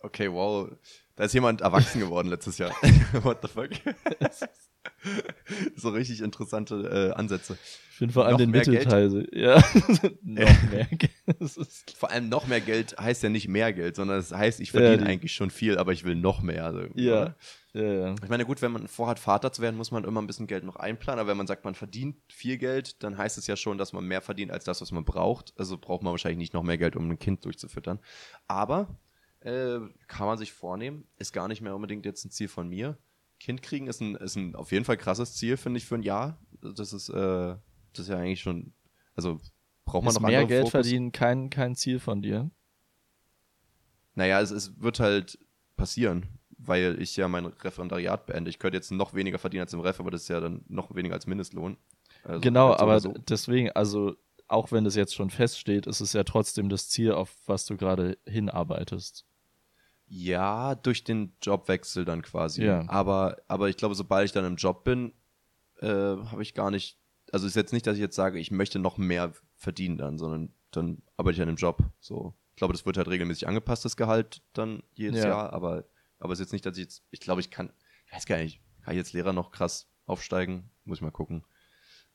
Okay, 0.00 0.30
wow. 0.30 0.70
Da 1.16 1.24
ist 1.24 1.34
jemand 1.34 1.60
erwachsen 1.60 2.00
geworden 2.00 2.28
letztes 2.28 2.58
Jahr. 2.58 2.70
What 3.22 3.42
the 3.42 3.48
fuck? 3.48 3.70
so 5.76 5.90
richtig 5.90 6.20
interessante 6.22 7.10
äh, 7.12 7.18
Ansätze. 7.18 7.58
Ich 7.90 7.96
finde 7.98 8.14
vor 8.14 8.24
allem 8.26 8.32
Noch 8.34 8.38
den 8.38 8.50
Mittelteil. 8.52 9.28
Ja, 9.32 9.56
noch 10.22 10.46
Ja. 10.46 10.56
mehr 10.70 10.84
Geld. 10.86 11.10
Das 11.40 11.58
Vor 11.96 12.10
allem 12.12 12.28
noch 12.28 12.46
mehr 12.46 12.60
Geld 12.60 12.96
heißt 12.98 13.24
ja 13.24 13.28
nicht 13.28 13.48
mehr 13.48 13.72
Geld, 13.72 13.96
sondern 13.96 14.18
es 14.20 14.30
heißt, 14.32 14.60
ich 14.60 14.68
Ja, 14.72 14.80
verdiene 14.80 14.98
die- 15.04 15.10
eigentlich 15.10 15.32
schon 15.34 15.50
viel, 15.50 15.76
aber 15.78 15.92
ich 15.92 16.04
will 16.04 16.14
noch 16.14 16.42
mehr. 16.42 16.64
Also, 16.66 16.82
Ja. 16.94 17.34
Ja, 17.78 17.92
ja. 17.92 18.14
Ich 18.24 18.28
meine, 18.28 18.44
gut, 18.44 18.60
wenn 18.60 18.72
man 18.72 18.88
vorhat, 18.88 19.20
Vater 19.20 19.52
zu 19.52 19.62
werden, 19.62 19.76
muss 19.76 19.92
man 19.92 20.02
immer 20.02 20.20
ein 20.20 20.26
bisschen 20.26 20.48
Geld 20.48 20.64
noch 20.64 20.74
einplanen. 20.74 21.20
Aber 21.20 21.30
wenn 21.30 21.36
man 21.36 21.46
sagt, 21.46 21.64
man 21.64 21.76
verdient 21.76 22.16
viel 22.28 22.58
Geld, 22.58 23.02
dann 23.04 23.16
heißt 23.16 23.38
es 23.38 23.46
ja 23.46 23.56
schon, 23.56 23.78
dass 23.78 23.92
man 23.92 24.04
mehr 24.04 24.20
verdient 24.20 24.50
als 24.50 24.64
das, 24.64 24.80
was 24.80 24.90
man 24.90 25.04
braucht. 25.04 25.54
Also 25.56 25.78
braucht 25.78 26.02
man 26.02 26.10
wahrscheinlich 26.10 26.38
nicht 26.38 26.54
noch 26.54 26.64
mehr 26.64 26.76
Geld, 26.76 26.96
um 26.96 27.08
ein 27.08 27.20
Kind 27.20 27.44
durchzufüttern. 27.44 28.00
Aber 28.48 28.98
äh, 29.40 29.78
kann 30.08 30.26
man 30.26 30.38
sich 30.38 30.52
vornehmen, 30.52 31.06
ist 31.18 31.32
gar 31.32 31.46
nicht 31.46 31.60
mehr 31.60 31.76
unbedingt 31.76 32.04
jetzt 32.04 32.24
ein 32.24 32.30
Ziel 32.30 32.48
von 32.48 32.68
mir. 32.68 32.98
Kind 33.38 33.62
kriegen 33.62 33.86
ist 33.86 34.00
ein, 34.00 34.16
ist 34.16 34.34
ein 34.34 34.56
auf 34.56 34.72
jeden 34.72 34.84
Fall 34.84 34.96
krasses 34.96 35.34
Ziel, 35.34 35.56
finde 35.56 35.78
ich, 35.78 35.86
für 35.86 35.94
ein 35.94 36.02
Jahr. 36.02 36.40
Das 36.60 36.92
ist, 36.92 37.08
äh, 37.10 37.12
das 37.12 37.60
ist 38.00 38.08
ja 38.08 38.16
eigentlich 38.16 38.40
schon, 38.40 38.72
also 39.14 39.38
braucht 39.84 40.02
man 40.02 40.10
Ist 40.10 40.20
noch 40.20 40.28
mehr 40.28 40.44
Geld 40.46 40.62
Fokus? 40.62 40.72
verdienen 40.72 41.12
kein, 41.12 41.48
kein 41.48 41.76
Ziel 41.76 42.00
von 42.00 42.22
dir? 42.22 42.50
Naja, 44.16 44.40
es, 44.40 44.50
es 44.50 44.80
wird 44.80 44.98
halt 44.98 45.38
passieren, 45.76 46.37
weil 46.68 47.00
ich 47.00 47.16
ja 47.16 47.28
mein 47.28 47.46
Referendariat 47.46 48.26
beende. 48.26 48.50
Ich 48.50 48.58
könnte 48.58 48.76
jetzt 48.76 48.92
noch 48.92 49.14
weniger 49.14 49.38
verdienen 49.38 49.62
als 49.62 49.72
im 49.72 49.80
Ref, 49.80 49.98
aber 50.00 50.10
das 50.10 50.22
ist 50.22 50.28
ja 50.28 50.40
dann 50.40 50.64
noch 50.68 50.94
weniger 50.94 51.14
als 51.14 51.26
Mindestlohn. 51.26 51.76
Also 52.24 52.40
genau, 52.40 52.74
aber 52.74 53.00
so. 53.00 53.14
deswegen, 53.28 53.70
also 53.72 54.16
auch 54.48 54.72
wenn 54.72 54.84
das 54.84 54.94
jetzt 54.94 55.14
schon 55.14 55.30
feststeht, 55.30 55.86
ist 55.86 56.00
es 56.00 56.12
ja 56.12 56.24
trotzdem 56.24 56.68
das 56.68 56.88
Ziel, 56.88 57.12
auf 57.12 57.34
was 57.46 57.66
du 57.66 57.76
gerade 57.76 58.18
hinarbeitest. 58.26 59.24
Ja, 60.06 60.74
durch 60.74 61.04
den 61.04 61.34
Jobwechsel 61.42 62.04
dann 62.06 62.22
quasi. 62.22 62.64
Ja. 62.64 62.88
Aber, 62.88 63.36
aber 63.46 63.68
ich 63.68 63.76
glaube, 63.76 63.94
sobald 63.94 64.24
ich 64.24 64.32
dann 64.32 64.46
im 64.46 64.56
Job 64.56 64.84
bin, 64.84 65.12
äh, 65.80 65.86
habe 65.86 66.42
ich 66.42 66.54
gar 66.54 66.70
nicht. 66.70 66.98
Also 67.30 67.46
ist 67.46 67.56
jetzt 67.56 67.74
nicht, 67.74 67.86
dass 67.86 67.96
ich 67.96 68.00
jetzt 68.00 68.16
sage, 68.16 68.38
ich 68.38 68.50
möchte 68.50 68.78
noch 68.78 68.96
mehr 68.96 69.32
verdienen 69.56 69.98
dann, 69.98 70.16
sondern 70.16 70.54
dann 70.70 71.02
arbeite 71.18 71.36
ich 71.36 71.42
an 71.42 71.48
einem 71.48 71.58
Job. 71.58 71.82
So. 72.00 72.34
Ich 72.52 72.56
glaube, 72.56 72.72
das 72.72 72.86
wird 72.86 72.96
halt 72.96 73.08
regelmäßig 73.08 73.46
angepasst, 73.46 73.84
das 73.84 73.98
Gehalt 73.98 74.42
dann 74.54 74.82
jedes 74.94 75.22
Ja. 75.22 75.28
Jahr, 75.28 75.52
aber, 75.52 75.84
aber 76.18 76.32
es 76.32 76.38
ist 76.40 76.46
jetzt 76.46 76.52
nicht, 76.52 76.66
dass 76.66 76.76
ich 76.76 76.84
jetzt, 76.84 77.04
ich 77.10 77.20
glaube, 77.20 77.40
ich 77.40 77.50
kann, 77.50 77.72
ich 78.06 78.12
weiß 78.12 78.26
gar 78.26 78.38
nicht, 78.38 78.60
kann 78.82 78.94
ich 78.94 78.98
jetzt 78.98 79.12
Lehrer 79.12 79.32
noch 79.32 79.50
krass 79.50 79.88
aufsteigen? 80.06 80.70
Muss 80.84 80.98
ich 80.98 81.02
mal 81.02 81.10
gucken. 81.10 81.44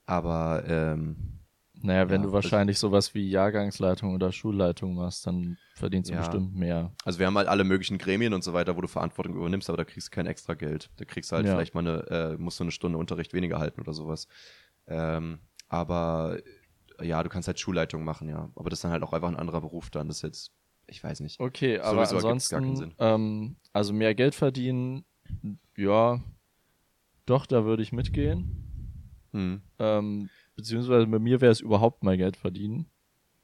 Aber 0.06 0.64
ähm, 0.68 1.40
Naja, 1.82 2.10
wenn 2.10 2.22
Ja, 2.22 2.28
du 2.28 2.34
wahrscheinlich 2.34 2.78
sowas 2.80 3.14
wie 3.14 3.30
Jahrgangsleitung 3.30 4.14
oder 4.14 4.32
Schulleitung 4.32 4.96
machst, 4.96 5.26
dann 5.28 5.58
verdienst 5.76 6.10
du 6.10 6.14
Ja. 6.16 6.20
bestimmt 6.20 6.56
mehr. 6.56 6.94
Also 7.06 7.20
wir 7.20 7.26
haben 7.28 7.38
halt 7.38 7.48
alle 7.48 7.64
möglichen 7.64 7.98
Gremien 7.98 8.34
und 8.34 8.44
so 8.44 8.54
weiter, 8.54 8.76
wo 8.78 8.82
du 8.82 8.88
Verantwortung 8.88 9.36
übernimmst, 9.36 9.70
aber 9.70 9.78
da 9.78 9.86
kriegst 9.86 10.08
du 10.08 10.12
kein 10.12 10.26
extra 10.28 10.54
Geld. 10.54 10.90
Da 10.98 11.06
kriegst 11.06 11.32
du 11.32 11.36
halt 11.36 11.46
Ja. 11.46 11.54
vielleicht 11.54 11.74
mal 11.74 11.82
eine, 11.88 12.08
äh, 12.10 12.38
musst 12.38 12.60
du 12.60 12.64
eine 12.64 12.72
Stunde 12.72 12.98
Unterricht 12.98 13.34
weniger 13.34 13.60
halten 13.60 13.82
oder 13.82 13.94
sowas. 13.94 14.28
Ähm, 14.88 15.40
aber 15.68 16.40
ja, 17.02 17.24
du 17.24 17.30
kannst 17.30 17.48
halt 17.48 17.60
Schulleitung 17.60 18.04
machen, 18.04 18.30
ja. 18.30 18.52
Aber 18.56 18.70
das 18.70 18.78
ist 18.80 18.84
dann 18.84 18.92
halt 18.92 19.04
auch 19.04 19.14
einfach 19.14 19.30
ein 19.30 19.36
anderer 19.36 19.62
Beruf 19.62 19.90
dann. 19.90 20.08
Das 20.08 20.18
ist 20.18 20.24
jetzt, 20.24 20.52
ich 20.88 21.04
weiß 21.04 21.20
nicht. 21.22 21.40
Okay, 21.40 21.80
aber 21.80 22.06
Sowieso 22.06 22.28
ergibt's 22.28 22.50
gar 22.50 22.60
keinen 22.62 22.70
ansonsten, 22.72 22.96
ähm, 23.00 23.56
also 23.72 23.94
mehr 23.94 24.16
Geld 24.16 24.36
verdienen, 24.36 25.06
ja, 25.78 26.22
doch, 27.26 27.46
da 27.46 27.64
würde 27.66 27.84
ich 27.84 27.92
mitgehen. 27.92 28.60
Hm. 29.32 29.62
Ähm, 29.80 30.30
beziehungsweise 30.56 31.08
bei 31.08 31.20
mir 31.20 31.42
wäre 31.42 31.52
es 31.52 31.62
überhaupt 31.62 32.04
mal 32.04 32.18
Geld 32.18 32.38
verdienen. 32.38 32.86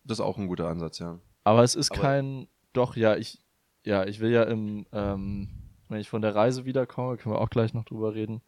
Das 0.04 0.18
ist 0.18 0.26
auch 0.26 0.38
ein 0.38 0.48
guter 0.48 0.68
Ansatz, 0.68 1.00
ja. 1.00 1.20
Aber 1.44 1.64
es 1.64 1.76
ist 1.76 1.92
Aber- 1.92 2.02
kein, 2.02 2.48
doch, 2.74 2.96
ja, 2.96 3.16
ich, 3.16 3.42
ja, 3.86 4.06
ich 4.06 4.20
will 4.20 4.32
ja 4.32 4.44
im, 4.44 4.86
ähm, 4.92 5.50
wenn 5.88 6.00
ich 6.00 6.10
von 6.10 6.22
der 6.22 6.36
Reise 6.36 6.66
wiederkomme, 6.66 7.18
können 7.18 7.34
wir 7.36 7.42
auch 7.42 7.50
gleich 7.50 7.74
noch 7.74 7.86
drüber 7.86 8.14
reden, 8.14 8.42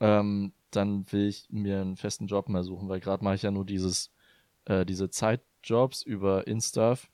ähm, 0.00 0.52
dann 0.70 1.10
will 1.12 1.28
ich 1.28 1.46
mir 1.50 1.80
einen 1.80 1.96
festen 1.96 2.26
Job 2.26 2.48
mehr 2.48 2.62
suchen, 2.64 2.88
weil 2.88 3.00
gerade 3.00 3.24
mache 3.24 3.36
ich 3.36 3.42
ja 3.42 3.50
nur 3.50 3.64
dieses, 3.64 4.10
äh, 4.66 4.84
diese 4.84 5.08
Zeitjobs 5.08 6.02
über 6.02 6.46
Instaff, 6.46 7.10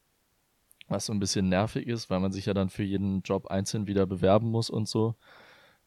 was 0.88 1.06
so 1.06 1.12
ein 1.12 1.20
bisschen 1.20 1.48
nervig 1.48 1.86
ist, 1.86 2.10
weil 2.10 2.20
man 2.20 2.32
sich 2.32 2.46
ja 2.46 2.54
dann 2.54 2.68
für 2.68 2.82
jeden 2.82 3.22
Job 3.22 3.46
einzeln 3.46 3.86
wieder 3.86 4.06
bewerben 4.06 4.50
muss 4.50 4.70
und 4.70 4.88
so. 4.88 5.14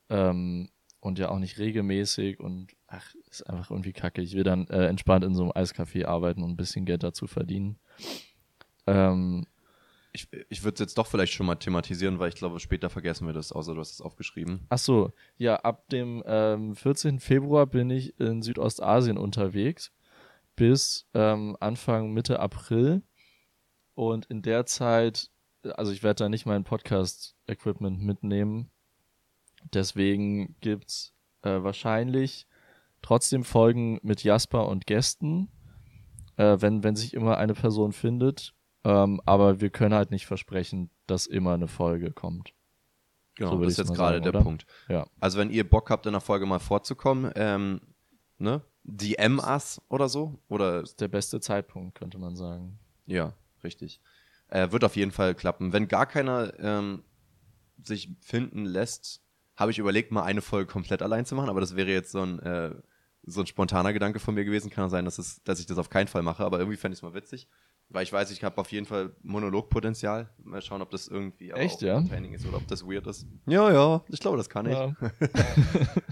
Ähm, 0.10 0.70
und 1.00 1.20
ja 1.20 1.30
auch 1.30 1.40
nicht 1.40 1.60
regelmäßig 1.60 2.40
und 2.40 2.76
ach, 2.88 3.14
ist 3.30 3.48
einfach 3.48 3.70
irgendwie 3.70 3.94
kacke. 3.94 4.22
Ich 4.22 4.34
will 4.36 4.44
dann 4.44 4.68
äh, 4.68 4.88
entspannt 4.88 5.24
in 5.24 5.36
so 5.36 5.44
einem 5.44 5.52
Eiscafé 5.52 6.06
arbeiten 6.06 6.42
und 6.42 6.52
ein 6.52 6.58
bisschen 6.58 6.86
Geld 6.86 7.04
dazu 7.04 7.28
verdienen. 7.28 7.78
Ähm, 8.88 9.46
Ich, 10.14 10.28
ich 10.50 10.64
würde 10.64 10.74
es 10.74 10.80
jetzt 10.80 10.98
doch 10.98 11.06
vielleicht 11.06 11.34
schon 11.34 11.46
mal 11.46 11.56
thematisieren, 11.56 12.18
weil 12.18 12.30
ich 12.30 12.36
glaube, 12.36 12.60
später 12.60 12.90
vergessen 12.90 13.28
wir 13.28 13.34
das, 13.34 13.52
außer 13.52 13.76
du 13.76 13.80
hast 13.80 13.92
es 13.92 14.02
aufgeschrieben. 14.02 14.66
ach 14.70 14.80
so, 14.80 15.12
ja, 15.38 15.58
ab 15.58 15.88
dem 15.90 16.24
ähm, 16.26 16.76
14. 16.76 17.20
Februar 17.20 17.68
bin 17.68 17.90
ich 17.92 18.20
in 18.20 18.42
Südostasien 18.42 19.18
unterwegs 19.18 19.92
bis 20.56 21.08
ähm, 21.14 21.56
Anfang 21.60 22.12
Mitte 22.14 22.40
April 22.40 23.04
und 23.98 24.28
in 24.28 24.44
der 24.44 24.68
Zeit, 24.68 25.32
also 25.64 25.92
ich 25.92 26.04
werde 26.04 26.24
da 26.24 26.30
nicht 26.30 26.46
mein 26.46 26.64
Podcast-Equipment 26.64 28.00
mitnehmen, 28.00 28.70
deswegen 29.74 30.56
gibt's 30.62 31.16
äh, 31.42 31.64
wahrscheinlich 31.64 32.46
trotzdem 33.02 33.44
Folgen 33.44 34.00
mit 34.04 34.24
Jasper 34.24 34.68
und 34.68 34.86
Gästen, 34.86 35.50
äh, 36.36 36.58
wenn, 36.60 36.84
wenn 36.84 36.96
sich 36.96 37.16
immer 37.16 37.40
eine 37.40 37.56
Person 37.56 37.92
findet, 37.92 38.54
ähm, 38.84 39.20
aber 39.26 39.62
wir 39.62 39.72
können 39.72 39.96
halt 39.96 40.12
nicht 40.12 40.28
versprechen, 40.28 40.92
dass 41.08 41.26
immer 41.26 41.56
eine 41.56 41.68
Folge 41.68 42.12
kommt. 42.12 42.54
Genau, 43.34 43.54
So 43.54 43.64
das 43.64 43.72
ist 43.72 43.78
jetzt 43.80 43.96
gerade 43.96 44.22
der 44.22 44.30
oder? 44.30 44.44
Punkt. 44.44 44.68
Ja. 44.90 45.08
Also 45.20 45.40
wenn 45.40 45.50
ihr 45.50 45.68
Bock 45.68 45.90
habt, 45.90 46.06
in 46.06 46.12
der 46.12 46.22
Folge 46.22 46.46
mal 46.46 46.60
vorzukommen, 46.60 47.32
ähm, 47.36 47.82
ne? 48.38 48.62
DM 48.84 49.40
us 49.40 49.82
oder 49.90 50.08
so. 50.08 50.40
Oder 50.50 50.82
ist 50.82 51.02
der 51.02 51.08
beste 51.08 51.40
Zeitpunkt, 51.40 51.96
könnte 51.96 52.20
man 52.20 52.36
sagen. 52.36 52.80
Ja, 53.06 53.34
richtig. 53.68 54.02
Äh, 54.48 54.72
wird 54.72 54.84
auf 54.84 54.96
jeden 54.96 55.12
Fall 55.12 55.36
klappen. 55.36 55.74
Wenn 55.74 55.88
gar 55.88 56.06
keiner 56.06 56.58
ähm, 56.60 57.04
sich 57.84 58.10
finden 58.22 58.66
lässt, 58.66 59.22
habe 59.56 59.72
ich 59.72 59.80
überlegt, 59.80 60.12
mal 60.12 60.24
eine 60.24 60.42
Folge 60.42 60.72
komplett 60.72 61.02
allein 61.02 61.26
zu 61.26 61.36
machen, 61.36 61.50
aber 61.50 61.60
das 61.60 61.76
wäre 61.76 61.90
jetzt 61.90 62.12
so 62.12 62.22
ein, 62.22 62.40
äh, 62.40 62.76
so 63.24 63.42
ein 63.42 63.48
spontaner 63.48 63.92
Gedanke 63.92 64.20
von 64.20 64.36
mir 64.36 64.46
gewesen. 64.46 64.70
Kann 64.70 64.90
sein, 64.90 65.06
dass, 65.06 65.18
es, 65.18 65.44
dass 65.44 65.60
ich 65.60 65.66
das 65.66 65.78
auf 65.78 65.90
keinen 65.90 66.08
Fall 66.08 66.22
mache, 66.24 66.46
aber 66.46 66.60
irgendwie 66.60 66.78
fände 66.78 66.94
ich 66.94 67.00
es 67.00 67.04
mal 67.04 67.14
witzig. 67.14 67.48
Weil 67.90 68.04
ich 68.04 68.12
weiß, 68.12 68.32
ich 68.32 68.44
habe 68.44 68.60
auf 68.60 68.72
jeden 68.72 68.86
Fall 68.86 69.16
Monologpotenzial. 69.24 70.30
Mal 70.44 70.62
schauen, 70.62 70.82
ob 70.82 70.92
das 70.92 71.08
irgendwie 71.08 71.52
Echt, 71.52 71.78
auch 71.78 71.82
ja? 71.82 71.98
entertaining 71.98 72.34
ist 72.34 72.46
oder 72.46 72.58
ob 72.58 72.68
das 72.68 72.86
weird 72.86 73.08
ist. 73.08 73.26
Ja, 73.46 73.72
ja, 73.72 74.04
ich 74.10 74.20
glaube, 74.20 74.38
das 74.38 74.50
kann 74.50 74.66
ich. 74.66 74.74
Ja. 74.74 74.94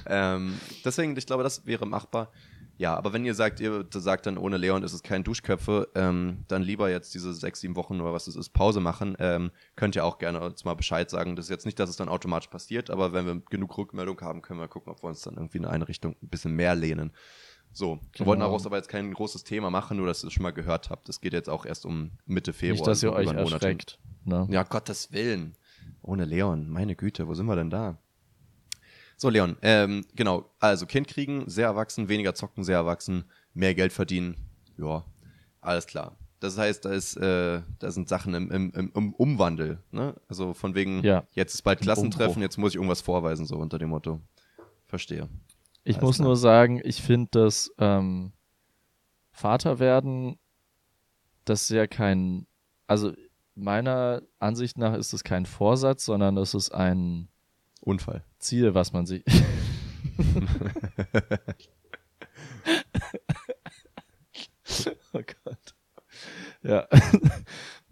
Ähm, 0.07 0.53
deswegen, 0.85 1.17
ich 1.17 1.25
glaube, 1.25 1.41
das 1.41 1.65
wäre 1.65 1.87
machbar. 1.87 2.31
Ja, 2.77 2.95
aber 2.97 3.13
wenn 3.13 3.23
ihr 3.23 3.33
sagt, 3.33 3.61
ihr 3.61 3.85
sagt 3.93 4.25
dann, 4.25 4.37
ohne 4.37 4.57
Leon 4.57 4.83
ist 4.83 4.91
es 4.91 5.01
kein 5.01 5.23
Duschköpfe, 5.23 5.87
ähm, 5.95 6.43
dann 6.49 6.61
lieber 6.61 6.89
jetzt 6.89 7.13
diese 7.13 7.33
sechs, 7.33 7.61
sieben 7.61 7.75
Wochen 7.77 8.01
oder 8.01 8.11
was 8.11 8.27
es 8.27 8.35
ist, 8.35 8.49
Pause 8.49 8.81
machen. 8.81 9.15
Ähm, 9.19 9.51
könnt 9.77 9.95
ihr 9.95 10.03
auch 10.03 10.17
gerne 10.17 10.41
uns 10.41 10.65
mal 10.65 10.73
Bescheid 10.73 11.09
sagen. 11.09 11.35
Das 11.37 11.45
ist 11.45 11.49
jetzt 11.51 11.65
nicht, 11.65 11.79
dass 11.79 11.89
es 11.89 11.95
dann 11.95 12.09
automatisch 12.09 12.49
passiert, 12.49 12.89
aber 12.89 13.13
wenn 13.13 13.25
wir 13.25 13.41
genug 13.49 13.77
Rückmeldung 13.77 14.19
haben, 14.19 14.41
können 14.41 14.59
wir 14.59 14.67
gucken, 14.67 14.91
ob 14.91 15.01
wir 15.03 15.07
uns 15.07 15.21
dann 15.21 15.35
irgendwie 15.35 15.59
in 15.59 15.65
eine 15.65 15.87
Richtung 15.87 16.15
ein 16.21 16.27
bisschen 16.27 16.53
mehr 16.53 16.75
lehnen. 16.75 17.13
So, 17.71 17.95
wir 17.95 17.99
Genau. 18.13 18.27
wollten 18.27 18.39
daraus 18.41 18.65
aber 18.65 18.77
jetzt 18.77 18.89
kein 18.89 19.13
großes 19.13 19.43
Thema 19.43 19.69
machen, 19.69 19.97
nur 19.97 20.07
dass 20.07 20.23
ihr 20.23 20.27
es 20.27 20.33
schon 20.33 20.43
mal 20.43 20.51
gehört 20.51 20.89
habt. 20.89 21.07
Das 21.09 21.21
geht 21.21 21.33
jetzt 21.33 21.49
auch 21.49 21.65
erst 21.65 21.85
um 21.85 22.11
Mitte 22.25 22.53
Februar. 22.53 22.73
Nicht, 22.73 22.87
dass 22.87 23.03
ihr 23.03 23.13
also 23.13 23.31
euch 23.31 23.51
erschreckt. 23.51 23.99
Ne? 24.23 24.47
Ja, 24.49 24.63
Gottes 24.63 25.11
Willen. 25.11 25.55
Ohne 26.01 26.25
Leon, 26.25 26.69
meine 26.69 26.95
Güte, 26.95 27.27
wo 27.27 27.33
sind 27.33 27.45
wir 27.47 27.55
denn 27.55 27.69
da? 27.69 27.97
So, 29.17 29.29
Leon, 29.29 29.55
ähm, 29.61 30.05
genau, 30.15 30.49
also 30.59 30.85
Kind 30.85 31.07
kriegen, 31.07 31.49
sehr 31.49 31.67
erwachsen, 31.67 32.09
weniger 32.09 32.35
zocken, 32.35 32.63
sehr 32.63 32.77
erwachsen, 32.77 33.25
mehr 33.53 33.73
Geld 33.73 33.93
verdienen, 33.93 34.35
ja, 34.77 35.03
alles 35.61 35.87
klar. 35.87 36.17
Das 36.41 36.57
heißt, 36.57 36.85
da 36.85 36.91
ist, 36.91 37.15
äh, 37.15 37.61
da 37.79 37.91
sind 37.91 38.09
Sachen 38.09 38.33
im, 38.33 38.51
im, 38.51 38.91
im, 38.93 39.13
Umwandel, 39.13 39.79
ne? 39.91 40.15
Also 40.27 40.53
von 40.53 40.75
wegen, 40.75 41.01
Ja. 41.03 41.23
jetzt 41.31 41.55
ist 41.55 41.61
bald 41.61 41.79
Klassentreffen, 41.79 42.41
jetzt 42.41 42.57
muss 42.57 42.73
ich 42.73 42.75
irgendwas 42.75 43.01
vorweisen, 43.01 43.45
so 43.45 43.55
unter 43.55 43.79
dem 43.79 43.89
Motto. 43.89 44.21
Verstehe. 44.85 45.29
Ich 45.83 45.95
Alles 45.95 46.05
muss 46.05 46.15
klar. 46.17 46.27
nur 46.27 46.37
sagen, 46.37 46.81
ich 46.83 47.01
finde 47.01 47.29
das 47.31 47.71
ähm, 47.79 48.33
Vater 49.31 49.79
werden, 49.79 50.37
das 51.45 51.63
ist 51.63 51.69
ja 51.69 51.87
kein, 51.87 52.47
also 52.85 53.13
meiner 53.55 54.21
Ansicht 54.39 54.77
nach 54.77 54.95
ist 54.95 55.13
es 55.13 55.23
kein 55.23 55.45
Vorsatz, 55.45 56.05
sondern 56.05 56.35
das 56.35 56.53
ist 56.53 56.71
ein 56.71 57.29
Unfall. 57.85 58.25
Ziel, 58.39 58.73
was 58.73 58.91
man 58.91 59.05
sich. 59.05 59.23
oh 65.13 65.21
Gott. 65.43 65.75
Ja. 66.63 66.87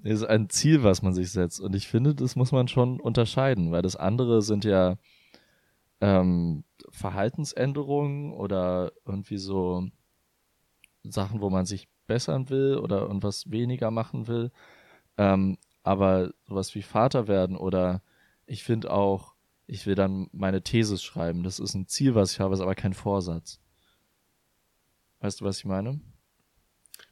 ist 0.04 0.26
ein 0.26 0.50
Ziel, 0.50 0.84
was 0.84 1.02
man 1.02 1.14
sich 1.14 1.32
setzt. 1.32 1.62
Und 1.62 1.76
ich 1.76 1.88
finde, 1.88 2.14
das 2.16 2.36
muss 2.36 2.52
man 2.52 2.68
schon 2.68 3.00
unterscheiden, 3.00 3.72
weil 3.72 3.82
das 3.84 3.96
andere 3.96 4.42
sind 4.42 4.66
ja 4.66 4.98
ähm, 6.02 6.66
Verhaltensänderungen 6.90 8.34
oder 8.34 8.92
irgendwie 9.06 9.38
so 9.38 9.88
Sachen, 11.04 11.40
wo 11.40 11.50
man 11.50 11.66
sich 11.66 11.88
bessern 12.08 12.50
will 12.50 12.78
oder 12.78 13.02
irgendwas 13.02 13.50
weniger 13.52 13.92
machen 13.92 14.28
will. 14.28 14.52
Ähm, 15.18 15.58
aber 15.84 16.32
sowas 16.48 16.74
wie 16.76 16.82
Vater 16.82 17.28
werden 17.28 17.56
oder 17.56 18.02
ich 18.46 18.64
finde 18.64 18.92
auch, 18.92 19.33
ich 19.68 19.86
will 19.86 19.96
dann 19.96 20.28
meine 20.32 20.62
Thesis 20.62 21.04
schreiben. 21.04 21.44
Das 21.44 21.60
ist 21.60 21.74
ein 21.74 21.88
Ziel, 21.88 22.16
was 22.16 22.34
ich 22.34 22.40
habe, 22.40 22.54
ist 22.54 22.62
aber 22.62 22.76
kein 22.76 22.94
Vorsatz. 22.94 23.60
Weißt 25.20 25.42
du, 25.42 25.46
was 25.46 25.60
ich 25.60 25.66
meine? 25.66 26.02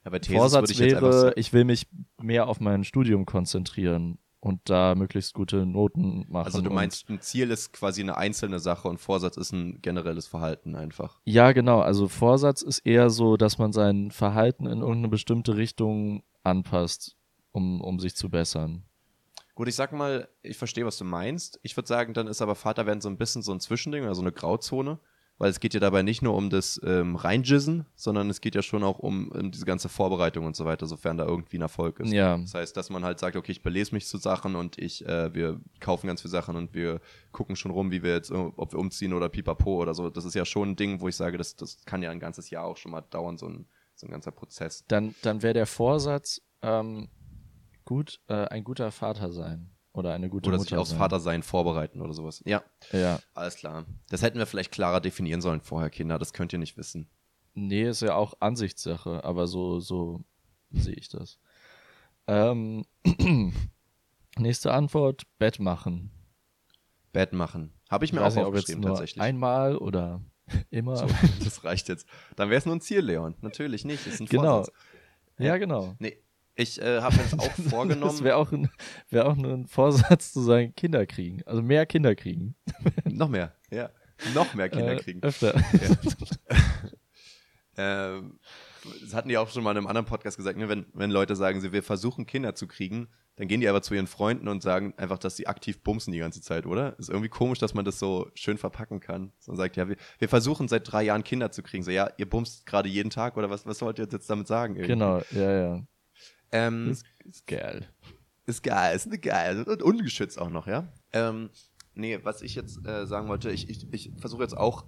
Ja, 0.03 0.11
Vorsatz 0.21 0.71
ich 0.71 0.79
wäre, 0.79 1.33
ich 1.35 1.53
will 1.53 1.63
mich 1.63 1.87
mehr 2.19 2.47
auf 2.47 2.59
mein 2.59 2.83
Studium 2.83 3.25
konzentrieren 3.25 4.17
und 4.41 4.59
da 4.69 4.95
möglichst 4.95 5.33
gute 5.33 5.65
Noten 5.65 6.25
machen. 6.27 6.45
also 6.45 6.61
du 6.61 6.71
meinst, 6.71 7.07
ein 7.09 7.21
Ziel 7.21 7.51
ist 7.51 7.71
quasi 7.73 8.01
eine 8.01 8.17
einzelne 8.17 8.59
Sache 8.59 8.87
und 8.87 8.99
Vorsatz 8.99 9.37
ist 9.37 9.51
ein 9.53 9.81
generelles 9.81 10.27
Verhalten 10.27 10.75
einfach. 10.75 11.21
Ja, 11.25 11.51
genau. 11.51 11.79
Also 11.79 12.07
Vorsatz 12.07 12.63
ist 12.63 12.79
eher 12.79 13.11
so, 13.11 13.37
dass 13.37 13.59
man 13.59 13.71
sein 13.71 14.09
Verhalten 14.11 14.65
in 14.65 14.79
irgendeine 14.79 15.09
bestimmte 15.09 15.55
Richtung 15.57 16.23
anpasst, 16.43 17.15
um, 17.51 17.81
um 17.81 17.99
sich 17.99 18.15
zu 18.15 18.29
bessern. 18.29 18.83
Gut, 19.55 19.67
ich 19.67 19.75
sag 19.75 19.91
mal, 19.91 20.27
ich 20.41 20.57
verstehe, 20.57 20.85
was 20.85 20.97
du 20.97 21.03
meinst. 21.03 21.59
Ich 21.63 21.75
würde 21.75 21.87
sagen, 21.87 22.13
dann 22.13 22.27
ist 22.27 22.41
aber 22.41 22.55
Vaterwerden 22.55 23.01
so 23.01 23.09
ein 23.09 23.17
bisschen 23.17 23.41
so 23.41 23.51
ein 23.51 23.59
Zwischending 23.59 24.03
oder 24.03 24.15
so 24.15 24.21
eine 24.21 24.31
Grauzone, 24.31 24.99
weil 25.37 25.49
es 25.49 25.59
geht 25.59 25.73
ja 25.73 25.79
dabei 25.79 26.03
nicht 26.03 26.21
nur 26.21 26.35
um 26.35 26.49
das 26.49 26.79
ähm, 26.85 27.15
Reinjizzen, 27.15 27.85
sondern 27.95 28.29
es 28.29 28.41
geht 28.41 28.55
ja 28.55 28.61
schon 28.61 28.83
auch 28.83 28.99
um, 28.99 29.29
um 29.31 29.51
diese 29.51 29.65
ganze 29.65 29.89
Vorbereitung 29.89 30.45
und 30.45 30.55
so 30.55 30.65
weiter, 30.65 30.85
sofern 30.85 31.17
da 31.17 31.25
irgendwie 31.25 31.57
ein 31.57 31.63
Erfolg 31.63 31.99
ist. 31.99 32.13
Ja. 32.13 32.37
Das 32.37 32.53
heißt, 32.53 32.77
dass 32.77 32.89
man 32.89 33.03
halt 33.03 33.19
sagt, 33.19 33.35
okay, 33.35 33.51
ich 33.51 33.63
belese 33.63 33.93
mich 33.93 34.07
zu 34.07 34.17
Sachen 34.17 34.55
und 34.55 34.77
ich, 34.77 35.05
äh, 35.05 35.33
wir 35.33 35.59
kaufen 35.79 36.07
ganz 36.07 36.21
viele 36.21 36.31
Sachen 36.31 36.55
und 36.55 36.73
wir 36.73 37.01
gucken 37.31 37.55
schon 37.55 37.71
rum, 37.71 37.91
wie 37.91 38.03
wir 38.03 38.13
jetzt, 38.13 38.31
ob 38.31 38.71
wir 38.71 38.79
umziehen 38.79 39.13
oder 39.13 39.29
pipapo 39.29 39.81
oder 39.81 39.93
so. 39.93 40.09
Das 40.09 40.25
ist 40.25 40.35
ja 40.35 40.45
schon 40.45 40.71
ein 40.71 40.75
Ding, 40.75 41.01
wo 41.01 41.07
ich 41.07 41.15
sage, 41.15 41.37
das, 41.37 41.55
das 41.55 41.83
kann 41.85 42.03
ja 42.03 42.11
ein 42.11 42.19
ganzes 42.19 42.49
Jahr 42.51 42.65
auch 42.65 42.77
schon 42.77 42.91
mal 42.91 43.01
dauern, 43.01 43.37
so 43.37 43.47
ein, 43.47 43.65
so 43.95 44.07
ein 44.07 44.11
ganzer 44.11 44.31
Prozess. 44.31 44.85
Dann, 44.87 45.15
dann 45.23 45.41
wäre 45.41 45.55
der 45.55 45.65
Vorsatz 45.65 46.41
ähm, 46.61 47.09
gut, 47.91 48.21
äh, 48.27 48.45
ein 48.47 48.63
guter 48.63 48.89
Vater 48.91 49.33
sein 49.33 49.69
oder 49.91 50.13
eine 50.13 50.29
gute 50.29 50.47
Oder 50.47 50.57
Mutter 50.59 50.69
sich 50.69 50.77
aufs 50.77 50.91
sein. 50.91 50.99
Vatersein 50.99 51.43
vorbereiten 51.43 52.01
oder 52.01 52.13
sowas. 52.13 52.41
Ja, 52.45 52.63
Ja. 52.93 53.19
alles 53.33 53.55
klar. 53.55 53.85
Das 54.09 54.21
hätten 54.21 54.37
wir 54.39 54.45
vielleicht 54.45 54.71
klarer 54.71 55.01
definieren 55.01 55.41
sollen 55.41 55.59
vorher, 55.59 55.89
Kinder. 55.89 56.17
Das 56.17 56.31
könnt 56.31 56.53
ihr 56.53 56.59
nicht 56.59 56.77
wissen. 56.77 57.09
Nee, 57.53 57.89
ist 57.89 58.01
ja 58.01 58.15
auch 58.15 58.35
Ansichtssache, 58.39 59.25
aber 59.25 59.45
so, 59.47 59.81
so 59.81 60.23
sehe 60.71 60.93
ich 60.95 61.09
das. 61.09 61.37
Ähm, 62.27 62.85
nächste 64.37 64.71
Antwort, 64.71 65.23
Bett 65.37 65.59
machen. 65.59 66.11
Bett 67.11 67.33
machen. 67.33 67.73
Habe 67.89 68.05
ich 68.05 68.13
mir 68.13 68.21
weiß 68.21 68.33
auch 68.33 68.37
nicht, 68.37 68.45
aufgeschrieben, 68.45 68.83
tatsächlich. 68.83 69.21
einmal 69.21 69.75
oder 69.77 70.21
immer. 70.69 70.95
So, 70.95 71.07
das 71.43 71.65
reicht 71.65 71.89
jetzt. 71.89 72.07
Dann 72.37 72.49
wäre 72.49 72.57
es 72.59 72.65
nur 72.65 72.75
ein 72.75 72.81
Ziel, 72.81 73.01
Leon. 73.01 73.35
Natürlich 73.41 73.83
nicht. 73.83 74.07
Ist 74.07 74.21
ein 74.21 74.27
Genau. 74.27 74.63
Vorsatz. 74.63 74.73
Ja, 75.37 75.57
genau. 75.57 75.95
Nee, 75.99 76.17
ich 76.55 76.81
äh, 76.81 77.01
habe 77.01 77.15
mir 77.15 77.23
das 77.23 77.39
auch 77.39 77.51
vorgenommen. 77.69 78.11
Das 78.11 78.23
wäre 78.23 78.35
auch, 78.35 78.51
ein, 78.51 78.69
wär 79.09 79.27
auch 79.27 79.35
nur 79.35 79.53
ein 79.53 79.67
Vorsatz 79.67 80.33
zu 80.33 80.41
sagen, 80.41 80.73
Kinder 80.75 81.05
kriegen. 81.05 81.41
Also 81.45 81.61
mehr 81.61 81.85
Kinder 81.85 82.15
kriegen. 82.15 82.55
noch 83.05 83.29
mehr. 83.29 83.53
Ja. 83.69 83.89
Noch 84.33 84.53
mehr 84.53 84.69
Kinder 84.69 84.93
äh, 84.93 84.97
kriegen. 84.97 85.23
Öfter. 85.23 85.53
Ähm, 87.77 88.37
das 89.01 89.13
hatten 89.13 89.29
die 89.29 89.37
auch 89.37 89.49
schon 89.49 89.63
mal 89.63 89.71
in 89.71 89.77
einem 89.77 89.87
anderen 89.87 90.05
Podcast 90.05 90.35
gesagt, 90.35 90.57
ne? 90.57 90.67
wenn, 90.67 90.85
wenn 90.93 91.09
Leute 91.09 91.37
sagen, 91.37 91.61
sie 91.61 91.71
wir 91.71 91.83
versuchen 91.83 92.25
Kinder 92.25 92.53
zu 92.53 92.67
kriegen, 92.67 93.07
dann 93.37 93.47
gehen 93.47 93.61
die 93.61 93.67
aber 93.69 93.81
zu 93.81 93.93
ihren 93.93 94.07
Freunden 94.07 94.47
und 94.47 94.61
sagen 94.61 94.93
einfach, 94.97 95.17
dass 95.17 95.37
sie 95.37 95.47
aktiv 95.47 95.81
bumsen 95.81 96.11
die 96.11 96.19
ganze 96.19 96.41
Zeit, 96.41 96.65
oder? 96.65 96.99
Ist 96.99 97.09
irgendwie 97.09 97.29
komisch, 97.29 97.59
dass 97.59 97.73
man 97.73 97.85
das 97.85 97.97
so 97.97 98.29
schön 98.33 98.57
verpacken 98.57 98.99
kann. 98.99 99.31
So 99.39 99.55
sagt, 99.55 99.77
ja, 99.77 99.87
wir, 99.87 99.95
wir 100.19 100.29
versuchen 100.29 100.67
seit 100.67 100.91
drei 100.91 101.03
Jahren 101.03 101.23
Kinder 101.23 101.51
zu 101.51 101.63
kriegen. 101.63 101.83
So, 101.83 101.91
ja, 101.91 102.09
ihr 102.17 102.29
bumst 102.29 102.65
gerade 102.65 102.89
jeden 102.89 103.09
Tag 103.09 103.37
oder 103.37 103.49
was, 103.49 103.65
was 103.65 103.81
wollt 103.81 103.99
ihr 103.99 104.07
jetzt 104.11 104.29
damit 104.29 104.47
sagen? 104.47 104.75
irgendwie? 104.75 104.93
genau, 104.93 105.21
ja, 105.31 105.51
ja. 105.51 105.83
Ähm, 106.51 106.89
Ist, 106.89 107.05
ist 107.23 107.47
geil. 107.47 107.87
Ist 108.45 108.63
geil, 108.63 108.95
ist 108.95 109.07
eine 109.07 109.19
geil. 109.19 109.63
Und 109.63 109.83
ungeschützt 109.83 110.39
auch 110.39 110.49
noch, 110.49 110.67
ja? 110.67 110.91
Ähm, 111.13 111.49
nee, 111.93 112.19
was 112.23 112.41
ich 112.41 112.55
jetzt 112.55 112.85
äh, 112.85 113.05
sagen 113.05 113.27
wollte, 113.27 113.51
ich, 113.51 113.69
ich, 113.69 113.91
ich 113.91 114.11
versuche 114.17 114.41
jetzt 114.43 114.57
auch 114.57 114.85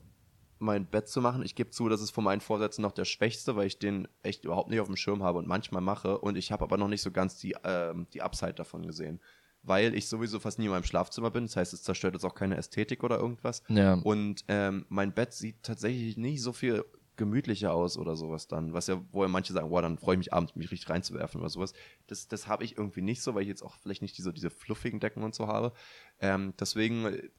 mein 0.59 0.85
Bett 0.85 1.07
zu 1.07 1.21
machen. 1.21 1.43
Ich 1.43 1.55
gebe 1.55 1.69
zu, 1.69 1.89
das 1.89 2.01
ist 2.01 2.11
von 2.11 2.23
meinen 2.23 2.41
Vorsätzen 2.41 2.81
noch 2.81 2.93
der 2.93 3.05
schwächste, 3.05 3.55
weil 3.55 3.67
ich 3.67 3.79
den 3.79 4.07
echt 4.23 4.45
überhaupt 4.45 4.69
nicht 4.69 4.79
auf 4.79 4.87
dem 4.87 4.95
Schirm 4.95 5.21
habe 5.21 5.37
und 5.39 5.47
manchmal 5.47 5.81
mache. 5.81 6.17
Und 6.17 6.37
ich 6.37 6.51
habe 6.51 6.63
aber 6.63 6.77
noch 6.77 6.87
nicht 6.87 7.01
so 7.01 7.11
ganz 7.11 7.37
die, 7.37 7.55
ähm, 7.63 8.07
die 8.13 8.21
Upside 8.21 8.53
davon 8.53 8.85
gesehen. 8.87 9.19
Weil 9.61 9.95
ich 9.95 10.09
sowieso 10.09 10.39
fast 10.39 10.59
nie 10.59 10.65
in 10.65 10.71
meinem 10.71 10.83
Schlafzimmer 10.83 11.31
bin. 11.31 11.45
Das 11.45 11.55
heißt, 11.55 11.73
es 11.73 11.83
zerstört 11.83 12.15
jetzt 12.15 12.25
auch 12.25 12.35
keine 12.35 12.57
Ästhetik 12.57 13.03
oder 13.03 13.19
irgendwas. 13.19 13.63
Ja. 13.69 13.93
Und 13.93 14.43
ähm, 14.47 14.85
mein 14.89 15.13
Bett 15.13 15.33
sieht 15.33 15.63
tatsächlich 15.63 16.17
nicht 16.17 16.41
so 16.41 16.51
viel 16.51 16.83
gemütlicher 17.15 17.73
aus 17.73 17.97
oder 17.97 18.15
sowas 18.15 18.47
dann. 18.47 18.73
Was 18.73 18.87
ja, 18.87 19.01
wo 19.11 19.23
ja 19.23 19.27
manche 19.27 19.53
sagen, 19.53 19.69
boah, 19.69 19.81
dann 19.81 19.97
freue 19.97 20.15
ich 20.15 20.19
mich 20.19 20.33
abends, 20.33 20.55
mich 20.55 20.71
richtig 20.71 20.89
reinzuwerfen 20.89 21.39
oder 21.39 21.49
sowas. 21.49 21.73
Das, 22.07 22.27
das 22.27 22.47
habe 22.47 22.63
ich 22.63 22.77
irgendwie 22.77 23.01
nicht 23.01 23.21
so, 23.21 23.35
weil 23.35 23.43
ich 23.43 23.47
jetzt 23.47 23.63
auch 23.63 23.75
vielleicht 23.77 24.01
nicht 24.01 24.17
diese, 24.17 24.33
diese 24.33 24.49
fluffigen 24.49 24.99
Decken 24.99 25.23
und 25.23 25.35
so 25.35 25.47
habe. 25.47 25.73
Ähm, 26.19 26.53
deswegen, 26.59 27.05
äh, 27.05 27.29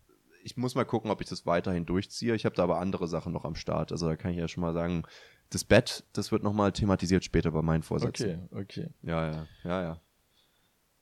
ich 0.43 0.57
muss 0.57 0.75
mal 0.75 0.85
gucken, 0.85 1.11
ob 1.11 1.21
ich 1.21 1.29
das 1.29 1.47
weiterhin 1.47 1.87
durchziehe. 1.87 2.35
Ich 2.35 2.45
habe 2.45 2.55
da 2.55 2.65
aber 2.65 2.79
andere 2.79 3.09
Sachen 3.09 3.33
noch 3.33 3.45
am 3.45 3.55
Start. 3.55 3.93
Also 3.93 4.07
da 4.07 4.17
kann 4.17 4.33
ich 4.33 4.39
ja 4.39 4.49
schon 4.49 4.61
mal 4.61 4.75
sagen, 4.75 5.05
das 5.51 5.65
Bett, 5.65 6.05
das 6.13 6.33
wird 6.33 6.43
nochmal 6.43 6.73
thematisiert 6.73 7.25
später 7.25 7.51
bei 7.51 7.63
meinen 7.63 7.83
Vorsätzen. 7.83 8.49
Okay, 8.51 8.63
okay. 8.63 8.89
Ja, 9.03 9.31
ja, 9.31 9.47
ja, 9.65 9.83
ja. 9.83 10.01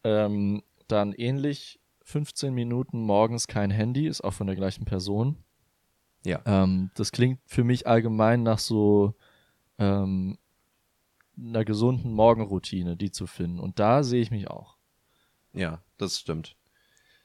Ähm, 0.05 0.62
dann 0.89 1.12
ähnlich 1.12 1.81
15 2.05 2.53
Minuten 2.53 3.01
morgens 3.01 3.47
kein 3.47 3.70
Handy, 3.70 4.07
ist 4.07 4.23
auch 4.23 4.35
von 4.35 4.47
der 4.47 4.57
gleichen 4.57 4.85
Person. 4.85 5.45
Ja. 6.25 6.41
Ähm, 6.45 6.91
das 6.95 7.12
klingt 7.12 7.41
für 7.47 7.64
mich 7.64 7.87
allgemein 7.87 8.43
nach 8.43 8.59
so 8.59 9.14
ähm, 9.79 10.39
einer 11.37 11.64
gesunden 11.64 12.12
Morgenroutine, 12.12 12.97
die 12.97 13.11
zu 13.11 13.27
finden. 13.27 13.59
Und 13.59 13.79
da 13.79 14.03
sehe 14.03 14.20
ich 14.23 14.31
mich 14.31 14.49
auch. 14.49 14.77
Ja, 15.53 15.83
das 15.99 16.18
stimmt. 16.20 16.57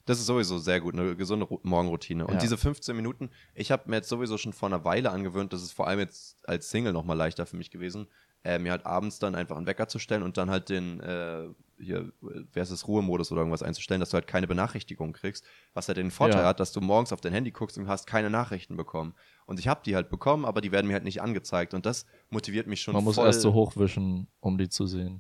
Das 0.06 0.20
ist 0.20 0.26
sowieso 0.26 0.58
sehr 0.58 0.80
gut, 0.80 0.94
eine 0.94 1.16
gesunde 1.18 1.46
Ru- 1.46 1.60
Morgenroutine. 1.64 2.26
Und 2.26 2.36
Ja. 2.36 2.40
diese 2.40 2.58
15 2.58 2.96
Minuten, 2.96 3.30
ich 3.54 3.72
habe 3.72 3.90
mir 3.90 3.98
jetzt 3.98 4.08
sowieso 4.10 4.38
schon 4.38 4.54
vor 4.54 4.70
einer 4.70 4.86
Weile 4.86 5.12
angewöhnt, 5.12 5.52
das 5.52 5.62
ist 5.62 5.74
vor 5.74 5.88
allem 5.88 6.00
jetzt 6.00 6.48
als 6.48 6.70
Single 6.70 6.94
nochmal 6.94 7.18
leichter 7.18 7.46
für 7.46 7.58
mich 7.58 7.72
gewesen, 7.72 8.08
äh, 8.48 8.60
mir 8.60 8.72
halt 8.72 8.86
abends 8.86 9.20
dann 9.20 9.36
einfach 9.36 9.58
einen 9.58 9.68
Wecker 9.68 9.90
zu 9.90 10.00
stellen 10.00 10.24
und 10.24 10.38
dann 10.38 10.50
halt 10.50 10.70
den, 10.70 11.02
äh, 11.02 11.50
hier, 11.80 12.12
wer 12.22 12.64
ist 12.64 12.88
Ruhemodus 12.88 13.30
oder 13.32 13.42
irgendwas 13.42 13.62
einzustellen, 13.62 14.00
dass 14.00 14.12
du 14.12 14.16
halt 14.16 14.26
keine 14.26 14.48
Benachrichtigung 14.48 15.12
kriegst, 15.12 15.46
was 15.74 15.88
halt 15.90 15.98
den 15.98 16.12
Vorteil 16.12 16.42
Ja. 16.42 16.48
hat, 16.48 16.60
dass 16.62 16.72
du 16.72 16.80
morgens 16.80 17.12
auf 17.12 17.20
dein 17.20 17.34
Handy 17.34 17.52
guckst 17.52 17.78
und 17.78 17.88
hast 17.90 18.08
keine 18.08 18.30
Nachrichten 18.30 18.78
bekommen. 18.78 19.14
Und 19.46 19.60
ich 19.60 19.68
habe 19.68 19.82
die 19.86 19.96
halt 19.96 20.10
bekommen, 20.10 20.46
aber 20.46 20.62
die 20.62 20.72
werden 20.72 20.88
mir 20.88 20.94
halt 20.94 21.04
nicht 21.04 21.22
angezeigt 21.22 21.74
und 21.74 21.86
das 21.86 22.06
motiviert 22.30 22.68
mich 22.68 22.82
schon 22.82 22.94
Man 22.94 23.04
muss 23.04 23.16
voll. 23.16 23.28
erst 23.28 23.42
so 23.42 23.54
hochwischen, 23.54 24.28
um 24.40 24.58
die 24.58 24.70
zu 24.70 24.88
sehen. 24.88 25.20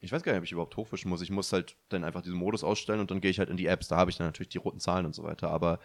Ich 0.00 0.12
weiß 0.12 0.22
gar 0.22 0.30
nicht, 0.32 0.38
ob 0.38 0.44
ich 0.44 0.52
überhaupt 0.52 0.76
hochwischen 0.76 1.08
muss. 1.08 1.22
Ich 1.22 1.30
muss 1.30 1.52
halt 1.52 1.76
dann 1.88 2.04
einfach 2.04 2.22
diesen 2.22 2.36
Modus 2.38 2.62
ausstellen 2.62 3.00
und 3.00 3.10
dann 3.10 3.20
gehe 3.20 3.30
ich 3.32 3.40
halt 3.40 3.50
in 3.50 3.56
die 3.56 3.66
Apps. 3.66 3.88
Da 3.88 3.96
habe 3.96 4.10
ich 4.10 4.16
dann 4.16 4.28
natürlich 4.28 4.48
die 4.50 4.58
roten 4.58 4.78
Zahlen 4.78 5.06
und 5.06 5.14
so 5.14 5.24
weiter. 5.24 5.50
Aber 5.50 5.80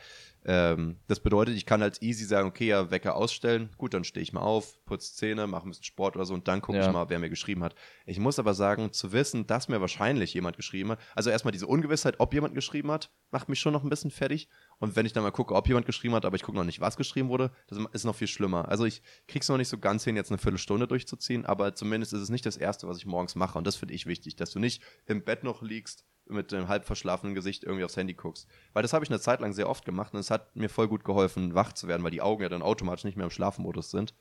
ähm, 0.45 0.97
das 1.07 1.19
bedeutet, 1.19 1.55
ich 1.55 1.65
kann 1.65 1.81
halt 1.81 2.01
easy 2.03 2.25
sagen, 2.25 2.47
okay, 2.47 2.67
ja, 2.67 2.91
Wecker 2.91 3.15
ausstellen. 3.15 3.69
Gut, 3.77 3.93
dann 3.95 4.03
stehe 4.03 4.21
ich 4.21 4.31
mal 4.31 4.41
auf, 4.41 4.83
putze 4.85 5.15
Zähne, 5.15 5.47
mache 5.47 5.67
ein 5.67 5.69
bisschen 5.69 5.83
Sport 5.85 6.15
oder 6.15 6.25
so 6.25 6.33
und 6.35 6.47
dann 6.47 6.61
gucke 6.61 6.77
Ja. 6.77 6.85
ich 6.87 6.93
mal, 6.93 7.09
wer 7.09 7.17
mir 7.17 7.29
geschrieben 7.31 7.63
hat. 7.63 7.73
Ich 8.05 8.19
muss 8.19 8.37
aber 8.37 8.53
sagen, 8.53 8.91
zu 8.93 9.13
wissen, 9.13 9.47
dass 9.47 9.67
mir 9.67 9.81
wahrscheinlich 9.81 10.33
jemand 10.35 10.57
geschrieben 10.57 10.91
hat. 10.91 10.99
Also 11.15 11.31
erstmal 11.31 11.51
diese 11.51 11.65
Ungewissheit, 11.65 12.19
ob 12.19 12.33
jemand 12.35 12.53
geschrieben 12.53 12.91
hat, 12.91 13.09
macht 13.31 13.49
mich 13.49 13.59
schon 13.59 13.73
noch 13.73 13.83
ein 13.83 13.89
bisschen 13.89 14.11
fertig. 14.11 14.47
Und 14.79 14.95
wenn 14.95 15.05
ich 15.05 15.13
dann 15.13 15.23
mal 15.23 15.31
gucke, 15.31 15.55
ob 15.55 15.67
jemand 15.67 15.85
geschrieben 15.85 16.13
hat, 16.15 16.25
aber 16.25 16.35
ich 16.35 16.43
gucke 16.43 16.57
noch 16.57 16.63
nicht, 16.65 16.81
was 16.81 16.97
geschrieben 16.97 17.29
wurde, 17.29 17.51
das 17.67 17.79
ist 17.93 18.03
noch 18.03 18.15
viel 18.15 18.27
schlimmer. 18.27 18.67
Also 18.69 18.85
ich 18.85 19.01
krieg's 19.27 19.47
noch 19.47 19.57
nicht 19.57 19.69
so 19.69 19.77
ganz 19.77 20.03
hin, 20.03 20.15
jetzt 20.15 20.31
eine 20.31 20.37
Viertelstunde 20.37 20.87
durchzuziehen, 20.87 21.45
aber 21.45 21.75
zumindest 21.75 22.13
ist 22.13 22.21
es 22.21 22.29
nicht 22.29 22.45
das 22.45 22.57
Erste, 22.57 22.87
was 22.87 22.97
ich 22.97 23.05
morgens 23.05 23.35
mache. 23.35 23.57
Und 23.57 23.65
das 23.65 23.75
finde 23.75 23.93
ich 23.93 24.05
wichtig, 24.05 24.35
dass 24.35 24.51
du 24.51 24.59
nicht 24.59 24.83
im 25.05 25.23
Bett 25.23 25.43
noch 25.43 25.61
liegst, 25.61 26.05
mit 26.25 26.51
dem 26.51 26.67
halb 26.69 26.85
verschlafenen 26.85 27.35
Gesicht 27.35 27.63
irgendwie 27.63 27.83
aufs 27.83 27.97
Handy 27.97 28.13
guckst. 28.13 28.47
Weil 28.71 28.81
das 28.81 28.93
habe 28.93 29.03
ich 29.03 29.11
eine 29.11 29.19
Zeit 29.19 29.41
lang 29.41 29.53
sehr 29.53 29.69
oft 29.69 29.83
gemacht 29.85 30.13
und 30.13 30.19
es 30.19 30.31
hat 30.31 30.55
mir 30.55 30.69
voll 30.69 30.87
gut 30.87 31.03
geholfen, 31.03 31.53
wach 31.53 31.73
zu 31.73 31.87
werden, 31.87 32.03
weil 32.03 32.11
die 32.11 32.21
Augen 32.21 32.41
ja 32.41 32.49
dann 32.49 32.61
automatisch 32.61 33.03
nicht 33.03 33.17
mehr 33.17 33.25
im 33.25 33.29
Schlafmodus 33.31 33.91
sind. 33.91 34.13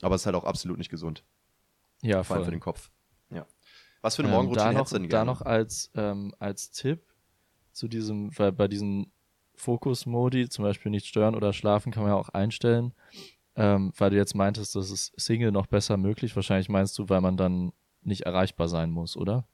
Aber 0.00 0.14
es 0.14 0.22
ist 0.22 0.26
halt 0.26 0.36
auch 0.36 0.44
absolut 0.44 0.78
nicht 0.78 0.90
gesund, 0.90 1.24
Ja, 2.02 2.22
vor 2.22 2.36
allem 2.36 2.46
für 2.46 2.50
den 2.50 2.60
Kopf. 2.60 2.90
Ja. 3.28 3.46
Was 4.00 4.16
für 4.16 4.22
eine 4.22 4.28
Ähm, 4.30 4.34
Morgenroutine 4.36 4.64
da 4.64 4.72
noch, 4.72 4.78
hättest 4.78 4.92
du 4.94 4.98
denn 4.98 5.08
da 5.10 5.18
gerne? 5.18 5.30
noch 5.30 5.42
als, 5.42 5.90
ähm, 5.94 6.34
als 6.38 6.70
Tipp 6.70 7.04
zu 7.72 7.86
diesem, 7.88 8.36
weil 8.38 8.52
bei 8.52 8.66
diesen 8.66 9.12
Fokus-Modi, 9.60 10.48
zum 10.48 10.64
Beispiel 10.64 10.90
nicht 10.90 11.06
stören 11.06 11.34
oder 11.34 11.52
schlafen, 11.52 11.92
kann 11.92 12.02
man 12.02 12.12
ja 12.12 12.18
auch 12.18 12.30
einstellen. 12.30 12.92
Ähm, 13.56 13.92
weil 13.96 14.10
du 14.10 14.16
jetzt 14.16 14.34
meintest, 14.34 14.74
das 14.76 14.90
ist 14.90 15.12
Single 15.20 15.52
noch 15.52 15.66
besser 15.66 15.96
möglich. 15.96 16.34
Wahrscheinlich 16.36 16.68
meinst 16.68 16.98
du, 16.98 17.08
weil 17.08 17.20
man 17.20 17.36
dann 17.36 17.72
nicht 18.02 18.22
erreichbar 18.22 18.68
sein 18.68 18.90
muss, 18.90 19.16
oder? 19.16 19.44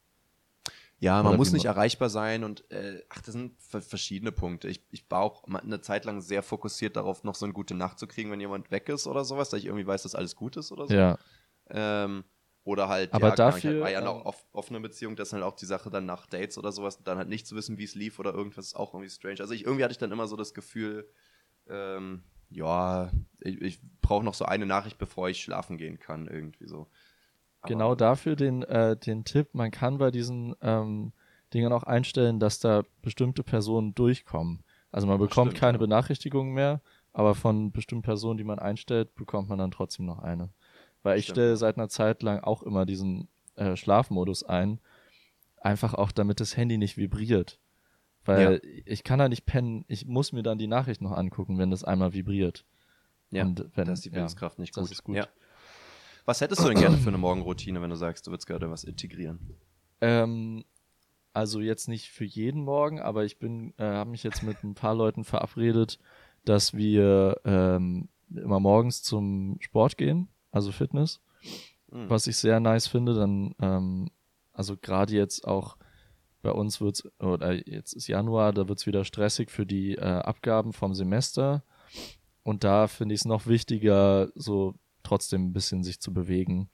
Ja, 0.98 1.16
man 1.22 1.30
Oder 1.30 1.36
muss 1.36 1.52
nicht 1.52 1.64
man- 1.64 1.74
erreichbar 1.74 2.08
sein 2.08 2.42
und 2.42 2.70
äh, 2.70 3.02
ach, 3.10 3.20
das 3.20 3.32
sind 3.34 3.60
ver- 3.60 3.82
verschiedene 3.82 4.32
Punkte. 4.32 4.68
Ich, 4.68 4.82
ich 4.90 5.04
war 5.10 5.20
auch 5.20 5.44
eine 5.44 5.80
Zeit 5.82 6.04
lang 6.06 6.22
sehr 6.22 6.42
fokussiert 6.42 6.96
darauf, 6.96 7.22
noch 7.22 7.34
so 7.34 7.44
eine 7.44 7.52
gute 7.52 7.74
Nacht 7.74 7.98
zu 7.98 8.06
kriegen, 8.06 8.30
wenn 8.30 8.40
jemand 8.40 8.70
weg 8.70 8.88
ist 8.88 9.06
oder 9.06 9.24
sowas, 9.24 9.50
dass 9.50 9.60
ich 9.60 9.66
irgendwie 9.66 9.86
weiß, 9.86 10.04
dass 10.04 10.14
alles 10.14 10.36
gut 10.36 10.56
ist 10.56 10.72
oder 10.72 10.86
so. 10.88 10.94
Ja, 10.94 11.18
Ähm, 11.68 12.24
oder 12.66 12.88
halt, 12.88 13.12
Aber 13.12 13.28
ja, 13.28 13.36
dafür, 13.36 13.70
halt, 13.70 13.80
war 13.80 13.90
ja 13.90 14.00
ähm, 14.00 14.04
noch 14.04 14.24
off, 14.26 14.44
offene 14.52 14.80
Beziehung, 14.80 15.14
das 15.16 15.28
ist 15.28 15.32
halt 15.34 15.44
auch 15.44 15.54
die 15.54 15.66
Sache 15.66 15.88
dann 15.88 16.04
nach 16.04 16.26
Dates 16.26 16.58
oder 16.58 16.72
sowas, 16.72 17.02
dann 17.04 17.16
halt 17.16 17.28
nicht 17.28 17.46
zu 17.46 17.54
wissen, 17.54 17.78
wie 17.78 17.84
es 17.84 17.94
lief 17.94 18.18
oder 18.18 18.34
irgendwas 18.34 18.66
ist 18.66 18.76
auch 18.76 18.92
irgendwie 18.92 19.10
strange. 19.10 19.40
Also 19.40 19.54
ich, 19.54 19.64
irgendwie 19.64 19.84
hatte 19.84 19.92
ich 19.92 19.98
dann 19.98 20.10
immer 20.12 20.26
so 20.26 20.36
das 20.36 20.52
Gefühl, 20.52 21.08
ähm, 21.68 22.24
ja, 22.50 23.10
ich, 23.40 23.60
ich 23.62 23.80
brauche 24.02 24.24
noch 24.24 24.34
so 24.34 24.44
eine 24.46 24.66
Nachricht, 24.66 24.98
bevor 24.98 25.28
ich 25.28 25.42
schlafen 25.42 25.78
gehen 25.78 25.98
kann, 26.00 26.26
irgendwie 26.26 26.66
so. 26.66 26.88
Aber- 27.62 27.70
genau 27.70 27.94
dafür 27.94 28.36
den, 28.36 28.62
äh, 28.62 28.96
den 28.96 29.24
Tipp, 29.24 29.48
man 29.54 29.70
kann 29.70 29.98
bei 29.98 30.10
diesen 30.10 30.54
ähm, 30.62 31.12
Dingern 31.52 31.72
auch 31.72 31.82
einstellen, 31.84 32.40
dass 32.40 32.58
da 32.60 32.82
bestimmte 33.02 33.42
Personen 33.42 33.94
durchkommen. 33.94 34.62
Also 34.92 35.06
man 35.06 35.18
bekommt 35.18 35.54
stimmt, 35.54 35.60
keine 35.60 35.78
ja. 35.78 35.78
Benachrichtigungen 35.78 36.54
mehr, 36.54 36.80
aber 37.12 37.34
von 37.34 37.72
bestimmten 37.72 38.02
Personen, 38.02 38.38
die 38.38 38.44
man 38.44 38.58
einstellt, 38.58 39.14
bekommt 39.14 39.48
man 39.48 39.58
dann 39.58 39.70
trotzdem 39.70 40.06
noch 40.06 40.18
eine. 40.20 40.50
Weil 41.06 41.20
ich 41.20 41.26
Stimmt. 41.26 41.36
stelle 41.36 41.56
seit 41.56 41.76
einer 41.76 41.88
Zeit 41.88 42.24
lang 42.24 42.40
auch 42.40 42.64
immer 42.64 42.84
diesen 42.84 43.28
äh, 43.54 43.76
Schlafmodus 43.76 44.42
ein, 44.42 44.80
einfach 45.60 45.94
auch 45.94 46.10
damit 46.10 46.40
das 46.40 46.56
Handy 46.56 46.78
nicht 46.78 46.96
vibriert. 46.96 47.60
Weil 48.24 48.60
ich 48.84 49.04
kann 49.04 49.20
da 49.20 49.28
nicht 49.28 49.46
pennen, 49.46 49.84
ich 49.86 50.06
muss 50.06 50.32
mir 50.32 50.42
dann 50.42 50.58
die 50.58 50.66
Nachricht 50.66 51.00
noch 51.00 51.12
angucken, 51.12 51.58
wenn 51.58 51.70
das 51.70 51.84
einmal 51.84 52.12
vibriert. 52.12 52.64
Ja, 53.30 53.44
Und 53.44 53.70
wenn, 53.76 53.86
da 53.86 53.92
ist 53.92 54.04
die 54.04 54.08
ja, 54.08 54.16
Willenskraft 54.16 54.58
nicht 54.58 54.76
das 54.76 54.82
gut. 54.82 54.90
ist 54.90 55.04
gut. 55.04 55.14
Ja. 55.14 55.28
Was 56.24 56.40
hättest 56.40 56.64
du 56.64 56.68
denn 56.70 56.80
gerne 56.80 56.98
für 56.98 57.10
eine 57.10 57.18
Morgenroutine, 57.18 57.80
wenn 57.80 57.90
du 57.90 57.96
sagst, 57.96 58.26
du 58.26 58.32
würdest 58.32 58.48
gerne 58.48 58.68
was 58.68 58.82
integrieren? 58.82 59.38
Ähm, 60.00 60.64
also 61.32 61.60
jetzt 61.60 61.86
nicht 61.86 62.08
für 62.08 62.24
jeden 62.24 62.64
Morgen, 62.64 62.98
aber 62.98 63.24
ich 63.24 63.38
bin, 63.38 63.74
äh, 63.78 63.84
habe 63.84 64.10
mich 64.10 64.24
jetzt 64.24 64.42
mit 64.42 64.64
ein 64.64 64.74
paar 64.74 64.96
Leuten 64.96 65.22
verabredet, 65.22 66.00
dass 66.44 66.74
wir 66.74 67.40
ähm, 67.44 68.08
immer 68.34 68.58
morgens 68.58 69.04
zum 69.04 69.58
Sport 69.60 69.96
gehen, 69.98 70.26
also 70.56 70.72
Fitness, 70.72 71.20
Hm. 71.90 72.10
was 72.10 72.26
ich 72.26 72.36
sehr 72.36 72.58
nice 72.60 72.86
finde. 72.88 73.14
Dann, 73.14 73.54
ähm, 73.60 74.10
also 74.52 74.76
gerade 74.76 75.14
jetzt 75.14 75.46
auch 75.46 75.76
bei 76.42 76.50
uns 76.50 76.80
wird's 76.80 77.06
oder 77.20 77.52
jetzt 77.68 77.92
ist 77.92 78.08
Januar, 78.08 78.52
da 78.52 78.68
wird's 78.68 78.86
wieder 78.86 79.04
stressig 79.04 79.50
für 79.50 79.66
die 79.66 79.96
äh, 79.96 80.00
Abgaben 80.00 80.72
vom 80.72 80.94
Semester. 80.94 81.62
Und 82.42 82.64
da 82.64 82.86
finde 82.86 83.14
ich 83.14 83.20
es 83.20 83.24
noch 83.24 83.46
wichtiger, 83.46 84.30
so 84.34 84.74
trotzdem 85.02 85.46
ein 85.46 85.52
bisschen 85.52 85.84
sich 85.84 86.00
zu 86.00 86.12
bewegen. 86.12 86.70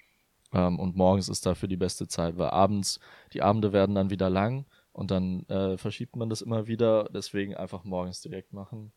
Ähm, 0.52 0.78
und 0.78 0.96
morgens 0.96 1.28
ist 1.28 1.44
dafür 1.46 1.68
die 1.68 1.76
beste 1.76 2.06
Zeit, 2.06 2.36
weil 2.38 2.50
abends, 2.50 3.00
die 3.32 3.42
Abende 3.42 3.72
werden 3.72 3.94
dann 3.94 4.10
wieder 4.10 4.30
lang 4.30 4.66
und 4.92 5.10
dann 5.10 5.44
äh, 5.48 5.76
verschiebt 5.78 6.14
man 6.16 6.28
das 6.28 6.42
immer 6.42 6.66
wieder. 6.66 7.08
Deswegen 7.12 7.54
einfach 7.56 7.84
morgens 7.84 8.20
direkt 8.20 8.52
machen. 8.52 8.92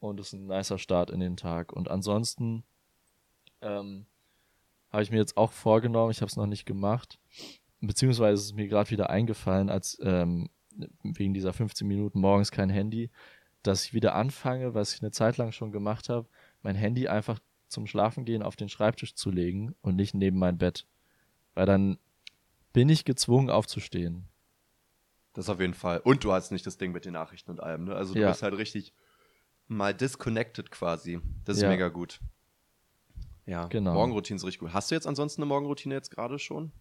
Und 0.00 0.20
es 0.20 0.28
ist 0.28 0.32
ein 0.34 0.46
nicer 0.46 0.78
Start 0.78 1.10
in 1.10 1.20
den 1.20 1.36
Tag. 1.36 1.72
Und 1.72 1.88
ansonsten 1.88 2.64
ähm, 3.60 4.06
habe 4.96 5.02
ich 5.02 5.10
mir 5.10 5.18
jetzt 5.18 5.36
auch 5.36 5.52
vorgenommen, 5.52 6.10
ich 6.10 6.22
habe 6.22 6.30
es 6.30 6.36
noch 6.36 6.46
nicht 6.46 6.64
gemacht, 6.64 7.18
beziehungsweise 7.82 8.32
ist 8.32 8.44
es 8.46 8.54
mir 8.54 8.66
gerade 8.66 8.90
wieder 8.90 9.10
eingefallen, 9.10 9.68
als 9.68 9.98
ähm, 10.00 10.48
wegen 11.02 11.34
dieser 11.34 11.52
15 11.52 11.86
Minuten 11.86 12.18
morgens 12.18 12.50
kein 12.50 12.70
Handy, 12.70 13.10
dass 13.62 13.84
ich 13.84 13.92
wieder 13.92 14.14
anfange, 14.14 14.72
was 14.72 14.94
ich 14.94 15.02
eine 15.02 15.10
Zeit 15.10 15.36
lang 15.36 15.52
schon 15.52 15.70
gemacht 15.70 16.08
habe, 16.08 16.26
mein 16.62 16.76
Handy 16.76 17.08
einfach 17.08 17.38
zum 17.68 17.86
Schlafengehen 17.86 18.42
auf 18.42 18.56
den 18.56 18.70
Schreibtisch 18.70 19.14
zu 19.14 19.30
legen 19.30 19.74
und 19.82 19.96
nicht 19.96 20.14
neben 20.14 20.38
mein 20.38 20.56
Bett. 20.56 20.86
Weil 21.52 21.66
dann 21.66 21.98
bin 22.72 22.88
ich 22.88 23.04
gezwungen 23.04 23.50
aufzustehen. 23.50 24.28
Das 25.34 25.50
auf 25.50 25.60
jeden 25.60 25.74
Fall. 25.74 25.98
Und 25.98 26.24
du 26.24 26.32
hast 26.32 26.52
nicht 26.52 26.66
das 26.66 26.78
Ding 26.78 26.92
mit 26.92 27.04
den 27.04 27.12
Nachrichten 27.12 27.50
und 27.50 27.60
allem, 27.60 27.84
ne? 27.84 27.94
Also 27.94 28.14
du 28.14 28.20
Ja. 28.20 28.30
bist 28.30 28.42
halt 28.42 28.56
richtig 28.56 28.94
mal 29.68 29.92
disconnected 29.92 30.70
quasi. 30.70 31.20
Das 31.44 31.58
ist 31.58 31.64
Ja. 31.64 31.68
mega 31.68 31.88
gut. 31.88 32.20
Ja, 33.46 33.66
Genau. 33.68 33.94
Morgenroutine 33.94 34.36
ist 34.36 34.44
richtig 34.44 34.60
gut. 34.60 34.72
Hast 34.72 34.90
du 34.90 34.94
jetzt 34.94 35.06
ansonsten 35.06 35.42
eine 35.42 35.48
Morgenroutine 35.48 35.94
jetzt 35.94 36.10
gerade 36.10 36.38
schon? 36.38 36.72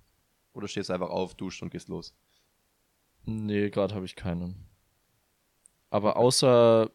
Oder 0.54 0.68
stehst 0.68 0.90
du 0.90 0.94
einfach 0.94 1.10
auf, 1.10 1.36
duscht 1.36 1.62
und 1.62 1.70
gehst 1.70 1.90
los? 1.90 2.16
Nee, 3.26 3.70
gerade 3.70 3.94
habe 3.96 4.06
ich 4.06 4.16
keinen. 4.16 4.68
Aber 5.90 6.18
außer, 6.18 6.90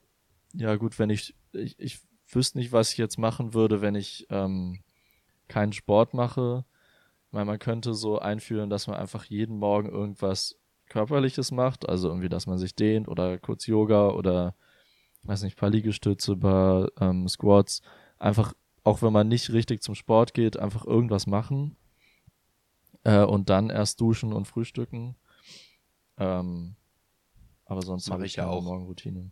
ja 0.54 0.76
gut, 0.76 0.98
wenn 0.98 1.10
ich, 1.10 1.34
ich, 1.52 1.78
ich 1.78 2.00
wüsste 2.28 2.58
nicht, 2.58 2.72
was 2.72 2.92
ich 2.92 2.98
jetzt 2.98 3.18
machen 3.18 3.54
würde, 3.54 3.80
wenn 3.80 3.94
ich 3.94 4.26
ähm, 4.30 4.82
keinen 5.48 5.72
Sport 5.72 6.14
mache. 6.14 6.64
Ich 7.26 7.32
meine, 7.32 7.46
man 7.46 7.58
könnte 7.58 7.94
so 7.94 8.18
einführen, 8.18 8.70
dass 8.70 8.86
man 8.86 8.96
einfach 8.96 9.24
jeden 9.24 9.58
Morgen 9.58 9.88
irgendwas 9.88 10.56
Körperliches 10.88 11.52
macht, 11.52 11.88
also 11.88 12.08
irgendwie, 12.08 12.28
dass 12.28 12.46
man 12.46 12.58
sich 12.58 12.74
dehnt 12.74 13.08
oder 13.08 13.38
kurz 13.38 13.66
Yoga 13.66 14.10
oder, 14.10 14.54
weiß 15.22 15.42
nicht, 15.42 15.56
paar 15.56 15.70
Liegestütze, 15.70 16.36
paar 16.36 16.90
ähm, 17.00 17.28
Squats. 17.28 17.82
Einfach, 18.18 18.52
auch 18.90 19.02
wenn 19.02 19.12
man 19.12 19.28
nicht 19.28 19.52
richtig 19.52 19.82
zum 19.82 19.94
Sport 19.94 20.34
geht, 20.34 20.58
einfach 20.58 20.84
irgendwas 20.84 21.26
machen. 21.26 21.76
Äh, 23.04 23.24
und 23.24 23.48
dann 23.48 23.70
erst 23.70 24.00
duschen 24.00 24.32
und 24.32 24.46
frühstücken. 24.46 25.16
Ähm, 26.18 26.76
aber 27.64 27.82
sonst 27.82 28.10
habe 28.10 28.26
ich 28.26 28.36
ja 28.36 28.46
auch. 28.48 28.62
Morgenroutine. 28.62 29.30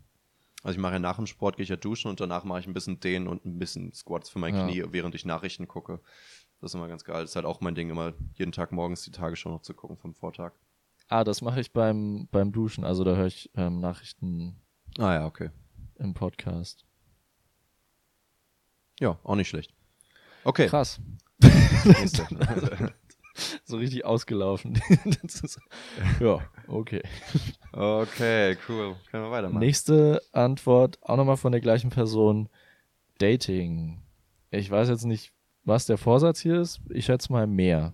Also 0.63 0.77
ich 0.77 0.83
mache 0.83 0.95
ja 0.95 0.99
nach 0.99 1.17
dem 1.17 1.27
Sport, 1.27 1.57
gehe 1.57 1.65
ich 1.65 1.69
ja 1.69 1.77
duschen 1.77 2.09
und 2.09 2.19
danach 2.21 2.45
mache 2.45 2.61
ich 2.61 2.67
ein 2.67 2.73
bisschen 2.73 2.99
Dehnen 3.01 3.29
und 3.29 3.45
ein 3.45 3.59
bisschen 3.59 3.93
Squats 3.93 4.31
für 4.31 4.39
mein 4.39 4.55
Ja. 4.55 4.67
Knie, 4.67 4.85
während 4.91 5.15
ich 5.15 5.25
Nachrichten 5.25 5.69
gucke. 5.69 6.01
Das 6.61 6.71
ist 6.73 6.75
immer 6.75 6.89
ganz 6.89 7.05
geil. 7.05 7.21
Das 7.21 7.31
ist 7.31 7.37
halt 7.37 7.47
auch 7.47 7.61
mein 7.61 7.75
Ding, 7.75 7.91
immer 7.91 8.15
jeden 8.35 8.51
Tag 8.53 8.73
morgens 8.73 9.03
die 9.03 9.11
Tagesschau 9.13 9.51
noch 9.51 9.63
zu 9.63 9.75
gucken 9.75 9.97
vom 9.97 10.15
Vortag. 10.15 10.53
Ah, 11.09 11.25
das 11.25 11.43
mache 11.43 11.61
ich 11.61 11.73
beim, 11.73 12.27
beim 12.33 12.51
Duschen. 12.53 12.85
Also 12.85 13.05
da 13.05 13.15
höre 13.15 13.27
ich 13.27 13.51
ähm, 13.55 13.81
Nachrichten 13.81 14.57
Ah 14.99 15.15
ja, 15.15 15.27
okay. 15.27 15.51
im 15.97 16.15
Podcast. 16.15 16.85
Ja, 19.01 19.19
auch 19.23 19.35
nicht 19.37 19.49
schlecht. 19.49 19.73
Okay. 20.45 20.67
Krass. 20.67 21.01
So 23.65 23.77
richtig 23.77 24.05
ausgelaufen. 24.05 24.81
das 25.23 25.41
ist, 25.43 25.61
ja, 26.19 26.41
okay. 26.67 27.03
okay, 27.73 28.57
cool. 28.69 28.97
Können 29.11 29.25
wir 29.25 29.31
weitermachen. 29.31 29.61
Nächste 29.61 30.21
Antwort, 30.33 30.99
auch 31.03 31.17
nochmal 31.17 31.37
von 31.37 31.53
der 31.53 31.61
gleichen 31.61 31.91
Person. 31.91 32.49
Dating. 33.19 34.01
Ich 34.51 34.71
weiß 34.71 34.89
jetzt 34.89 35.05
nicht, 35.05 35.33
was 35.65 35.87
der 35.87 35.99
Vorsatz 35.99 36.41
hier 36.41 36.61
ist. 36.61 36.81
Ich 36.91 37.05
schätze 37.05 37.33
mal 37.33 37.47
mehr. 37.47 37.93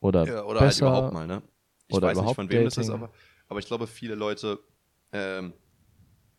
Oder, 0.00 0.26
Ja, 0.26 0.44
oder 0.44 0.60
halt 0.60 0.70
besser. 0.70 0.86
überhaupt 0.88 1.12
mal, 1.12 1.26
ne? 1.26 1.42
Ich 1.88 1.96
oder 1.96 2.08
weiß 2.08 2.16
nicht, 2.16 2.22
überhaupt 2.22 2.36
von 2.36 2.50
wem 2.50 2.64
das 2.64 2.76
ist, 2.76 2.88
Dating. 2.88 3.02
aber, 3.02 3.12
aber 3.48 3.58
ich 3.60 3.66
glaube, 3.66 3.86
viele 3.86 4.14
Leute 4.14 4.58
ähm, 5.12 5.52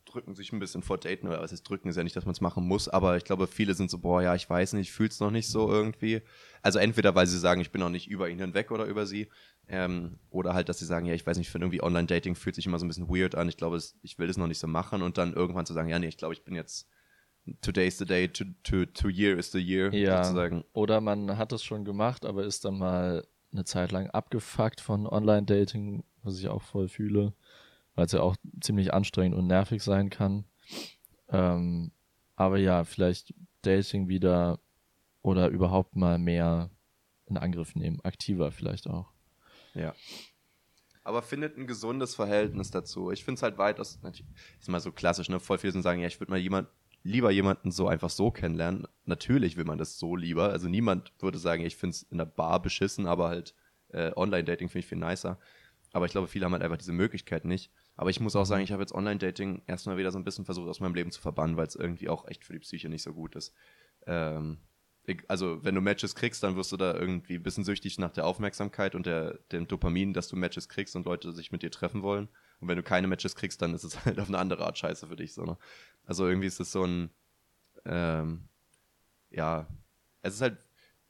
drücken 0.10 0.36
sich 0.36 0.52
ein 0.52 0.60
bisschen 0.60 0.82
vor 0.84 0.98
Daten, 0.98 1.28
oder 1.28 1.42
was 1.42 1.52
heißt 1.52 1.68
drücken, 1.70 1.90
ist 1.90 1.96
ja 1.96 2.04
nicht, 2.04 2.16
dass 2.16 2.26
man 2.26 2.34
es 2.34 2.42
machen 2.42 2.66
muss, 2.68 2.88
aber 2.90 3.16
ich 3.18 3.24
glaube, 3.24 3.48
viele 3.48 3.74
sind 3.74 3.90
so, 3.90 4.00
boah, 4.00 4.22
ja, 4.22 4.36
ich 4.36 4.50
weiß 4.50 4.74
nicht, 4.74 4.90
ich 4.90 4.92
fühl's 4.92 5.20
noch 5.20 5.32
nicht 5.32 5.48
so 5.48 5.70
irgendwie. 5.72 6.22
Also 6.62 6.80
entweder, 6.80 7.16
weil 7.16 7.28
sie 7.28 7.38
sagen, 7.38 7.62
ich 7.62 7.72
bin 7.72 7.80
noch 7.82 7.90
nicht 7.90 8.10
über 8.10 8.30
ihn 8.30 8.40
hinweg 8.40 8.72
oder 8.72 8.86
über 8.86 9.06
sie, 9.06 9.30
ähm, 9.68 10.18
oder 10.30 10.54
halt, 10.54 10.68
dass 10.68 10.80
sie 10.80 10.86
sagen, 10.86 11.06
ja, 11.06 11.14
ich 11.14 11.26
weiß 11.26 11.38
nicht, 11.38 11.48
ich 11.48 11.52
finde 11.52 11.66
irgendwie 11.68 11.84
Online-Dating 11.84 12.36
fühlt 12.36 12.56
sich 12.56 12.66
immer 12.66 12.80
so 12.80 12.86
ein 12.86 12.90
bisschen 12.90 13.08
weird 13.10 13.36
an, 13.36 13.48
ich 13.50 13.58
glaube, 13.58 13.78
es- 13.78 13.96
ich 14.02 14.18
will 14.20 14.28
das 14.28 14.38
noch 14.38 14.48
nicht 14.48 14.60
so 14.60 14.68
machen 14.68 15.02
und 15.02 15.18
dann 15.18 15.34
irgendwann 15.34 15.66
zu 15.66 15.74
sagen, 15.74 15.90
ja, 15.90 16.00
nee, 16.00 16.08
ich 16.08 16.18
glaube, 16.18 16.34
ich 16.34 16.44
bin 16.44 16.56
jetzt, 16.56 16.88
today's 17.62 17.98
the 17.98 18.06
day, 18.06 18.28
to, 18.28 18.46
to, 18.64 18.86
to 18.86 19.10
year 19.10 19.38
is 19.38 19.52
the 19.52 19.60
year, 19.60 19.94
Ja. 19.94 20.24
sozusagen. 20.24 20.64
Oder 20.74 21.02
man 21.02 21.38
hat 21.38 21.52
es 21.54 21.64
schon 21.64 21.86
gemacht, 21.86 22.26
aber 22.26 22.44
ist 22.46 22.66
dann 22.66 22.78
mal 22.78 23.26
eine 23.52 23.64
Zeit 23.66 23.92
lang 23.92 24.10
abgefuckt 24.10 24.82
von 24.82 25.08
Online-Dating, 25.08 26.04
was 26.24 26.38
ich 26.40 26.48
auch 26.48 26.62
voll 26.62 26.88
fühle, 26.88 27.34
weil 28.00 28.06
es 28.06 28.14
ja 28.14 28.22
auch 28.22 28.38
ziemlich 28.62 28.94
anstrengend 28.94 29.38
und 29.38 29.48
nervig 29.48 29.84
sein 29.84 30.10
kann. 30.10 30.46
Ähm, 31.28 31.92
aber 32.38 32.58
ja, 32.58 32.86
vielleicht 32.86 33.34
Dating 33.62 34.08
wieder 34.08 34.62
oder 35.22 35.50
überhaupt 35.50 35.98
mal 35.98 36.18
mehr 36.18 36.70
in 37.26 37.36
Angriff 37.36 37.76
nehmen, 37.76 38.00
aktiver 38.06 38.54
vielleicht 38.54 38.88
auch. 38.88 39.12
Ja. 39.74 39.94
Aber 41.04 41.22
findet 41.22 41.58
ein 41.58 41.68
gesundes 41.68 42.16
Verhältnis 42.16 42.72
dazu. 42.72 43.12
Ich 43.12 43.26
finde 43.26 43.40
es 43.40 43.44
halt 43.44 43.58
weitaus, 43.58 44.00
ist 44.02 44.70
mal 44.70 44.80
so 44.80 44.94
klassisch, 44.94 45.28
ne? 45.28 45.42
Voll 45.42 45.58
viele 45.58 45.82
sagen, 45.82 46.00
ja, 46.00 46.08
ich 46.08 46.22
würde 46.22 46.32
mal 46.32 46.40
jemand, 46.40 46.70
lieber 47.04 47.32
jemanden 47.32 47.70
so 47.72 47.90
einfach 47.90 48.10
so 48.10 48.32
kennenlernen. 48.32 48.88
Natürlich 49.04 49.58
will 49.58 49.66
man 49.66 49.78
das 49.78 50.00
so 50.00 50.16
lieber. 50.16 50.52
Also 50.52 50.70
niemand 50.70 51.12
würde 51.20 51.38
sagen, 51.38 51.66
ich 51.66 51.76
finde 51.76 51.96
es 51.96 52.04
in 52.04 52.18
der 52.18 52.26
Bar 52.26 52.62
beschissen, 52.62 53.08
aber 53.08 53.28
halt 53.28 53.56
äh, 53.90 54.14
Online-Dating 54.16 54.70
finde 54.70 54.80
ich 54.80 54.86
viel 54.86 54.98
nicer. 54.98 55.38
Aber 55.92 56.06
ich 56.06 56.12
glaube, 56.14 56.30
viele 56.30 56.46
haben 56.46 56.54
halt 56.54 56.64
einfach 56.64 56.78
diese 56.78 56.94
Möglichkeit 56.94 57.44
nicht. 57.44 57.72
Aber 58.00 58.10
ich 58.10 58.22
muss 58.22 58.38
auch 58.38 58.46
sagen, 58.46 58.64
ich 58.64 58.72
habe 58.72 58.82
jetzt 58.82 58.96
Online-Dating 58.96 59.64
erstmal 59.68 59.98
wieder 59.98 60.10
so 60.10 60.18
ein 60.18 60.24
bisschen 60.24 60.46
versucht, 60.46 60.70
aus 60.70 60.80
meinem 60.80 60.96
Leben 60.96 61.12
zu 61.12 61.20
verbannen, 61.20 61.58
weil 61.58 61.68
es 61.68 61.76
irgendwie 61.76 62.08
auch 62.08 62.26
echt 62.30 62.46
für 62.46 62.54
die 62.54 62.60
Psyche 62.60 62.88
nicht 62.88 63.04
so 63.04 63.12
gut 63.14 63.36
ist. 63.36 63.54
Ähm, 64.08 64.60
also, 65.28 65.62
wenn 65.66 65.76
du 65.76 65.82
Matches 65.82 66.16
kriegst, 66.16 66.42
dann 66.42 66.56
wirst 66.56 66.72
du 66.72 66.78
da 66.78 66.94
irgendwie 66.94 67.36
ein 67.36 67.44
bisschen 67.44 67.66
süchtig 67.66 68.00
nach 68.00 68.12
der 68.12 68.26
Aufmerksamkeit 68.26 68.96
und 68.96 69.06
der, 69.06 69.40
dem 69.52 69.68
Dopamin, 69.68 70.14
dass 70.14 70.30
du 70.30 70.38
Matches 70.38 70.70
kriegst 70.70 70.96
und 70.96 71.06
Leute 71.06 71.34
sich 71.34 71.52
mit 71.52 71.62
dir 71.62 71.72
treffen 71.72 72.02
wollen. 72.02 72.30
Und 72.62 72.70
wenn 72.70 72.78
du 72.78 72.84
keine 72.84 73.08
Matches 73.08 73.36
kriegst, 73.36 73.62
dann 73.62 73.74
ist 73.74 73.84
es 73.84 74.00
halt 74.06 74.18
auf 74.18 74.30
eine 74.30 74.38
andere 74.38 74.66
Art 74.66 74.78
scheiße 74.78 75.06
für 75.08 75.18
dich. 75.18 75.34
So, 75.34 75.44
ne? 75.44 75.58
Also 76.06 76.26
irgendwie 76.26 76.48
ist 76.48 76.62
es 76.62 76.72
so 76.72 76.86
ein, 76.86 77.10
ähm, 77.84 78.48
ja, 79.30 79.68
es 80.22 80.36
ist 80.36 80.42
halt, 80.42 80.58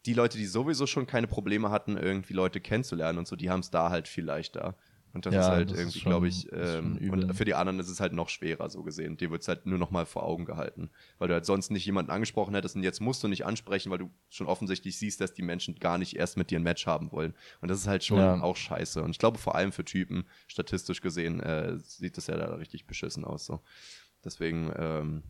die 0.08 0.16
Leute, 0.16 0.40
die 0.40 0.48
sowieso 0.48 0.88
schon 0.88 1.06
keine 1.06 1.28
Probleme 1.28 1.70
hatten, 1.70 1.98
irgendwie 1.98 2.34
Leute 2.34 2.60
kennenzulernen 2.60 3.20
und 3.20 3.28
so, 3.28 3.36
die 3.36 3.52
haben 3.52 3.60
es 3.60 3.70
da 3.70 3.92
halt 3.92 4.08
viel 4.08 4.26
leichter. 4.26 4.76
Und 5.12 5.26
das 5.26 5.34
Ja, 5.34 5.42
ist 5.42 5.48
halt 5.50 5.72
das 5.72 5.78
irgendwie, 5.80 6.00
glaube 6.02 6.28
ich, 6.28 6.48
ähm, 6.52 7.00
und 7.12 7.36
für 7.36 7.44
die 7.44 7.56
anderen 7.56 7.80
ist 7.80 7.90
es 7.90 8.00
halt 8.00 8.14
noch 8.14 8.30
schwerer, 8.30 8.70
so 8.70 8.84
gesehen. 8.84 9.18
Dir 9.18 9.32
wird 9.32 9.42
es 9.42 9.48
halt 9.48 9.66
nur 9.66 9.80
noch 9.80 9.90
mal 9.90 10.06
vor 10.06 10.24
Augen 10.24 10.46
gehalten. 10.46 10.92
Weil 11.18 11.30
du 11.30 11.34
halt 11.34 11.46
sonst 11.48 11.72
nicht 11.72 11.86
jemanden 11.86 12.12
angesprochen 12.12 12.54
hättest 12.54 12.76
und 12.76 12.84
jetzt 12.84 13.02
musst 13.02 13.24
du 13.24 13.28
nicht 13.28 13.44
ansprechen, 13.46 13.90
weil 13.92 13.98
du 13.98 14.12
schon 14.30 14.46
offensichtlich 14.46 15.00
siehst, 15.00 15.20
dass 15.20 15.34
die 15.34 15.42
Menschen 15.42 15.76
gar 15.80 15.98
nicht 15.98 16.16
erst 16.16 16.38
mit 16.38 16.52
dir 16.52 16.60
ein 16.60 16.64
Match 16.64 16.86
haben 16.86 17.12
wollen. 17.12 17.34
Und 17.60 17.70
das 17.70 17.80
ist 17.80 17.88
halt 17.88 18.04
schon 18.04 18.20
Ja. 18.20 18.40
auch 18.42 18.56
scheiße. 18.56 19.02
Und 19.02 19.12
ich 19.12 19.18
glaube, 19.18 19.40
vor 19.40 19.56
allem 19.56 19.72
für 19.72 19.84
Typen, 19.84 20.26
statistisch 20.48 21.02
gesehen, 21.02 21.40
äh, 21.40 21.80
sieht 21.80 22.16
das 22.18 22.28
ja 22.28 22.38
da 22.38 22.54
richtig 22.56 22.86
beschissen 22.86 23.26
aus. 23.26 23.46
So. 23.48 23.62
Deswegen 24.24 24.72
ähm, 24.78 25.24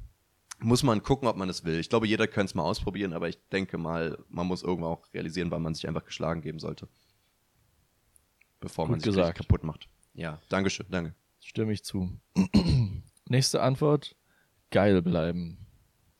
muss 0.60 0.84
man 0.84 1.02
gucken, 1.04 1.28
ob 1.30 1.38
man 1.38 1.48
es 1.48 1.64
will. 1.64 1.80
Ich 1.80 1.90
glaube, 1.90 2.06
jeder 2.06 2.28
könnte 2.28 2.52
es 2.52 2.56
mal 2.56 2.64
ausprobieren, 2.64 3.14
aber 3.14 3.30
ich 3.30 3.38
denke 3.50 3.78
mal, 3.78 4.18
man 4.28 4.46
muss 4.46 4.62
irgendwann 4.62 4.92
auch 4.92 5.14
realisieren, 5.14 5.52
wann 5.52 5.62
man 5.62 5.74
sich 5.74 5.88
einfach 5.88 6.04
geschlagen 6.04 6.42
geben 6.42 6.60
sollte. 6.60 6.90
Bevor 8.60 8.86
man 8.86 8.96
Gut 8.96 9.04
sich 9.04 9.14
gesagt. 9.16 9.38
kaputt 9.38 9.64
macht. 9.64 9.88
Ja, 10.14 10.40
Dankeschön, 10.50 10.86
danke. 10.90 11.14
Stimme 11.40 11.72
ich 11.72 11.84
zu. 11.84 12.10
Nächste 13.28 13.62
Antwort: 13.62 14.16
geil 14.72 15.02
bleiben. 15.02 15.58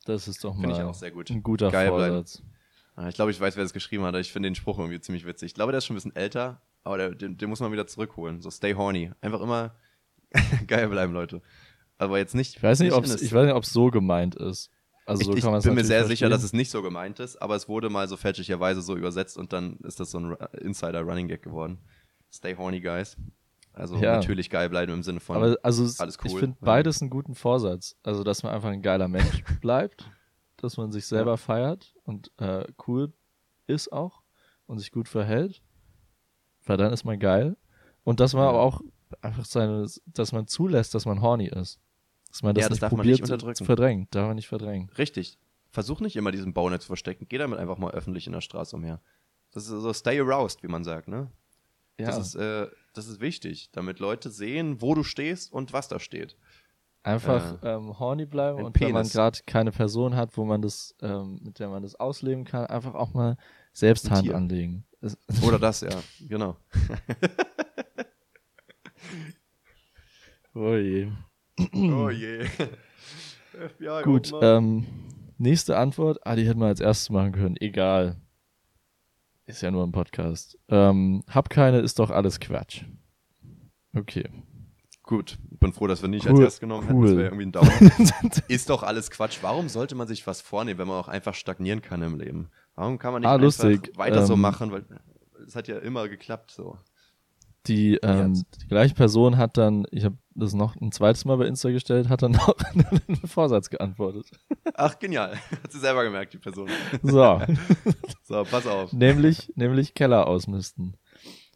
Das 0.06 0.28
ist 0.28 0.42
doch 0.44 0.54
Finde 0.54 0.68
mal 0.70 0.76
ich 0.78 0.82
auch 0.82 0.94
sehr 0.94 1.10
gut. 1.10 1.30
ein 1.30 1.42
guter 1.42 1.70
Geil 1.70 1.90
bleiben. 1.90 2.14
Vorsatz. 2.14 2.42
Ah, 2.96 3.08
Ich 3.08 3.14
glaube, 3.14 3.30
ich 3.30 3.40
weiß, 3.40 3.56
wer 3.56 3.62
das 3.62 3.72
geschrieben 3.72 4.02
hat. 4.04 4.10
aber 4.10 4.20
Ich 4.20 4.32
finde 4.32 4.48
den 4.48 4.54
Spruch 4.54 4.78
irgendwie 4.78 5.00
ziemlich 5.00 5.26
witzig. 5.26 5.48
Ich 5.48 5.54
glaube, 5.54 5.72
der 5.72 5.78
ist 5.78 5.86
schon 5.86 5.94
ein 5.94 5.98
bisschen 5.98 6.16
älter, 6.16 6.62
aber 6.82 6.96
der, 6.98 7.10
den, 7.14 7.36
den 7.36 7.48
muss 7.50 7.60
man 7.60 7.70
wieder 7.72 7.86
zurückholen. 7.86 8.40
So 8.40 8.50
stay 8.50 8.74
horny. 8.74 9.12
Einfach 9.20 9.40
immer 9.42 9.74
geil 10.66 10.88
bleiben, 10.88 11.12
Leute. 11.12 11.42
Aber 11.98 12.18
jetzt 12.18 12.34
nicht. 12.34 12.56
Ich 12.56 12.62
weiß 12.62 12.80
nicht, 12.80 12.92
ob 12.92 13.04
es 13.04 13.20
ich 13.20 13.30
so 13.66 13.90
gemeint 13.90 14.34
ist. 14.36 14.70
Also 15.06 15.24
so 15.24 15.32
ich, 15.32 15.38
ich 15.38 15.44
man 15.44 15.54
es 15.54 15.64
bin 15.64 15.74
mir 15.74 15.84
sehr 15.84 16.00
sicher, 16.04 16.06
verstehen. 16.26 16.30
dass 16.30 16.42
es 16.44 16.52
nicht 16.52 16.70
so 16.70 16.82
gemeint 16.82 17.18
ist, 17.20 17.40
aber 17.42 17.56
es 17.56 17.68
wurde 17.68 17.90
mal 17.90 18.06
so 18.08 18.16
fälschlicherweise 18.16 18.80
so 18.80 18.96
übersetzt 18.96 19.36
und 19.36 19.52
dann 19.52 19.76
ist 19.78 19.98
das 19.98 20.12
so 20.12 20.18
ein 20.18 20.32
Ru- 20.34 20.56
Insider-Running-Gag 20.60 21.42
geworden. 21.42 21.78
Stay 22.32 22.54
horny, 22.56 22.80
guys. 22.80 23.16
Also 23.72 23.96
Ja. 23.96 24.16
natürlich 24.16 24.50
geil 24.50 24.68
bleiben 24.68 24.92
im 24.92 25.02
Sinne 25.02 25.20
von. 25.20 25.36
Aber 25.36 25.56
also 25.62 25.84
es- 25.84 26.00
alles 26.00 26.18
ich 26.24 26.32
cool. 26.32 26.40
finde 26.40 26.56
Ja. 26.60 26.66
beides 26.66 27.00
einen 27.00 27.10
guten 27.10 27.34
Vorsatz. 27.34 27.96
Also, 28.02 28.24
dass 28.24 28.42
man 28.42 28.52
einfach 28.52 28.70
ein 28.70 28.82
geiler 28.82 29.08
Mensch 29.08 29.42
bleibt, 29.62 30.10
dass 30.56 30.76
man 30.76 30.92
sich 30.92 31.06
selber 31.06 31.32
Ja. 31.32 31.36
feiert 31.36 31.94
und 32.04 32.30
äh, 32.38 32.66
cool 32.86 33.12
ist 33.66 33.92
auch 33.92 34.22
und 34.66 34.78
sich 34.78 34.90
gut 34.92 35.08
verhält, 35.08 35.62
weil 36.66 36.76
dann 36.76 36.92
ist 36.92 37.04
man 37.04 37.18
geil. 37.18 37.56
Und 38.04 38.20
dass 38.20 38.32
man 38.34 38.42
Ja. 38.44 38.48
aber 38.50 38.60
auch 38.60 38.80
einfach 39.22 39.44
seine, 39.44 39.86
dass 40.06 40.32
man 40.32 40.46
zulässt, 40.46 40.94
dass 40.94 41.06
man 41.06 41.20
horny 41.22 41.46
ist. 41.46 41.80
Dass 42.30 42.42
man 42.42 42.54
das, 42.54 42.62
Ja, 42.62 42.68
das 42.68 42.76
nicht 42.76 42.82
darf 42.82 42.92
man 42.92 42.98
probiert 42.98 43.20
nicht 43.28 43.56
zu- 43.56 43.64
verdrängen. 43.64 44.06
Darf 44.10 44.26
man 44.26 44.36
nicht 44.36 44.48
verdrängen. 44.48 44.88
Richtig. 44.98 45.38
Versuch 45.72 46.00
nicht 46.00 46.16
immer 46.16 46.30
diesen 46.32 46.52
Baunet 46.52 46.82
zu 46.82 46.86
verstecken. 46.88 47.26
Geh 47.28 47.38
damit 47.38 47.58
einfach 47.58 47.78
mal 47.78 47.92
öffentlich 47.92 48.26
in 48.26 48.32
der 48.32 48.40
Straße 48.40 48.74
umher. 48.76 49.00
Das 49.52 49.64
ist 49.64 49.70
so 49.70 49.92
stay 49.92 50.20
aroused, 50.20 50.62
wie 50.62 50.68
man 50.68 50.84
sagt, 50.84 51.08
ne? 51.08 51.30
Das, 52.06 52.18
ist, 52.18 52.34
äh, 52.34 52.68
das 52.94 53.06
ist 53.06 53.20
wichtig, 53.20 53.70
damit 53.72 53.98
Leute 53.98 54.30
sehen, 54.30 54.80
wo 54.80 54.94
du 54.94 55.02
stehst 55.02 55.52
und 55.52 55.72
was 55.72 55.88
da 55.88 55.98
steht. 55.98 56.36
Einfach 57.02 57.58
ähm, 57.62 57.98
horny 57.98 58.26
bleiben 58.26 58.62
und 58.62 58.78
wenn 58.78 58.92
man 58.92 59.02
Penis. 59.02 59.12
gerade 59.12 59.38
keine 59.46 59.72
Person 59.72 60.16
hat, 60.16 60.36
wo 60.36 60.44
man 60.44 60.60
das, 60.60 60.94
ähm, 61.00 61.40
mit 61.42 61.58
der 61.58 61.68
man 61.68 61.82
das 61.82 61.94
ausleben 61.94 62.44
kann, 62.44 62.66
einfach 62.66 62.94
auch 62.94 63.14
mal 63.14 63.38
selbst 63.72 64.10
Hand 64.10 64.30
anlegen. 64.30 64.84
Oder 65.42 65.58
das, 65.58 65.80
ja, 65.80 65.90
genau. 66.28 66.56
Oh 70.54 70.74
je. 70.74 71.08
oh 71.74 72.10
je. 72.10 72.44
FBI, 73.52 74.02
Gut, 74.02 74.32
ähm, 74.42 74.84
nächste 75.38 75.76
Antwort. 75.76 76.18
Ah, 76.24 76.34
die 76.34 76.46
hätten 76.46 76.60
wir 76.60 76.66
als 76.66 76.80
erstes 76.80 77.10
machen 77.10 77.32
können. 77.32 77.56
Egal. 77.56 78.16
Ist 79.50 79.62
ja 79.62 79.70
nur 79.70 79.84
ein 79.84 79.92
Podcast. 79.92 80.58
Ähm, 80.68 81.22
hab 81.28 81.50
keine, 81.50 81.78
ist 81.80 81.98
doch 81.98 82.10
alles 82.10 82.40
Quatsch. 82.40 82.84
Okay. 83.94 84.28
Gut, 85.02 85.38
bin 85.58 85.72
froh, 85.72 85.88
dass 85.88 86.02
wir 86.02 86.08
nicht 86.08 86.24
Cool, 86.26 86.32
als 86.32 86.40
erstes 86.40 86.60
genommen 86.60 86.86
hätten. 86.86 86.96
cool. 86.98 87.06
Das 87.08 87.16
wäre 87.16 87.26
irgendwie 87.26 87.46
ein 87.46 87.52
Dauer. 87.52 87.68
ist 88.48 88.70
doch 88.70 88.82
alles 88.84 89.10
Quatsch. 89.10 89.38
Warum 89.42 89.68
sollte 89.68 89.94
man 89.96 90.06
sich 90.06 90.26
was 90.26 90.40
vornehmen, 90.40 90.78
wenn 90.78 90.86
man 90.88 90.98
auch 91.00 91.08
einfach 91.08 91.34
stagnieren 91.34 91.82
kann 91.82 92.00
im 92.02 92.16
Leben? 92.16 92.48
Warum 92.76 92.98
kann 92.98 93.12
man 93.12 93.22
nicht 93.22 93.28
Ah, 93.28 93.34
einfach 93.34 93.98
weiter 93.98 94.24
so 94.24 94.34
Ähm, 94.34 94.40
machen? 94.40 94.70
Weil 94.70 94.84
es 95.46 95.56
hat 95.56 95.66
ja 95.66 95.78
immer 95.78 96.08
geklappt 96.08 96.52
so. 96.52 96.78
Die, 97.66 97.96
ähm, 98.02 98.44
die 98.62 98.68
gleiche 98.68 98.94
Person 98.94 99.36
hat 99.36 99.56
dann, 99.58 99.84
ich 99.90 100.04
habe 100.04 100.16
das 100.34 100.54
noch 100.54 100.76
ein 100.76 100.92
zweites 100.92 101.24
Mal 101.24 101.36
bei 101.36 101.46
Insta 101.46 101.70
gestellt, 101.70 102.08
hat 102.08 102.22
dann 102.22 102.32
noch 102.32 102.54
einen 103.08 103.16
Vorsatz 103.26 103.68
geantwortet. 103.70 104.30
Ach, 104.74 104.98
genial. 104.98 105.36
Hat 105.62 105.72
sie 105.72 105.78
selber 105.80 106.04
gemerkt, 106.04 106.32
die 106.32 106.38
Person. 106.38 106.68
So, 107.02 107.40
So, 108.22 108.44
pass 108.44 108.66
auf. 108.66 108.92
nämlich, 108.92 109.52
nämlich 109.56 109.94
Keller 109.94 110.26
ausmisten. 110.26 110.96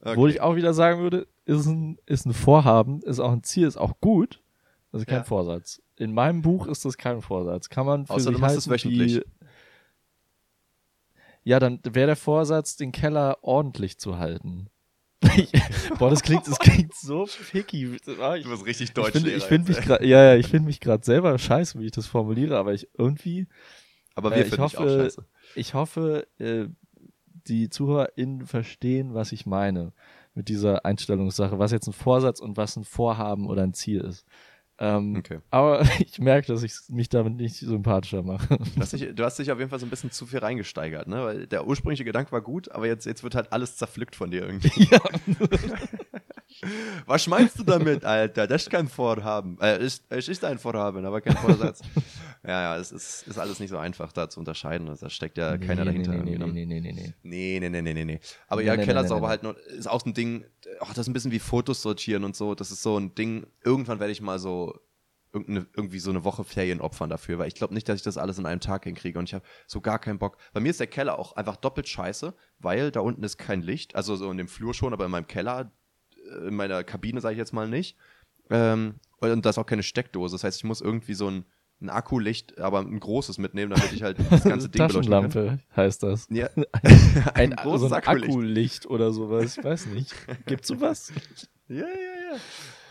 Okay. 0.00 0.16
Wo 0.16 0.26
ich 0.26 0.40
auch 0.40 0.56
wieder 0.56 0.74
sagen 0.74 1.00
würde, 1.00 1.26
ist 1.46 1.66
ein, 1.66 1.98
ist 2.04 2.26
ein 2.26 2.34
Vorhaben, 2.34 3.00
ist 3.02 3.20
auch 3.20 3.32
ein 3.32 3.42
Ziel, 3.42 3.66
ist 3.66 3.76
auch 3.78 4.00
gut. 4.00 4.42
Das 4.92 5.02
ist 5.02 5.06
kein 5.08 5.18
Ja. 5.18 5.24
Vorsatz. 5.24 5.80
In 5.96 6.12
meinem 6.12 6.42
Buch 6.42 6.66
ist 6.66 6.84
das 6.84 6.98
kein 6.98 7.22
Vorsatz. 7.22 7.68
Kann 7.68 7.86
man 7.86 8.06
für 8.06 8.12
Außer 8.14 8.24
sich 8.24 8.34
du 8.34 8.40
machst 8.40 8.56
es 8.58 8.68
wöchentlich. 8.68 9.22
Ja, 11.42 11.58
dann 11.60 11.80
wäre 11.84 12.06
der 12.08 12.16
Vorsatz, 12.16 12.76
den 12.76 12.90
Keller 12.92 13.38
ordentlich 13.42 13.98
zu 13.98 14.18
halten. 14.18 14.68
Ich, 15.36 15.50
boah, 15.98 16.10
das 16.10 16.22
klingt, 16.22 16.46
das 16.46 16.58
klingt 16.58 16.94
so 16.94 17.26
picky. 17.50 17.96
Ah, 18.20 18.34
Ich, 18.36 18.44
Du 18.44 18.50
bist 18.50 18.66
richtig 18.66 18.88
ich 18.88 18.94
deutsch. 18.94 19.12
finde 19.12 19.30
ich 19.32 19.44
find 19.44 19.68
mich 19.68 19.80
gerade, 19.80 20.06
ja, 20.06 20.32
ja, 20.32 20.36
ich 20.36 20.46
finde 20.48 20.66
mich 20.66 20.80
gerade 20.80 21.04
selber 21.04 21.36
scheiße, 21.38 21.78
wie 21.80 21.86
ich 21.86 21.92
das 21.92 22.06
formuliere, 22.06 22.56
aber 22.58 22.72
ich 22.74 22.88
irgendwie, 22.98 23.46
Aber 24.14 24.32
äh, 24.32 24.36
wir 24.36 24.42
ich 24.42 24.48
finden 24.50 24.64
auch 24.64 24.72
hoffe- 24.74 25.02
scheiße. 25.02 25.24
ich 25.54 25.74
hoffe, 25.74 26.26
äh, 26.38 26.66
die 27.46 27.68
ZuhörerInnen 27.68 28.46
verstehen, 28.46 29.14
was 29.14 29.32
ich 29.32 29.46
meine 29.46 29.92
mit 30.34 30.48
dieser 30.48 30.84
Einstellungssache, 30.84 31.58
was 31.58 31.72
jetzt 31.72 31.86
ein 31.86 31.92
Vorsatz 31.92 32.40
und 32.40 32.56
was 32.56 32.76
ein 32.76 32.84
Vorhaben 32.84 33.46
oder 33.48 33.62
ein 33.62 33.74
Ziel 33.74 34.00
ist. 34.00 34.24
Ähm, 34.78 35.16
Okay. 35.16 35.38
Aber 35.50 35.82
ich 36.00 36.18
merke, 36.18 36.46
dass 36.48 36.62
ich 36.62 36.74
mich 36.88 37.08
damit 37.08 37.34
nicht 37.36 37.56
sympathischer 37.56 38.22
mache. 38.22 38.58
Du 38.58 38.80
hast, 38.80 38.92
dich, 38.92 39.14
du 39.14 39.24
hast 39.24 39.38
dich 39.38 39.50
auf 39.52 39.58
jeden 39.58 39.70
Fall 39.70 39.78
so 39.78 39.86
ein 39.86 39.90
bisschen 39.90 40.10
zu 40.10 40.26
viel 40.26 40.40
reingesteigert, 40.40 41.06
ne? 41.06 41.24
Weil 41.24 41.46
der 41.46 41.66
ursprüngliche 41.66 42.04
Gedanke 42.04 42.32
war 42.32 42.42
gut, 42.42 42.70
aber 42.72 42.86
jetzt, 42.86 43.06
jetzt 43.06 43.22
wird 43.22 43.34
halt 43.34 43.52
alles 43.52 43.76
zerpflückt 43.76 44.16
von 44.16 44.30
dir 44.30 44.42
irgendwie. 44.46 44.84
ja. 44.90 45.00
Was 47.06 47.26
meinst 47.26 47.58
du 47.58 47.64
damit, 47.64 48.04
Alter? 48.04 48.46
Das 48.46 48.62
ist 48.62 48.70
kein 48.70 48.88
Vorhaben. 48.88 49.58
Äh, 49.60 49.84
ist, 49.84 50.04
es 50.08 50.28
ist 50.28 50.44
ein 50.44 50.58
Vorhaben, 50.58 51.04
aber 51.04 51.20
kein 51.20 51.36
Vorsatz. 51.36 51.80
ja, 52.42 52.62
ja, 52.62 52.76
es 52.76 52.92
ist, 52.92 53.26
ist 53.26 53.38
alles 53.38 53.60
nicht 53.60 53.70
so 53.70 53.78
einfach 53.78 54.12
da 54.12 54.28
zu 54.28 54.40
unterscheiden. 54.40 54.86
Da 55.00 55.10
steckt 55.10 55.38
ja 55.38 55.58
keiner 55.58 55.84
dahinter. 55.84 56.12
Nee, 56.12 56.22
nee, 56.22 56.32
irgendwie, 56.32 56.66
nee, 56.66 56.80
ne? 56.80 56.90
nee, 56.90 56.92
nee, 56.92 56.92
nee, 56.92 56.92
nee. 56.92 57.14
Nee, 57.22 57.58
nee, 57.60 57.68
nee, 57.68 57.82
nee, 57.82 57.94
nee, 57.94 58.04
nee. 58.04 58.20
Aber 58.48 58.60
Nee, 58.60 58.66
ja, 58.66 58.74
nee, 58.74 58.80
nee, 58.80 58.86
Keller 58.86 59.02
nee, 59.02 59.08
sauber 59.08 59.26
nee. 59.26 59.30
halt 59.30 59.42
noch, 59.42 59.56
ist 59.56 59.88
auch 59.88 60.00
so 60.00 60.10
ein 60.10 60.14
Ding, 60.14 60.44
ach, 60.80 60.88
das 60.88 60.98
ist 60.98 61.08
ein 61.08 61.12
bisschen 61.12 61.32
wie 61.32 61.38
Fotos 61.38 61.82
sortieren 61.82 62.24
und 62.24 62.36
so. 62.36 62.54
Das 62.54 62.70
ist 62.70 62.82
so 62.82 62.98
ein 62.98 63.14
Ding, 63.14 63.46
irgendwann 63.64 64.00
werde 64.00 64.12
ich 64.12 64.20
mal 64.20 64.38
so 64.38 64.78
irgendwie 65.34 65.98
so 65.98 66.10
eine 66.10 66.24
Woche 66.24 66.44
Ferien 66.44 66.80
opfern 66.80 67.10
dafür, 67.10 67.38
weil 67.38 67.48
ich 67.48 67.54
glaube 67.54 67.74
nicht, 67.74 67.88
dass 67.88 67.96
ich 67.96 68.02
das 68.02 68.18
alles 68.18 68.38
in 68.38 68.46
einem 68.46 68.60
Tag 68.60 68.84
hinkriege 68.84 69.18
und 69.18 69.28
ich 69.28 69.34
habe 69.34 69.44
so 69.66 69.80
gar 69.80 69.98
keinen 69.98 70.18
Bock. 70.18 70.36
Bei 70.52 70.60
mir 70.60 70.70
ist 70.70 70.80
der 70.80 70.86
Keller 70.86 71.18
auch 71.18 71.34
einfach 71.34 71.56
doppelt 71.56 71.88
scheiße, 71.88 72.34
weil 72.58 72.90
da 72.90 73.00
unten 73.00 73.24
ist 73.24 73.36
kein 73.36 73.62
Licht, 73.62 73.96
also 73.96 74.16
so 74.16 74.30
in 74.30 74.38
dem 74.38 74.48
Flur 74.48 74.74
schon, 74.74 74.92
aber 74.92 75.04
in 75.06 75.10
meinem 75.10 75.26
Keller, 75.26 75.72
in 76.46 76.54
meiner 76.54 76.84
Kabine 76.84 77.20
sage 77.20 77.34
ich 77.34 77.38
jetzt 77.38 77.52
mal 77.52 77.68
nicht. 77.68 77.96
Ähm, 78.50 78.94
und 79.20 79.44
da 79.44 79.50
ist 79.50 79.58
auch 79.58 79.66
keine 79.66 79.82
Steckdose, 79.82 80.34
das 80.34 80.44
heißt, 80.44 80.58
ich 80.58 80.64
muss 80.64 80.80
irgendwie 80.80 81.14
so 81.14 81.30
ein, 81.30 81.44
ein 81.80 81.90
Akkulicht, 81.90 82.58
aber 82.58 82.80
ein 82.80 83.00
großes 83.00 83.38
mitnehmen, 83.38 83.72
damit 83.74 83.92
ich 83.92 84.02
halt 84.02 84.18
das 84.30 84.44
ganze 84.44 84.68
Ding 84.70 84.86
beleuchten 84.86 85.12
kann. 85.12 85.30
Taschenlampe 85.30 85.58
heißt 85.76 86.02
das. 86.02 86.26
Ja, 86.30 86.48
Ein, 87.34 87.50
großes 87.52 87.80
so 87.80 87.86
ein 87.86 87.92
Akkulicht. 87.94 88.28
Akkulicht 88.28 88.86
oder 88.86 89.12
sowas. 89.12 89.56
Ich 89.56 89.64
weiß 89.64 89.86
nicht. 89.86 90.14
Gibt's 90.46 90.68
sowas? 90.68 91.12
Ja, 91.68 91.76
ja, 91.76 91.84
ja. 91.84 92.40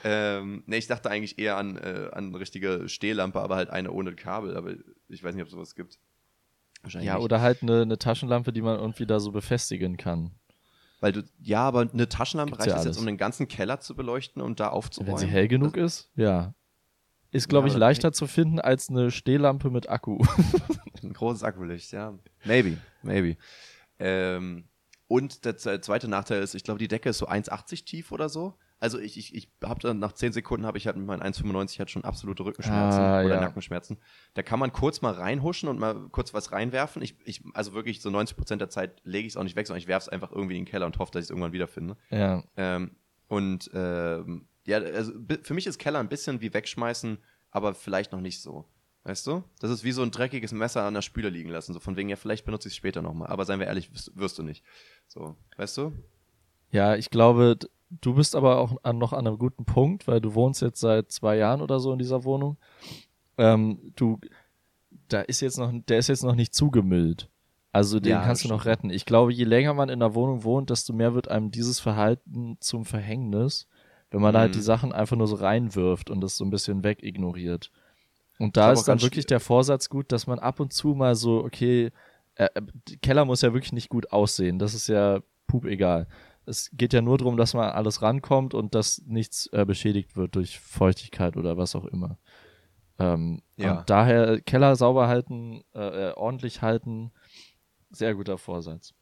Ähm, 0.06 0.64
ne, 0.66 0.78
ich 0.78 0.88
dachte 0.88 1.10
eigentlich 1.10 1.40
eher 1.40 1.58
an, 1.58 1.78
äh, 1.78 2.10
an 2.12 2.28
eine 2.28 2.40
richtige 2.40 2.90
Stehlampe, 2.90 3.40
aber 3.40 3.56
halt 3.56 3.70
eine 3.70 3.92
ohne 3.92 4.14
Kabel. 4.16 4.58
Aber 4.58 4.74
ich 5.08 5.24
weiß 5.24 5.34
nicht, 5.34 5.44
ob 5.44 5.48
es 5.48 5.54
sowas 5.54 5.76
gibt. 5.76 6.00
Wahrscheinlich 6.82 7.08
Ja, 7.08 7.20
oder 7.20 7.40
halt 7.40 7.64
eine, 7.64 7.84
eine 7.84 7.98
Taschenlampe, 7.98 8.52
die 8.52 8.62
man 8.62 8.78
irgendwie 8.78 9.06
da 9.06 9.20
so 9.20 9.32
befestigen 9.32 9.96
kann. 9.96 10.32
Weil 11.04 11.12
du, 11.12 11.22
ja, 11.42 11.60
aber 11.60 11.82
eine 11.82 12.08
Taschenlampe 12.08 12.54
Gibt's 12.54 12.66
reicht 12.66 12.76
ja 12.76 12.80
es 12.80 12.86
jetzt, 12.86 12.98
um 12.98 13.06
den 13.06 13.18
ganzen 13.18 13.50
Keller 13.50 13.82
zu 13.82 13.94
beleuchten 13.94 14.42
und 14.42 14.62
da 14.62 14.70
aufzuräumen. 14.70 15.12
Wenn 15.12 15.20
sie 15.20 15.28
hell 15.28 15.50
genug 15.50 15.76
ist, 15.76 16.10
ja. 16.16 16.56
Ist, 17.30 17.50
glaube 17.50 17.68
Ja, 17.68 17.74
ich, 17.74 17.78
leichter 17.78 18.14
zu 18.14 18.26
finden 18.26 18.62
als 18.62 18.88
eine 18.88 19.12
Stehlampe 19.12 19.70
mit 19.70 19.90
Akku. 19.90 20.24
Ein 21.04 21.12
großes 21.12 21.44
Akkulicht, 21.44 21.92
ja. 21.92 22.18
Maybe, 22.46 22.78
maybe. 23.02 23.36
Ähm, 24.00 24.70
und 25.10 25.44
der 25.44 25.58
zweite 25.58 26.08
Nachteil 26.08 26.42
ist, 26.42 26.56
ich 26.56 26.64
glaube, 26.64 26.80
die 26.80 26.88
Decke 26.88 27.10
ist 27.10 27.18
so 27.18 27.28
1,80 27.28 27.84
tief 27.84 28.14
oder 28.14 28.30
so. 28.30 28.54
Also 28.84 29.00
ich, 29.00 29.18
ich, 29.18 29.34
ich 29.34 29.48
habe 29.64 29.80
dann 29.80 30.00
nach 30.00 30.12
10 30.12 30.34
Sekunden 30.34 30.66
habe 30.66 30.78
ich 30.78 30.88
halt 30.88 30.98
mit 30.98 31.06
meinen 31.08 31.22
1,95 31.22 31.80
halt 31.80 31.90
schon 31.90 32.04
absolute 32.04 32.44
Rückenschmerzen 32.44 33.00
Ah, 33.02 33.24
oder 33.24 33.36
ja. 33.36 33.40
Nackenschmerzen. 33.40 33.98
Da 34.34 34.44
kann 34.44 34.60
man 34.60 34.74
kurz 34.74 35.02
mal 35.02 35.14
reinhuschen 35.14 35.70
und 35.70 35.80
mal 35.80 36.10
kurz 36.12 36.34
was 36.34 36.52
reinwerfen. 36.52 37.02
Ich, 37.02 37.16
ich, 37.24 37.42
also 37.54 37.72
wirklich 37.72 38.02
so 38.02 38.10
90 38.10 38.36
Prozent 38.36 38.60
der 38.60 38.70
Zeit 38.70 39.00
lege 39.06 39.26
ich 39.26 39.34
es 39.34 39.38
auch 39.38 39.44
nicht 39.44 39.56
weg, 39.56 39.68
sondern 39.68 39.80
ich 39.80 39.88
werfe 39.88 40.08
es 40.08 40.10
einfach 40.10 40.34
irgendwie 40.34 40.58
in 40.58 40.66
den 40.66 40.70
Keller 40.70 40.86
und 40.86 41.00
hoffe, 41.00 41.14
dass 41.14 41.22
ich 41.22 41.28
es 41.28 41.30
irgendwann 41.30 41.54
wiederfinde. 41.54 41.96
ja. 42.10 42.44
Ähm, 42.58 42.92
und 43.30 43.72
ähm, 43.74 44.48
ja, 44.68 44.80
also 44.80 45.14
für 45.44 45.54
mich 45.54 45.66
ist 45.66 45.80
Keller 45.80 46.00
ein 46.00 46.10
bisschen 46.10 46.42
wie 46.42 46.54
wegschmeißen, 46.54 47.18
aber 47.52 47.74
vielleicht 47.74 48.12
noch 48.12 48.20
nicht 48.22 48.42
so. 48.42 48.66
Weißt 49.06 49.26
du? 49.28 49.44
Das 49.60 49.72
ist 49.72 49.84
wie 49.86 49.92
so 49.94 50.02
ein 50.04 50.12
dreckiges 50.12 50.52
Messer 50.52 50.84
an 50.84 50.94
der 50.94 51.02
Spüle 51.02 51.30
liegen 51.30 51.50
lassen. 51.50 51.74
So 51.74 51.80
von 51.80 51.96
wegen, 51.96 52.10
ja, 52.10 52.16
vielleicht 52.18 52.44
benutze 52.46 52.68
ich 52.68 52.74
es 52.74 52.78
später 52.78 53.02
nochmal. 53.02 53.30
Aber 53.30 53.46
seien 53.46 53.60
wir 53.60 53.68
ehrlich, 53.68 53.94
wirst, 53.94 54.12
wirst 54.18 54.38
du 54.40 54.44
nicht. 54.44 54.64
So, 55.08 55.36
weißt 55.58 55.78
du? 55.78 55.94
Ja, 56.72 56.96
ich 56.96 57.10
glaube, 57.10 57.58
du 58.02 58.14
bist 58.16 58.36
aber 58.36 58.58
auch 58.60 58.78
an, 58.84 58.98
noch 58.98 59.14
an 59.14 59.28
einem 59.28 59.38
guten 59.38 59.66
Punkt, 59.66 60.08
weil 60.08 60.22
du 60.22 60.34
wohnst 60.36 60.62
jetzt 60.62 60.80
seit 60.80 61.12
zwei 61.12 61.38
Jahren 61.38 61.62
oder 61.62 61.80
so 61.80 61.92
in 61.92 62.00
dieser 62.00 62.24
Wohnung. 62.24 62.58
Ähm, 63.38 63.94
du, 63.96 64.20
da 65.10 65.22
ist 65.22 65.42
jetzt 65.42 65.58
noch, 65.58 65.72
der 65.88 65.98
ist 66.00 66.08
jetzt 66.08 66.24
noch 66.24 66.36
nicht 66.36 66.54
zugemüllt. 66.54 67.30
Also 67.72 68.00
den 68.00 68.12
Ja, 68.12 68.24
kannst 68.24 68.44
du 68.44 68.50
noch 68.50 68.66
retten. 68.66 68.90
Ich 68.92 69.06
glaube, 69.06 69.34
je 69.34 69.46
länger 69.46 69.74
man 69.74 69.90
in 69.90 70.00
der 70.00 70.14
Wohnung 70.14 70.44
wohnt, 70.44 70.70
desto 70.70 70.94
mehr 70.94 71.16
wird 71.16 71.28
einem 71.30 71.50
dieses 71.50 71.80
Verhalten 71.80 72.58
zum 72.60 72.86
Verhängnis, 72.86 73.68
wenn 74.12 74.22
man 74.22 74.38
halt 74.38 74.52
Mhm. 74.52 74.58
die 74.58 74.62
Sachen 74.62 74.92
einfach 74.92 75.16
nur 75.16 75.28
so 75.28 75.36
reinwirft 75.36 76.12
und 76.12 76.22
das 76.22 76.38
so 76.38 76.46
ein 76.46 76.52
bisschen 76.52 76.84
wegignoriert. 76.84 77.72
Und 78.38 78.58
da 78.58 78.72
ist 78.72 78.86
dann 78.88 79.02
wirklich 79.02 79.26
der 79.26 79.40
Vorsatz 79.40 79.90
gut, 79.90 80.12
dass 80.12 80.28
man 80.28 80.38
ab 80.38 80.60
und 80.60 80.72
zu 80.74 80.90
mal 80.90 81.16
so, 81.16 81.44
okay, 81.44 81.92
äh, 82.36 82.46
äh, 82.54 82.62
der 82.90 82.98
Keller 82.98 83.26
muss 83.26 83.42
ja 83.42 83.54
wirklich 83.54 83.74
nicht 83.74 83.90
gut 83.90 84.12
aussehen. 84.12 84.60
Das 84.60 84.74
ist 84.76 84.88
ja 84.88 85.20
pup 85.48 85.66
egal. 85.66 86.08
Es 86.46 86.70
geht 86.74 86.94
ja 86.94 87.02
nur 87.02 87.18
darum, 87.18 87.38
dass 87.38 87.54
man 87.54 87.70
alles 87.70 88.02
rankommt 88.02 88.54
und 88.54 88.76
dass 88.76 89.02
nichts 89.06 89.48
äh, 89.54 89.66
beschädigt 89.66 90.16
wird 90.16 90.36
durch 90.36 90.60
Feuchtigkeit 90.60 91.38
oder 91.38 91.58
was 91.58 91.76
auch 91.76 91.86
immer. 91.86 92.18
Ähm, 93.00 93.42
Ja. 93.58 93.80
Und 93.80 93.90
daher 93.90 94.42
Keller 94.42 94.76
sauber 94.76 95.08
halten, 95.08 95.64
äh, 95.74 96.10
äh, 96.10 96.14
ordentlich 96.14 96.62
halten, 96.62 97.12
sehr 97.90 98.16
guter 98.16 98.38
Vorsatz. 98.38 98.94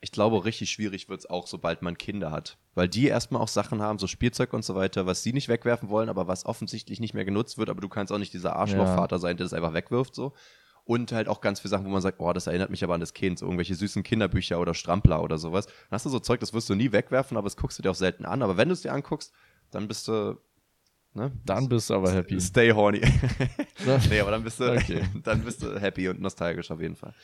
Ich 0.00 0.10
glaube, 0.10 0.44
richtig 0.44 0.70
schwierig 0.70 1.08
wird 1.08 1.20
es 1.20 1.30
auch, 1.30 1.46
sobald 1.46 1.82
man 1.82 1.96
Kinder 1.96 2.32
hat. 2.32 2.58
Weil 2.74 2.88
die 2.88 3.06
erstmal 3.06 3.40
auch 3.40 3.48
Sachen 3.48 3.80
haben, 3.80 4.00
so 4.00 4.08
Spielzeug 4.08 4.52
und 4.52 4.64
so 4.64 4.74
weiter, 4.74 5.06
was 5.06 5.22
sie 5.22 5.32
nicht 5.32 5.48
wegwerfen 5.48 5.90
wollen, 5.90 6.08
aber 6.08 6.26
was 6.26 6.44
offensichtlich 6.44 6.98
nicht 6.98 7.14
mehr 7.14 7.24
genutzt 7.24 7.56
wird, 7.56 7.70
aber 7.70 7.80
du 7.80 7.88
kannst 7.88 8.12
auch 8.12 8.18
nicht 8.18 8.32
dieser 8.32 8.56
Arschlochvater 8.56 9.18
sein, 9.20 9.36
der 9.36 9.44
das 9.44 9.52
einfach 9.52 9.74
wegwirft, 9.74 10.14
so. 10.14 10.32
Und 10.84 11.12
halt 11.12 11.28
auch 11.28 11.40
ganz 11.40 11.60
viele 11.60 11.70
Sachen, 11.70 11.84
wo 11.86 11.90
man 11.90 12.02
sagt, 12.02 12.18
oh, 12.20 12.32
das 12.32 12.48
erinnert 12.48 12.70
mich 12.70 12.82
aber 12.82 12.94
an 12.94 13.00
das 13.00 13.14
Kind, 13.14 13.38
so 13.38 13.46
irgendwelche 13.46 13.74
süßen 13.74 14.02
Kinderbücher 14.02 14.58
oder 14.58 14.74
Strampler 14.74 15.22
oder 15.22 15.38
sowas. 15.38 15.66
Dann 15.66 15.74
hast 15.92 16.06
du 16.06 16.10
so 16.10 16.18
Zeug, 16.18 16.40
das 16.40 16.52
wirst 16.52 16.68
du 16.68 16.74
nie 16.74 16.90
wegwerfen, 16.90 17.36
aber 17.36 17.46
das 17.46 17.56
guckst 17.56 17.78
du 17.78 17.82
dir 17.82 17.90
auch 17.90 17.96
selten 17.96 18.24
an. 18.24 18.42
Aber 18.42 18.56
wenn 18.56 18.68
du 18.68 18.72
es 18.74 18.82
dir 18.82 18.92
anguckst, 18.92 19.32
dann 19.70 19.86
bist 19.86 20.08
du, 20.08 20.40
ne? 21.14 21.30
Dann 21.44 21.68
bist 21.68 21.88
du 21.88 21.94
aber 21.94 22.10
happy. 22.12 22.40
Stay 22.40 22.72
horny. 22.72 23.00
nee, 24.10 24.20
aber 24.20 24.32
dann 24.32 24.42
bist 24.42 24.58
du, 24.58 24.72
Okay. 24.72 25.04
dann 25.22 25.44
bist 25.44 25.62
du 25.62 25.80
happy 25.80 26.08
und 26.08 26.20
nostalgisch 26.20 26.72
auf 26.72 26.80
jeden 26.80 26.96
Fall. 26.96 27.14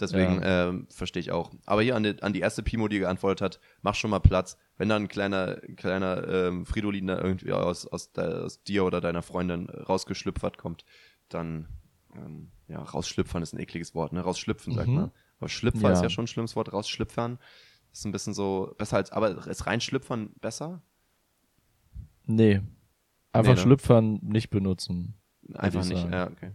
Deswegen 0.00 0.40
ähm, 0.42 0.86
verstehe 0.90 1.20
ich 1.20 1.30
auch. 1.30 1.52
Aber 1.66 1.82
hier 1.82 1.94
an 1.94 2.02
die, 2.02 2.20
an 2.20 2.32
die 2.32 2.40
erste 2.40 2.64
Pimo, 2.64 2.88
die 2.88 2.98
geantwortet 2.98 3.42
hat, 3.42 3.60
mach 3.82 3.94
schon 3.94 4.10
mal 4.10 4.18
Platz. 4.18 4.58
Wenn 4.76 4.88
da 4.88 4.96
ein 4.96 5.06
kleiner, 5.06 5.60
kleiner 5.76 6.26
ähm, 6.26 6.66
Fridolin 6.66 7.06
da 7.06 7.20
irgendwie 7.20 7.52
aus, 7.52 7.86
aus, 7.86 8.12
de, 8.12 8.42
aus 8.42 8.64
dir 8.64 8.84
oder 8.84 9.00
deiner 9.00 9.22
Freundin 9.22 9.68
rausgeschlüpfert 9.70 10.58
kommt, 10.58 10.84
dann 11.28 11.68
ähm, 12.16 12.50
ja, 12.68 12.82
rausschlüpfern 12.82 13.42
ist 13.42 13.52
ein 13.52 13.60
ekliges 13.60 13.94
Wort, 13.94 14.12
ne? 14.12 14.20
Rausschlüpfen, 14.20 14.74
sagt 14.74 14.88
Mhm. 14.88 14.94
man. 14.94 15.12
Aber 15.38 15.48
Schlüpfer 15.48 15.88
Ja. 15.88 15.92
ist 15.92 16.02
ja 16.02 16.10
schon 16.10 16.24
ein 16.24 16.28
schlimmes 16.28 16.56
Wort, 16.56 16.72
rausschlüpfern 16.72 17.38
ist 17.92 18.04
ein 18.06 18.12
bisschen 18.12 18.34
so 18.34 18.74
besser 18.78 18.96
als, 18.96 19.12
aber 19.12 19.46
ist 19.46 19.66
reinschlüpfern 19.66 20.32
besser? 20.40 20.82
Nee. 22.26 22.60
Einfach 23.32 23.52
Nee, 23.52 23.56
ne? 23.56 23.62
Schlüpfern 23.62 24.18
nicht 24.22 24.50
benutzen. 24.50 25.14
Einfach 25.54 25.82
ich 25.82 25.88
nicht, 25.90 26.00
sagen. 26.00 26.12
ja, 26.12 26.26
okay. 26.30 26.52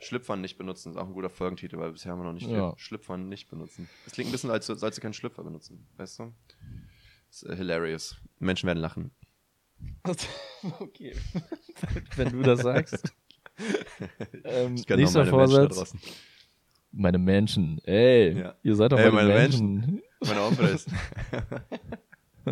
Schlüpfern 0.00 0.40
nicht 0.40 0.58
benutzen 0.58 0.90
ist 0.92 0.96
auch 0.96 1.06
ein 1.06 1.12
guter 1.14 1.30
Folgentitel, 1.30 1.78
weil 1.78 1.92
bisher 1.92 2.12
haben 2.12 2.20
wir 2.20 2.24
noch 2.24 2.32
nicht 2.32 2.48
Ja. 2.48 2.70
viel. 2.72 2.78
Schlüpfern 2.78 3.28
nicht 3.28 3.48
benutzen. 3.48 3.88
Das 4.04 4.14
klingt 4.14 4.28
ein 4.28 4.32
bisschen, 4.32 4.50
als 4.50 4.66
sollst 4.66 4.98
du 4.98 5.02
keinen 5.02 5.12
Schlüpfer 5.12 5.42
benutzen, 5.44 5.86
weißt 5.96 6.20
du? 6.20 6.32
Das 7.30 7.42
ist 7.42 7.50
äh, 7.50 7.56
hilarious. 7.56 8.16
Menschen 8.38 8.66
werden 8.66 8.78
lachen. 8.78 9.10
okay. 10.80 11.14
Wenn 12.16 12.30
du 12.32 12.42
das 12.42 12.60
sagst. 12.62 13.14
ähm, 14.44 14.74
nächster 14.74 14.96
meine 14.96 15.02
Menschen 15.04 15.28
Vorsatz. 15.30 15.94
Meine 16.92 17.18
Menschen. 17.18 17.80
Ey, 17.84 18.38
Ja. 18.40 18.54
ihr 18.62 18.74
seid 18.76 18.92
doch 18.92 18.98
Ey, 18.98 19.10
meine, 19.10 19.28
meine 19.28 19.40
Menschen. 19.40 20.02
Meine 20.26 20.40
Opfer 20.42 20.70
ist. 20.70 20.88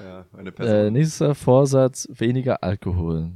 ja, 0.00 0.26
meine 0.32 0.50
Äh, 0.58 0.90
nächster 0.90 1.34
Vorsatz, 1.34 2.08
weniger 2.10 2.62
Alkohol. 2.62 3.32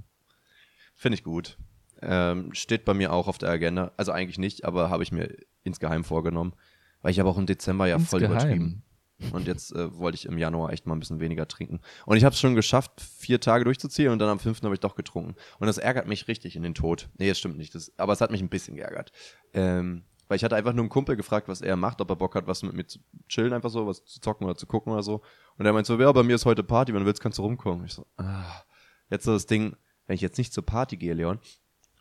Finde 0.94 1.14
ich 1.16 1.24
gut. 1.24 1.58
Ähm, 2.00 2.52
steht 2.54 2.84
bei 2.84 2.94
mir 2.94 3.12
auch 3.12 3.28
auf 3.28 3.38
der 3.38 3.50
Agenda. 3.50 3.92
Also 3.96 4.12
eigentlich 4.12 4.38
nicht, 4.38 4.64
aber 4.64 4.90
habe 4.90 5.02
ich 5.02 5.12
mir 5.12 5.36
insgeheim 5.62 6.04
vorgenommen. 6.04 6.54
Weil 7.00 7.12
ich 7.12 7.20
habe 7.20 7.28
auch 7.28 7.38
im 7.38 7.46
Dezember 7.46 7.86
ja 7.86 7.98
voll 7.98 8.22
Insgeheim. 8.22 8.42
übertrieben. 8.48 8.82
Und 9.32 9.46
jetzt 9.46 9.74
äh, 9.74 9.96
wollte 9.96 10.16
ich 10.16 10.26
im 10.26 10.36
Januar 10.36 10.72
echt 10.72 10.86
mal 10.86 10.94
ein 10.94 11.00
bisschen 11.00 11.20
weniger 11.20 11.46
trinken. 11.46 11.80
Und 12.06 12.16
ich 12.16 12.24
habe 12.24 12.32
es 12.32 12.40
schon 12.40 12.54
geschafft, 12.54 13.00
vier 13.00 13.40
Tage 13.40 13.64
durchzuziehen 13.64 14.10
und 14.10 14.18
dann 14.18 14.28
am 14.28 14.38
fünften 14.38 14.66
habe 14.66 14.74
ich 14.74 14.80
doch 14.80 14.96
getrunken. 14.96 15.36
Und 15.58 15.66
das 15.66 15.78
ärgert 15.78 16.08
mich 16.08 16.28
richtig 16.28 16.56
in 16.56 16.62
den 16.62 16.74
Tod. 16.74 17.08
Nee, 17.18 17.28
das 17.28 17.38
stimmt 17.38 17.56
nicht. 17.56 17.74
Das, 17.74 17.92
aber 17.98 18.12
es 18.12 18.20
hat 18.20 18.30
mich 18.30 18.40
ein 18.40 18.48
bisschen 18.48 18.76
geärgert. 18.76 19.12
Ähm, 19.52 20.04
weil 20.28 20.36
ich 20.36 20.44
hatte 20.44 20.56
einfach 20.56 20.72
nur 20.72 20.82
einen 20.82 20.90
Kumpel 20.90 21.16
gefragt, 21.16 21.48
was 21.48 21.60
er 21.60 21.76
macht, 21.76 22.00
ob 22.00 22.10
er 22.10 22.16
Bock 22.16 22.34
hat, 22.34 22.46
was 22.46 22.62
mit 22.62 22.72
mir 22.72 22.86
zu 22.86 23.00
chillen, 23.28 23.52
einfach 23.52 23.70
so, 23.70 23.86
was 23.86 24.04
zu 24.04 24.20
zocken 24.20 24.46
oder 24.46 24.56
zu 24.56 24.66
gucken 24.66 24.92
oder 24.92 25.02
so. 25.02 25.20
Und 25.58 25.66
er 25.66 25.72
meint 25.72 25.86
so, 25.86 26.00
ja, 26.00 26.10
bei 26.10 26.22
mir 26.22 26.34
ist 26.34 26.46
heute 26.46 26.62
Party, 26.62 26.92
wenn 26.94 27.00
du 27.00 27.06
willst, 27.06 27.20
kannst 27.20 27.38
du 27.38 27.42
rumkommen. 27.42 27.84
Ich 27.84 27.92
so, 27.92 28.06
ah. 28.16 28.62
Jetzt 29.10 29.24
so 29.24 29.32
das 29.32 29.46
Ding, 29.46 29.76
wenn 30.06 30.14
ich 30.14 30.22
jetzt 30.22 30.38
nicht 30.38 30.54
zur 30.54 30.64
Party 30.64 30.96
gehe, 30.96 31.12
Leon, 31.12 31.38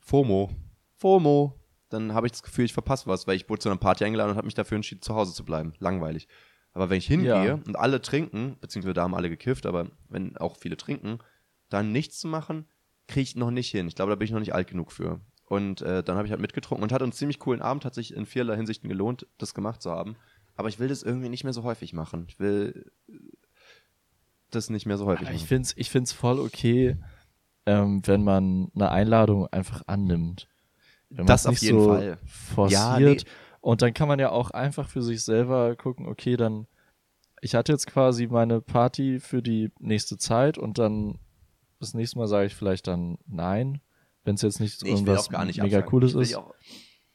FOMO, 0.02 0.50
FOMO, 0.98 1.60
dann 1.90 2.14
habe 2.14 2.26
ich 2.28 2.32
das 2.32 2.42
Gefühl, 2.42 2.64
ich 2.64 2.74
verpasse 2.74 3.08
was, 3.08 3.28
weil 3.28 3.36
ich 3.36 3.50
wurde 3.50 3.60
zu 3.60 3.70
einer 3.70 3.78
Party 3.78 4.06
eingeladen 4.06 4.32
und 4.32 4.38
habe 4.38 4.46
mich 4.46 4.54
dafür 4.54 4.78
entschieden, 4.78 5.02
zu 5.02 5.14
Hause 5.14 5.34
zu 5.34 5.44
bleiben. 5.44 5.74
Langweilig. 5.80 6.30
Aber 6.74 6.90
wenn 6.90 6.98
ich 6.98 7.08
hingehe 7.08 7.28
Ja. 7.48 7.54
und 7.54 7.76
alle 7.76 8.02
trinken, 8.02 8.58
beziehungsweise 8.62 8.94
da 8.94 9.04
haben 9.04 9.16
alle 9.16 9.30
gekifft, 9.30 9.66
aber 9.66 9.88
wenn 10.10 10.38
auch 10.38 10.56
viele 10.58 10.78
trinken, 10.78 11.20
dann 11.70 11.92
nichts 11.92 12.20
zu 12.20 12.28
machen, 12.28 12.66
kriege 13.08 13.24
ich 13.24 13.36
noch 13.36 13.52
nicht 13.52 13.70
hin. 13.72 13.88
Ich 13.88 13.96
glaube, 13.96 14.12
da 14.12 14.16
bin 14.16 14.26
ich 14.26 14.32
noch 14.32 14.40
nicht 14.40 14.54
alt 14.54 14.68
genug 14.70 14.92
für. 14.92 15.20
Und 15.48 15.82
äh, 15.82 16.02
dann 16.02 16.16
habe 16.16 16.26
ich 16.28 16.32
halt 16.32 16.40
mitgetrunken 16.42 16.84
und 16.84 16.94
hatte 16.94 17.04
einen 17.04 17.12
ziemlich 17.12 17.40
coolen 17.40 17.62
Abend, 17.62 17.84
hat 17.84 17.94
sich 17.94 18.14
in 18.14 18.26
vielerlei 18.26 18.56
Hinsichten 18.56 18.88
gelohnt, 18.88 19.28
das 19.38 19.54
gemacht 19.54 19.82
zu 19.82 19.92
haben. 19.92 20.16
Aber 20.56 20.70
ich 20.70 20.80
will 20.80 20.88
das 20.88 21.04
irgendwie 21.04 21.28
nicht 21.28 21.44
mehr 21.44 21.52
so 21.54 21.64
häufig 21.64 21.92
machen. 21.92 22.26
Ich 22.30 22.40
will 22.40 22.90
das 24.50 24.70
nicht 24.70 24.86
mehr 24.86 24.98
so 24.98 25.06
häufig 25.06 25.28
Aber 25.28 25.36
ich 25.36 25.42
machen. 25.42 25.48
finde 25.48 25.62
es 25.68 25.78
ich 25.78 25.90
find's 25.90 26.12
voll 26.12 26.40
okay, 26.40 26.98
ähm, 27.66 28.02
wenn 28.06 28.24
man 28.24 28.70
eine 28.76 28.92
Einladung 28.92 29.48
einfach 29.48 29.82
annimmt. 29.88 30.48
Wenn 31.10 31.26
Das 31.26 31.46
auf 31.46 31.58
jeden 31.60 31.80
so 31.80 31.88
Fall. 31.88 32.18
forciert. 32.26 32.72
Ja, 32.82 33.00
nee. 33.00 33.18
Und 33.62 33.82
dann 33.82 33.94
kann 33.94 34.08
man 34.08 34.20
ja 34.20 34.32
auch 34.32 34.52
einfach 34.52 34.90
für 34.90 35.02
sich 35.04 35.24
selber 35.24 35.76
gucken, 35.76 36.08
okay, 36.08 36.36
dann, 36.36 36.68
ich 37.42 37.56
hatte 37.56 37.72
jetzt 37.72 37.88
quasi 37.88 38.28
meine 38.28 38.60
Party 38.62 39.20
für 39.20 39.42
die 39.42 39.72
nächste 39.80 40.18
Zeit 40.18 40.58
und 40.58 40.78
dann 40.80 41.20
das 41.80 41.94
nächste 41.94 42.18
Mal 42.18 42.28
sage 42.28 42.48
ich 42.48 42.56
vielleicht 42.56 42.88
dann 42.88 43.18
nein, 43.28 43.82
wenn 44.24 44.36
es 44.36 44.42
jetzt 44.42 44.60
nicht 44.60 44.84
Nee, 44.84 44.90
irgendwas 44.92 45.28
auch 45.28 45.32
gar 45.32 45.46
nicht 45.46 45.62
mega 45.62 45.78
absagen. 45.78 45.90
cooles 45.90 46.14
ist. 46.16 46.32
ja 46.32 46.38
Auch, 46.40 46.54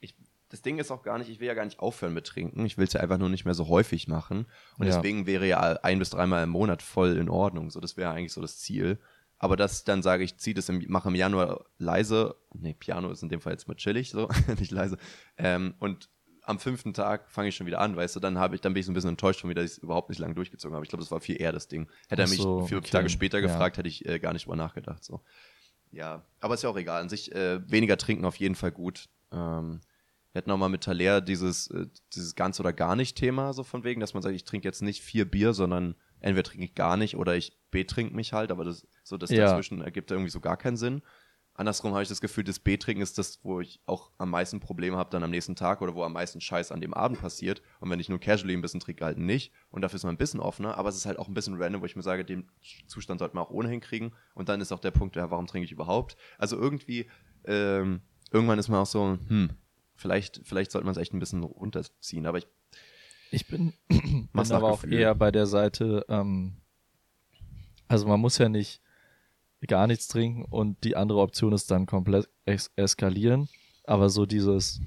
ich, 0.01 0.17
das 0.49 0.63
Ding 0.63 0.79
ist 0.79 0.91
auch 0.91 1.03
gar 1.03 1.19
nicht, 1.19 1.29
ich 1.31 1.41
will 1.41 1.47
ja 1.49 1.55
gar 1.55 1.65
nicht 1.65 1.79
aufhören 1.81 2.15
mit 2.15 2.27
Trinken. 2.27 2.65
Ich 2.65 2.79
will 2.79 2.87
es 2.87 2.93
ja 2.93 3.01
einfach 3.01 3.19
nur 3.19 3.29
nicht 3.29 3.45
mehr 3.45 3.55
so 3.55 3.69
häufig 3.69 4.07
machen. 4.09 4.47
Und 4.79 4.87
Ja. 4.87 4.95
deswegen 4.97 5.27
wäre 5.27 5.47
ja 5.47 5.61
ein 5.83 5.99
bis 5.99 6.11
dreimal 6.11 6.45
im 6.45 6.51
Monat 6.51 6.83
voll 6.83 7.17
in 7.17 7.29
Ordnung. 7.29 7.71
So, 7.71 7.81
das 7.81 7.97
wäre 7.97 8.11
eigentlich 8.13 8.33
so 8.33 8.41
das 8.41 8.59
Ziel. 8.59 8.99
Aber 9.39 9.57
dass 9.57 9.79
ich 9.81 9.85
dann 9.85 10.03
sage, 10.03 10.25
ich 10.25 10.39
ziehe 10.39 10.55
das 10.55 10.69
im, 10.69 10.85
mache 10.89 11.09
im 11.11 11.15
Januar 11.15 11.67
leise, 11.79 12.37
nee, 12.55 12.73
Piano 12.75 13.11
ist 13.11 13.23
in 13.23 13.29
dem 13.29 13.41
Fall 13.41 13.53
jetzt 13.53 13.69
mal 13.69 13.75
chillig, 13.75 14.11
so, 14.11 14.29
nicht 14.59 14.71
leise. 14.73 14.97
Ähm, 15.37 15.75
und 15.79 16.09
am 16.47 16.59
fünften 16.59 16.95
Tag 16.95 17.29
fange 17.29 17.49
ich 17.49 17.57
schon 17.57 17.67
wieder 17.67 17.81
an, 17.81 17.97
weißt 17.97 18.17
du, 18.17 18.21
dann 18.21 18.39
habe 18.39 18.55
ich, 18.55 18.61
dann 18.61 18.73
bin 18.73 18.81
ich 18.81 18.87
so 18.87 18.93
ein 18.93 18.95
bisschen 18.95 19.11
enttäuscht 19.11 19.41
von 19.41 19.49
mir, 19.49 19.55
dass 19.55 19.65
ich 19.65 19.73
es 19.73 19.79
überhaupt 19.79 20.09
nicht 20.09 20.19
lange 20.19 20.35
durchgezogen 20.35 20.75
habe. 20.75 20.85
Ich 20.85 20.89
glaube, 20.91 21.03
das 21.03 21.11
war 21.11 21.21
viel 21.21 21.41
eher 21.41 21.53
das 21.53 21.69
Ding. 21.69 21.89
Hätte 22.09 22.23
er 22.23 22.29
mich 22.29 22.39
so, 22.39 22.63
vier 22.67 22.79
okay. 22.79 22.91
Tage 22.91 23.09
später 23.09 23.39
Ja. 23.39 23.47
gefragt, 23.47 23.79
hätte 23.79 23.89
ich 23.89 24.07
äh, 24.07 24.19
gar 24.19 24.33
nicht 24.33 24.47
drüber 24.47 24.57
nachgedacht. 24.57 25.05
So. 25.05 25.21
Ja, 25.91 26.25
aber 26.41 26.55
ist 26.55 26.63
ja 26.63 26.71
auch 26.71 26.77
egal. 26.77 27.03
An 27.03 27.09
sich 27.09 27.35
äh, 27.35 27.61
weniger 27.71 27.97
trinken 27.97 28.25
auf 28.25 28.37
jeden 28.37 28.55
Fall 28.55 28.71
gut. 28.71 29.09
Ähm, 29.33 29.81
wir 30.33 30.39
hatten 30.39 30.51
auch 30.51 30.57
mal 30.59 30.69
mit 30.69 30.85
Thaler 30.85 31.21
dieses, 31.21 31.69
äh, 31.71 31.87
dieses 32.15 32.35
ganz 32.35 32.61
oder 32.61 32.73
gar 32.73 32.95
nicht 32.95 33.17
Thema, 33.17 33.53
so 33.53 33.65
von 33.65 33.85
wegen, 33.85 34.01
dass 34.01 34.15
man 34.15 34.23
sagt, 34.23 34.35
ich 34.35 34.45
trinke 34.45 34.69
jetzt 34.69 34.83
nicht 34.83 35.03
vier 35.03 35.25
Bier, 35.25 35.53
sondern 35.53 35.95
entweder 36.21 36.45
trinke 36.49 36.65
ich 36.65 36.75
gar 36.75 36.97
nicht 36.97 37.17
oder 37.17 37.35
ich 37.37 37.57
betrink 37.71 38.15
mich 38.15 38.33
halt, 38.33 38.51
aber 38.51 38.65
das, 38.65 38.87
so 39.03 39.17
das 39.17 39.31
Ja. 39.31 39.47
dazwischen 39.47 39.81
ergibt 39.81 40.11
irgendwie 40.11 40.31
so 40.31 40.41
gar 40.41 40.57
keinen 40.57 40.77
Sinn. 40.77 41.03
Andersrum 41.57 41.93
habe 41.93 42.03
ich 42.03 42.09
das 42.09 42.21
Gefühl, 42.21 42.45
das 42.45 42.59
B-Trinken 42.59 43.03
ist 43.03 43.17
das, 43.17 43.41
wo 43.43 43.61
ich 43.61 43.81
auch 43.87 44.11
am 44.19 44.31
meisten 44.31 44.61
Probleme 44.61 44.97
habe 44.97 45.11
dann 45.11 45.23
am 45.23 45.31
nächsten 45.31 45.57
Tag 45.57 45.81
oder 45.81 45.95
wo 45.95 46.03
am 46.03 46.13
meisten 46.13 46.41
Scheiß 46.41 46.71
an 46.71 46.83
dem 46.83 46.93
Abend 46.93 47.21
passiert. 47.21 47.63
Und 47.81 47.89
wenn 47.89 47.99
ich 47.99 48.09
nur 48.09 48.21
casually 48.21 48.53
ein 48.53 48.61
bisschen 48.61 48.81
trinke, 48.81 49.05
halt 49.05 49.19
nicht. 49.19 49.53
Und 49.71 49.83
dafür 49.83 49.97
ist 49.97 50.05
man 50.05 50.15
ein 50.15 50.19
bisschen 50.19 50.41
offener, 50.41 50.77
aber 50.77 50.91
es 50.91 50.97
ist 50.97 51.07
halt 51.07 51.19
auch 51.19 51.29
ein 51.29 51.35
bisschen 51.35 51.61
random, 51.61 51.81
wo 51.81 51.87
ich 51.87 51.97
mir 51.97 52.03
sage, 52.03 52.25
den 52.25 52.51
Zustand 52.87 53.21
sollte 53.21 53.35
man 53.35 53.45
auch 53.45 53.51
ohnehin 53.51 53.81
kriegen. 53.81 54.13
Und 54.35 54.49
dann 54.49 54.61
ist 54.61 54.71
auch 54.71 54.81
der 54.81 54.91
Punkt, 54.91 55.17
ja, 55.17 55.31
warum 55.31 55.47
trinke 55.47 55.65
ich 55.65 55.73
überhaupt? 55.73 56.17
Also 56.37 56.59
irgendwie, 56.59 57.09
ähm, 57.45 58.03
irgendwann 58.31 58.59
ist 58.59 58.69
man 58.69 58.81
auch 58.81 58.87
so, 58.87 59.19
hm, 59.29 59.51
vielleicht, 59.95 60.43
vielleicht 60.45 60.73
sollte 60.73 60.85
man 60.85 60.93
es 60.93 60.99
echt 60.99 61.15
ein 61.15 61.21
bisschen 61.21 61.43
runterziehen. 61.43 62.27
Aber 62.27 62.39
ich, 62.39 62.47
Ich 63.31 63.47
bin, 63.47 63.73
bin 63.89 64.29
aber 64.35 64.69
auch 64.69 64.85
eher 64.85 65.15
bei 65.15 65.31
der 65.31 65.47
Seite, 65.47 66.05
ähm, 66.09 66.57
also 67.89 68.07
man 68.07 68.21
muss 68.21 68.39
ja 68.39 68.49
nicht 68.49 68.83
gar 69.67 69.87
nichts 69.87 70.09
trinken 70.09 70.45
und 70.45 70.85
die 70.85 70.97
andere 70.97 71.19
Option 71.21 71.53
ist 71.53 71.71
dann 71.71 71.87
komplett 71.87 72.29
es 72.45 72.71
eskalieren. 72.77 73.49
Aber 73.85 74.09
so 74.11 74.27
dieses 74.27 74.81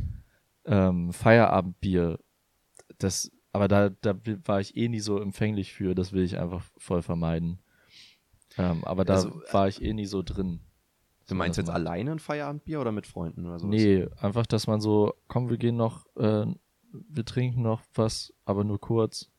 ähm, 0.66 1.12
Feierabendbier, 1.14 2.20
das, 2.98 3.32
aber 3.54 3.68
da, 3.68 3.90
da 3.90 4.16
war 4.46 4.60
ich 4.60 4.76
eh 4.78 4.88
nie 4.90 5.00
so 5.00 5.20
empfänglich 5.20 5.74
für, 5.74 5.96
das 5.96 6.12
will 6.14 6.24
ich 6.24 6.38
einfach 6.38 6.64
voll 6.78 7.02
vermeiden. 7.02 7.60
Ähm, 8.58 8.84
aber 8.84 9.06
da 9.06 9.14
Also, 9.16 9.42
war 9.52 9.68
ich 9.68 9.82
eh 9.82 9.94
nie 9.94 10.06
so 10.06 10.22
drin. 10.22 10.60
du 11.28 11.36
meinst 11.36 11.58
jetzt 11.58 11.70
alleine 11.70 12.12
ein 12.12 12.20
Feierabendbier 12.20 12.82
oder 12.82 12.92
mit 12.92 13.08
Freunden 13.08 13.46
oder 13.46 13.60
so? 13.60 13.68
Nee, 13.68 14.08
einfach, 14.18 14.46
dass 14.46 14.68
man 14.68 14.82
so, 14.82 15.14
komm, 15.28 15.50
wir 15.50 15.58
gehen 15.58 15.78
noch, 15.78 16.06
äh, 16.18 16.46
wir 16.92 17.26
trinken 17.26 17.62
noch 17.62 17.82
was, 17.94 18.34
aber 18.46 18.64
nur 18.64 18.80
kurz, 18.80 19.30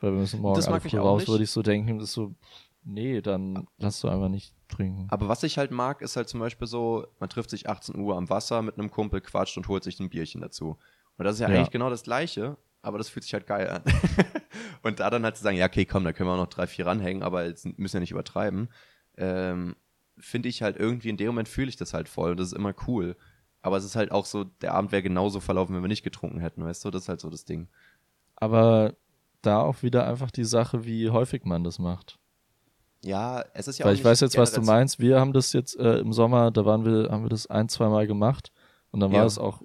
weil 0.00 0.12
wir 0.12 0.20
müssen 0.20 0.40
morgen 0.40 0.62
alle 0.64 0.80
früh 0.80 0.98
raus, 0.98 1.28
würde 1.28 1.44
ich 1.44 1.50
so 1.50 1.62
denken, 1.62 1.98
das 1.98 2.08
ist 2.08 2.14
so, 2.14 2.34
nee, 2.82 3.20
dann 3.20 3.66
lass 3.78 4.00
du 4.00 4.08
einfach 4.08 4.28
nicht 4.28 4.54
trinken. 4.76 5.06
Aber 5.10 5.28
was 5.28 5.42
ich 5.42 5.58
halt 5.58 5.70
mag, 5.70 6.02
ist 6.02 6.16
halt 6.16 6.28
zum 6.28 6.40
Beispiel 6.40 6.66
so, 6.66 7.06
man 7.20 7.28
trifft 7.28 7.50
sich 7.50 7.68
18 7.68 7.98
Uhr 7.98 8.16
am 8.16 8.28
Wasser 8.30 8.62
mit 8.62 8.78
einem 8.78 8.90
Kumpel, 8.90 9.20
quatscht 9.20 9.56
und 9.56 9.68
holt 9.68 9.84
sich 9.84 10.00
ein 10.00 10.10
Bierchen 10.10 10.40
dazu. 10.40 10.78
Und 11.16 11.24
das 11.24 11.34
ist 11.36 11.40
ja, 11.40 11.48
Ja. 11.48 11.56
eigentlich 11.56 11.70
genau 11.70 11.90
das 11.90 12.02
Gleiche, 12.02 12.56
aber 12.82 12.98
das 12.98 13.08
fühlt 13.08 13.24
sich 13.24 13.32
halt 13.34 13.46
geil 13.46 13.68
an. 13.68 13.82
und 14.82 15.00
da 15.00 15.10
dann 15.10 15.24
halt 15.24 15.36
zu 15.36 15.42
sagen, 15.42 15.56
ja, 15.56 15.66
okay, 15.66 15.84
komm, 15.84 16.04
da 16.04 16.12
können 16.12 16.28
wir 16.28 16.34
auch 16.34 16.38
noch 16.38 16.48
drei, 16.48 16.66
vier 16.66 16.86
ranhängen, 16.86 17.22
aber 17.22 17.46
jetzt 17.46 17.66
müssen 17.78 17.94
wir 17.94 18.00
nicht 18.00 18.10
übertreiben, 18.12 18.68
ähm, 19.16 19.76
finde 20.18 20.48
ich 20.48 20.62
halt 20.62 20.76
irgendwie, 20.76 21.08
in 21.08 21.16
dem 21.16 21.28
Moment 21.28 21.48
fühle 21.48 21.68
ich 21.68 21.76
das 21.76 21.94
halt 21.94 22.08
voll 22.08 22.32
und 22.32 22.36
das 22.40 22.48
ist 22.48 22.52
immer 22.58 22.74
cool. 22.86 23.16
Aber 23.62 23.76
es 23.78 23.84
ist 23.84 23.96
halt 23.96 24.12
auch 24.12 24.26
so, 24.26 24.44
der 24.44 24.74
Abend 24.74 24.92
wäre 24.92 25.02
genauso 25.02 25.40
verlaufen, 25.40 25.74
wenn 25.74 25.82
wir 25.82 25.88
nicht 25.88 26.02
getrunken 26.02 26.38
hätten, 26.40 26.64
weißt 26.64 26.84
du? 26.84 26.90
Das 26.90 27.02
ist 27.02 27.08
halt 27.08 27.20
so 27.20 27.30
das 27.30 27.44
Ding. 27.46 27.68
Aber 28.36 28.94
da 29.40 29.60
auch 29.60 29.82
wieder 29.82 30.06
einfach 30.06 30.30
die 30.30 30.44
Sache, 30.44 30.84
wie 30.84 31.10
häufig 31.10 31.44
man 31.44 31.64
das 31.64 31.78
macht. 31.78 32.18
Ja, 33.04 33.44
es 33.52 33.68
ist 33.68 33.78
ja 33.78 33.84
Weil 33.84 33.94
auch 33.94 33.98
ich 33.98 34.04
weiß 34.04 34.20
jetzt, 34.20 34.38
was 34.38 34.52
du 34.52 34.62
meinst. 34.62 34.98
Wir 34.98 35.20
haben 35.20 35.32
das 35.32 35.52
jetzt 35.52 35.76
äh, 35.78 35.98
im 35.98 36.12
Sommer, 36.12 36.50
da 36.50 36.64
waren 36.64 36.84
wir, 36.84 37.10
haben 37.10 37.24
wir 37.24 37.28
das 37.28 37.46
ein, 37.46 37.68
zwei 37.68 37.88
Mal 37.88 38.06
gemacht 38.06 38.50
und 38.90 39.00
dann 39.00 39.12
war 39.12 39.20
Ja. 39.20 39.26
es 39.26 39.38
auch 39.38 39.62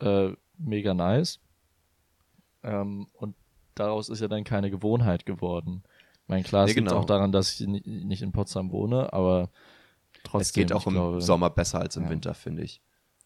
äh, 0.00 0.30
mega 0.56 0.94
nice. 0.94 1.38
Ähm, 2.62 3.06
und 3.14 3.34
daraus 3.74 4.08
ist 4.08 4.20
ja 4.20 4.28
dann 4.28 4.44
keine 4.44 4.70
Gewohnheit 4.70 5.26
geworden. 5.26 5.82
Ich 6.22 6.28
meine, 6.28 6.42
klar, 6.44 6.64
es 6.64 6.70
Nee, 6.70 6.80
liegt 6.80 6.88
genau. 6.88 7.00
auch 7.00 7.04
daran, 7.04 7.30
dass 7.32 7.60
ich 7.60 7.66
ni- 7.66 7.82
nicht 7.84 8.22
in 8.22 8.32
Potsdam 8.32 8.70
wohne, 8.72 9.12
aber 9.12 9.50
trotzdem. 10.24 10.40
Es 10.40 10.52
geht 10.52 10.72
auch 10.72 10.86
im 10.86 10.94
glaube, 10.94 11.20
Sommer 11.20 11.50
besser 11.50 11.80
als 11.80 11.96
im 11.96 12.04
ja. 12.04 12.10
Winter, 12.10 12.34
finde 12.34 12.62
ich. 12.62 12.80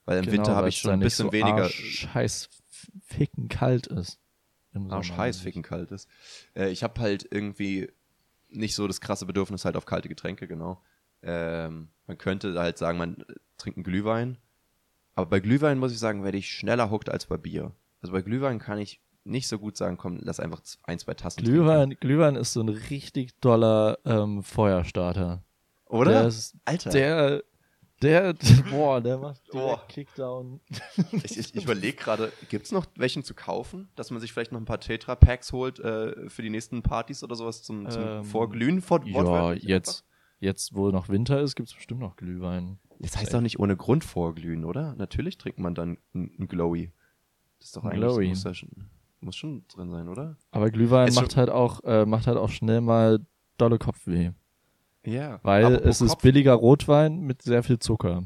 Weil 0.05 0.19
im 0.19 0.25
genau, 0.25 0.39
Winter 0.39 0.57
habe 0.57 0.69
ich 0.69 0.79
schon 0.79 0.91
ein 0.93 1.01
bisschen 1.01 1.27
so 1.27 1.33
weniger 1.33 1.69
scheiß 1.69 2.49
ficken 3.05 3.49
kalt 3.49 3.87
ist. 3.87 4.19
Im 4.75 4.91
Arsch 4.91 5.13
heiß 5.13 5.39
ficken 5.39 5.63
kalt 5.63 5.91
ist. 5.93 6.09
Äh, 6.57 6.71
ich 6.71 6.83
habe 6.83 7.01
halt 7.01 7.27
irgendwie 7.31 7.91
nicht 8.53 8.75
so 8.75 8.87
das 8.87 9.01
krasse 9.01 9.27
Bedürfnis 9.27 9.65
halt 9.65 9.77
auf 9.77 9.87
kalte 9.87 10.09
Getränke, 10.09 10.47
genau. 10.49 10.83
Ähm, 11.23 11.89
man 12.07 12.19
könnte 12.19 12.59
halt 12.59 12.79
sagen, 12.79 12.99
man 12.99 13.25
trinkt 13.59 13.77
einen 13.79 13.85
Glühwein. 13.85 14.39
Aber 15.15 15.27
bei 15.27 15.41
Glühwein 15.41 15.79
muss 15.79 15.93
ich 15.93 15.99
sagen, 15.99 16.25
werde 16.25 16.39
ich 16.39 16.51
schneller 16.51 16.91
hooked 16.91 17.11
als 17.11 17.27
bei 17.27 17.37
Bier. 17.37 17.73
Also 18.01 18.13
bei 18.13 18.23
Glühwein 18.23 18.59
kann 18.59 18.79
ich 18.79 19.01
nicht 19.25 19.47
so 19.47 19.59
gut 19.59 19.77
sagen, 19.77 19.97
komm, 19.97 20.19
lass 20.21 20.41
einfach 20.41 20.61
ein, 20.85 20.99
zwei 20.99 21.15
Tassen 21.15 21.45
Glühwein, 21.45 21.91
Glühwein 22.01 22.35
ist 22.35 22.53
so 22.53 22.61
ein 22.61 22.69
richtig 22.69 23.39
doller 23.41 23.99
ähm, 24.05 24.43
Feuerstarter. 24.43 25.27
trinken. 25.27 25.45
Oder? 25.87 26.11
Der 26.13 26.27
ist, 26.27 26.57
Alter, 26.65 26.91
Der, 26.91 27.45
der, 28.03 28.35
boah, 28.71 29.01
der 29.01 29.19
macht 29.19 29.41
Boah. 29.51 29.87
Kickdown. 29.89 30.61
ich, 31.13 31.39
ich, 31.39 31.55
ich 31.55 31.65
überlege 31.65 31.97
gerade, 31.97 32.33
gibt 32.49 32.67
es 32.67 32.73
noch 32.73 32.87
welchen 32.97 33.23
zu 33.25 33.35
kaufen, 33.35 33.89
dass 33.97 34.11
man 34.11 34.21
sich 34.21 34.33
vielleicht 34.33 34.53
noch 34.53 34.61
ein 34.61 34.65
paar 34.65 34.81
Tetra-Packs 34.81 35.53
holt 35.53 35.79
äh, 35.79 36.29
für 36.29 36.43
die 36.43 36.51
nächsten 36.51 36.83
Partys 36.83 37.23
oder 37.23 37.35
sowas 37.35 37.63
zum, 37.63 37.89
zum 37.89 38.03
Ähm, 38.03 38.25
Vorglühen? 38.25 38.83
Vor, 38.83 39.05
Ja, 39.07 39.53
jetzt, 39.53 40.05
jetzt, 40.41 40.75
wo 40.75 40.91
noch 40.91 41.09
Winter 41.09 41.41
ist, 41.41 41.55
gibt 41.55 41.69
es 41.69 41.75
bestimmt 41.75 42.01
noch 42.01 42.17
Glühwein. 42.17 42.79
Das 42.99 43.17
heißt 43.17 43.35
doch 43.35 43.41
nicht 43.41 43.59
ohne 43.59 43.77
Grund 43.77 44.05
vorglühen, 44.05 44.65
oder? 44.65 44.95
Natürlich 44.95 45.37
trinkt 45.37 45.59
man 45.59 45.75
dann 45.75 45.99
ein, 46.15 46.31
ein 46.39 46.47
Glowy. 46.47 46.93
Das 47.59 47.69
ist 47.69 47.77
doch 47.77 47.85
Ein 47.85 48.03
eigentlich. 48.03 48.29
Muss, 48.29 48.45
ja 48.45 48.55
schon, 48.55 48.71
muss 49.21 49.37
schon 49.37 49.65
drin 49.69 49.91
sein, 49.91 50.09
oder? 50.09 50.37
Aber 50.51 50.71
Glühwein 50.71 51.13
macht 51.15 51.37
halt 51.37 51.51
auch, 51.51 51.83
äh, 51.85 52.07
macht 52.07 52.27
halt 52.27 52.39
auch 52.39 52.51
schnell 52.51 52.81
mal 52.81 53.19
dolle 53.59 53.79
Kopfweh. 53.79 54.31
Ja. 55.05 55.41
Weil 55.43 55.65
Apropos 55.67 55.87
es 55.97 56.01
ist 56.01 56.11
Kopf, 56.13 56.23
billiger 56.23 56.53
Rotwein 56.55 57.21
mit 57.21 57.43
sehr 57.43 57.63
viel 57.63 57.79
Zucker. 57.79 58.25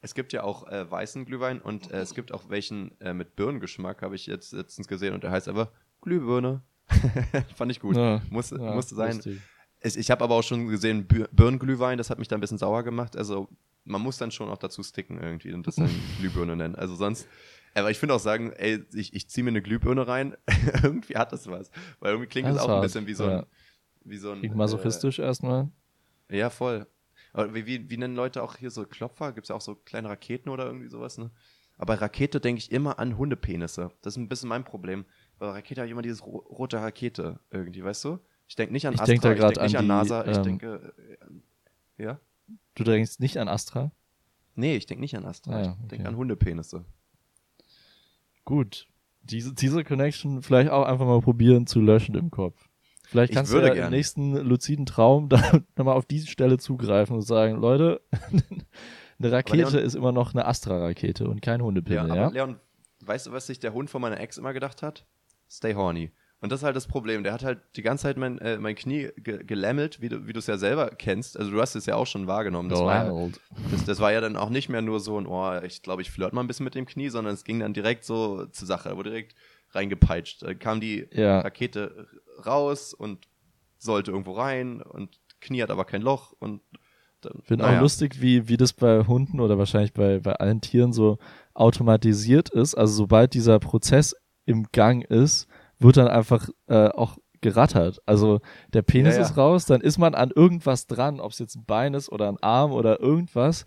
Es 0.00 0.14
gibt 0.14 0.32
ja 0.32 0.44
auch 0.44 0.68
äh, 0.68 0.88
weißen 0.88 1.24
Glühwein 1.24 1.60
und 1.60 1.90
äh, 1.90 2.00
es 2.00 2.14
gibt 2.14 2.32
auch 2.32 2.48
welchen 2.50 2.98
äh, 3.00 3.12
mit 3.12 3.34
Birnengeschmack, 3.34 4.02
habe 4.02 4.14
ich 4.14 4.26
jetzt 4.26 4.52
letztens 4.52 4.86
gesehen 4.86 5.12
und 5.14 5.24
der 5.24 5.32
heißt 5.32 5.48
einfach 5.48 5.70
Glühbirne. 6.02 6.62
Fand 7.56 7.70
ich 7.72 7.80
gut. 7.80 7.96
Ja, 7.96 8.22
Muss, 8.30 8.50
ja, 8.50 8.74
musste 8.74 8.94
sein. 8.94 9.16
lustig. 9.16 9.40
Ich, 9.80 9.96
ich 9.96 10.10
habe 10.10 10.24
aber 10.24 10.34
auch 10.36 10.42
schon 10.42 10.68
gesehen, 10.68 11.06
Bir- 11.06 11.28
Birnenglühwein, 11.32 11.98
das 11.98 12.10
hat 12.10 12.18
mich 12.18 12.28
da 12.28 12.36
ein 12.36 12.40
bisschen 12.40 12.58
sauer 12.58 12.82
gemacht. 12.84 13.16
Also 13.16 13.48
man 13.84 14.00
muss 14.00 14.18
dann 14.18 14.30
schon 14.30 14.48
auch 14.50 14.58
dazu 14.58 14.82
sticken 14.82 15.18
irgendwie 15.20 15.52
und 15.52 15.66
das 15.66 15.76
dann 15.76 15.90
Glühbirne 16.20 16.54
nennen. 16.56 16.74
Also 16.76 16.94
sonst, 16.94 17.26
aber 17.74 17.90
ich 17.90 17.98
finde 17.98 18.14
auch 18.14 18.20
sagen, 18.20 18.52
ey, 18.52 18.84
ich, 18.94 19.14
ich 19.14 19.28
ziehe 19.28 19.42
mir 19.44 19.50
eine 19.50 19.62
Glühbirne 19.62 20.06
rein, 20.06 20.36
irgendwie 20.82 21.16
hat 21.16 21.32
das 21.32 21.48
was. 21.48 21.70
Weil 21.98 22.12
irgendwie 22.12 22.28
klingt 22.28 22.48
Das 22.48 22.56
ist 22.56 22.62
auch 22.62 22.68
ein 22.68 22.74
hart, 22.74 22.82
bisschen 22.84 23.06
wie 23.08 23.14
so 23.14 23.24
ein, 23.24 23.30
ja. 23.30 23.46
wie 24.04 24.16
so 24.16 24.30
ein 24.32 24.38
Klingt 24.40 24.56
masochistisch 24.56 25.18
erstmal. 25.18 25.68
Ja, 26.30 26.50
voll. 26.50 26.86
Aber 27.32 27.54
wie, 27.54 27.66
wie, 27.66 27.90
wie 27.90 27.96
nennen 27.96 28.16
Leute 28.16 28.42
auch 28.42 28.56
hier 28.56 28.70
so 28.70 28.84
Klopfer? 28.84 29.32
Gibt 29.32 29.46
es 29.46 29.48
ja 29.48 29.54
auch 29.54 29.60
so 29.60 29.74
kleine 29.74 30.08
Raketen 30.08 30.48
oder 30.50 30.66
irgendwie 30.66 30.88
sowas, 30.88 31.18
ne? 31.18 31.30
Aber 31.76 32.00
Rakete 32.00 32.40
denke 32.40 32.58
ich 32.58 32.72
immer 32.72 32.98
an 32.98 33.16
Hundepenisse. 33.16 33.92
Das 34.02 34.14
ist 34.14 34.16
ein 34.16 34.28
bisschen 34.28 34.48
mein 34.48 34.64
Problem. 34.64 35.04
Bei 35.38 35.46
Rakete 35.50 35.80
habe 35.80 35.86
ich 35.86 35.92
immer 35.92 36.02
dieses 36.02 36.24
ro 36.26 36.38
rote 36.38 36.78
Rakete 36.78 37.38
irgendwie, 37.50 37.84
weißt 37.84 38.04
du? 38.04 38.18
Ich 38.48 38.56
denke 38.56 38.72
nicht 38.72 38.86
an 38.86 38.94
Ich 38.94 39.00
Astra, 39.00 39.12
denk 39.12 39.22
da 39.22 39.32
ich 39.32 39.38
denke 39.38 39.62
nicht 39.62 39.76
an 39.76 39.78
an 39.78 39.84
die, 39.84 39.88
NASA, 39.88 40.26
ich 40.26 40.36
ähm, 40.36 40.42
denke. 40.42 40.94
Äh, 41.98 42.02
ja? 42.02 42.20
Du 42.74 42.84
denkst 42.84 43.20
nicht 43.20 43.38
an 43.38 43.48
Astra? 43.48 43.92
Nee, 44.54 44.76
ich 44.76 44.86
denke 44.86 45.02
nicht 45.02 45.16
an 45.16 45.24
Astra. 45.24 45.52
Ah 45.52 45.62
ja, 45.62 45.70
ich 45.82 45.88
denke 45.88 46.02
okay. 46.02 46.08
an 46.08 46.16
Hundepenisse. 46.16 46.84
Gut. 48.44 48.88
Diese, 49.20 49.54
diese 49.54 49.84
Connection 49.84 50.42
vielleicht 50.42 50.70
auch 50.70 50.84
einfach 50.86 51.06
mal 51.06 51.20
probieren 51.20 51.66
zu 51.66 51.80
löschen 51.80 52.14
im 52.14 52.30
Kopf. 52.30 52.67
Vielleicht 53.10 53.30
Ich 53.30 53.36
kannst 53.36 53.52
würde 53.52 53.70
du 53.70 53.76
ja 53.76 53.86
im 53.86 53.90
nächsten 53.90 54.36
luziden 54.36 54.84
Traum 54.86 55.28
da 55.30 55.40
nochmal 55.76 55.96
auf 55.96 56.04
diese 56.06 56.26
Stelle 56.26 56.58
zugreifen 56.58 57.16
und 57.16 57.22
sagen, 57.22 57.56
Leute, 57.60 58.00
eine 59.18 59.32
Rakete 59.32 59.56
Leon- 59.56 59.74
ist 59.74 59.94
immer 59.94 60.12
noch 60.12 60.34
eine 60.34 60.46
Astra-Rakete 60.46 61.28
und 61.28 61.40
kein 61.42 61.60
Ja, 61.60 61.64
Hundepinne, 61.66 62.00
aber 62.02 62.14
ja? 62.16 62.28
Leon, 62.28 62.56
weißt 63.00 63.26
du, 63.28 63.32
was 63.32 63.46
sich 63.46 63.58
der 63.60 63.72
Hund 63.72 63.90
von 63.90 64.00
meiner 64.02 64.20
Ex 64.20 64.36
immer 64.38 64.52
gedacht 64.52 64.82
hat? 64.82 65.06
Stay 65.50 65.74
horny. 65.74 66.10
Und 66.40 66.52
das 66.52 66.60
ist 66.60 66.64
halt 66.64 66.76
das 66.76 66.86
Problem. 66.86 67.24
Der 67.24 67.32
hat 67.32 67.42
halt 67.42 67.58
die 67.74 67.82
ganze 67.82 68.02
Zeit 68.02 68.16
mein, 68.16 68.38
äh, 68.38 68.58
mein 68.58 68.76
Knie 68.76 69.08
ge 69.16 69.42
gelämmelt, 69.42 70.00
wie 70.00 70.08
du 70.08 70.28
wie 70.28 70.32
du 70.32 70.38
es 70.38 70.46
ja 70.46 70.56
selber 70.56 70.90
kennst. 70.90 71.36
Also 71.36 71.50
du 71.50 71.60
hast 71.60 71.74
es 71.74 71.86
ja 71.86 71.96
auch 71.96 72.06
schon 72.06 72.28
wahrgenommen. 72.28 72.68
Das 72.68 72.78
war, 72.78 73.06
ja, 73.06 73.28
das, 73.72 73.84
das 73.86 73.98
war 73.98 74.12
ja 74.12 74.20
dann 74.20 74.36
auch 74.36 74.48
nicht 74.50 74.68
mehr 74.68 74.80
nur 74.80 75.00
so 75.00 75.18
ein, 75.20 75.26
oh, 75.26 75.58
ich 75.64 75.82
glaube, 75.82 76.02
ich 76.02 76.12
flirt 76.12 76.32
mal 76.34 76.42
ein 76.42 76.46
bisschen 76.46 76.62
mit 76.62 76.76
dem 76.76 76.86
Knie, 76.86 77.08
sondern 77.08 77.34
es 77.34 77.42
ging 77.42 77.58
dann 77.58 77.72
direkt 77.74 78.04
so 78.04 78.46
zur 78.46 78.68
Sache. 78.68 78.90
Da 78.90 78.96
wurde 78.96 79.10
direkt 79.10 79.34
reingepeitscht. 79.72 80.42
Da 80.42 80.54
kam 80.54 80.80
die 80.80 81.08
Ja. 81.10 81.40
Rakete 81.40 82.06
raus 82.44 82.94
und 82.94 83.28
sollte 83.78 84.10
irgendwo 84.10 84.32
rein 84.32 84.82
und 84.82 85.20
Knie 85.40 85.62
hat 85.62 85.70
aber 85.70 85.84
kein 85.84 86.02
Loch 86.02 86.32
und 86.38 86.60
dann, 87.20 87.40
Finde 87.42 87.64
naja. 87.64 87.78
auch 87.78 87.82
lustig, 87.82 88.20
wie, 88.20 88.48
wie 88.48 88.56
das 88.56 88.72
bei 88.72 89.04
Hunden 89.06 89.40
oder 89.40 89.58
wahrscheinlich 89.58 89.92
bei, 89.92 90.20
bei 90.20 90.34
allen 90.34 90.60
Tieren 90.60 90.92
so 90.92 91.18
automatisiert 91.52 92.48
ist. 92.50 92.76
Also 92.76 92.94
sobald 92.94 93.34
dieser 93.34 93.58
Prozess 93.58 94.14
im 94.46 94.66
Gang 94.72 95.04
ist, 95.04 95.48
wird 95.80 95.96
dann 95.96 96.06
einfach 96.08 96.48
äh, 96.68 96.88
auch 96.88 97.18
gerattert. 97.40 98.00
Also 98.06 98.40
der 98.72 98.82
Penis 98.82 99.14
Ja, 99.14 99.20
ja. 99.22 99.26
ist 99.26 99.36
raus, 99.36 99.66
dann 99.66 99.80
ist 99.80 99.98
man 99.98 100.14
an 100.14 100.30
irgendwas 100.34 100.86
dran, 100.86 101.20
ob 101.20 101.32
es 101.32 101.38
jetzt 101.38 101.56
ein 101.56 101.64
Bein 101.64 101.94
ist 101.94 102.10
oder 102.10 102.28
ein 102.28 102.38
Arm 102.40 102.72
oder 102.72 103.00
irgendwas. 103.00 103.64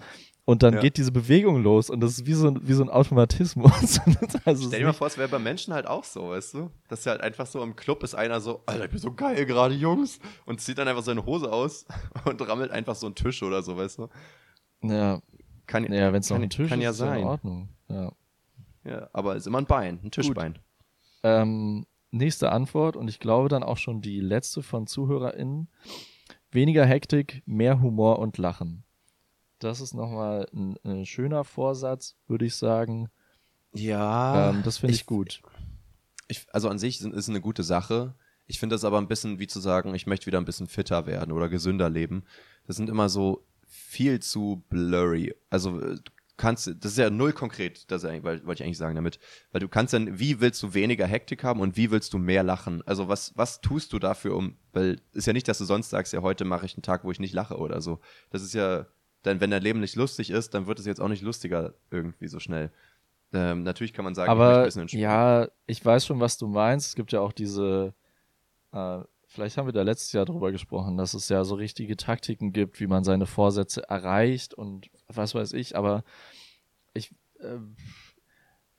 Und 0.51 0.63
dann 0.63 0.73
Ja. 0.73 0.79
geht 0.81 0.97
diese 0.97 1.11
Bewegung 1.11 1.63
los 1.63 1.89
und 1.89 2.01
das 2.01 2.11
ist 2.11 2.25
wie 2.25 2.33
so 2.33 2.47
ein, 2.49 2.59
wie 2.67 2.73
so 2.73 2.83
ein 2.83 2.89
Automatismus. 2.89 3.71
also 4.45 4.67
Stell 4.67 4.79
dir 4.79 4.85
mal 4.87 4.93
vor, 4.93 5.07
es 5.07 5.17
wäre 5.17 5.29
bei 5.29 5.39
Menschen 5.39 5.73
halt 5.73 5.87
auch 5.87 6.03
so, 6.03 6.29
weißt 6.29 6.55
du? 6.55 6.69
Dass 6.89 7.05
ja 7.05 7.13
halt 7.13 7.21
einfach 7.21 7.45
so 7.45 7.63
im 7.63 7.75
Club 7.75 8.03
ist 8.03 8.15
einer 8.15 8.41
so, 8.41 8.61
Alter, 8.65 8.83
ich 8.85 8.91
bin 8.91 8.99
so 8.99 9.13
geil 9.13 9.45
gerade, 9.45 9.73
Jungs. 9.73 10.19
Und 10.45 10.59
zieht 10.59 10.77
dann 10.77 10.87
einfach 10.89 11.03
seine 11.03 11.25
Hose 11.25 11.51
aus 11.51 11.85
und 12.25 12.41
rammelt 12.47 12.71
einfach 12.71 12.95
so 12.95 13.05
einen 13.05 13.15
Tisch 13.15 13.41
oder 13.43 13.63
so, 13.63 13.77
weißt 13.77 13.99
du? 13.99 14.09
ja, 14.83 15.21
Kann, 15.67 15.91
ja 15.93 16.11
wenn 16.11 16.19
es 16.19 16.29
noch 16.29 16.37
ein 16.39 16.49
Tisch 16.49 16.67
kann 16.69 16.79
ist, 16.79 16.83
ja 16.83 16.89
ist 16.91 16.99
ja 16.99 17.05
in 17.05 17.11
sein. 17.21 17.23
Ordnung. 17.23 17.69
Ja. 17.87 18.11
Ja, 18.83 19.09
aber 19.13 19.35
ist 19.37 19.47
immer 19.47 19.59
ein 19.59 19.67
Bein, 19.67 19.99
ein 20.03 20.11
Tischbein. 20.11 20.57
Ähm, 21.23 21.85
nächste 22.09 22.51
Antwort 22.51 22.95
und 22.97 23.07
ich 23.09 23.19
glaube 23.19 23.47
dann 23.47 23.63
auch 23.63 23.77
schon 23.77 24.01
die 24.01 24.19
letzte 24.19 24.63
von 24.63 24.85
ZuhörerInnen. 24.87 25.69
Weniger 26.51 26.85
Hektik, 26.85 27.41
mehr 27.45 27.79
Humor 27.81 28.19
und 28.19 28.37
Lachen. 28.37 28.83
Das 29.63 29.79
ist 29.81 29.93
nochmal 29.93 30.47
ein, 30.53 30.75
ein 30.83 31.05
schöner 31.05 31.43
Vorsatz, 31.43 32.15
würde 32.27 32.45
ich 32.45 32.55
sagen. 32.55 33.09
Ja. 33.73 34.49
ähm, 34.49 34.63
das 34.63 34.77
finde 34.79 34.93
ich, 34.93 35.01
ich- 35.01 35.05
gut. 35.05 35.41
Ich, 36.27 36.47
also 36.51 36.69
an 36.69 36.79
sich 36.79 36.99
sind- 36.99 37.13
ist 37.13 37.29
eine 37.29 37.41
gute 37.41 37.63
Sache. 37.63 38.15
Ich 38.47 38.59
finde 38.59 38.73
das 38.75 38.83
aber 38.83 38.97
ein 38.97 39.07
bisschen 39.07 39.39
wie 39.39 39.47
zu 39.47 39.59
sagen, 39.59 39.93
ich 39.95 40.07
möchte 40.07 40.25
wieder 40.25 40.39
ein 40.39 40.45
bisschen 40.45 40.67
fitter 40.67 41.05
werden 41.05 41.31
oder 41.31 41.47
gesünder 41.49 41.89
leben. 41.89 42.23
Das 42.67 42.75
sind 42.75 42.89
immer 42.89 43.07
so 43.09 43.45
viel 43.67 44.19
zu 44.19 44.63
blurry. 44.69 45.33
Also 45.49 45.79
äh, 45.79 45.95
du 45.95 46.11
kannst, 46.37 46.67
das 46.67 46.93
ist 46.93 46.97
ja 46.97 47.09
null 47.09 47.33
konkret, 47.33 47.89
das 47.91 48.03
wollte 48.03 48.41
ich 48.53 48.63
eigentlich 48.63 48.77
sagen 48.77 48.95
damit. 48.95 49.19
Weil 49.51 49.61
du 49.61 49.69
kannst 49.69 49.93
dann, 49.93 50.19
wie 50.19 50.41
willst 50.41 50.61
du 50.63 50.73
weniger 50.73 51.05
Hektik 51.05 51.43
haben 51.43 51.59
und 51.59 51.77
wie 51.77 51.91
willst 51.91 52.13
du 52.13 52.17
mehr 52.17 52.43
lachen? 52.43 52.81
Also 52.87 53.07
was, 53.07 53.31
was 53.37 53.61
tust 53.61 53.93
du 53.93 53.99
dafür 53.99 54.35
um, 54.35 54.57
weil 54.73 54.99
ist 55.13 55.27
ja 55.27 55.33
nicht, 55.33 55.47
dass 55.47 55.59
du 55.59 55.65
sonst 55.65 55.89
sagst, 55.91 56.13
ja, 56.13 56.21
heute 56.21 56.43
mache 56.45 56.65
ich 56.65 56.73
einen 56.75 56.83
Tag, 56.83 57.03
wo 57.03 57.11
ich 57.11 57.19
nicht 57.19 57.33
lache 57.33 57.57
oder 57.57 57.79
so. 57.81 57.99
Das 58.31 58.41
ist 58.41 58.53
ja, 58.53 58.87
dann, 59.23 59.39
wenn 59.39 59.51
dein 59.51 59.61
Leben 59.61 59.79
nicht 59.79 59.95
lustig 59.95 60.29
ist, 60.29 60.53
dann 60.53 60.67
wird 60.67 60.79
es 60.79 60.85
jetzt 60.85 61.01
auch 61.01 61.07
nicht 61.07 61.21
lustiger 61.21 61.73
irgendwie 61.89 62.27
so 62.27 62.39
schnell. 62.39 62.71
Ähm, 63.33 63.63
natürlich 63.63 63.93
kann 63.93 64.03
man 64.03 64.15
sagen, 64.15 64.31
ich 64.31 64.37
möchte 64.37 64.51
ein 64.51 64.57
Aber 64.57 64.65
bisschen 64.65 64.99
ja, 64.99 65.47
ich 65.65 65.85
weiß 65.85 66.05
schon, 66.05 66.19
was 66.19 66.37
du 66.37 66.47
meinst. 66.47 66.87
Es 66.87 66.95
gibt 66.95 67.11
ja 67.11 67.21
auch 67.21 67.31
diese, 67.31 67.93
äh, 68.73 68.99
vielleicht 69.27 69.57
haben 69.57 69.67
wir 69.67 69.73
da 69.73 69.83
letztes 69.83 70.11
Jahr 70.11 70.25
drüber 70.25 70.51
gesprochen, 70.51 70.97
dass 70.97 71.13
es 71.13 71.29
ja 71.29 71.43
so 71.43 71.55
richtige 71.55 71.95
Taktiken 71.95 72.51
gibt, 72.51 72.79
wie 72.79 72.87
man 72.87 73.03
seine 73.03 73.25
Vorsätze 73.25 73.87
erreicht 73.87 74.53
und 74.53 74.89
was 75.07 75.33
weiß 75.33 75.53
ich. 75.53 75.77
Aber 75.77 76.03
ich, 76.93 77.11
äh, 77.39 77.59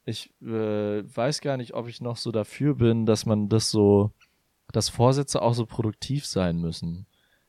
ich 0.04 0.34
äh, 0.42 1.16
weiß 1.16 1.40
gar 1.40 1.56
nicht, 1.56 1.72
ob 1.74 1.88
ich 1.88 2.00
noch 2.00 2.16
so 2.16 2.30
dafür 2.30 2.74
bin, 2.74 3.06
dass 3.06 3.24
man 3.24 3.48
das 3.48 3.70
so 3.70 4.12
dass 4.72 4.88
Vorsätze 4.88 5.40
auch 5.40 5.54
so 5.54 5.66
produktiv 5.66 6.26
sein 6.26 6.58
müssen. 6.58 7.06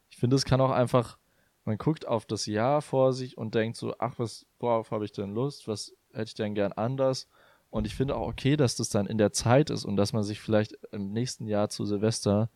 Ich 0.09 0.17
finde, 0.17 0.35
es 0.35 0.45
kann 0.45 0.61
auch 0.61 0.71
einfach, 0.71 1.17
man 1.65 1.77
guckt 1.77 2.07
auf 2.07 2.25
das 2.25 2.45
Jahr 2.45 2.81
vor 2.81 3.13
sich 3.13 3.37
und 3.37 3.55
denkt 3.55 3.77
so, 3.77 3.95
ach, 3.99 4.15
was, 4.17 4.45
worauf 4.59 4.91
habe 4.91 5.05
ich 5.05 5.11
denn 5.11 5.33
Lust? 5.33 5.67
Was 5.67 5.93
hätte 6.11 6.27
ich 6.27 6.33
denn 6.33 6.55
gern 6.55 6.73
anders? 6.73 7.27
Und 7.69 7.87
ich 7.87 7.95
finde 7.95 8.15
auch 8.15 8.27
okay, 8.27 8.55
dass 8.55 8.75
das 8.75 8.89
dann 8.89 9.07
in 9.07 9.17
der 9.17 9.31
Zeit 9.31 9.69
ist 9.69 9.85
und 9.85 9.95
dass 9.95 10.13
man 10.13 10.23
sich 10.23 10.39
vielleicht 10.39 10.77
im 10.91 11.11
nächsten 11.11 11.47
Jahr 11.47 11.69
zu 11.69 11.85
Silvester 11.85 12.49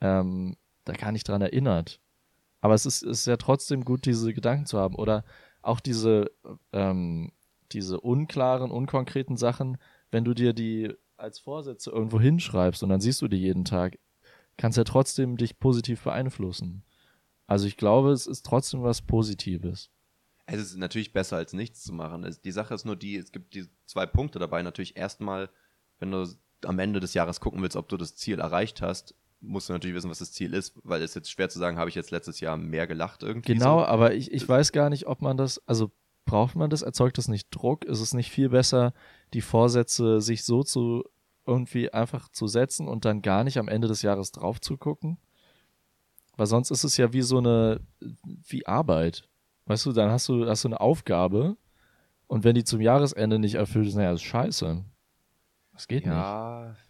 ähm, 0.00 0.56
da 0.84 0.92
gar 0.92 1.12
nicht 1.12 1.28
dran 1.28 1.40
erinnert. 1.40 2.00
Aber 2.60 2.74
es 2.74 2.84
ist, 2.84 3.02
ist 3.02 3.26
ja 3.26 3.36
trotzdem 3.36 3.84
gut, 3.84 4.04
diese 4.04 4.34
Gedanken 4.34 4.66
zu 4.66 4.78
haben. 4.78 4.96
Oder 4.96 5.24
auch 5.62 5.80
diese, 5.80 6.30
ähm, 6.72 7.32
diese 7.72 8.00
unklaren, 8.00 8.70
unkonkreten 8.70 9.36
Sachen, 9.36 9.78
wenn 10.10 10.24
du 10.24 10.34
dir 10.34 10.52
die 10.52 10.92
als 11.16 11.38
Vorsätze 11.38 11.90
irgendwo 11.90 12.20
hinschreibst 12.20 12.82
und 12.82 12.88
dann 12.88 13.00
siehst 13.00 13.22
du 13.22 13.28
die 13.28 13.38
jeden 13.38 13.64
Tag, 13.64 13.98
kannst 14.56 14.76
ja 14.76 14.84
trotzdem 14.84 15.36
dich 15.36 15.58
positiv 15.58 16.02
beeinflussen. 16.02 16.84
Also 17.46 17.66
ich 17.66 17.76
glaube, 17.76 18.12
es 18.12 18.26
ist 18.26 18.46
trotzdem 18.46 18.82
was 18.82 19.02
Positives. 19.02 19.90
Es 20.46 20.60
ist 20.60 20.76
natürlich 20.76 21.12
besser 21.12 21.36
als 21.36 21.52
nichts 21.52 21.82
zu 21.82 21.92
machen. 21.92 22.28
die 22.44 22.52
Sache 22.52 22.74
ist 22.74 22.84
nur 22.84 22.96
die, 22.96 23.16
es 23.16 23.32
gibt 23.32 23.54
die 23.54 23.66
zwei 23.86 24.06
Punkte 24.06 24.38
dabei. 24.38 24.62
Natürlich 24.62 24.96
erstmal, 24.96 25.50
wenn 25.98 26.10
du 26.10 26.26
am 26.64 26.78
Ende 26.78 27.00
des 27.00 27.14
Jahres 27.14 27.40
gucken 27.40 27.62
willst, 27.62 27.76
ob 27.76 27.88
du 27.88 27.96
das 27.96 28.16
Ziel 28.16 28.40
erreicht 28.40 28.82
hast, 28.82 29.14
musst 29.40 29.68
du 29.68 29.72
natürlich 29.72 29.96
wissen, 29.96 30.10
was 30.10 30.20
das 30.20 30.32
Ziel 30.32 30.54
ist, 30.54 30.74
weil 30.84 31.02
es 31.02 31.14
jetzt 31.14 31.30
schwer 31.30 31.48
zu 31.48 31.58
sagen, 31.58 31.76
habe 31.76 31.90
ich 31.90 31.96
jetzt 31.96 32.10
letztes 32.10 32.40
Jahr 32.40 32.56
mehr 32.56 32.86
gelacht 32.86 33.22
irgendwie. 33.22 33.54
Genau, 33.54 33.80
so. 33.80 33.84
aber 33.84 34.14
ich, 34.14 34.32
ich 34.32 34.48
weiß 34.48 34.72
gar 34.72 34.88
nicht, 34.88 35.06
ob 35.06 35.20
man 35.20 35.36
das, 35.36 35.60
also 35.66 35.90
braucht 36.24 36.54
man 36.54 36.70
das, 36.70 36.82
erzeugt 36.82 37.18
das 37.18 37.28
nicht 37.28 37.48
Druck? 37.50 37.84
Ist 37.84 38.00
es 38.00 38.14
nicht 38.14 38.30
viel 38.30 38.50
besser, 38.50 38.94
die 39.34 39.40
Vorsätze 39.40 40.20
sich 40.20 40.44
so 40.44 40.62
zu 40.62 41.04
irgendwie 41.44 41.92
einfach 41.92 42.28
zu 42.28 42.46
setzen 42.46 42.86
und 42.88 43.04
dann 43.04 43.22
gar 43.22 43.42
nicht 43.42 43.58
am 43.58 43.68
Ende 43.68 43.88
des 43.88 44.02
Jahres 44.02 44.30
drauf 44.30 44.60
zu 44.60 44.76
gucken? 44.76 45.18
Weil 46.36 46.46
sonst 46.46 46.70
ist 46.70 46.84
es 46.84 46.96
ja 46.96 47.12
wie 47.12 47.22
so 47.22 47.38
eine, 47.38 47.80
wie 48.24 48.66
Arbeit. 48.66 49.28
Weißt 49.66 49.86
du, 49.86 49.92
dann 49.92 50.10
hast 50.10 50.28
du, 50.28 50.46
hast 50.46 50.64
du 50.64 50.68
eine 50.68 50.80
Aufgabe 50.80 51.56
und 52.26 52.44
wenn 52.44 52.54
die 52.54 52.64
zum 52.64 52.80
Jahresende 52.80 53.38
nicht 53.38 53.56
erfüllt 53.56 53.86
ist, 53.86 53.94
naja, 53.94 54.12
ist 54.12 54.22
scheiße. 54.22 54.82
Das 55.72 55.86
geht 55.86 56.06
ja, 56.06 56.68
nicht. 56.68 56.80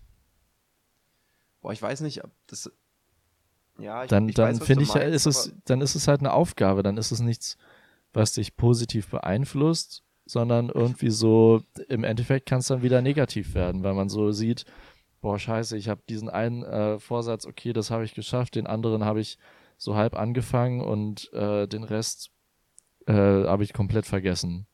Boah, 1.60 1.72
ich 1.72 1.82
weiß 1.82 2.00
nicht, 2.02 2.22
ob 2.24 2.30
das. 2.46 2.70
Ja, 3.78 4.04
ich, 4.04 4.10
dann, 4.10 4.28
ich 4.28 4.34
dann 4.34 4.60
finde 4.60 4.84
ich, 4.84 4.94
meinst, 4.94 5.14
ist 5.14 5.26
es, 5.26 5.54
dann 5.64 5.80
ist 5.80 5.94
es 5.94 6.06
halt 6.06 6.20
eine 6.20 6.32
Aufgabe, 6.32 6.82
dann 6.82 6.96
ist 6.96 7.10
es 7.10 7.20
nichts, 7.20 7.56
was 8.12 8.34
dich 8.34 8.56
positiv 8.56 9.08
beeinflusst, 9.08 10.04
sondern 10.26 10.68
irgendwie 10.68 11.10
so, 11.10 11.62
im 11.88 12.04
Endeffekt 12.04 12.46
kann 12.46 12.58
es 12.58 12.66
dann 12.66 12.82
wieder 12.82 13.00
negativ 13.00 13.54
werden, 13.54 13.82
weil 13.82 13.94
man 13.94 14.08
so 14.08 14.30
sieht, 14.30 14.64
boah, 15.22 15.38
scheiße, 15.38 15.78
ich 15.78 15.88
habe 15.88 16.02
diesen 16.08 16.28
einen 16.28 16.62
äh, 16.62 16.98
Vorsatz, 16.98 17.46
okay, 17.46 17.72
das 17.72 17.90
habe 17.90 18.04
ich 18.04 18.14
geschafft, 18.14 18.56
den 18.56 18.66
anderen 18.66 19.04
habe 19.04 19.20
ich 19.20 19.38
so 19.78 19.96
halb 19.96 20.14
angefangen 20.14 20.82
und 20.82 21.32
äh, 21.32 21.66
den 21.66 21.84
Rest 21.84 22.30
äh, 23.06 23.12
habe 23.14 23.64
ich 23.64 23.72
komplett 23.72 24.04
vergessen. 24.04 24.66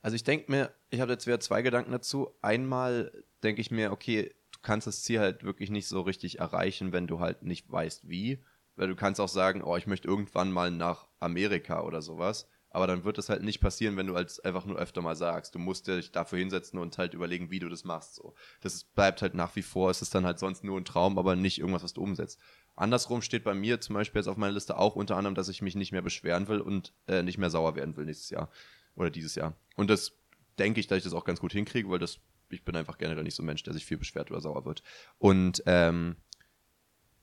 Also 0.00 0.16
ich 0.16 0.24
denke 0.24 0.50
mir, 0.50 0.74
ich 0.90 1.00
habe 1.00 1.12
jetzt 1.12 1.26
wieder 1.26 1.38
zwei 1.38 1.62
Gedanken 1.62 1.92
dazu. 1.92 2.30
Einmal 2.42 3.12
denke 3.44 3.60
ich 3.60 3.70
mir, 3.70 3.92
okay, 3.92 4.34
kannst 4.62 4.86
das 4.86 5.02
Ziel 5.02 5.20
halt 5.20 5.44
wirklich 5.44 5.70
nicht 5.70 5.86
so 5.86 6.00
richtig 6.00 6.40
erreichen, 6.40 6.92
wenn 6.92 7.06
du 7.06 7.20
halt 7.20 7.42
nicht 7.42 7.70
weißt, 7.70 8.08
wie. 8.08 8.42
Weil 8.74 8.88
du 8.88 8.96
kannst 8.96 9.20
auch 9.20 9.28
sagen, 9.28 9.62
oh, 9.62 9.76
ich 9.76 9.86
möchte 9.86 10.08
irgendwann 10.08 10.50
mal 10.50 10.70
nach 10.70 11.06
Amerika 11.20 11.82
oder 11.82 12.02
sowas. 12.02 12.48
Aber 12.72 12.86
dann 12.86 13.04
wird 13.04 13.18
es 13.18 13.28
halt 13.28 13.42
nicht 13.42 13.60
passieren, 13.60 13.96
wenn 13.96 14.06
du 14.06 14.14
als 14.14 14.40
einfach 14.40 14.64
nur 14.64 14.76
öfter 14.76 15.02
mal 15.02 15.16
sagst. 15.16 15.54
Du 15.54 15.58
musst 15.58 15.86
dich 15.86 16.10
dafür 16.10 16.38
hinsetzen 16.38 16.78
und 16.78 16.96
halt 16.98 17.14
überlegen, 17.14 17.50
wie 17.50 17.58
du 17.58 17.68
das 17.68 17.84
machst. 17.84 18.14
So. 18.14 18.34
Das 18.60 18.84
bleibt 18.84 19.22
halt 19.22 19.34
nach 19.34 19.54
wie 19.56 19.62
vor, 19.62 19.90
es 19.90 20.02
ist 20.02 20.14
dann 20.14 20.24
halt 20.24 20.38
sonst 20.38 20.64
nur 20.64 20.80
ein 20.80 20.84
Traum, 20.84 21.18
aber 21.18 21.36
nicht 21.36 21.58
irgendwas, 21.58 21.82
was 21.82 21.92
du 21.92 22.02
umsetzt. 22.02 22.40
Andersrum 22.74 23.22
steht 23.22 23.44
bei 23.44 23.54
mir 23.54 23.80
zum 23.80 23.94
Beispiel 23.94 24.20
jetzt 24.20 24.28
auf 24.28 24.36
meiner 24.36 24.54
Liste 24.54 24.78
auch 24.78 24.96
unter 24.96 25.16
anderem, 25.16 25.34
dass 25.34 25.48
ich 25.48 25.62
mich 25.62 25.76
nicht 25.76 25.92
mehr 25.92 26.02
beschweren 26.02 26.48
will 26.48 26.60
und 26.60 26.94
äh, 27.06 27.22
nicht 27.22 27.38
mehr 27.38 27.50
sauer 27.50 27.76
werden 27.76 27.96
will 27.96 28.06
nächstes 28.06 28.30
Jahr 28.30 28.50
oder 28.94 29.10
dieses 29.10 29.34
Jahr. 29.34 29.54
Und 29.76 29.90
das 29.90 30.12
denke 30.58 30.80
ich, 30.80 30.86
dass 30.86 30.98
ich 30.98 31.04
das 31.04 31.12
auch 31.12 31.24
ganz 31.24 31.40
gut 31.40 31.52
hinkriege, 31.52 31.90
weil 31.90 31.98
das 31.98 32.20
ich 32.52 32.64
bin 32.64 32.76
einfach 32.76 32.98
generell 32.98 33.22
nicht 33.22 33.34
so 33.34 33.42
ein 33.42 33.46
Mensch, 33.46 33.62
der 33.62 33.72
sich 33.72 33.86
viel 33.86 33.96
beschwert 33.96 34.30
oder 34.30 34.40
sauer 34.40 34.64
wird. 34.64 34.82
Und 35.18 35.62
ähm, 35.66 36.16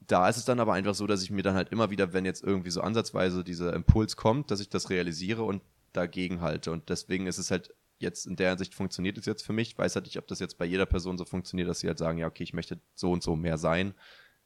da 0.09 0.27
ist 0.27 0.37
es 0.37 0.45
dann 0.45 0.59
aber 0.59 0.73
einfach 0.73 0.95
so, 0.95 1.07
dass 1.07 1.21
ich 1.21 1.29
mir 1.29 1.43
dann 1.43 1.55
halt 1.55 1.69
immer 1.69 1.91
wieder, 1.91 2.13
wenn 2.13 2.25
jetzt 2.25 2.43
irgendwie 2.43 2.71
so 2.71 2.81
ansatzweise 2.81 3.43
dieser 3.43 3.73
Impuls 3.73 4.15
kommt, 4.15 4.49
dass 4.49 4.59
ich 4.59 4.69
das 4.69 4.89
realisiere 4.89 5.43
und 5.43 5.61
dagegen 5.93 6.41
halte. 6.41 6.71
Und 6.71 6.89
deswegen 6.89 7.27
ist 7.27 7.37
es 7.37 7.51
halt 7.51 7.73
jetzt 7.99 8.25
in 8.25 8.35
der 8.35 8.49
Hinsicht 8.49 8.73
funktioniert 8.73 9.17
es 9.17 9.25
jetzt 9.25 9.43
für 9.45 9.53
mich. 9.53 9.71
Ich 9.71 9.77
weiß 9.77 9.95
halt 9.95 10.05
nicht, 10.05 10.17
ob 10.17 10.27
das 10.27 10.39
jetzt 10.39 10.57
bei 10.57 10.65
jeder 10.65 10.85
Person 10.85 11.17
so 11.17 11.25
funktioniert, 11.25 11.69
dass 11.69 11.81
sie 11.81 11.87
halt 11.87 11.99
sagen, 11.99 12.17
ja, 12.17 12.27
okay, 12.27 12.43
ich 12.43 12.53
möchte 12.53 12.79
so 12.95 13.11
und 13.11 13.21
so 13.21 13.35
mehr 13.35 13.57
sein. 13.57 13.93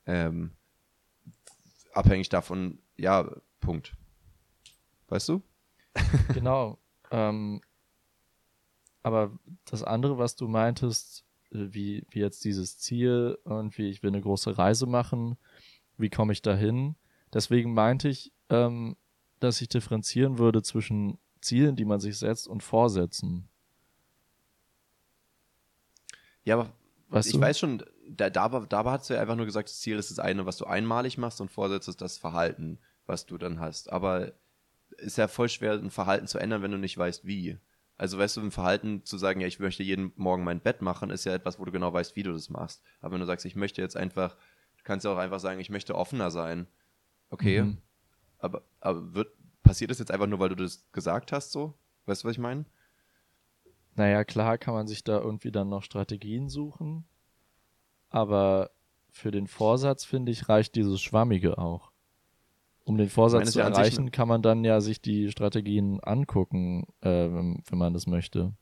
Ähm, 0.06 0.52
abhängig 1.94 2.30
davon, 2.30 2.80
ja, 2.98 3.30
Punkt. 3.60 3.96
Weißt 5.08 5.30
du? 5.30 5.42
Genau. 6.34 6.80
ähm, 7.12 7.62
aber 9.04 9.38
das 9.66 9.84
andere, 9.84 10.18
was 10.18 10.36
du 10.36 10.48
meintest, 10.48 11.24
äh, 11.52 11.68
wie, 11.72 12.06
wie 12.10 12.20
jetzt 12.20 12.44
dieses 12.44 12.80
Ziel, 12.80 13.38
irgendwie, 13.46 13.90
ich 13.90 14.02
will 14.02 14.10
eine 14.10 14.22
große 14.22 14.58
Reise 14.58 14.88
machen, 14.88 15.38
wie 15.98 16.10
komme 16.10 16.34
ich 16.34 16.42
dahin? 16.42 16.96
Deswegen 17.34 17.74
meinte 17.74 18.10
ich, 18.10 18.32
ähm, 18.50 18.96
dass 19.40 19.62
ich 19.62 19.70
differenzieren 19.70 20.38
würde 20.38 20.62
zwischen 20.62 21.18
Zielen, 21.42 21.76
die 21.76 21.86
man 21.86 22.00
sich 22.00 22.18
setzt, 22.18 22.48
und 22.48 22.64
Vorsätzen. 22.64 23.50
Ja, 26.46 26.56
aber 26.56 26.74
weißt 27.10 27.28
ich 27.28 27.34
du? 27.34 27.42
weiß 27.42 27.60
schon, 27.60 27.84
da, 28.08 28.30
da, 28.30 28.48
da 28.48 28.84
hast 28.86 29.10
du 29.10 29.14
ja 29.14 29.22
einfach 29.22 29.36
nur 29.36 29.46
gesagt, 29.46 29.70
das 29.70 29.80
Ziel 29.80 29.98
ist 29.98 30.12
das 30.12 30.20
eine, 30.20 30.46
was 30.46 30.58
du 30.58 30.66
einmalig 30.66 31.18
machst 31.18 31.42
und 31.42 31.52
Vorsätze 31.52 31.92
ist 31.92 32.02
das 32.02 32.18
Verhalten, 32.18 32.80
was 33.06 33.26
du 33.26 33.38
dann 33.38 33.60
hast. 33.60 33.92
Aber 33.92 34.34
ist 34.98 35.18
ja 35.18 35.28
voll 35.28 35.50
schwer, 35.50 35.74
ein 35.74 35.92
Verhalten 35.92 36.28
zu 36.28 36.38
ändern, 36.38 36.62
wenn 36.62 36.72
du 36.72 36.78
nicht 36.78 36.98
weißt, 36.98 37.26
wie. 37.26 37.58
Also 37.98 38.18
weißt 38.18 38.38
du, 38.38 38.42
im 38.42 38.52
Verhalten 38.52 39.06
zu 39.06 39.18
sagen, 39.18 39.40
ja, 39.40 39.48
ich 39.48 39.60
möchte 39.60 39.84
jeden 39.84 40.12
Morgen 40.16 40.44
mein 40.44 40.62
Bett 40.62 40.82
machen, 40.82 41.10
ist 41.10 41.26
ja 41.26 41.34
etwas, 41.34 41.60
wo 41.60 41.66
du 41.66 41.72
genau 41.72 41.94
weißt, 41.94 42.16
wie 42.16 42.24
du 42.24 42.34
das 42.34 42.50
machst. 42.50 42.82
Aber 43.02 43.14
wenn 43.14 43.20
du 43.20 43.26
sagst, 43.26 43.46
ich 43.46 43.56
möchte 43.56 43.82
jetzt 43.82 43.96
einfach, 43.96 44.36
kannst 44.84 45.06
ja 45.06 45.14
auch 45.14 45.18
einfach 45.18 45.40
sagen, 45.40 45.60
ich 45.60 45.70
möchte 45.70 45.96
offener 45.96 46.32
sein. 46.32 46.68
Okay. 47.30 47.62
Mhm. 47.62 47.78
Aber, 48.40 48.64
aber 48.80 49.14
wird, 49.14 49.34
passiert 49.64 49.92
das 49.92 50.00
jetzt 50.00 50.12
einfach 50.12 50.28
nur, 50.28 50.40
weil 50.40 50.50
du 50.50 50.56
das 50.56 50.86
gesagt 50.92 51.32
hast, 51.32 51.52
so? 51.52 51.74
Weißt 52.06 52.24
du, 52.24 52.28
was 52.28 52.34
ich 52.34 52.40
meine? 52.40 52.66
Naja, 53.96 54.24
klar 54.24 54.58
kann 54.58 54.74
man 54.74 54.88
sich 54.88 55.04
da 55.04 55.20
irgendwie 55.20 55.52
dann 55.52 55.70
noch 55.70 55.84
Strategien 55.84 56.50
suchen. 56.50 57.06
Aber 58.10 58.72
für 59.10 59.32
den 59.32 59.48
Vorsatz, 59.48 60.04
finde 60.04 60.32
ich, 60.32 60.50
reicht 60.50 60.76
dieses 60.76 61.02
Schwammige 61.02 61.58
auch 61.58 61.94
um 62.86 62.98
den 62.98 63.10
Vorsatz 63.10 63.52
zu 63.52 63.62
erreichen, 63.62 64.12
kann 64.12 64.28
man 64.28 64.42
dann 64.42 64.64
ja 64.64 64.82
sich 64.82 65.02
die 65.02 65.32
Strategien 65.32 66.00
angucken, 66.02 66.86
äh, 67.02 67.10
wenn, 67.10 67.64
wenn 67.70 67.78
man 67.78 67.94
das 67.94 68.08
möchte. 68.08 68.54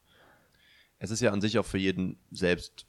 Es 0.99 1.09
ist 1.09 1.21
ja 1.21 1.31
an 1.31 1.41
sich 1.41 1.57
auch 1.57 1.65
für 1.65 1.79
jeden 1.79 2.17
selbst 2.29 2.85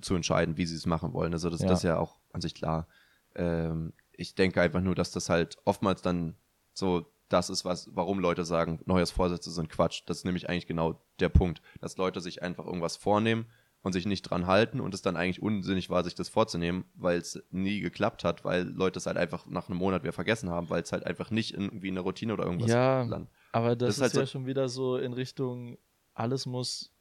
zu 0.00 0.16
entscheiden, 0.16 0.56
wie 0.56 0.66
sie 0.66 0.74
es 0.74 0.86
machen 0.86 1.12
wollen. 1.12 1.32
Also 1.32 1.50
das, 1.50 1.60
ja. 1.60 1.68
das 1.68 1.80
ist 1.80 1.84
ja 1.84 1.98
auch 1.98 2.18
an 2.34 2.40
sich 2.40 2.54
klar. 2.54 2.86
Ähm, 3.34 3.92
ich 4.12 4.34
denke 4.34 4.60
einfach 4.60 4.80
nur, 4.80 4.94
dass 4.94 5.10
das 5.10 5.28
halt 5.28 5.58
oftmals 5.64 6.02
dann 6.02 6.36
so 6.72 7.06
das 7.28 7.50
ist, 7.50 7.64
was, 7.64 7.88
warum 7.94 8.18
Leute 8.18 8.44
sagen, 8.44 8.80
Neujahrsvorsätze 8.84 9.50
sind 9.50 9.70
Quatsch. 9.70 10.02
Das 10.06 10.18
ist 10.18 10.24
nämlich 10.24 10.48
eigentlich 10.48 10.66
genau 10.66 11.00
der 11.20 11.30
Punkt, 11.30 11.62
dass 11.80 11.96
Leute 11.96 12.20
sich 12.20 12.42
einfach 12.42 12.66
irgendwas 12.66 12.96
vornehmen 12.96 13.46
und 13.82 13.92
sich 13.92 14.06
nicht 14.06 14.22
dran 14.22 14.46
halten 14.46 14.80
und 14.80 14.94
es 14.94 15.02
dann 15.02 15.16
eigentlich 15.16 15.42
unsinnig 15.42 15.90
war, 15.90 16.04
sich 16.04 16.14
das 16.14 16.28
vorzunehmen, 16.28 16.84
weil 16.94 17.18
es 17.18 17.42
nie 17.50 17.80
geklappt 17.80 18.24
hat, 18.24 18.44
weil 18.44 18.62
Leute 18.62 18.98
es 18.98 19.06
halt 19.06 19.16
einfach 19.16 19.46
nach 19.46 19.68
einem 19.68 19.78
Monat 19.78 20.02
wieder 20.02 20.12
vergessen 20.12 20.48
haben, 20.48 20.70
weil 20.70 20.82
es 20.82 20.92
halt 20.92 21.04
einfach 21.04 21.30
nicht 21.30 21.52
irgendwie 21.52 21.88
eine 21.88 22.00
Routine 22.00 22.32
oder 22.32 22.44
irgendwas 22.44 22.70
ja, 22.70 23.02
landet. 23.02 23.30
Aber 23.52 23.76
das, 23.76 23.88
das 23.88 23.96
ist, 23.96 24.02
halt 24.02 24.14
ja 24.14 24.20
so 24.20 24.26
schon 24.26 24.46
wieder 24.46 24.68
so 24.68 24.96
in 24.96 25.12
Richtung, 25.12 25.76
alles 26.14 26.46
muss, 26.46 26.93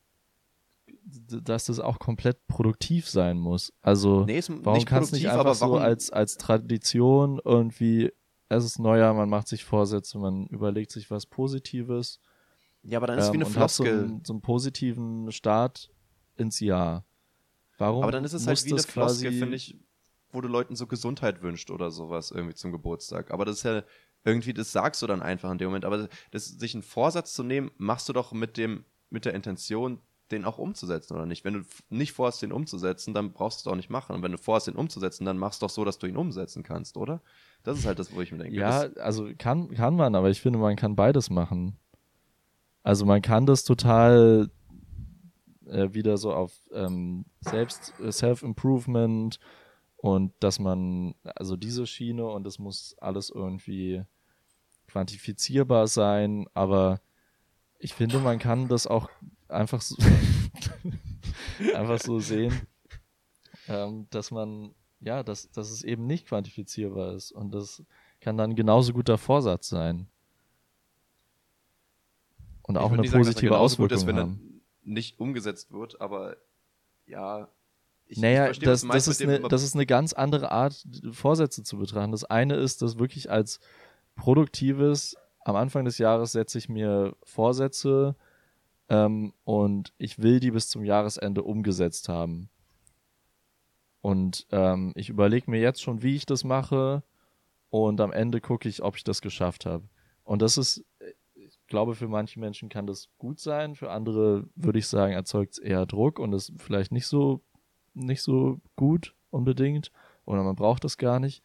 dass 1.04 1.66
das 1.66 1.80
auch 1.80 2.00
komplett 2.00 2.48
produktiv 2.48 3.08
sein 3.10 3.38
muss. 3.38 3.74
Also 3.82 4.26
nee, 4.26 4.42
warum 4.48 4.86
kann 4.86 5.04
es 5.04 5.12
nicht 5.12 5.30
einfach 5.30 5.56
so 5.56 5.78
als, 5.78 6.10
als 6.12 6.38
Tradition 6.38 7.42
irgendwie, 7.44 8.12
es 8.50 8.66
ist 8.66 8.80
Neujahr, 8.80 9.14
man 9.14 9.30
macht 9.30 9.48
sich 9.48 9.64
Vorsätze, 9.66 10.18
man 10.18 10.48
überlegt 10.48 10.92
sich 10.92 11.12
was 11.12 11.26
Positives. 11.26 12.20
Ja, 12.84 13.00
aber 13.00 13.08
dann 13.08 13.18
ist 13.18 13.26
es 13.26 13.30
ähm, 13.30 13.34
wie 13.34 13.44
eine 13.44 13.46
Floskel. 13.46 13.86
So 13.86 14.04
einen, 14.04 14.26
so 14.26 14.34
einen 14.34 14.42
positiven 14.42 15.32
Start 15.32 15.90
ins 16.36 16.60
Jahr. 16.60 17.06
Warum? 17.78 18.04
Aber 18.04 18.12
dann 18.12 18.24
ist 18.24 18.34
es 18.34 18.46
halt 18.46 18.64
wie 18.66 18.74
eine 18.74 18.82
Floskel, 18.82 19.32
finde 19.32 19.56
ich, 19.56 19.78
wo 20.32 20.42
du 20.42 20.48
Leuten 20.48 20.76
so 20.76 20.88
Gesundheit 20.88 21.42
wünscht 21.42 21.72
oder 21.72 21.92
sowas 21.92 22.32
irgendwie 22.32 22.56
zum 22.56 22.72
Geburtstag. 22.72 23.32
Aber 23.32 23.46
das 23.46 23.58
ist 23.58 23.64
ja 23.64 23.84
irgendwie, 24.26 24.54
das 24.54 24.72
sagst 24.72 25.02
du 25.02 25.08
dann 25.08 25.22
einfach 25.22 25.52
in 25.52 25.58
dem 25.58 25.68
Moment. 25.68 25.86
Aber 25.86 26.10
das, 26.32 26.46
sich 26.46 26.74
einen 26.74 26.84
Vorsatz 26.84 27.34
zu 27.34 27.44
nehmen, 27.44 27.72
machst 27.78 28.10
du 28.10 28.14
doch 28.14 28.32
mit 28.32 28.58
dem, 28.58 28.86
mit 29.10 29.26
der 29.26 29.34
Intention, 29.34 30.00
den 30.34 30.46
auch 30.46 30.58
umzusetzen, 30.58 31.16
oder 31.16 31.26
nicht? 31.26 31.46
Wenn 31.46 31.54
du 31.54 31.62
nicht 31.90 32.12
vorhast, 32.12 32.42
den 32.42 32.52
umzusetzen, 32.52 33.14
dann 33.14 33.32
brauchst 33.32 33.60
du 33.60 33.70
es 33.70 33.72
auch 33.72 33.78
nicht 33.78 33.90
machen. 33.90 34.16
Und 34.16 34.24
wenn 34.24 34.32
du 34.32 34.38
vorhast, 34.38 34.68
den 34.68 34.76
umzusetzen, 34.76 35.26
dann 35.26 35.38
machst 35.38 35.62
du 35.62 35.66
doch 35.66 35.70
so, 35.70 35.86
dass 35.86 36.00
du 36.00 36.08
ihn 36.08 36.18
umsetzen 36.18 36.64
kannst, 36.64 36.98
oder? 36.98 37.22
Das 37.64 37.78
ist 37.78 37.86
halt 37.86 38.00
das, 38.00 38.14
wo 38.14 38.22
ich 38.22 38.32
mir 38.32 38.40
denke. 38.40 38.56
Ja, 38.56 38.88
also 38.98 39.30
kann, 39.38 39.70
kann 39.74 39.96
man, 39.96 40.16
aber 40.16 40.30
ich 40.30 40.42
finde, 40.42 40.60
man 40.60 40.76
kann 40.76 40.96
beides 40.96 41.30
machen. 41.30 41.78
Also 42.84 43.06
man 43.06 43.22
kann 43.22 43.46
das 43.46 43.64
total 43.64 44.50
äh, 45.66 45.94
wieder 45.94 46.18
so 46.18 46.34
auf 46.34 46.54
ähm, 46.74 47.26
Selbst, 47.40 47.94
äh, 48.00 48.12
Self-Improvement 48.12 49.40
und 49.96 50.34
dass 50.42 50.60
man, 50.60 51.16
also 51.24 51.56
diese 51.56 51.88
Schiene 51.88 52.26
und 52.26 52.46
es 52.46 52.60
muss 52.60 52.96
alles 53.00 53.30
irgendwie 53.30 54.04
quantifizierbar 54.88 55.88
sein, 55.88 56.48
aber 56.54 57.00
ich 57.80 57.94
finde, 57.94 58.20
man 58.20 58.40
kann 58.40 58.68
das 58.68 58.88
auch 58.88 59.10
einfach 59.48 59.82
so, 59.82 59.96
einfach 61.76 62.00
so 62.00 62.20
sehen, 62.20 62.68
ähm, 63.68 64.08
dass 64.10 64.32
man, 64.32 64.74
ja, 65.00 65.24
dass, 65.24 65.52
dass 65.52 65.72
es 65.72 65.84
eben 65.84 66.06
nicht 66.06 66.28
quantifizierbar 66.28 67.14
ist 67.14 67.32
und 67.32 67.52
das 67.52 67.84
kann 68.22 68.38
dann 68.38 68.56
genauso 68.56 68.94
guter 68.94 69.18
Vorsatz 69.18 69.70
sein. 69.70 70.08
Und 72.64 72.78
auch 72.78 72.92
eine 72.92 73.04
positive 73.04 73.50
sagen, 73.50 73.62
Auswirkung 73.62 73.98
ist, 73.98 74.08
wenn 74.08 74.16
haben. 74.16 74.62
nicht 74.84 75.20
umgesetzt 75.20 75.72
wird, 75.72 76.00
aber 76.00 76.38
ja, 77.06 77.50
ich, 78.06 78.20
naja, 78.20 78.44
ich 78.44 78.60
verstehe, 78.60 78.70
das, 78.70 78.88
das, 78.88 79.08
ist 79.08 79.22
eine, 79.22 79.40
das 79.42 79.64
ist 79.64 79.76
eine 79.76 79.86
ganz 79.86 80.14
andere 80.14 80.52
Art, 80.52 80.86
Vorsätze 81.12 81.64
zu 81.64 81.78
betrachten. 81.78 82.12
Das 82.12 82.24
eine 82.24 82.56
ist, 82.56 82.82
das 82.82 83.00
wirklich 83.00 83.32
als 83.32 83.60
produktives, 84.16 85.18
am 85.46 85.56
Anfang 85.56 85.84
des 85.86 85.98
Jahres 85.98 86.32
setze 86.32 86.58
ich 86.58 86.70
mir 86.70 87.16
Vorsätze 87.24 88.16
ähm, 88.94 89.34
und 89.44 89.92
ich 89.98 90.22
will 90.22 90.40
die 90.40 90.52
bis 90.52 90.70
zum 90.70 90.86
Jahresende 90.86 91.42
umgesetzt 91.42 92.10
haben. 92.10 92.50
Und 94.02 94.46
ähm, 94.52 94.94
ich 94.96 95.10
überlege 95.10 95.50
mir 95.50 95.60
jetzt 95.60 95.82
schon, 95.82 96.04
wie 96.04 96.16
ich 96.16 96.28
das 96.28 96.44
mache 96.44 97.02
und 97.70 98.00
am 98.02 98.12
Ende 98.12 98.40
gucke 98.40 98.70
ich, 98.70 98.84
ob 98.84 98.96
ich 98.96 99.04
das 99.04 99.22
geschafft 99.22 99.66
habe. 99.66 99.86
Und 100.24 100.44
das 100.44 100.58
ist, 100.58 100.86
ich 101.34 101.58
glaube, 101.68 101.96
für 101.96 102.08
manche 102.08 102.40
Menschen 102.40 102.70
kann 102.70 102.86
das 102.86 103.10
gut 103.18 103.40
sein, 103.40 103.76
für 103.76 103.90
andere 103.90 104.48
würde 104.56 104.80
ich 104.80 104.88
sagen, 104.88 105.14
erzeugt 105.14 105.54
es 105.54 105.58
eher 105.58 105.88
Druck 105.88 106.20
und 106.20 106.34
ist 106.34 106.54
vielleicht 106.58 106.92
nicht 106.92 107.08
so 107.08 107.42
nicht 107.96 108.22
so 108.22 108.60
gut 108.76 109.16
unbedingt 109.30 109.92
oder 110.26 110.44
man 110.44 110.56
braucht 110.56 110.84
das 110.84 110.98
gar 110.98 111.20
nicht. 111.20 111.42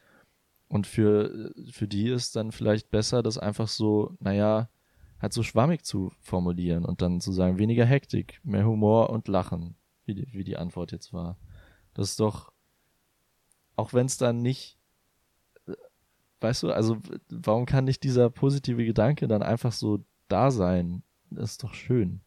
Und 0.69 0.87
für, 0.87 1.53
für 1.70 1.89
die 1.89 2.09
ist 2.09 2.37
dann 2.37 2.53
vielleicht 2.53 2.91
besser, 2.91 3.23
das 3.23 3.39
einfach 3.39 3.69
so, 3.69 4.16
naja, 4.20 4.69
halt 5.20 5.32
so 5.32 5.43
schwammig 5.43 5.85
zu 5.85 6.12
formulieren 6.20 6.85
und 6.85 7.03
dann 7.03 7.20
zu 7.20 7.32
sagen, 7.32 7.59
weniger 7.59 7.85
Hektik, 7.85 8.40
mehr 8.45 8.66
Humor 8.66 9.11
und 9.11 9.28
Lachen, 9.28 9.77
wie 10.05 10.15
die, 10.15 10.32
wie 10.32 10.45
die 10.45 10.57
Antwort 10.57 10.93
jetzt 10.93 11.12
war. 11.12 11.36
Das 11.95 12.11
ist 12.11 12.20
doch, 12.20 12.53
auch 13.77 13.93
wenn 13.93 14.07
es 14.07 14.16
dann 14.16 14.43
nicht, 14.43 14.78
weißt 16.40 16.62
du, 16.62 16.73
also 16.73 16.99
warum 17.28 17.66
kann 17.66 17.85
nicht 17.85 18.05
dieser 18.05 18.31
positive 18.31 18.85
Gedanke 18.85 19.27
dann 19.27 19.43
einfach 19.43 19.73
so 19.73 20.05
da 20.28 20.51
sein? 20.51 21.03
Das 21.31 21.53
ist 21.53 21.62
doch 21.62 21.74
schön. 21.74 22.20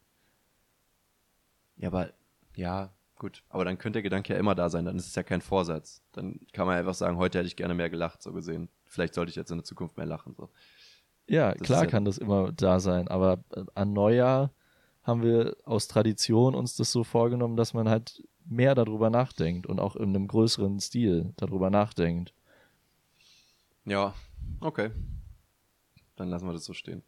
Ja, 1.78 1.88
aber 1.88 2.12
ja, 2.56 2.92
Gut, 3.22 3.44
aber 3.50 3.66
dann 3.66 3.78
könnte 3.78 3.98
der 3.98 4.02
Gedanke 4.02 4.34
ja 4.34 4.40
immer 4.40 4.56
da 4.56 4.68
sein, 4.68 4.84
dann 4.84 4.98
ist 4.98 5.06
es 5.06 5.14
ja 5.14 5.22
kein 5.22 5.42
Vorsatz. 5.42 6.02
Dann 6.12 6.40
kann 6.54 6.66
man 6.66 6.76
einfach 6.76 6.96
sagen, 6.96 7.18
heute 7.18 7.38
hätte 7.38 7.46
ich 7.46 7.56
gerne 7.56 7.76
mehr 7.76 7.92
gelacht, 7.92 8.24
so 8.24 8.34
gesehen. 8.34 8.68
Vielleicht 8.86 9.14
sollte 9.14 9.30
ich 9.30 9.36
jetzt 9.36 9.52
in 9.52 9.60
der 9.60 9.64
Zukunft 9.64 9.96
mehr 9.96 10.08
lachen. 10.08 10.34
So. 10.34 10.50
Ja, 11.32 11.54
das 11.54 11.62
klar 11.62 11.84
ja 11.84 11.90
kann 11.90 12.04
das 12.04 12.18
immer 12.18 12.52
da 12.52 12.80
sein, 12.80 13.08
aber 13.08 13.40
äh, 13.56 13.64
an 13.74 13.94
Neujahr 13.94 14.52
haben 15.04 15.24
wir 15.24 15.56
aus 15.64 15.88
Tradition 15.88 16.54
uns 16.54 16.76
das 16.76 16.92
so 16.92 17.04
vorgenommen, 17.04 17.56
dass 17.56 17.74
man 17.74 17.90
halt 17.90 18.22
mehr 18.46 18.76
darüber 18.76 19.10
nachdenkt 19.10 19.66
und 19.66 19.80
auch 19.80 19.96
in 19.96 20.10
einem 20.10 20.28
größeren 20.28 20.80
Stil 20.80 21.34
darüber 21.38 21.70
nachdenkt. 21.70 22.34
Ja, 23.86 24.14
okay. 24.60 24.92
Dann 26.18 26.28
lassen 26.28 26.48
wir 26.48 26.54
das 26.54 26.66
so 26.66 26.74
stehen. 26.74 27.02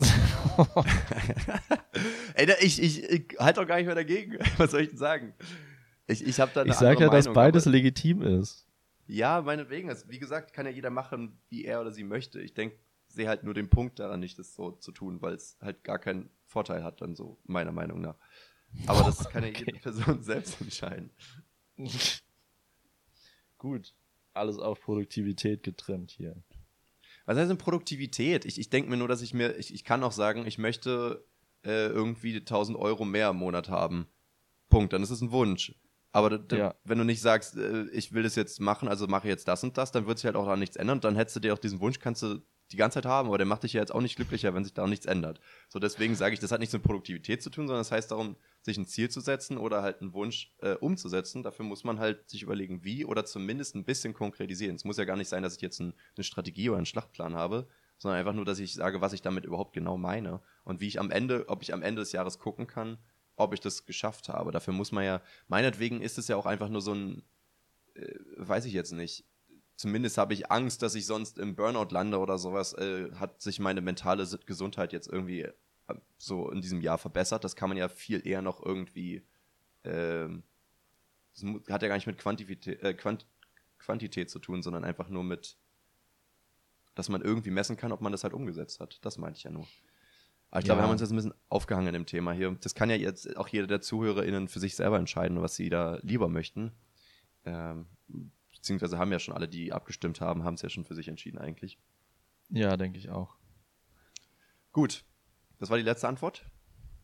Ey, 2.34 2.52
ich, 2.60 2.82
ich, 2.82 3.04
ich 3.04 3.38
halte 3.38 3.60
doch 3.60 3.68
gar 3.68 3.76
nicht 3.76 3.86
mehr 3.86 3.94
dagegen. 3.94 4.38
Was 4.56 4.70
soll 4.70 4.80
ich 4.80 4.88
denn 4.88 4.98
sagen? 4.98 5.34
Ich, 6.06 6.26
ich 6.26 6.40
habe 6.40 6.50
da 6.54 6.64
Ich 6.64 6.74
sage 6.74 7.00
ja, 7.00 7.06
Meinung, 7.06 7.12
dass 7.12 7.32
beides 7.32 7.66
legitim 7.66 8.22
ist. 8.22 8.66
Ja, 9.06 9.42
meinetwegen. 9.42 9.90
Also, 9.90 10.08
wie 10.08 10.18
gesagt, 10.18 10.54
kann 10.54 10.64
ja 10.64 10.72
jeder 10.72 10.90
machen, 10.90 11.38
wie 11.50 11.64
er 11.64 11.82
oder 11.82 11.92
sie 11.92 12.04
möchte. 12.04 12.40
Ich 12.40 12.54
denke, 12.54 12.76
sehe 13.12 13.28
halt 13.28 13.44
nur 13.44 13.54
den 13.54 13.68
Punkt 13.68 13.98
daran 13.98 14.20
nicht, 14.20 14.38
das 14.38 14.54
so 14.54 14.72
zu 14.72 14.92
tun, 14.92 15.20
weil 15.22 15.34
es 15.34 15.56
halt 15.60 15.84
gar 15.84 15.98
keinen 15.98 16.30
Vorteil 16.46 16.82
hat, 16.82 17.00
dann 17.00 17.14
so, 17.14 17.38
meiner 17.44 17.72
Meinung 17.72 18.00
nach. 18.00 18.16
Aber 18.86 19.02
das 19.04 19.28
kann 19.30 19.44
ja 19.44 19.50
okay. 19.50 19.64
jede 19.66 19.78
Person 19.78 20.22
selbst 20.22 20.60
entscheiden. 20.60 21.10
Gut. 23.58 23.94
Alles 24.34 24.58
auf 24.58 24.80
Produktivität 24.80 25.62
getrimmt 25.62 26.10
hier. 26.10 26.42
Was 27.26 27.36
heißt 27.36 27.50
denn 27.50 27.58
Produktivität? 27.58 28.44
Ich, 28.44 28.58
ich 28.58 28.70
denke 28.70 28.90
mir 28.90 28.96
nur, 28.96 29.08
dass 29.08 29.22
ich 29.22 29.34
mir, 29.34 29.56
ich, 29.56 29.74
ich 29.74 29.84
kann 29.84 30.02
auch 30.02 30.12
sagen, 30.12 30.46
ich 30.46 30.58
möchte 30.58 31.24
äh, 31.64 31.86
irgendwie 31.86 32.36
1000 32.36 32.78
Euro 32.78 33.04
mehr 33.04 33.30
im 33.30 33.36
Monat 33.36 33.68
haben. 33.68 34.08
Punkt. 34.68 34.92
Dann 34.92 35.02
ist 35.02 35.10
es 35.10 35.20
ein 35.20 35.32
Wunsch. 35.32 35.74
Aber 36.12 36.40
ja. 36.50 36.74
wenn 36.84 36.98
du 36.98 37.04
nicht 37.04 37.20
sagst, 37.20 37.56
äh, 37.56 37.84
ich 37.90 38.12
will 38.12 38.22
das 38.22 38.36
jetzt 38.36 38.60
machen, 38.60 38.88
also 38.88 39.06
mache 39.06 39.28
jetzt 39.28 39.48
das 39.48 39.64
und 39.64 39.78
das, 39.78 39.92
dann 39.92 40.06
wird 40.06 40.18
sich 40.18 40.26
halt 40.26 40.36
auch 40.36 40.46
da 40.46 40.56
nichts 40.56 40.76
ändern. 40.76 41.00
Dann 41.00 41.16
hättest 41.16 41.36
du 41.36 41.40
dir 41.40 41.54
auch 41.54 41.58
diesen 41.58 41.80
Wunsch, 41.80 41.98
kannst 42.00 42.22
du 42.22 42.42
die 42.72 42.76
ganze 42.76 42.96
Zeit 42.96 43.06
haben, 43.06 43.28
aber 43.28 43.38
der 43.38 43.46
macht 43.46 43.62
dich 43.62 43.74
ja 43.74 43.80
jetzt 43.80 43.94
auch 43.94 44.00
nicht 44.00 44.16
glücklicher, 44.16 44.54
wenn 44.54 44.64
sich 44.64 44.74
da 44.74 44.86
nichts 44.86 45.06
ändert. 45.06 45.40
So 45.68 45.78
deswegen 45.78 46.14
sage 46.14 46.34
ich, 46.34 46.40
das 46.40 46.50
hat 46.50 46.60
nichts 46.60 46.72
mit 46.72 46.82
Produktivität 46.82 47.42
zu 47.42 47.50
tun, 47.50 47.66
sondern 47.66 47.82
es 47.82 47.88
das 47.88 47.96
heißt 47.96 48.10
darum, 48.10 48.36
sich 48.62 48.78
ein 48.78 48.86
Ziel 48.86 49.10
zu 49.10 49.20
setzen 49.20 49.58
oder 49.58 49.82
halt 49.82 50.00
einen 50.00 50.12
Wunsch 50.14 50.54
äh, 50.58 50.74
umzusetzen. 50.74 51.42
Dafür 51.42 51.64
muss 51.64 51.84
man 51.84 51.98
halt 51.98 52.28
sich 52.30 52.42
überlegen, 52.42 52.84
wie 52.84 53.04
oder 53.04 53.24
zumindest 53.24 53.74
ein 53.74 53.84
bisschen 53.84 54.14
konkretisieren. 54.14 54.76
Es 54.76 54.84
muss 54.84 54.96
ja 54.96 55.04
gar 55.04 55.16
nicht 55.16 55.28
sein, 55.28 55.42
dass 55.42 55.56
ich 55.56 55.62
jetzt 55.62 55.80
ein, 55.80 55.94
eine 56.16 56.24
Strategie 56.24 56.68
oder 56.68 56.78
einen 56.78 56.86
Schlachtplan 56.86 57.34
habe, 57.34 57.68
sondern 57.98 58.18
einfach 58.18 58.34
nur, 58.34 58.44
dass 58.44 58.58
ich 58.58 58.74
sage, 58.74 59.00
was 59.00 59.12
ich 59.12 59.22
damit 59.22 59.44
überhaupt 59.44 59.72
genau 59.72 59.96
meine 59.96 60.40
und 60.64 60.80
wie 60.80 60.88
ich 60.88 60.98
am 60.98 61.10
Ende, 61.10 61.48
ob 61.48 61.62
ich 61.62 61.72
am 61.72 61.82
Ende 61.82 62.02
des 62.02 62.12
Jahres 62.12 62.38
gucken 62.38 62.66
kann, 62.66 62.98
ob 63.36 63.54
ich 63.54 63.60
das 63.60 63.84
geschafft 63.86 64.28
habe. 64.28 64.52
Dafür 64.52 64.74
muss 64.74 64.92
man 64.92 65.04
ja, 65.04 65.22
meinetwegen 65.48 66.00
ist 66.00 66.18
es 66.18 66.28
ja 66.28 66.36
auch 66.36 66.46
einfach 66.46 66.68
nur 66.68 66.80
so 66.80 66.94
ein, 66.94 67.22
äh, 67.94 68.14
weiß 68.36 68.64
ich 68.64 68.72
jetzt 68.72 68.92
nicht, 68.92 69.24
zumindest 69.82 70.16
habe 70.16 70.32
ich 70.32 70.52
Angst, 70.52 70.80
dass 70.82 70.94
ich 70.94 71.06
sonst 71.06 71.40
im 71.40 71.56
Burnout 71.56 71.88
lande 71.92 72.20
oder 72.20 72.38
sowas, 72.38 72.72
äh, 72.74 73.10
hat 73.16 73.42
sich 73.42 73.58
meine 73.58 73.80
mentale 73.80 74.24
Gesundheit 74.46 74.92
jetzt 74.92 75.08
irgendwie 75.08 75.40
äh, 75.40 75.52
so 76.18 76.50
in 76.50 76.60
diesem 76.60 76.80
Jahr 76.80 76.98
verbessert. 76.98 77.42
Das 77.42 77.56
kann 77.56 77.68
man 77.68 77.76
ja 77.76 77.88
viel 77.88 78.24
eher 78.24 78.42
noch 78.42 78.64
irgendwie, 78.64 79.26
äh, 79.82 80.28
das 81.34 81.44
hat 81.68 81.82
ja 81.82 81.88
gar 81.88 81.96
nicht 81.96 82.06
mit 82.06 82.18
Quantität, 82.18 82.66
äh, 82.66 82.94
Quant 82.94 83.26
Quantität 83.78 84.30
zu 84.30 84.38
tun, 84.38 84.62
sondern 84.62 84.84
einfach 84.84 85.08
nur 85.08 85.24
mit, 85.24 85.56
dass 86.94 87.08
man 87.08 87.20
irgendwie 87.20 87.50
messen 87.50 87.76
kann, 87.76 87.90
ob 87.90 88.00
man 88.00 88.12
das 88.12 88.22
halt 88.22 88.34
umgesetzt 88.34 88.78
hat. 88.78 89.04
Das 89.04 89.18
meinte 89.18 89.38
ich 89.38 89.42
ja 89.42 89.50
nur. 89.50 89.66
Aber 90.52 90.60
ich 90.60 90.66
ja. 90.66 90.74
glaube, 90.74 90.78
wir 90.78 90.82
haben 90.84 90.92
uns 90.92 91.00
jetzt 91.00 91.10
ein 91.10 91.16
bisschen 91.16 91.34
aufgehangen 91.48 91.88
in 91.88 91.94
dem 91.94 92.06
Thema 92.06 92.30
hier. 92.30 92.56
Das 92.60 92.76
kann 92.76 92.88
ja 92.88 92.94
jetzt 92.94 93.36
auch 93.36 93.48
jeder 93.48 93.66
der 93.66 93.80
ZuhörerInnen 93.80 94.46
für 94.46 94.60
sich 94.60 94.76
selber 94.76 95.00
entscheiden, 95.00 95.42
was 95.42 95.56
sie 95.56 95.70
da 95.70 95.98
lieber 96.02 96.28
möchten. 96.28 96.70
Ähm, 97.44 97.86
beziehungsweise 98.62 98.96
haben 98.96 99.10
ja 99.10 99.18
schon 99.18 99.34
alle, 99.34 99.48
die 99.48 99.72
abgestimmt 99.72 100.20
haben, 100.20 100.44
haben 100.44 100.54
es 100.54 100.62
ja 100.62 100.68
schon 100.68 100.84
für 100.84 100.94
sich 100.94 101.08
entschieden 101.08 101.38
eigentlich. 101.38 101.78
Ja, 102.48 102.76
denke 102.76 102.96
ich 102.96 103.10
auch. 103.10 103.36
Gut, 104.70 105.04
das 105.58 105.68
war 105.68 105.78
die 105.78 105.82
letzte 105.82 106.06
Antwort. 106.06 106.46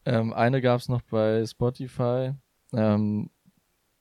Ähm, 0.04 0.32
eine 0.32 0.62
gab 0.62 0.80
es 0.80 0.88
noch 0.88 1.02
bei 1.02 1.44
Spotify. 1.44 2.32
Ähm, 2.72 3.30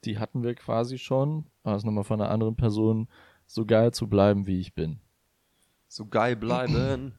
die 0.05 0.19
hatten 0.19 0.43
wir 0.43 0.53
quasi 0.53 0.99
schon. 0.99 1.49
Aber 1.63 1.75
es 1.75 1.83
nochmal 1.83 2.03
von 2.03 2.21
einer 2.21 2.29
anderen 2.29 2.55
Person. 2.55 3.09
So 3.47 3.65
geil 3.65 3.91
zu 3.91 4.07
bleiben, 4.07 4.45
wie 4.45 4.59
ich 4.59 4.75
bin. 4.75 4.99
So 5.87 6.05
geil 6.05 6.35
bleiben. 6.35 7.17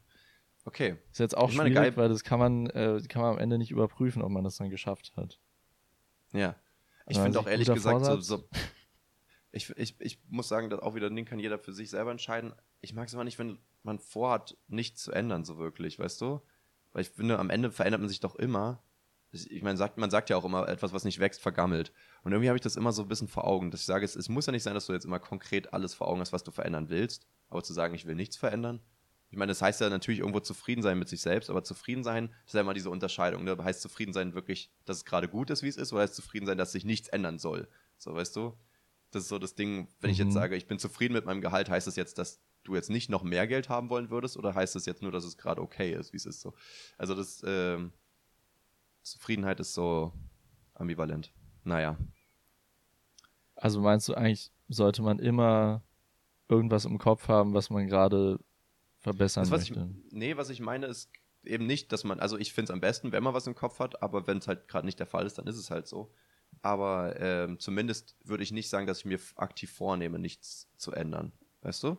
Okay. 0.64 0.98
Ist 1.10 1.18
jetzt 1.18 1.36
auch 1.36 1.50
ich 1.50 1.56
meine, 1.56 1.70
schwierig, 1.70 1.94
geil 1.94 1.96
weil 1.96 2.08
das 2.10 2.22
kann 2.22 2.38
man, 2.38 2.66
äh, 2.66 3.02
kann 3.08 3.22
man 3.22 3.32
am 3.32 3.38
Ende 3.38 3.58
nicht 3.58 3.72
überprüfen, 3.72 4.22
ob 4.22 4.30
man 4.30 4.44
das 4.44 4.56
dann 4.56 4.70
geschafft 4.70 5.12
hat. 5.16 5.40
Ja. 6.32 6.54
Ich 7.08 7.18
finde 7.18 7.40
auch 7.40 7.46
ehrlich 7.46 7.72
gesagt, 7.72 8.04
so, 8.04 8.20
so, 8.20 8.44
ich, 9.50 9.70
ich, 9.76 10.00
ich 10.00 10.18
muss 10.28 10.48
sagen, 10.48 10.70
dass 10.70 10.80
auch 10.80 10.94
wieder 10.94 11.10
den 11.10 11.24
kann 11.24 11.38
jeder 11.38 11.58
für 11.58 11.72
sich 11.72 11.90
selber 11.90 12.10
entscheiden. 12.10 12.52
Ich 12.80 12.94
mag 12.94 13.08
es 13.08 13.14
aber 13.14 13.24
nicht, 13.24 13.38
wenn 13.38 13.58
man 13.82 13.98
vorhat, 13.98 14.56
nichts 14.68 15.02
zu 15.02 15.12
ändern, 15.12 15.44
so 15.44 15.58
wirklich, 15.58 15.98
weißt 15.98 16.20
du? 16.20 16.40
Weil 16.92 17.02
ich 17.02 17.10
finde, 17.10 17.38
am 17.38 17.50
Ende 17.50 17.70
verändert 17.70 18.00
man 18.00 18.08
sich 18.08 18.20
doch 18.20 18.34
immer. 18.34 18.82
Ich 19.30 19.62
meine, 19.62 19.76
sagt, 19.76 19.98
man 19.98 20.10
sagt 20.10 20.30
ja 20.30 20.36
auch 20.36 20.44
immer, 20.44 20.68
etwas, 20.68 20.92
was 20.92 21.04
nicht 21.04 21.18
wächst, 21.18 21.40
vergammelt. 21.40 21.92
Und 22.22 22.32
irgendwie 22.32 22.48
habe 22.48 22.56
ich 22.56 22.62
das 22.62 22.76
immer 22.76 22.92
so 22.92 23.02
ein 23.02 23.08
bisschen 23.08 23.28
vor 23.28 23.46
Augen, 23.46 23.70
dass 23.70 23.80
ich 23.80 23.86
sage, 23.86 24.04
es, 24.04 24.16
es 24.16 24.28
muss 24.28 24.46
ja 24.46 24.52
nicht 24.52 24.62
sein, 24.62 24.74
dass 24.74 24.86
du 24.86 24.92
jetzt 24.92 25.04
immer 25.04 25.18
konkret 25.18 25.72
alles 25.72 25.94
vor 25.94 26.08
Augen 26.08 26.20
hast, 26.20 26.32
was 26.32 26.44
du 26.44 26.50
verändern 26.50 26.88
willst. 26.88 27.26
Aber 27.48 27.62
zu 27.62 27.72
sagen, 27.72 27.94
ich 27.94 28.06
will 28.06 28.14
nichts 28.14 28.36
verändern, 28.36 28.80
ich 29.30 29.36
meine, 29.36 29.50
das 29.50 29.60
heißt 29.60 29.80
ja 29.80 29.90
natürlich 29.90 30.20
irgendwo 30.20 30.40
zufrieden 30.40 30.82
sein 30.82 30.98
mit 30.98 31.08
sich 31.08 31.20
selbst, 31.20 31.50
aber 31.50 31.62
zufrieden 31.62 32.02
sein 32.02 32.34
ist 32.46 32.54
ja 32.54 32.62
immer 32.62 32.72
diese 32.72 32.88
Unterscheidung. 32.88 33.44
Ne? 33.44 33.56
Heißt 33.62 33.82
zufrieden 33.82 34.12
sein 34.12 34.34
wirklich, 34.34 34.70
dass 34.86 34.98
es 34.98 35.04
gerade 35.04 35.28
gut 35.28 35.50
ist, 35.50 35.62
wie 35.62 35.68
es 35.68 35.76
ist, 35.76 35.92
oder 35.92 36.02
heißt 36.02 36.14
zufrieden 36.14 36.46
sein, 36.46 36.56
dass 36.56 36.72
sich 36.72 36.84
nichts 36.84 37.08
ändern 37.08 37.38
soll? 37.38 37.68
So, 37.98 38.14
weißt 38.14 38.34
du? 38.36 38.56
Das 39.10 39.22
ist 39.22 39.28
so 39.28 39.38
das 39.38 39.54
Ding, 39.54 39.88
wenn 40.00 40.08
mhm. 40.08 40.12
ich 40.12 40.18
jetzt 40.18 40.28
mhm. 40.28 40.32
sage, 40.32 40.56
ich 40.56 40.66
bin 40.66 40.78
zufrieden 40.78 41.14
mit 41.14 41.24
meinem 41.24 41.40
Gehalt, 41.40 41.70
heißt 41.70 41.86
das 41.86 41.96
jetzt, 41.96 42.18
dass 42.18 42.40
du 42.64 42.74
jetzt 42.74 42.90
nicht 42.90 43.08
noch 43.08 43.22
mehr 43.22 43.46
Geld 43.46 43.68
haben 43.68 43.88
wollen 43.88 44.10
würdest 44.10 44.36
oder 44.36 44.54
heißt 44.54 44.74
das 44.74 44.86
jetzt 44.86 45.02
nur, 45.02 45.12
dass 45.12 45.24
es 45.24 45.38
gerade 45.38 45.62
okay 45.62 45.92
ist, 45.92 46.12
wie 46.12 46.18
es 46.18 46.26
ist 46.26 46.40
so? 46.40 46.54
Also 46.98 47.14
das, 47.14 47.42
äh, 47.42 47.78
Zufriedenheit 49.02 49.60
ist 49.60 49.74
so 49.74 50.12
ambivalent. 50.74 51.32
Naja. 51.64 51.96
Also 53.56 53.80
meinst 53.80 54.08
du 54.08 54.14
eigentlich, 54.14 54.52
sollte 54.68 55.02
man 55.02 55.18
immer 55.18 55.82
irgendwas 56.48 56.84
im 56.84 56.98
Kopf 56.98 57.28
haben, 57.28 57.54
was 57.54 57.70
man 57.70 57.86
gerade 57.88 58.38
verbessern 58.98 59.48
das, 59.48 59.70
möchte? 59.70 59.90
Ich, 60.06 60.12
nee, 60.12 60.36
was 60.36 60.50
ich 60.50 60.60
meine 60.60 60.86
ist 60.86 61.10
eben 61.44 61.66
nicht, 61.66 61.92
dass 61.92 62.04
man, 62.04 62.20
also 62.20 62.38
ich 62.38 62.52
finde 62.52 62.70
es 62.70 62.74
am 62.74 62.80
besten, 62.80 63.12
wenn 63.12 63.22
man 63.22 63.34
was 63.34 63.46
im 63.46 63.54
Kopf 63.54 63.78
hat, 63.78 64.02
aber 64.02 64.26
wenn 64.26 64.38
es 64.38 64.48
halt 64.48 64.68
gerade 64.68 64.86
nicht 64.86 64.98
der 64.98 65.06
Fall 65.06 65.26
ist, 65.26 65.38
dann 65.38 65.46
ist 65.46 65.56
es 65.56 65.70
halt 65.70 65.86
so. 65.86 66.12
Aber 66.62 67.18
ähm, 67.20 67.58
zumindest 67.60 68.16
würde 68.24 68.42
ich 68.42 68.52
nicht 68.52 68.68
sagen, 68.70 68.86
dass 68.86 69.00
ich 69.00 69.04
mir 69.04 69.20
aktiv 69.36 69.72
vornehme, 69.72 70.18
nichts 70.18 70.68
zu 70.76 70.92
ändern. 70.92 71.32
Weißt 71.62 71.82
du? 71.82 71.96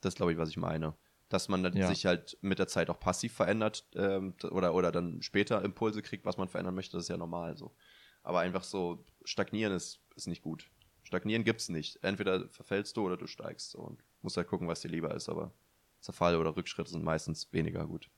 Das 0.00 0.14
ist, 0.14 0.16
glaube 0.16 0.32
ich, 0.32 0.38
was 0.38 0.48
ich 0.50 0.56
meine. 0.56 0.94
Dass 1.28 1.48
man 1.48 1.62
dann 1.62 1.74
Ja. 1.74 1.88
sich 1.88 2.06
halt 2.06 2.38
mit 2.40 2.58
der 2.58 2.68
Zeit 2.68 2.88
auch 2.90 3.00
passiv 3.00 3.34
verändert 3.34 3.86
ähm, 3.94 4.34
oder, 4.50 4.74
oder 4.74 4.92
dann 4.92 5.22
später 5.22 5.62
Impulse 5.64 6.02
kriegt, 6.02 6.24
was 6.24 6.38
man 6.38 6.48
verändern 6.48 6.74
möchte, 6.74 6.96
das 6.96 7.04
ist 7.04 7.10
ja 7.10 7.16
normal 7.16 7.56
so. 7.56 7.74
Aber 8.22 8.40
einfach 8.40 8.64
so 8.64 9.04
stagnieren 9.24 9.72
ist, 9.72 10.00
ist 10.16 10.26
nicht 10.26 10.42
gut. 10.42 10.70
Stagnieren 11.02 11.44
gibt's 11.44 11.68
nicht. 11.68 12.02
Entweder 12.02 12.48
verfällst 12.48 12.96
du 12.96 13.04
oder 13.04 13.16
du 13.16 13.26
steigst 13.26 13.70
so 13.70 13.78
und 13.78 14.02
musst 14.22 14.36
halt 14.36 14.48
gucken, 14.48 14.68
was 14.68 14.80
dir 14.80 14.88
lieber 14.88 15.14
ist, 15.14 15.28
aber 15.28 15.52
Zerfall 16.00 16.36
oder 16.36 16.56
Rückschritte 16.56 16.90
sind 16.90 17.04
meistens 17.04 17.52
weniger 17.52 17.86
gut. 17.86 18.10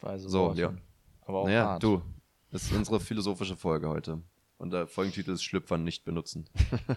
Weise 0.00 0.28
So. 0.28 0.52
Leon. 0.52 0.80
Aber 1.22 1.38
auch 1.40 1.46
naja, 1.46 1.64
hart. 1.66 1.82
du, 1.82 2.02
das 2.50 2.62
ist 2.64 2.72
unsere 2.72 3.00
philosophische 3.00 3.56
Folge 3.56 3.88
heute. 3.88 4.22
Und 4.58 4.72
der 4.72 4.86
Folgentitel 4.86 5.30
ist 5.32 5.42
Schlüpfern 5.42 5.84
nicht 5.84 6.04
benutzen. 6.04 6.46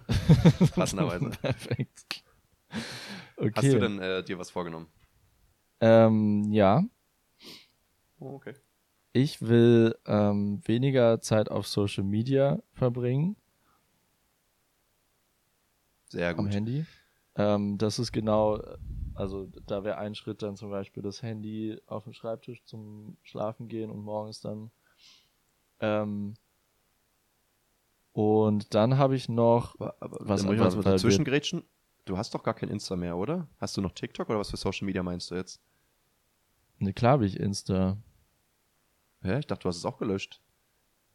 Passenderweise. 0.76 1.30
Perfekt. 1.30 2.24
Okay. 3.38 3.52
Hast 3.56 3.74
du 3.74 3.80
denn 3.80 4.00
äh, 4.00 4.24
dir 4.24 4.38
was 4.38 4.50
vorgenommen? 4.50 4.88
Ähm, 5.80 6.52
ja, 6.52 6.84
Oh, 8.20 8.36
okay. 8.36 8.54
ich 9.12 9.42
will 9.42 9.96
ähm, 10.06 10.62
weniger 10.66 11.20
Zeit 11.22 11.50
auf 11.52 11.68
Social 11.68 12.04
Media 12.04 12.62
verbringen 12.74 13.36
Sehr 16.10 16.30
am 16.30 16.46
gut. 16.46 16.54
Handy. 16.54 16.86
Ähm, 17.36 17.78
das 17.78 18.00
ist 18.00 18.12
genau, 18.12 18.62
also 19.16 19.48
da 19.66 19.84
wäre 19.84 19.98
ein 19.98 20.16
Schritt 20.16 20.42
dann 20.42 20.56
zum 20.56 20.70
Beispiel 20.70 21.04
das 21.04 21.22
Handy 21.22 21.82
auf 21.88 22.04
dem 22.06 22.14
Schreibtisch 22.14 22.64
zum 22.66 23.18
Schlafen 23.24 23.68
gehen 23.68 23.90
und 23.90 24.02
morgens 24.02 24.40
dann. 24.42 24.72
Ähm, 25.84 26.36
und 28.14 28.74
dann 28.74 28.98
habe 28.98 29.16
ich 29.16 29.28
noch, 29.28 29.76
Aber, 29.80 29.96
aber 30.00 30.18
Was- 30.22 30.42
dann 30.44 30.56
muss 30.56 30.74
ich 30.74 30.76
mal 30.76 30.84
dazwischen 30.92 31.26
grätschen. 31.26 31.64
Du 32.06 32.18
hast 32.18 32.34
doch 32.36 32.44
gar 32.44 32.54
kein 32.54 32.70
Insta 32.70 32.96
mehr, 32.96 33.16
oder? 33.18 33.48
Hast 33.60 33.78
du 33.78 33.82
noch 33.82 33.92
TikTok 33.94 34.30
oder 34.30 34.40
was 34.40 34.50
für 34.52 34.58
Social 34.58 34.86
Media 34.86 35.04
meinst 35.04 35.32
du 35.32 35.36
jetzt? 35.36 35.62
ne, 36.80 36.92
klar 36.94 37.14
habe 37.14 37.26
ich 37.26 37.40
Insta. 37.40 37.98
Hä? 39.22 39.40
Ich 39.40 39.48
dachte, 39.48 39.64
du 39.64 39.70
hast 39.70 39.78
es 39.78 39.86
auch 39.86 39.98
gelöscht. 39.98 40.42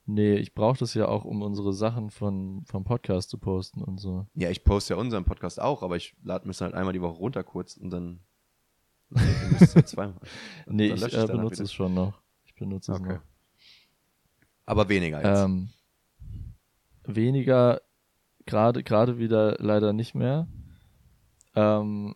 Nee, 0.07 0.37
ich 0.37 0.55
brauche 0.55 0.79
das 0.79 0.95
ja 0.95 1.07
auch, 1.09 1.27
um 1.27 1.43
unsere 1.43 1.75
Sachen 1.75 2.09
von, 2.11 2.65
vom 2.65 2.85
Podcast 2.85 3.29
zu 3.29 3.37
posten 3.37 3.83
und 3.83 4.01
so. 4.01 4.27
Ja, 4.33 4.49
ich 4.49 4.65
poste 4.65 4.95
ja 4.95 5.01
unseren 5.01 5.27
Podcast 5.27 5.61
auch, 5.61 5.83
aber 5.83 5.97
ich 5.97 6.17
lade 6.23 6.49
mich 6.49 6.59
halt 6.63 6.73
einmal 6.73 6.95
die 6.95 7.03
Woche 7.03 7.19
runter 7.19 7.45
kurz 7.45 7.77
und 7.77 7.91
dann. 7.91 8.21
Müsst 9.11 9.77
ja 9.77 9.85
zweimal. 9.85 10.21
Nee, 10.67 10.89
Dann 10.89 10.97
ich 10.97 11.03
lösche 11.03 11.17
äh, 11.17 11.21
danach 11.27 11.35
benutze 11.37 11.55
wieder. 11.57 11.65
es 11.65 11.73
schon 11.75 11.93
noch. 11.95 12.23
Ich 12.47 12.55
benutze 12.55 12.93
es 12.93 13.01
Okay. 13.01 13.15
noch. 13.15 13.21
Aber 14.69 14.91
weniger 14.91 15.23
jetzt. 15.25 15.45
Ähm, 15.45 15.71
weniger, 17.05 17.81
gerade 18.45 18.83
gerade 18.85 19.19
wieder 19.19 19.57
leider 19.59 19.95
nicht 19.95 20.15
mehr. 20.15 20.47
Ähm, 21.55 22.15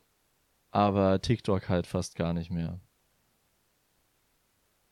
aber 0.70 1.22
TikTok 1.22 1.70
halt 1.70 1.86
fast 1.86 2.14
gar 2.14 2.34
nicht 2.34 2.50
mehr. 2.50 2.78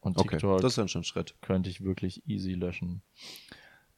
Und 0.01 0.17
okay, 0.17 0.39
TikTok 0.39 0.63
das 0.63 0.73
ist 0.73 0.79
dann 0.79 0.89
schon 0.89 1.03
ein 1.03 1.05
Schritt. 1.05 1.35
könnte 1.43 1.69
ich 1.69 1.85
wirklich 1.85 2.27
easy 2.27 2.55
löschen. 2.55 3.03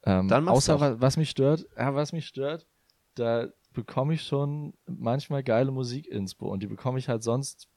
Ähm, 0.03 0.27
Dann 0.27 0.49
außer 0.49 0.81
was, 0.81 0.99
was 0.99 1.15
mich 1.15 1.29
stört, 1.29 1.65
ja, 1.77 1.95
was 1.95 2.11
mich 2.11 2.27
stört, 2.27 2.67
da 3.15 3.47
bekomme 3.71 4.15
ich 4.15 4.23
schon 4.23 4.73
manchmal 4.85 5.41
geile 5.41 5.71
Musik-Inspo 5.71 6.51
und 6.51 6.61
die 6.61 6.67
bekomme 6.67 6.99
ich 6.99 7.07
halt 7.07 7.23
sonst 7.23 7.69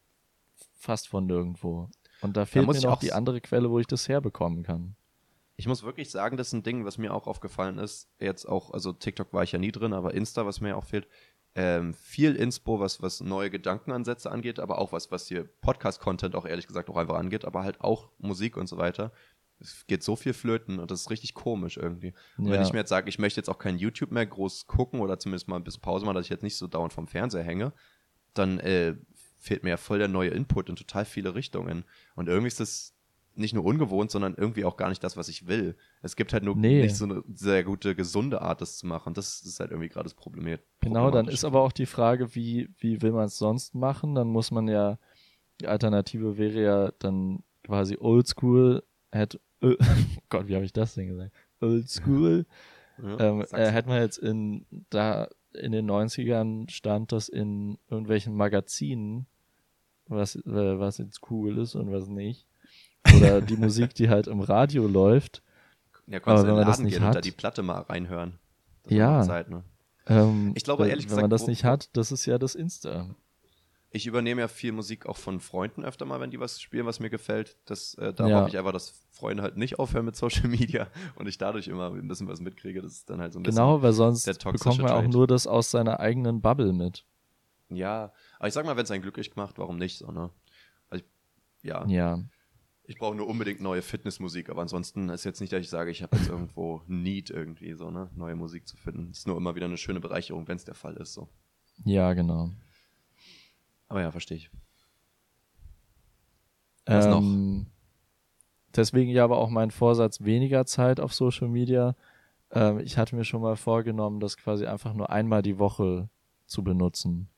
fast 0.74 1.06
von 1.06 1.26
nirgendwo. 1.26 1.90
Und 2.22 2.36
da 2.36 2.44
fehlt 2.44 2.66
muss 2.66 2.82
mir 2.82 2.90
noch 2.90 2.98
die 2.98 3.12
andere 3.12 3.40
Quelle, 3.40 3.70
wo 3.70 3.78
ich 3.78 3.86
das 3.86 4.08
herbekommen 4.08 4.64
kann. 4.64 4.96
Ich 5.56 5.66
muss 5.66 5.82
wirklich 5.82 6.10
sagen, 6.10 6.36
das 6.36 6.48
ist 6.48 6.52
ein 6.52 6.62
Ding, 6.62 6.84
was 6.84 6.98
mir 6.98 7.14
auch 7.14 7.26
aufgefallen 7.26 7.78
ist. 7.78 8.08
Jetzt 8.20 8.44
auch, 8.46 8.72
also 8.72 8.92
TikTok 8.92 9.32
war 9.32 9.42
ich 9.42 9.52
ja 9.52 9.58
nie 9.58 9.72
drin, 9.72 9.92
aber 9.94 10.12
Insta, 10.14 10.44
was 10.46 10.60
mir 10.60 10.76
auch 10.76 10.84
fehlt. 10.84 11.08
Ähm, 11.54 11.94
viel 11.94 12.36
Inspo, 12.36 12.78
was, 12.80 13.00
was 13.00 13.20
neue 13.22 13.48
Gedankenansätze 13.48 14.30
angeht, 14.30 14.60
aber 14.60 14.78
auch 14.78 14.92
was, 14.92 15.10
was 15.10 15.26
hier 15.28 15.44
Podcast-Content 15.62 16.34
auch 16.34 16.44
ehrlich 16.44 16.66
gesagt 16.66 16.90
auch 16.90 16.96
einfach 16.98 17.16
angeht, 17.16 17.46
aber 17.46 17.62
halt 17.62 17.80
auch 17.80 18.10
Musik 18.18 18.58
und 18.58 18.66
so 18.66 18.76
weiter. 18.76 19.10
Es 19.58 19.86
geht 19.86 20.02
so 20.02 20.16
viel 20.16 20.34
flöten 20.34 20.78
und 20.78 20.90
das 20.90 21.00
ist 21.00 21.10
richtig 21.10 21.32
komisch 21.32 21.78
irgendwie. 21.78 22.12
Und 22.36 22.50
wenn 22.50 22.60
Ja. 22.60 22.62
ich 22.66 22.74
mir 22.74 22.80
jetzt 22.80 22.90
sage, 22.90 23.08
ich 23.08 23.18
möchte 23.18 23.40
jetzt 23.40 23.48
auch 23.48 23.58
kein 23.58 23.78
YouTube 23.78 24.10
mehr 24.10 24.26
groß 24.26 24.66
gucken 24.66 25.00
oder 25.00 25.18
zumindest 25.18 25.48
mal 25.48 25.56
ein 25.56 25.64
bisschen 25.64 25.80
Pause 25.80 26.04
machen, 26.04 26.16
dass 26.16 26.26
ich 26.26 26.30
jetzt 26.30 26.42
nicht 26.42 26.58
so 26.58 26.66
dauernd 26.66 26.92
vom 26.92 27.08
Fernseher 27.08 27.42
hänge, 27.42 27.72
dann 28.34 28.58
äh, 28.60 28.96
fehlt 29.38 29.62
mir 29.62 29.70
ja 29.70 29.76
voll 29.78 29.98
der 29.98 30.08
neue 30.08 30.28
Input 30.28 30.68
in 30.68 30.76
total 30.76 31.06
viele 31.06 31.34
Richtungen. 31.34 31.86
Und 32.16 32.28
irgendwie 32.28 32.48
ist 32.48 32.60
das 32.60 32.94
nicht 33.36 33.54
nur 33.54 33.64
ungewohnt, 33.64 34.10
sondern 34.10 34.34
irgendwie 34.34 34.64
auch 34.64 34.76
gar 34.76 34.88
nicht 34.88 35.02
das, 35.04 35.16
was 35.16 35.28
ich 35.28 35.46
will. 35.46 35.76
Es 36.02 36.16
gibt 36.16 36.32
halt 36.32 36.42
nur 36.44 36.56
Nee. 36.56 36.82
nicht 36.82 36.96
so 36.96 37.04
eine 37.04 37.22
sehr 37.34 37.64
gute, 37.64 37.94
gesunde 37.94 38.40
Art, 38.42 38.60
das 38.60 38.78
zu 38.78 38.86
machen. 38.86 39.14
Das 39.14 39.42
ist 39.42 39.60
halt 39.60 39.70
irgendwie 39.70 39.88
gerade 39.88 40.04
das 40.04 40.14
Problem. 40.14 40.58
Genau, 40.80 41.10
dann 41.10 41.28
ist 41.28 41.44
aber 41.44 41.60
auch 41.60 41.72
die 41.72 41.86
Frage, 41.86 42.34
wie, 42.34 42.68
wie 42.78 43.02
will 43.02 43.12
man 43.12 43.26
es 43.26 43.38
sonst 43.38 43.74
machen? 43.74 44.14
Dann 44.14 44.28
muss 44.28 44.50
man 44.50 44.68
ja, 44.68 44.98
die 45.60 45.66
Alternative 45.68 46.38
wäre 46.38 46.62
ja 46.62 46.92
dann 46.98 47.42
quasi 47.64 47.96
oldschool, 47.98 48.82
hätte, 49.12 49.40
äh, 49.60 49.76
oh 49.80 49.84
Gott, 50.28 50.48
wie 50.48 50.54
habe 50.54 50.64
ich 50.64 50.72
das 50.72 50.94
denn 50.94 51.08
gesagt? 51.08 51.32
Oldschool. 51.60 52.46
Ja, 53.02 53.20
ähm, 53.20 53.44
äh, 53.52 53.70
hätte 53.70 53.88
man 53.88 54.00
jetzt 54.00 54.18
in, 54.18 54.64
da 54.90 55.28
in 55.52 55.72
den 55.72 55.90
90ern 55.90 56.70
stand 56.70 57.12
das 57.12 57.28
in 57.28 57.78
irgendwelchen 57.90 58.34
Magazinen, 58.34 59.26
was, 60.06 60.36
äh, 60.36 60.42
was 60.78 60.98
jetzt 60.98 61.20
cool 61.30 61.58
ist 61.58 61.74
und 61.74 61.90
was 61.92 62.08
nicht. 62.08 62.46
Oder 63.16 63.40
die 63.40 63.56
Musik, 63.56 63.94
die 63.94 64.08
halt 64.08 64.26
im 64.26 64.40
Radio 64.40 64.86
läuft. 64.86 65.42
ja, 66.06 66.20
konntest 66.20 66.44
du 66.44 66.48
wenn 66.48 66.54
in 66.54 66.56
den 66.56 66.56
man 66.56 66.66
das 66.66 66.76
Laden 66.78 66.84
nicht 66.84 66.94
gehen 66.94 67.04
und 67.04 67.12
da 67.12 67.16
hat- 67.18 67.24
die 67.24 67.30
Platte 67.32 67.62
mal 67.62 67.80
reinhören. 67.82 68.38
Das 68.84 68.92
Ja. 68.92 69.22
Zeit, 69.22 69.50
ne? 69.50 69.64
Ähm, 70.06 70.52
Ich 70.54 70.62
glaube, 70.64 70.84
wenn- 70.84 70.90
ehrlich 70.90 71.04
wenn 71.06 71.08
gesagt, 71.10 71.22
man 71.22 71.30
das 71.30 71.46
nicht 71.46 71.64
hat, 71.64 71.90
das 71.96 72.12
ist 72.12 72.26
ja 72.26 72.38
das 72.38 72.54
Insta. 72.54 73.08
Ich 73.90 74.06
übernehme 74.06 74.42
ja 74.42 74.48
viel 74.48 74.72
Musik 74.72 75.06
auch 75.06 75.16
von 75.16 75.40
Freunden 75.40 75.84
öfter 75.84 76.04
mal, 76.04 76.20
wenn 76.20 76.30
die 76.30 76.38
was 76.38 76.60
spielen, 76.60 76.84
was 76.86 77.00
mir 77.00 77.08
gefällt. 77.08 77.56
Das, 77.64 77.94
äh, 77.94 78.12
da 78.12 78.26
Ja. 78.28 78.40
hoffe 78.40 78.50
ich 78.50 78.58
einfach, 78.58 78.72
dass 78.72 78.92
Freunde 79.10 79.42
halt 79.42 79.56
nicht 79.56 79.78
aufhören 79.78 80.04
mit 80.04 80.16
Social 80.16 80.48
Media 80.48 80.88
und 81.14 81.26
ich 81.28 81.38
dadurch 81.38 81.66
immer 81.68 81.90
ein 81.90 82.06
bisschen 82.06 82.28
was 82.28 82.40
mitkriege. 82.40 82.82
Das 82.82 82.92
ist 82.92 83.10
dann 83.10 83.20
halt 83.20 83.32
so 83.32 83.40
ein 83.40 83.44
Genau, 83.44 83.80
weil 83.82 83.92
sonst 83.92 84.26
bekommt 84.44 84.78
man 84.82 84.90
auch 84.92 85.02
nur 85.08 85.26
das 85.26 85.46
aus 85.46 85.70
seiner 85.70 85.98
eigenen 85.98 86.40
Bubble 86.42 86.72
mit. 86.72 87.04
bisschen. 87.68 87.76
Ja, 87.78 88.12
aber 88.38 88.48
ich 88.48 88.54
sag 88.54 88.64
mal, 88.66 88.76
wenn 88.76 88.84
es 88.84 88.90
einen 88.90 89.02
glücklich 89.02 89.34
macht, 89.34 89.58
warum 89.58 89.76
nicht 89.78 89.98
so, 89.98 90.10
ne? 90.12 90.30
Also 90.90 91.04
ja, 91.62 91.84
Ja. 91.86 92.20
Ich 92.86 92.98
brauche 92.98 93.14
nur 93.16 93.26
unbedingt 93.26 93.60
neue 93.60 93.82
Fitnessmusik, 93.82 94.48
aber 94.48 94.62
ansonsten 94.62 95.08
ist 95.08 95.24
jetzt 95.24 95.40
nicht, 95.40 95.52
dass 95.52 95.60
ich 95.60 95.68
sage, 95.70 95.90
ich 95.90 96.02
habe 96.02 96.16
jetzt 96.16 96.28
irgendwo 96.28 96.82
Need 96.86 97.30
irgendwie 97.30 97.72
so, 97.74 97.90
ne? 97.90 98.10
Neue 98.14 98.36
Musik 98.36 98.66
zu 98.66 98.76
finden. 98.76 99.10
ist 99.10 99.26
nur 99.26 99.36
immer 99.36 99.54
wieder 99.54 99.66
eine 99.66 99.76
schöne 99.76 100.00
Bereicherung, 100.00 100.46
wenn 100.48 100.56
es 100.56 100.64
der 100.64 100.74
Fall 100.74 100.96
ist, 100.96 101.12
so. 101.14 101.28
Ja, 101.84 102.12
genau. 102.14 102.50
Aber 103.88 104.00
ja, 104.00 104.10
verstehe 104.10 104.36
ich. 104.38 104.50
Was 106.86 107.06
noch? 107.06 107.20
Ähm, 107.22 107.66
Deswegen 108.74 109.10
ja 109.10 109.24
aber 109.24 109.38
auch 109.38 109.48
mein 109.48 109.70
Vorsatz, 109.70 110.20
weniger 110.22 110.66
Zeit 110.66 111.00
auf 111.00 111.14
Social 111.14 111.48
Media. 111.48 111.96
Ähm, 112.50 112.78
ich 112.80 112.98
hatte 112.98 113.16
mir 113.16 113.24
schon 113.24 113.40
mal 113.40 113.56
vorgenommen, 113.56 114.20
das 114.20 114.36
quasi 114.36 114.66
einfach 114.66 114.92
nur 114.92 115.10
einmal 115.10 115.42
die 115.42 115.58
Woche 115.58 116.08
zu 116.46 116.62
benutzen. 116.62 117.28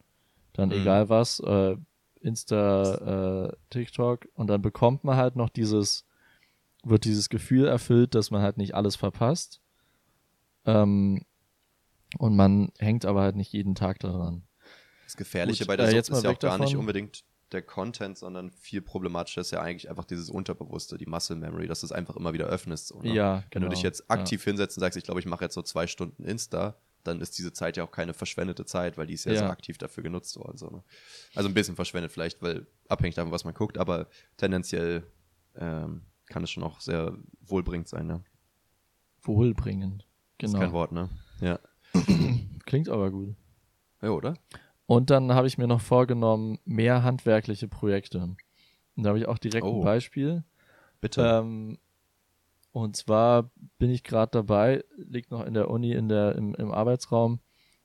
Dann 0.52 0.70
Mhm. 0.70 0.74
egal 0.74 1.08
was, 1.08 1.38
äh, 1.40 1.76
Insta, 2.22 3.48
äh, 3.48 3.56
TikTok 3.70 4.28
und 4.34 4.48
dann 4.48 4.62
bekommt 4.62 5.04
man 5.04 5.16
halt 5.16 5.36
noch 5.36 5.48
dieses, 5.48 6.06
wird 6.84 7.04
dieses 7.04 7.28
Gefühl 7.28 7.66
erfüllt, 7.66 8.14
dass 8.14 8.30
man 8.30 8.42
halt 8.42 8.56
nicht 8.56 8.74
alles 8.74 8.96
verpasst. 8.96 9.60
Ähm, 10.64 11.24
und 12.18 12.36
man 12.36 12.72
hängt 12.78 13.04
aber 13.04 13.22
halt 13.22 13.36
nicht 13.36 13.52
jeden 13.52 13.74
Tag 13.74 13.98
daran. 14.00 14.42
Das 15.04 15.16
Gefährliche 15.16 15.64
Gut, 15.64 15.68
bei 15.68 15.76
der 15.76 15.88
äh, 15.88 15.94
jetzt 15.94 16.10
ist 16.10 16.22
ja 16.22 16.30
auch 16.30 16.38
gar 16.38 16.58
nicht 16.58 16.72
davon. 16.72 16.80
unbedingt 16.80 17.24
der 17.52 17.62
Content, 17.62 18.18
sondern 18.18 18.50
viel 18.50 18.82
problematischer 18.82 19.40
ist 19.40 19.50
ja 19.50 19.60
eigentlich 19.60 19.88
einfach 19.88 20.04
dieses 20.04 20.28
Unterbewusste, 20.28 20.98
die 20.98 21.06
Muscle 21.06 21.36
Memory, 21.36 21.66
dass 21.66 21.80
du 21.80 21.86
es 21.86 21.92
einfach 21.92 22.16
immer 22.16 22.32
wieder 22.32 22.46
öffnest. 22.46 22.94
Ne? 23.02 23.14
Ja, 23.14 23.36
Wenn 23.36 23.44
genau. 23.50 23.66
du 23.66 23.74
dich 23.74 23.82
jetzt 23.82 24.10
aktiv 24.10 24.44
hinsetzt 24.44 24.76
und 24.76 24.82
sagst, 24.82 24.96
ich 24.98 25.04
glaube, 25.04 25.20
ich 25.20 25.26
mache 25.26 25.44
jetzt 25.44 25.54
so 25.54 25.62
zwei 25.62 25.86
Stunden 25.86 26.24
Insta, 26.24 26.76
dann 27.08 27.20
ist 27.20 27.36
diese 27.38 27.52
Zeit 27.52 27.76
ja 27.76 27.84
auch 27.84 27.90
keine 27.90 28.14
verschwendete 28.14 28.64
Zeit, 28.64 28.96
weil 28.98 29.06
die 29.06 29.14
ist 29.14 29.24
ja, 29.24 29.34
so 29.34 29.44
Ja. 29.44 29.50
aktiv 29.50 29.78
dafür 29.78 30.02
genutzt 30.02 30.36
worden. 30.36 30.56
So, 30.58 30.68
ne? 30.70 30.82
Also 31.34 31.48
ein 31.48 31.54
bisschen 31.54 31.76
verschwendet 31.76 32.12
vielleicht, 32.12 32.40
weil 32.42 32.66
abhängig 32.88 33.14
davon, 33.16 33.32
was 33.32 33.44
man 33.44 33.54
guckt, 33.54 33.78
aber 33.78 34.08
tendenziell 34.36 35.04
ähm, 35.56 36.02
kann 36.26 36.44
es 36.44 36.50
schon 36.50 36.62
auch 36.62 36.80
sehr 36.80 37.16
wohlbringend 37.40 37.88
sein. 37.88 38.06
Ne? 38.06 38.22
Wohlbringend. 39.22 40.02
Ist 40.40 40.52
Genau. 40.52 40.58
kein 40.60 40.72
Wort, 40.72 40.92
ne? 40.92 41.08
Ja. 41.40 41.58
Klingt 42.66 42.88
aber 42.88 43.10
gut. 43.10 43.34
Ja, 44.02 44.10
oder? 44.10 44.34
Und 44.86 45.10
dann 45.10 45.32
habe 45.32 45.46
ich 45.48 45.58
mir 45.58 45.66
noch 45.66 45.80
vorgenommen, 45.80 46.58
mehr 46.64 47.02
handwerkliche 47.02 47.66
Projekte. 47.68 48.36
Und 48.96 49.02
da 49.02 49.08
habe 49.10 49.18
ich 49.18 49.26
auch 49.26 49.38
direkt 49.38 49.64
Oh. 49.66 49.80
ein 49.80 49.84
Beispiel. 49.84 50.44
Bitte. 51.00 51.22
Ähm, 51.22 51.78
und 52.82 52.96
zwar 52.96 53.50
bin 53.78 53.90
ich 53.90 54.04
gerade 54.04 54.30
dabei, 54.30 54.84
liegt 54.96 55.30
noch 55.30 55.44
in 55.44 55.54
der 55.54 55.70
Uni, 55.70 55.92
in 55.92 56.08
der, 56.08 56.36
im, 56.36 56.54
im 56.54 56.70
Arbeitsraum, 56.70 57.40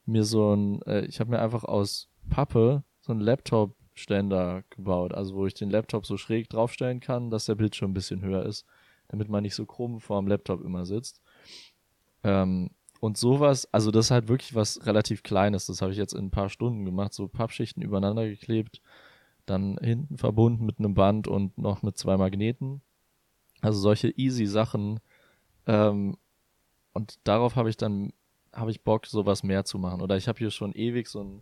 mir 0.06 0.24
so 0.24 0.54
ein, 0.54 0.82
äh, 0.84 1.06
ich 1.06 1.20
habe 1.20 1.32
mir 1.32 1.40
einfach 1.40 1.64
aus 1.64 2.10
Pappe 2.30 2.84
so 3.00 3.12
einen 3.12 3.22
Laptop-Ständer 3.22 4.64
gebaut, 4.70 5.14
also 5.14 5.36
wo 5.36 5.46
ich 5.46 5.54
den 5.54 5.70
Laptop 5.70 6.06
so 6.06 6.18
schräg 6.18 6.50
draufstellen 6.50 7.00
kann, 7.00 7.30
dass 7.30 7.46
der 7.46 7.56
Bildschirm 7.56 7.92
ein 7.92 7.96
bisschen 7.96 8.22
höher 8.22 8.46
ist, 8.46 8.66
damit 9.08 9.30
man 9.30 9.44
nicht 9.44 9.56
so 9.56 9.66
krumm 9.66 10.00
vor 10.00 10.22
dem 10.22 10.28
Laptop 10.28 10.64
immer 10.64 10.86
sitzt. 10.86 11.22
Ähm, 12.24 12.70
und 13.00 13.18
sowas, 13.18 13.68
also 13.74 13.92
das 13.92 14.06
ist 14.06 14.12
halt 14.12 14.30
wirklich 14.30 14.56
was 14.56 14.86
relativ 14.86 15.24
Kleines. 15.24 15.66
Das 15.66 15.82
habe 15.82 15.92
ich 15.92 15.98
jetzt 15.98 16.14
in 16.14 16.26
ein 16.26 16.32
paar 16.32 16.50
Stunden 16.50 16.86
gemacht, 16.86 17.14
so 17.14 17.28
Pappschichten 17.28 17.84
übereinander 17.84 18.26
geklebt, 18.26 18.82
dann 19.46 19.78
hinten 19.82 20.18
verbunden 20.18 20.66
mit 20.66 20.80
einem 20.80 20.94
Band 20.94 21.28
und 21.28 21.58
noch 21.58 21.82
mit 21.82 21.98
zwei 21.98 22.16
Magneten. 22.16 22.82
Also 23.64 23.80
solche 23.80 24.10
easy 24.18 24.46
Sachen. 24.46 25.00
Ähm, 25.68 26.18
und 26.92 27.18
darauf 27.24 27.56
habe 27.56 27.70
ich 27.70 27.78
dann, 27.78 28.12
habe 28.52 28.72
ich 28.72 28.84
Bock, 28.84 29.06
sowas 29.08 29.42
mehr 29.42 29.64
zu 29.64 29.80
machen. 29.80 30.02
Oder 30.02 30.18
ich 30.18 30.28
habe 30.28 30.38
hier 30.38 30.52
schon 30.52 30.74
ewig 30.74 31.08
so 31.08 31.22
einen 31.22 31.42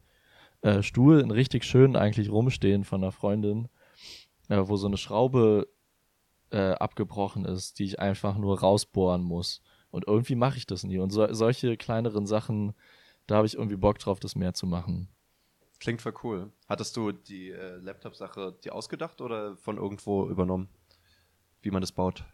äh, 0.61 0.83
Stuhl, 0.83 1.19
einen 1.19 1.31
richtig 1.31 1.63
schönen 1.63 1.95
eigentlich 1.95 2.29
rumstehen 2.29 2.83
von 2.83 3.03
einer 3.03 3.11
Freundin, 3.11 3.69
äh, 4.49 4.61
wo 4.61 4.77
so 4.77 4.85
eine 4.85 4.97
Schraube 4.97 5.67
äh, 6.51 6.73
abgebrochen 6.73 7.43
ist, 7.43 7.79
die 7.79 7.85
ich 7.85 7.99
einfach 7.99 8.37
nur 8.37 8.59
rausbohren 8.59 9.23
muss. 9.23 9.63
Und 9.89 10.05
irgendwie 10.07 10.35
mache 10.35 10.57
ich 10.57 10.67
das 10.67 10.83
nie. 10.83 10.99
Und 10.99 11.09
so, 11.09 11.33
solche 11.33 11.75
kleineren 11.75 12.27
Sachen, 12.27 12.73
da 13.25 13.37
habe 13.37 13.47
ich 13.47 13.55
irgendwie 13.55 13.77
Bock 13.77 13.97
drauf, 13.97 14.19
das 14.19 14.35
mehr 14.35 14.53
zu 14.53 14.67
machen. 14.67 15.09
Klingt 15.79 16.03
voll 16.03 16.13
cool. 16.21 16.51
Hattest 16.69 16.95
du 16.95 17.11
die 17.11 17.49
äh, 17.49 17.77
Laptop-Sache 17.77 18.55
dir 18.63 18.75
ausgedacht 18.75 19.21
oder 19.21 19.57
von 19.57 19.77
irgendwo 19.77 20.29
übernommen, 20.29 20.69
wie 21.61 21.71
man 21.71 21.81
das 21.81 21.91
baut? 21.91 22.25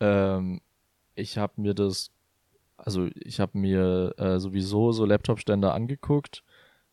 Ähm, 0.00 0.60
ich 1.14 1.38
habe 1.38 1.60
mir 1.60 1.74
das, 1.74 2.10
also 2.76 3.08
ich 3.14 3.40
habe 3.40 3.58
mir 3.58 4.14
äh, 4.18 4.38
sowieso 4.38 4.92
so 4.92 5.04
Laptop-Ständer 5.04 5.74
angeguckt, 5.74 6.44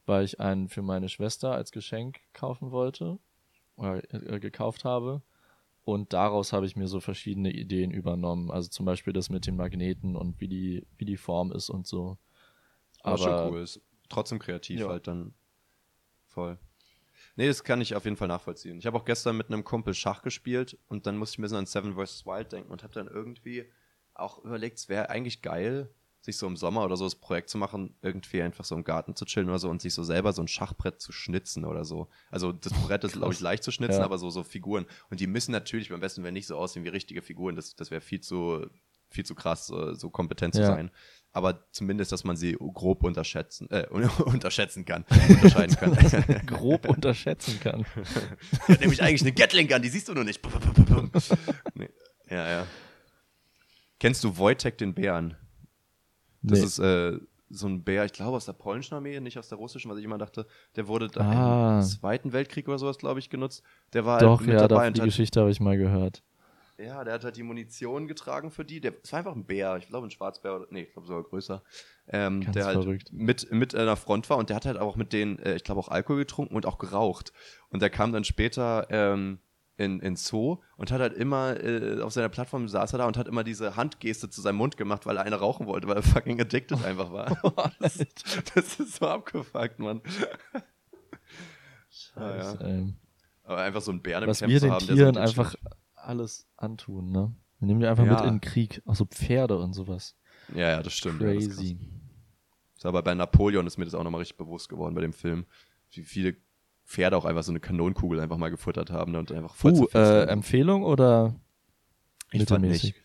weil 0.06 0.24
ich 0.24 0.40
einen 0.40 0.70
für 0.70 0.82
meine 0.82 1.10
Schwester 1.10 1.52
als 1.52 1.72
Geschenk 1.72 2.20
kaufen 2.34 2.72
wollte 2.72 3.20
oder 3.76 4.02
äh, 4.14 4.40
gekauft 4.40 4.86
habe. 4.86 5.22
Und 5.86 6.14
daraus 6.14 6.54
habe 6.54 6.66
ich 6.66 6.78
mir 6.78 6.88
so 6.88 7.02
verschiedene 7.02 7.52
Ideen 7.52 7.92
übernommen. 7.92 8.52
Also 8.52 8.70
zum 8.70 8.86
Beispiel 8.86 9.12
das 9.12 9.30
mit 9.30 9.46
den 9.46 9.58
Magneten 9.58 10.16
und 10.16 10.40
wie 10.40 10.48
die, 10.48 10.88
wie 10.98 11.06
die 11.06 11.18
Form 11.18 11.52
ist 11.52 11.70
und 11.70 11.88
so. 11.88 12.18
Aber 13.02 13.18
schon 13.18 13.52
cool. 13.52 13.62
Ist 13.62 13.82
trotzdem 14.08 14.40
kreativ 14.40 14.80
ja. 14.80 14.88
halt 14.88 15.08
dann 15.08 15.34
voll. 16.28 16.58
Nee, 17.36 17.48
das 17.48 17.64
kann 17.64 17.82
ich 17.82 17.96
auf 17.96 18.06
jeden 18.06 18.18
Fall 18.18 18.28
nachvollziehen. 18.28 18.78
Ich 18.78 18.86
habe 18.86 18.98
auch 18.98 19.06
gestern 19.06 19.38
mit 19.38 19.48
einem 19.48 19.64
Kumpel 19.64 19.94
Schach 19.94 20.22
gespielt 20.22 20.78
und 20.88 21.08
dann 21.08 21.18
musste 21.18 21.36
ich 21.36 21.40
mir 21.40 21.50
so 21.50 21.58
an 21.58 21.66
Seven 21.66 21.96
vs. 21.96 22.26
Wild 22.26 22.52
denken 22.52 22.72
und 22.72 22.84
habe 22.84 22.94
dann 22.94 23.08
irgendwie 23.08 23.66
auch 24.14 24.44
überlegt, 24.44 24.78
es 24.78 24.90
wäre 24.90 25.10
eigentlich 25.10 25.42
geil, 25.42 25.90
sich 26.24 26.38
so 26.38 26.48
im 26.48 26.56
Sommer 26.56 26.86
oder 26.86 26.96
so 26.96 27.04
das 27.04 27.16
Projekt 27.16 27.50
zu 27.50 27.58
machen, 27.58 27.96
irgendwie 28.02 28.42
einfach 28.42 28.64
so 28.64 28.76
im 28.76 28.86
Garten 28.86 29.16
zu 29.16 29.26
chillen 29.26 29.50
oder 29.50 29.60
so 29.60 29.70
und 29.70 29.82
sich 29.82 29.94
so 29.94 30.04
selber 30.04 30.32
so 30.32 30.42
ein 30.42 30.48
Schachbrett 30.48 31.02
zu 31.02 31.12
schnitzen 31.12 31.66
oder 31.66 31.84
so. 31.84 32.08
Also 32.32 32.54
das 32.54 32.72
Brett 32.74 33.04
ist, 33.04 33.14
glaube 33.14 33.34
ich, 33.34 33.42
leicht 33.42 33.64
zu 33.64 33.72
schnitzen, 33.72 34.00
ja. 34.00 34.06
aber 34.06 34.18
so, 34.18 34.30
so 34.30 34.44
Figuren. 34.44 34.86
Und 35.10 35.20
die 35.20 35.28
müssen 35.28 35.52
natürlich 35.52 35.90
beim 35.90 36.00
besten 36.00 36.24
wenn 36.24 36.34
nicht 36.34 36.48
so 36.48 36.56
aussehen 36.56 36.86
wie 36.86 36.90
richtige 36.90 37.22
Figuren. 37.22 37.58
Das, 37.58 37.76
das 37.76 37.92
wäre 37.92 38.00
viel 38.00 38.22
zu, 38.22 38.70
viel 39.14 39.26
zu 39.26 39.36
krass, 39.36 39.68
so, 39.68 39.94
so 39.94 40.10
kompetent 40.10 40.56
zu 40.56 40.66
sein. 40.66 40.92
Aber 41.36 41.66
zumindest, 41.72 42.12
dass 42.12 42.24
man 42.24 42.36
sie 42.36 42.54
grob 42.54 43.04
unterschätzen, 43.04 43.68
äh, 43.72 43.88
unterschätzen 44.26 44.86
kann. 44.86 45.04
Unterscheiden 45.30 45.76
kann. 45.76 46.46
grob 46.46 46.88
unterschätzen 46.88 47.60
kann. 47.60 47.86
ja, 48.68 48.78
nämlich 48.80 49.02
eigentlich 49.02 49.22
eine 49.22 49.32
Gatling 49.32 49.68
Gun, 49.68 49.82
die 49.82 49.90
siehst 49.90 50.08
du 50.10 50.14
nur 50.14 50.24
nicht. 50.24 50.42
nee. 51.74 51.90
Ja, 52.30 52.48
ja. 52.48 52.68
Kennst 54.00 54.24
du 54.24 54.38
Wojtek 54.38 54.78
den 54.78 54.94
Bären? 54.94 55.36
Das 56.44 56.60
nee. 56.60 56.66
ist 56.66 56.80
äh, 56.80 57.18
so 57.50 57.68
ein 57.68 57.84
Bär, 57.84 58.06
ich 58.06 58.14
glaube 58.14 58.36
aus 58.36 58.46
der 58.46 58.54
polnischen 58.54 58.94
Armee, 58.94 59.20
nicht 59.20 59.40
aus 59.40 59.50
der 59.50 59.58
russischen, 59.58 59.90
was 59.90 59.98
ich 59.98 60.06
immer 60.06 60.18
dachte. 60.18 60.46
Der 60.76 60.88
wurde 60.88 61.10
ah. 61.20 61.80
im 61.80 61.82
Zweiten 61.82 62.34
Weltkrieg 62.34 62.68
oder 62.68 62.78
sowas, 62.78 62.98
glaube 62.98 63.20
ich, 63.20 63.30
genutzt. 63.30 63.64
Der 63.94 64.06
war 64.06 64.20
Doch, 64.20 64.40
halt 64.40 64.48
mit 64.48 64.60
ja, 64.60 64.68
dabei. 64.68 64.92
die 64.92 65.02
Geschichte 65.02 65.40
habe 65.40 65.52
ich 65.52 65.60
mal 65.60 65.78
gehört. 65.78 66.22
Ja, 66.78 67.04
der 67.04 67.14
hat 67.14 67.24
halt 67.24 67.38
die 67.38 67.44
Munition 67.44 68.08
getragen 68.08 68.50
für 68.50 68.66
die. 68.66 68.82
Der, 68.82 68.94
es 69.04 69.12
war 69.12 69.20
einfach 69.20 69.36
ein 69.36 69.46
Bär, 69.46 69.78
ich 69.78 69.88
glaube 69.88 70.08
ein 70.08 70.12
Schwarzbär 70.12 70.56
oder, 70.56 70.68
nee, 70.72 70.84
ich 70.84 70.94
glaube 70.94 71.08
sogar 71.08 71.24
größer. 71.24 71.62
Ähm, 72.08 72.42
Ganz 72.42 72.54
der 72.54 72.66
halt 72.66 72.82
verrückt. 72.82 73.14
mit, 73.14 73.52
mit 73.52 73.76
an 73.76 73.86
der 73.86 73.96
Front 73.96 74.30
war 74.30 74.38
und 74.38 74.50
der 74.50 74.56
hat 74.56 74.66
halt 74.66 74.78
auch 74.78 74.96
mit 74.96 75.14
denen, 75.14 75.38
äh, 75.40 75.56
ich 75.56 75.64
glaube 75.64 75.80
auch 75.80 75.90
Alkohol 75.90 76.20
getrunken 76.20 76.56
und 76.56 76.66
auch 76.66 76.80
geraucht. 76.80 77.32
Und 77.70 77.82
der 77.82 77.90
kam 77.90 78.12
dann 78.12 78.24
später, 78.24 78.88
ähm, 78.90 79.40
in, 79.78 80.00
in 80.02 80.16
Zoo 80.16 80.60
und 80.78 80.92
hat 80.92 81.02
halt 81.02 81.14
immer 81.14 81.60
äh, 81.64 82.02
auf 82.02 82.14
seiner 82.14 82.30
Plattform 82.30 82.68
saß 82.68 82.94
er 82.94 83.00
da 83.00 83.08
und 83.08 83.18
hat 83.18 83.28
immer 83.28 83.44
diese 83.44 83.76
Handgeste 83.76 84.30
zu 84.30 84.42
seinem 84.42 84.58
Mund 84.58 84.78
gemacht, 84.78 85.06
weil 85.06 85.18
er 85.18 85.24
eine 85.24 85.38
rauchen 85.38 85.66
wollte, 85.66 85.88
weil 85.88 85.96
er 85.96 86.04
fucking 86.04 86.40
addicted 86.40 86.84
einfach 86.86 87.12
war. 87.12 87.72
das, 87.80 87.98
das, 88.56 88.80
ist 88.80 88.96
so 88.96 89.08
abgefuckt, 89.08 89.80
Mann. 89.80 90.02
Scheiße, 91.90 92.58
ja, 92.62 92.68
ja. 92.68 92.84
Aber 93.46 93.58
einfach 93.58 93.82
so 93.82 93.92
ein 93.92 94.02
Bär 94.02 94.22
im 94.22 94.30
Was 94.30 94.40
Camp 94.40 94.52
wir 94.52 94.60
den 94.60 94.72
haben, 94.72 94.88
Tieren 94.88 95.18
einfach 95.18 95.56
alles 96.04 96.48
antun, 96.58 97.12
ne? 97.12 97.34
Wir 97.60 97.68
nehmen 97.68 97.80
die 97.80 97.88
einfach 97.88 98.06
ja. 98.06 98.14
mit 98.14 98.22
in 98.22 98.36
den 98.36 98.42
Krieg. 98.42 98.82
Auch 98.86 98.96
so 98.96 99.06
Pferde 99.06 99.58
und 99.58 99.74
sowas. 99.74 100.16
Ja, 100.54 100.70
ja, 100.70 100.84
das 100.84 100.94
stimmt. 100.94 101.20
Crazy. 101.20 101.80
Ja, 101.80 101.88
das 102.76 102.86
aber 102.86 103.02
bei 103.02 103.14
Napoleon 103.14 103.66
ist 103.66 103.78
mir 103.78 103.86
das 103.86 103.94
auch 103.94 104.04
nochmal 104.04 104.20
richtig 104.20 104.38
bewusst 104.38 104.68
geworden 104.68 104.94
bei 104.96 105.02
dem 105.02 105.14
Film. 105.14 105.46
Wie 105.92 106.04
viele 106.04 106.36
Pferde 106.86 107.16
auch 107.16 107.26
einfach 107.26 107.44
so 107.44 107.52
eine 107.52 107.60
Kanonenkugel 107.60 108.20
einfach 108.20 108.38
mal 108.38 108.50
gefuttert 108.50 108.92
haben 108.92 109.14
ne, 109.14 109.20
und 109.20 109.32
einfach 109.32 109.56
voll 109.56 109.74
uh, 109.74 109.88
äh, 109.94 110.26
Empfehlung 110.26 110.84
oder 110.84 111.36
ich 112.32 112.44
fand 112.46 112.66
nicht. 112.66 112.96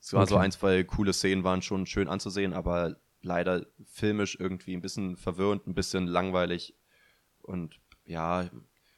Es 0.00 0.12
war 0.12 0.22
okay. 0.22 0.30
so 0.30 0.36
ein, 0.36 0.52
zwei 0.52 0.84
coole 0.84 1.12
Szenen 1.12 1.44
waren 1.44 1.62
schon 1.62 1.84
schön 1.86 2.08
anzusehen, 2.08 2.54
aber 2.54 2.96
leider 3.22 3.66
filmisch 3.84 4.36
irgendwie 4.38 4.74
ein 4.74 4.80
bisschen 4.80 5.16
verwirrend, 5.16 5.66
ein 5.66 5.74
bisschen 5.74 6.06
langweilig 6.06 6.74
und 7.42 7.80
ja, 8.04 8.48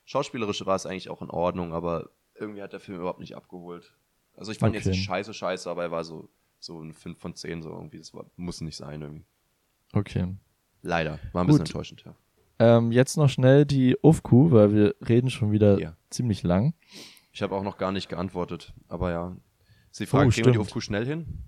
schauspielerisch 0.04 0.64
war 0.66 0.76
es 0.76 0.86
eigentlich 0.86 1.08
auch 1.08 1.22
in 1.22 1.30
Ordnung, 1.30 1.72
aber 1.72 2.10
irgendwie 2.40 2.62
hat 2.62 2.72
der 2.72 2.80
Film 2.80 2.98
überhaupt 2.98 3.20
nicht 3.20 3.36
abgeholt. 3.36 3.94
Also 4.36 4.52
ich 4.52 4.58
fand 4.58 4.70
okay. 4.70 4.78
jetzt 4.78 4.86
nicht 4.86 5.04
scheiße, 5.04 5.34
scheiße, 5.34 5.68
aber 5.68 5.82
er 5.82 5.90
war 5.90 6.04
so, 6.04 6.28
so 6.58 6.80
ein 6.80 6.92
5 6.92 7.18
von 7.18 7.34
10 7.34 7.62
so 7.62 7.70
irgendwie. 7.70 7.98
Das 7.98 8.14
war, 8.14 8.26
muss 8.36 8.60
nicht 8.60 8.76
sein 8.76 9.02
irgendwie. 9.02 9.24
Okay. 9.92 10.34
Leider. 10.82 11.18
War 11.32 11.42
ein 11.42 11.48
Gut. 11.48 11.58
bisschen 11.58 11.66
enttäuschend, 11.66 12.04
ja. 12.04 12.14
Ähm, 12.60 12.92
jetzt 12.92 13.16
noch 13.16 13.28
schnell 13.28 13.64
die 13.64 13.96
UFQ, 14.02 14.32
weil 14.50 14.72
wir 14.72 14.94
reden 15.06 15.30
schon 15.30 15.52
wieder 15.52 15.78
ja. 15.78 15.96
ziemlich 16.10 16.42
lang. 16.42 16.74
Ich 17.32 17.42
habe 17.42 17.54
auch 17.54 17.62
noch 17.62 17.78
gar 17.78 17.92
nicht 17.92 18.08
geantwortet, 18.08 18.74
aber 18.88 19.10
ja. 19.10 19.36
Sie 19.90 20.06
fragen, 20.06 20.28
oh, 20.28 20.32
kriegen 20.32 20.46
wir 20.46 20.52
die 20.52 20.58
UFQ 20.58 20.82
schnell 20.82 21.06
hin? 21.06 21.44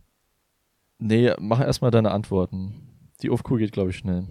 Nee, 0.98 1.32
mach 1.38 1.60
erstmal 1.60 1.90
deine 1.90 2.12
Antworten. 2.12 2.86
Die 3.22 3.30
UFQ 3.30 3.58
geht, 3.58 3.72
glaube 3.72 3.90
ich, 3.90 3.96
schnell. 3.96 4.28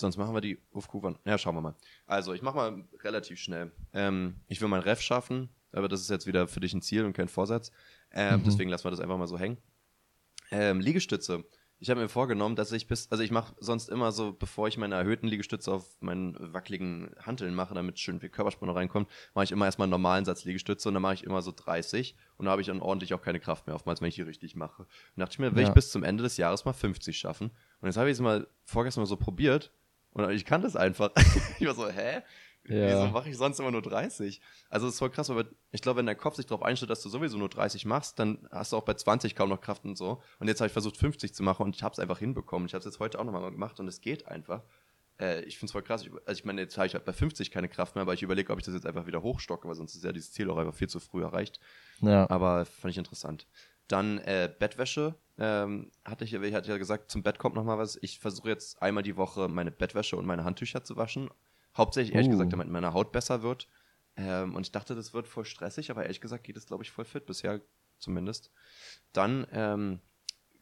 Sonst 0.00 0.16
machen 0.16 0.34
wir 0.34 0.40
die 0.40 0.58
UFQ 0.72 0.94
wann? 1.02 1.18
Ja, 1.24 1.38
schauen 1.38 1.54
wir 1.54 1.60
mal. 1.60 1.74
Also, 2.06 2.32
ich 2.32 2.42
mache 2.42 2.56
mal 2.56 2.84
relativ 3.02 3.38
schnell. 3.38 3.70
Ähm, 3.92 4.36
ich 4.48 4.60
will 4.60 4.68
mein 4.68 4.80
Ref 4.80 5.00
schaffen, 5.00 5.50
aber 5.72 5.88
das 5.88 6.00
ist 6.00 6.10
jetzt 6.10 6.26
wieder 6.26 6.48
für 6.48 6.60
dich 6.60 6.74
ein 6.74 6.82
Ziel 6.82 7.04
und 7.04 7.12
kein 7.12 7.28
Vorsatz. 7.28 7.70
Ähm, 8.12 8.40
mhm. 8.40 8.44
Deswegen 8.44 8.70
lassen 8.70 8.84
wir 8.84 8.90
das 8.90 9.00
einfach 9.00 9.18
mal 9.18 9.26
so 9.26 9.38
hängen. 9.38 9.58
Ähm, 10.50 10.80
Liegestütze 10.80 11.44
ich 11.82 11.88
habe 11.88 12.00
mir 12.00 12.10
vorgenommen, 12.10 12.56
dass 12.56 12.72
ich 12.72 12.86
bis, 12.86 13.10
also 13.10 13.24
ich 13.24 13.30
mache 13.30 13.54
sonst 13.58 13.88
immer 13.88 14.12
so, 14.12 14.34
bevor 14.34 14.68
ich 14.68 14.76
meine 14.76 14.94
erhöhten 14.96 15.26
Liegestütze 15.26 15.72
auf 15.72 15.96
meinen 16.00 16.36
wackeligen 16.52 17.10
Hanteln 17.22 17.54
mache, 17.54 17.74
damit 17.74 17.98
schön 17.98 18.20
viel 18.20 18.28
Körperspannung 18.28 18.76
reinkommt, 18.76 19.08
mache 19.32 19.44
ich 19.44 19.52
immer 19.52 19.64
erstmal 19.64 19.86
einen 19.86 19.92
normalen 19.92 20.26
Satz 20.26 20.44
Liegestütze 20.44 20.88
und 20.88 20.94
dann 20.94 21.02
mache 21.02 21.14
ich 21.14 21.24
immer 21.24 21.40
so 21.40 21.52
30 21.56 22.14
und 22.36 22.44
da 22.44 22.52
habe 22.52 22.60
ich 22.60 22.66
dann 22.66 22.82
ordentlich 22.82 23.14
auch 23.14 23.22
keine 23.22 23.40
Kraft 23.40 23.66
mehr, 23.66 23.74
oftmals, 23.74 24.02
wenn 24.02 24.08
ich 24.08 24.14
die 24.14 24.22
richtig 24.22 24.54
mache. 24.56 24.82
Und 24.82 24.90
dachte 25.16 25.32
ich 25.32 25.38
mir, 25.38 25.54
will 25.56 25.62
ja. 25.62 25.68
ich 25.68 25.74
bis 25.74 25.90
zum 25.90 26.04
Ende 26.04 26.22
des 26.22 26.36
Jahres 26.36 26.66
mal 26.66 26.74
50 26.74 27.16
schaffen. 27.16 27.50
Und 27.80 27.88
jetzt 27.88 27.96
habe 27.96 28.10
ich 28.10 28.14
es 28.14 28.20
mal 28.20 28.46
vorgestern 28.64 29.02
mal 29.02 29.06
so 29.06 29.16
probiert 29.16 29.72
und 30.12 30.28
ich 30.30 30.44
kann 30.44 30.60
das 30.60 30.76
einfach. 30.76 31.12
ich 31.58 31.66
war 31.66 31.74
so, 31.74 31.88
hä? 31.88 32.20
Ja. 32.70 32.86
Wieso 32.86 33.12
mache 33.12 33.28
ich 33.28 33.36
sonst 33.36 33.58
immer 33.58 33.72
nur 33.72 33.82
30? 33.82 34.40
Also 34.68 34.86
das 34.86 34.94
ist 34.94 34.98
voll 35.00 35.10
krass, 35.10 35.28
weil 35.28 35.46
ich 35.72 35.82
glaube, 35.82 35.98
wenn 35.98 36.06
dein 36.06 36.16
Kopf 36.16 36.36
sich 36.36 36.46
darauf 36.46 36.62
einstellt, 36.62 36.90
dass 36.90 37.02
du 37.02 37.08
sowieso 37.08 37.36
nur 37.36 37.48
30 37.48 37.84
machst, 37.84 38.18
dann 38.18 38.48
hast 38.52 38.72
du 38.72 38.76
auch 38.76 38.84
bei 38.84 38.94
20 38.94 39.34
kaum 39.34 39.48
noch 39.48 39.60
Kraft 39.60 39.84
und 39.84 39.96
so. 39.96 40.22
Und 40.38 40.46
jetzt 40.46 40.60
habe 40.60 40.68
ich 40.68 40.72
versucht 40.72 40.96
50 40.96 41.34
zu 41.34 41.42
machen 41.42 41.64
und 41.64 41.74
ich 41.74 41.82
habe 41.82 41.92
es 41.92 41.98
einfach 41.98 42.20
hinbekommen. 42.20 42.66
Ich 42.66 42.74
habe 42.74 42.78
es 42.78 42.84
jetzt 42.84 43.00
heute 43.00 43.18
auch 43.18 43.24
nochmal 43.24 43.50
gemacht 43.50 43.80
und 43.80 43.88
es 43.88 44.00
geht 44.00 44.28
einfach. 44.28 44.62
Äh, 45.18 45.42
ich 45.42 45.58
finde 45.58 45.66
es 45.66 45.72
voll 45.72 45.82
krass. 45.82 46.02
Ich, 46.02 46.12
also 46.12 46.38
ich 46.38 46.44
meine, 46.44 46.60
jetzt 46.60 46.76
habe 46.78 46.86
ich 46.86 46.94
halt 46.94 47.04
bei 47.04 47.12
50 47.12 47.50
keine 47.50 47.68
Kraft 47.68 47.96
mehr, 47.96 48.02
aber 48.02 48.14
ich 48.14 48.22
überlege, 48.22 48.52
ob 48.52 48.60
ich 48.60 48.64
das 48.64 48.74
jetzt 48.74 48.86
einfach 48.86 49.06
wieder 49.06 49.22
hochstocke, 49.22 49.66
weil 49.66 49.74
sonst 49.74 49.96
ist 49.96 50.04
ja 50.04 50.12
dieses 50.12 50.32
Ziel 50.32 50.48
auch 50.48 50.56
einfach 50.56 50.74
viel 50.74 50.88
zu 50.88 51.00
früh 51.00 51.22
erreicht. 51.22 51.58
Ja. 52.00 52.30
Aber 52.30 52.64
fand 52.66 52.92
ich 52.92 52.98
interessant. 52.98 53.48
Dann 53.88 54.18
äh, 54.18 54.48
Bettwäsche. 54.56 55.16
Ähm, 55.38 55.90
hatte 56.04 56.24
ich, 56.24 56.34
ich 56.34 56.54
hatte 56.54 56.70
ja 56.70 56.76
gesagt, 56.76 57.10
zum 57.10 57.22
Bett 57.22 57.38
kommt 57.38 57.56
nochmal 57.56 57.78
was. 57.78 57.98
Ich 58.02 58.20
versuche 58.20 58.50
jetzt 58.50 58.80
einmal 58.80 59.02
die 59.02 59.16
Woche 59.16 59.48
meine 59.48 59.70
Bettwäsche 59.70 60.16
und 60.16 60.26
meine 60.26 60.44
Handtücher 60.44 60.84
zu 60.84 60.96
waschen 60.96 61.30
Hauptsächlich, 61.76 62.14
ehrlich 62.14 62.28
uh. 62.28 62.32
gesagt, 62.32 62.52
damit 62.52 62.68
meine 62.68 62.92
Haut 62.92 63.12
besser 63.12 63.42
wird. 63.42 63.68
Ähm, 64.16 64.54
und 64.54 64.66
ich 64.66 64.72
dachte, 64.72 64.94
das 64.94 65.14
wird 65.14 65.26
voll 65.26 65.44
stressig, 65.44 65.90
aber 65.90 66.02
ehrlich 66.02 66.20
gesagt 66.20 66.44
geht 66.44 66.56
es, 66.56 66.66
glaube 66.66 66.82
ich, 66.82 66.90
voll 66.90 67.04
fit, 67.04 67.26
bisher 67.26 67.60
zumindest. 67.98 68.50
Dann 69.12 69.46
ähm, 69.52 70.00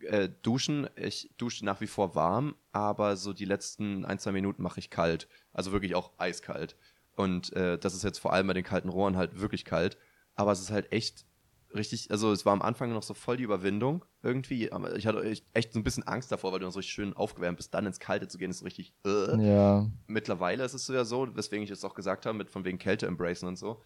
äh, 0.02 0.28
duschen. 0.42 0.88
Ich 0.96 1.30
dusche 1.38 1.64
nach 1.64 1.80
wie 1.80 1.86
vor 1.86 2.14
warm, 2.14 2.56
aber 2.72 3.16
so 3.16 3.32
die 3.32 3.44
letzten 3.44 4.04
ein, 4.04 4.18
zwei 4.18 4.32
Minuten 4.32 4.62
mache 4.62 4.80
ich 4.80 4.90
kalt. 4.90 5.28
Also 5.52 5.72
wirklich 5.72 5.94
auch 5.94 6.12
eiskalt. 6.18 6.76
Und 7.16 7.52
äh, 7.54 7.78
das 7.78 7.94
ist 7.94 8.04
jetzt 8.04 8.18
vor 8.18 8.32
allem 8.32 8.46
bei 8.46 8.54
den 8.54 8.64
kalten 8.64 8.88
Rohren 8.88 9.16
halt 9.16 9.40
wirklich 9.40 9.64
kalt. 9.64 9.98
Aber 10.34 10.52
es 10.52 10.60
ist 10.60 10.70
halt 10.70 10.92
echt 10.92 11.26
richtig, 11.74 12.10
also 12.10 12.32
es 12.32 12.44
war 12.46 12.52
am 12.52 12.62
Anfang 12.62 12.92
noch 12.92 13.02
so 13.02 13.14
voll 13.14 13.36
die 13.36 13.42
Überwindung 13.44 14.04
irgendwie. 14.22 14.72
Aber 14.72 14.96
ich 14.96 15.06
hatte 15.06 15.22
echt 15.52 15.72
so 15.72 15.78
ein 15.78 15.84
bisschen 15.84 16.02
Angst 16.06 16.30
davor, 16.32 16.52
weil 16.52 16.60
du 16.60 16.66
noch 16.66 16.72
so 16.72 16.82
schön 16.82 17.14
aufgewärmt 17.14 17.56
bist, 17.58 17.72
dann 17.74 17.86
ins 17.86 18.00
Kalte 18.00 18.28
zu 18.28 18.38
gehen, 18.38 18.50
ist 18.50 18.58
so 18.58 18.64
richtig. 18.64 18.94
Äh. 19.04 19.46
Ja. 19.46 19.90
Mittlerweile 20.06 20.64
ist 20.64 20.74
es 20.74 20.88
ja 20.88 21.04
so, 21.04 21.28
weswegen 21.36 21.62
ich 21.64 21.70
es 21.70 21.84
auch 21.84 21.94
gesagt 21.94 22.26
habe, 22.26 22.36
mit 22.36 22.50
von 22.50 22.64
wegen 22.64 22.78
Kälte 22.78 23.06
embracen 23.06 23.48
und 23.48 23.56
so. 23.56 23.82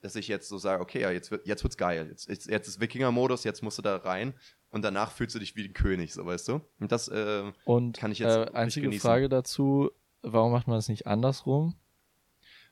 dass 0.00 0.16
ich 0.16 0.26
jetzt 0.26 0.48
so 0.48 0.58
sage, 0.58 0.82
okay, 0.82 1.00
ja, 1.00 1.10
jetzt, 1.12 1.30
wird, 1.30 1.46
jetzt 1.46 1.62
wird's 1.62 1.76
geil. 1.76 2.08
Jetzt, 2.10 2.28
jetzt, 2.28 2.48
jetzt 2.50 2.66
ist 2.66 2.80
Wikinger-Modus, 2.80 3.44
jetzt 3.44 3.62
musst 3.62 3.78
du 3.78 3.82
da 3.82 3.96
rein 3.98 4.34
und 4.70 4.84
danach 4.84 5.12
fühlst 5.12 5.34
du 5.34 5.38
dich 5.38 5.54
wie 5.54 5.64
ein 5.68 5.74
König, 5.74 6.12
so 6.12 6.26
weißt 6.26 6.48
du? 6.48 6.60
Und 6.80 6.90
das 6.90 7.06
äh, 7.06 7.44
Und 7.64 7.96
kann 7.98 8.10
ich 8.10 8.18
jetzt 8.18 8.34
äh, 8.34 8.38
richtig 8.40 8.56
einzige 8.56 8.86
genießen. 8.86 9.00
Frage 9.08 9.28
dazu, 9.28 9.90
warum 10.22 10.50
macht 10.50 10.66
man 10.66 10.76
das 10.76 10.88
nicht 10.88 11.06
andersrum? 11.06 11.76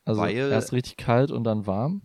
Also 0.05 0.21
Weil- 0.23 0.35
erst 0.37 0.73
richtig 0.73 0.97
kalt 0.97 1.31
und 1.31 1.45
dann 1.45 1.67
warm? 1.67 2.03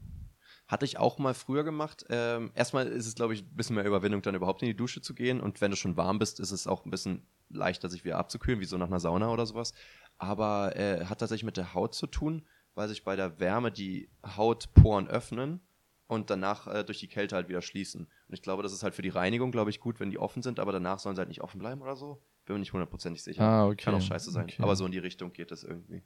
Hatte 0.67 0.85
ich 0.85 0.97
auch 0.97 1.19
mal 1.19 1.33
früher 1.33 1.63
gemacht. 1.63 2.05
Ähm, 2.09 2.51
erstmal 2.55 2.87
ist 2.87 3.05
es, 3.05 3.15
glaube 3.15 3.33
ich, 3.35 3.43
ein 3.43 3.55
bisschen 3.55 3.75
mehr 3.75 3.85
Überwindung, 3.85 4.21
dann 4.23 4.35
überhaupt 4.35 4.63
in 4.63 4.67
die 4.67 4.75
Dusche 4.75 5.01
zu 5.01 5.13
gehen. 5.13 5.39
Und 5.39 5.61
wenn 5.61 5.71
du 5.71 5.77
schon 5.77 5.95
warm 5.95 6.17
bist, 6.17 6.39
ist 6.39 6.51
es 6.51 6.65
auch 6.65 6.85
ein 6.85 6.91
bisschen 6.91 7.27
leichter, 7.49 7.89
sich 7.89 8.03
wieder 8.03 8.17
abzukühlen, 8.17 8.59
wie 8.59 8.65
so 8.65 8.77
nach 8.77 8.87
einer 8.87 8.99
Sauna 8.99 9.29
oder 9.29 9.45
sowas. 9.45 9.73
Aber 10.17 10.75
äh, 10.75 11.05
hat 11.05 11.19
tatsächlich 11.19 11.45
mit 11.45 11.57
der 11.57 11.73
Haut 11.75 11.93
zu 11.93 12.07
tun, 12.07 12.47
weil 12.73 12.87
sich 12.87 13.03
bei 13.03 13.15
der 13.15 13.39
Wärme 13.39 13.71
die 13.71 14.09
Hautporen 14.25 15.07
öffnen 15.07 15.61
und 16.07 16.29
danach 16.29 16.67
äh, 16.67 16.83
durch 16.83 16.99
die 16.99 17.07
Kälte 17.07 17.35
halt 17.35 17.49
wieder 17.49 17.61
schließen. 17.61 18.05
Und 18.05 18.33
ich 18.33 18.41
glaube, 18.41 18.63
das 18.63 18.73
ist 18.73 18.83
halt 18.83 18.95
für 18.95 19.01
die 19.01 19.09
Reinigung, 19.09 19.51
glaube 19.51 19.69
ich, 19.69 19.79
gut, 19.79 19.99
wenn 19.99 20.09
die 20.09 20.19
offen 20.19 20.41
sind, 20.41 20.59
aber 20.59 20.71
danach 20.71 20.99
sollen 20.99 21.15
sie 21.15 21.19
halt 21.19 21.29
nicht 21.29 21.41
offen 21.41 21.59
bleiben 21.59 21.81
oder 21.81 21.95
so. 21.95 22.21
Bin 22.45 22.55
mir 22.55 22.59
nicht 22.59 22.73
hundertprozentig 22.73 23.23
sicher. 23.23 23.43
Ah, 23.43 23.67
okay. 23.67 23.85
Kann 23.85 23.95
auch 23.95 24.01
scheiße 24.01 24.31
sein. 24.31 24.45
Okay. 24.45 24.61
Aber 24.61 24.75
so 24.75 24.85
in 24.85 24.91
die 24.91 24.99
Richtung 24.99 25.33
geht 25.33 25.51
das 25.51 25.63
irgendwie. 25.63 26.03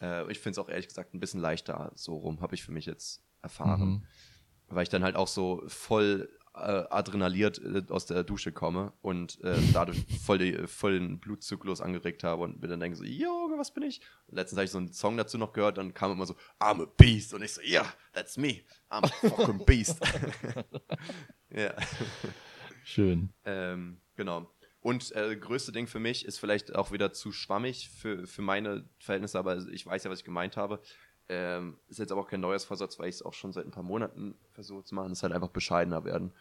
Äh, 0.00 0.30
ich 0.30 0.38
finde 0.38 0.52
es 0.52 0.58
auch 0.58 0.68
ehrlich 0.68 0.88
gesagt 0.88 1.14
ein 1.14 1.20
bisschen 1.20 1.40
leichter 1.40 1.92
so 1.94 2.16
rum, 2.16 2.40
habe 2.40 2.54
ich 2.54 2.62
für 2.62 2.72
mich 2.72 2.86
jetzt 2.86 3.22
erfahren. 3.46 3.88
Mhm. 3.88 4.02
Weil 4.68 4.82
ich 4.82 4.88
dann 4.88 5.04
halt 5.04 5.16
auch 5.16 5.28
so 5.28 5.62
voll 5.68 6.28
äh, 6.56 6.84
adrenaliert 6.90 7.58
äh, 7.58 7.82
aus 7.90 8.06
der 8.06 8.24
Dusche 8.24 8.50
komme 8.50 8.92
und 9.02 9.42
äh, 9.44 9.56
dadurch 9.72 10.04
voll, 10.24 10.38
die, 10.38 10.66
voll 10.66 10.98
den 10.98 11.20
Blutzyklus 11.20 11.80
angeregt 11.80 12.24
habe 12.24 12.42
und 12.42 12.60
mir 12.60 12.68
dann 12.68 12.80
denke 12.80 12.96
so, 12.96 13.04
Junge, 13.04 13.58
was 13.58 13.72
bin 13.72 13.82
ich? 13.82 14.00
Und 14.26 14.36
letztens 14.36 14.56
habe 14.56 14.64
ich 14.64 14.70
so 14.70 14.78
einen 14.78 14.92
Song 14.92 15.16
dazu 15.16 15.38
noch 15.38 15.52
gehört, 15.52 15.78
dann 15.78 15.94
kam 15.94 16.12
immer 16.12 16.26
so, 16.26 16.34
I'm 16.58 16.82
a 16.82 16.86
beast. 16.96 17.34
Und 17.34 17.42
ich 17.42 17.52
so, 17.52 17.60
ja, 17.60 17.82
yeah, 17.82 17.92
that's 18.12 18.36
me. 18.36 18.62
I'm 18.90 19.04
a 19.04 19.08
fucking 19.28 19.64
beast. 19.66 20.00
ja. 21.50 21.74
Schön. 22.84 23.32
Ähm, 23.44 24.00
genau. 24.14 24.50
Und 24.80 25.10
äh, 25.16 25.36
größte 25.36 25.72
Ding 25.72 25.88
für 25.88 25.98
mich 25.98 26.24
ist 26.24 26.38
vielleicht 26.38 26.74
auch 26.76 26.92
wieder 26.92 27.12
zu 27.12 27.32
schwammig 27.32 27.90
für, 27.90 28.26
für 28.26 28.42
meine 28.42 28.88
Verhältnisse, 29.00 29.38
aber 29.38 29.66
ich 29.68 29.84
weiß 29.84 30.04
ja, 30.04 30.10
was 30.10 30.20
ich 30.20 30.24
gemeint 30.24 30.56
habe. 30.56 30.80
Ähm, 31.28 31.76
ist 31.88 31.98
jetzt 31.98 32.12
aber 32.12 32.20
auch 32.20 32.28
kein 32.28 32.40
neues 32.40 32.64
Vorsatz, 32.64 32.98
weil 32.98 33.08
ich 33.08 33.16
es 33.16 33.22
auch 33.22 33.34
schon 33.34 33.52
seit 33.52 33.64
ein 33.66 33.70
paar 33.72 33.82
Monaten 33.82 34.34
versuche 34.52 34.84
zu 34.84 34.94
machen, 34.94 35.12
ist 35.12 35.22
halt 35.22 35.32
einfach 35.32 35.48
bescheidener 35.50 36.04
werden. 36.04 36.32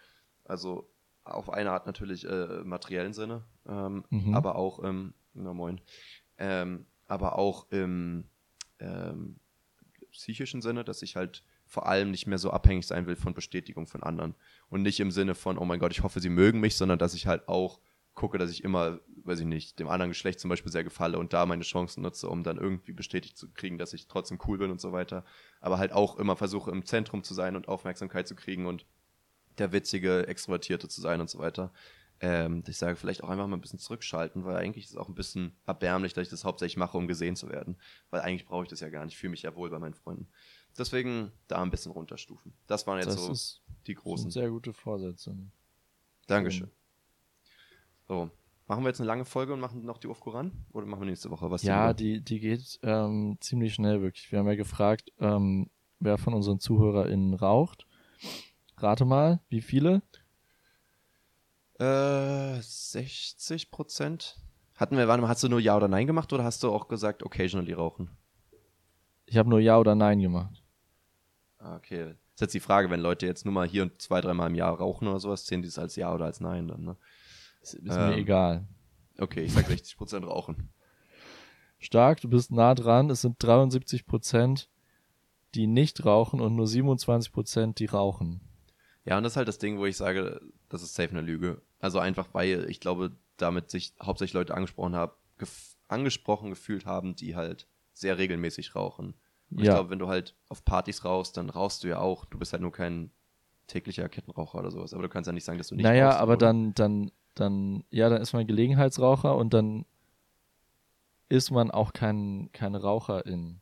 Also 0.44 0.88
auf 1.24 1.50
eine 1.50 1.72
Art 1.72 1.88
natürlich 1.88 2.26
äh, 2.30 2.64
materiellen 2.64 3.14
Sinne, 3.14 3.44
ähm, 3.68 4.04
Mhm. 4.12 4.36
aber 4.36 4.56
auch 4.58 4.78
im, 4.80 5.14
na 5.34 5.54
moin, 5.54 5.82
ähm, 6.38 6.86
aber 7.08 7.38
auch 7.40 7.66
im 7.72 8.26
ähm, 8.80 9.38
psychischen 10.12 10.62
Sinne, 10.62 10.84
dass 10.84 11.02
ich 11.02 11.16
halt 11.16 11.44
vor 11.66 11.88
allem 11.88 12.12
nicht 12.12 12.28
mehr 12.28 12.38
so 12.38 12.52
abhängig 12.52 12.86
sein 12.86 13.08
will 13.08 13.16
von 13.16 13.34
Bestätigung 13.34 13.88
von 13.88 14.04
anderen. 14.04 14.36
Und 14.70 14.84
nicht 14.84 15.00
im 15.00 15.10
Sinne 15.10 15.34
von, 15.34 15.58
oh 15.58 15.66
mein 15.66 15.80
Gott, 15.80 15.92
ich 15.92 16.04
hoffe, 16.04 16.20
sie 16.20 16.30
mögen 16.30 16.60
mich, 16.60 16.76
sondern 16.78 17.00
dass 17.00 17.16
ich 17.16 17.26
halt 17.26 17.48
auch 17.48 17.80
gucke, 18.16 18.38
dass 18.38 18.50
ich 18.50 18.64
immer, 18.64 19.00
weiß 19.24 19.42
ich 19.42 19.46
nicht, 19.46 19.78
dem 19.80 19.90
anderen 19.90 20.10
Geschlecht 20.12 20.40
zum 20.40 20.50
Beispiel 20.50 20.72
sehr 20.72 20.84
gefalle 20.84 21.20
und 21.20 21.34
da 21.34 21.46
meine 21.46 21.64
Chancen 21.64 22.02
nutze, 22.02 22.30
um 22.30 22.44
dann 22.44 22.58
irgendwie 22.58 22.94
bestätigt 22.94 23.38
zu 23.38 23.52
kriegen, 23.52 23.78
dass 23.78 23.94
ich 23.94 24.08
trotzdem 24.08 24.40
cool 24.48 24.58
bin 24.58 24.72
und 24.72 24.82
so 24.82 24.94
weiter. 24.94 25.26
Aber 25.60 25.78
halt 25.78 25.92
auch 25.92 26.18
immer 26.18 26.36
versuche, 26.36 26.72
im 26.72 26.86
Zentrum 26.86 27.24
zu 27.24 27.34
sein 27.34 27.56
und 27.56 27.68
Aufmerksamkeit 27.68 28.28
zu 28.28 28.36
kriegen 28.36 28.66
und 28.66 28.86
der 29.58 29.72
witzige, 29.72 30.28
Extrovertierte 30.28 30.88
zu 30.88 31.02
sein 31.02 31.22
und 31.22 31.30
so 31.30 31.40
weiter. 31.40 31.72
Ähm, 32.22 32.64
ich 32.68 32.78
sage, 32.78 32.96
vielleicht 32.96 33.24
auch 33.24 33.30
einfach 33.30 33.48
mal 33.48 33.58
ein 33.58 33.62
bisschen 33.62 33.80
zurückschalten, 33.80 34.46
weil 34.46 34.56
eigentlich 34.56 34.86
ist 34.86 34.92
es 34.92 34.98
auch 34.98 35.10
ein 35.10 35.16
bisschen 35.16 35.54
erbärmlich, 35.66 36.14
dass 36.14 36.24
ich 36.24 36.30
das 36.30 36.46
hauptsächlich 36.46 36.78
mache, 36.78 36.98
um 36.98 37.08
gesehen 37.08 37.36
zu 37.36 37.50
werden. 37.50 37.78
Weil 38.10 38.22
eigentlich 38.22 38.46
brauche 38.46 38.64
ich 38.64 38.70
das 38.70 38.80
ja 38.80 38.90
gar 38.90 39.04
nicht. 39.04 39.16
Ich 39.16 39.20
fühle 39.20 39.32
mich 39.32 39.42
ja 39.42 39.54
wohl 39.56 39.70
bei 39.70 39.80
meinen 39.80 39.94
Freunden. 39.94 40.28
Deswegen 40.78 41.32
da 41.48 41.62
ein 41.62 41.72
bisschen 41.72 41.92
runterstufen. 41.92 42.54
Das 42.68 42.88
waren 42.88 43.00
jetzt 43.00 43.08
Das 43.08 43.26
so 43.26 43.62
die 43.88 43.96
großen. 43.96 44.32
sehr 44.32 44.50
gute 44.50 44.74
Vorsätze. 44.74 45.36
Dankeschön. 46.28 46.72
So, 48.08 48.30
machen 48.68 48.84
wir 48.84 48.90
jetzt 48.90 49.00
eine 49.00 49.08
lange 49.08 49.26
Folge 49.26 49.54
und 49.54 49.60
machen 49.60 49.84
noch 49.84 49.98
die 49.98 50.08
Aufkur 50.08 50.36
ran? 50.36 50.52
Oder 50.74 50.86
machen 50.86 51.02
wir 51.02 51.08
nächste 51.08 51.32
Woche 51.32 51.50
was? 51.50 51.64
Ja, 51.64 51.94
die, 51.94 52.22
die 52.22 52.40
geht 52.40 52.80
ähm, 52.84 53.38
ziemlich 53.40 53.74
schnell 53.74 54.02
wirklich. 54.02 54.32
Wir 54.32 54.40
haben 54.40 54.48
ja 54.48 54.56
gefragt, 54.56 55.12
ähm, 55.20 55.70
wer 56.00 56.18
von 56.18 56.34
unseren 56.34 56.60
ZuhörerInnen 56.60 57.34
raucht. 57.34 57.88
Rate 58.78 59.06
mal, 59.06 59.40
wie 59.50 59.62
viele? 59.62 60.02
Äh, 61.80 62.62
60 62.62 63.72
Prozent. 63.72 64.38
Hatten 64.76 64.98
wir, 64.98 65.08
warte 65.08 65.22
mal, 65.22 65.30
hast 65.30 65.44
du 65.44 65.50
nur 65.50 65.60
Ja 65.60 65.78
oder 65.78 65.88
Nein 65.88 66.08
gemacht 66.08 66.32
oder 66.34 66.44
hast 66.44 66.62
du 66.62 66.72
auch 66.72 66.88
gesagt, 66.88 67.24
occasionally 67.24 67.74
rauchen? 67.74 68.12
Ich 69.26 69.38
habe 69.38 69.50
nur 69.50 69.60
Ja 69.60 69.80
oder 69.80 69.96
Nein 69.96 70.20
gemacht. 70.20 70.62
Ah, 71.58 71.78
okay. 71.78 72.04
Das 72.04 72.14
ist 72.36 72.42
jetzt 72.42 72.54
die 72.54 72.60
Frage, 72.60 72.90
wenn 72.90 73.00
Leute 73.00 73.26
jetzt 73.26 73.46
nur 73.46 73.54
mal 73.54 73.68
hier 73.68 73.84
und 73.84 74.02
zwei, 74.02 74.20
dreimal 74.22 74.50
im 74.50 74.56
Jahr 74.56 74.78
rauchen 74.78 75.08
oder 75.08 75.20
sowas, 75.20 75.46
zählen 75.46 75.62
die 75.62 75.70
es 75.70 75.80
als 75.80 75.96
Ja 75.96 76.14
oder 76.14 76.26
als 76.26 76.42
Nein 76.42 76.68
dann, 76.68 76.84
ne? 76.84 76.98
Ist, 77.66 77.74
ist 77.76 77.98
mir 77.98 78.14
Ähm. 78.14 78.20
egal. 78.20 78.68
Okay, 79.18 79.42
ich 79.44 79.54
sag 79.54 79.66
60 79.66 79.98
Prozent 79.98 80.28
rauchen. 80.28 80.70
Stark, 81.80 82.22
du 82.22 82.30
bist 82.30 82.52
nah 82.52 82.76
dran. 82.76 83.10
Es 83.10 83.22
sind 83.22 83.36
73 83.40 84.06
Prozent, 84.06 84.70
die 85.56 85.68
nicht 85.68 86.06
rauchen 86.06 86.42
und 86.42 86.56
nur 86.56 86.68
27 86.68 87.32
Prozent, 87.32 87.80
die 87.80 87.86
rauchen. 87.86 88.42
Ja, 89.06 89.18
und 89.18 89.24
das 89.24 89.34
ist 89.34 89.38
halt 89.38 89.48
das 89.48 89.58
Ding, 89.60 89.78
wo 89.78 89.86
ich 89.86 89.98
sage, 89.98 90.42
das 90.70 90.82
ist 90.84 90.96
safe 90.96 91.12
eine 91.12 91.22
Lüge. 91.22 91.62
Also 91.80 92.00
einfach, 92.00 92.28
weil 92.34 92.70
ich 92.70 92.80
glaube, 92.80 93.16
damit 93.38 93.70
sich 93.70 93.94
hauptsächlich 94.02 94.34
Leute 94.34 94.54
angesprochen 94.56 94.96
haben, 94.96 95.12
gef 95.38 95.76
angesprochen 95.88 96.50
gefühlt 96.50 96.86
haben, 96.88 97.16
die 97.16 97.36
halt 97.36 97.68
sehr 97.94 98.18
regelmäßig 98.18 98.76
rauchen. 98.76 99.14
Und 99.52 99.60
ich 99.60 99.66
Ja. 99.68 99.74
glaube, 99.76 99.92
wenn 99.92 100.00
du 100.00 100.08
halt 100.08 100.36
auf 100.50 100.66
Partys 100.66 101.06
rauchst, 101.06 101.38
dann 101.38 101.52
rauchst 101.52 101.84
du 101.84 101.88
ja 101.88 102.00
auch. 102.00 102.26
Du 102.26 102.40
bist 102.40 102.52
halt 102.54 102.64
nur 102.64 102.72
kein 102.72 103.12
täglicher 103.68 104.10
Kettenraucher 104.10 104.58
oder 104.60 104.72
sowas. 104.72 104.94
Aber 104.94 105.04
du 105.04 105.10
kannst 105.10 105.28
ja 105.28 105.34
nicht 105.34 105.44
sagen, 105.44 105.60
dass 105.60 105.68
du 105.68 105.76
nicht 105.76 105.84
naja, 105.86 106.08
rauchst. 106.10 106.20
aber 106.20 106.34
oder? 106.34 106.48
dann, 106.48 106.74
dann, 106.74 107.12
dann, 107.36 107.84
ja, 107.90 108.10
dann 108.10 108.22
ist 108.22 108.34
man 108.34 108.48
Gelegenheitsraucher 108.48 109.36
und 109.36 109.54
dann 109.54 109.86
ist 111.30 111.52
man 111.52 111.72
auch 111.72 111.94
kein, 111.94 112.50
keine 112.54 112.82
Raucherin. 112.82 113.62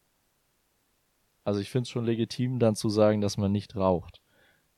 Also 1.43 1.59
ich 1.59 1.69
finde 1.69 1.83
es 1.83 1.89
schon 1.89 2.05
legitim, 2.05 2.59
dann 2.59 2.75
zu 2.75 2.89
sagen, 2.89 3.21
dass 3.21 3.37
man 3.37 3.51
nicht 3.51 3.75
raucht. 3.75 4.21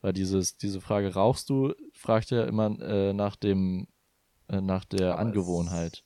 Weil 0.01 0.13
dieses, 0.13 0.57
diese 0.57 0.81
Frage, 0.81 1.13
rauchst 1.13 1.49
du, 1.49 1.73
fragt 1.93 2.29
ja 2.31 2.43
immer 2.45 2.79
äh, 2.79 3.13
nach 3.13 3.35
dem, 3.35 3.87
äh, 4.47 4.61
nach 4.61 4.85
der 4.85 5.13
Aber 5.13 5.19
Angewohnheit. 5.19 6.03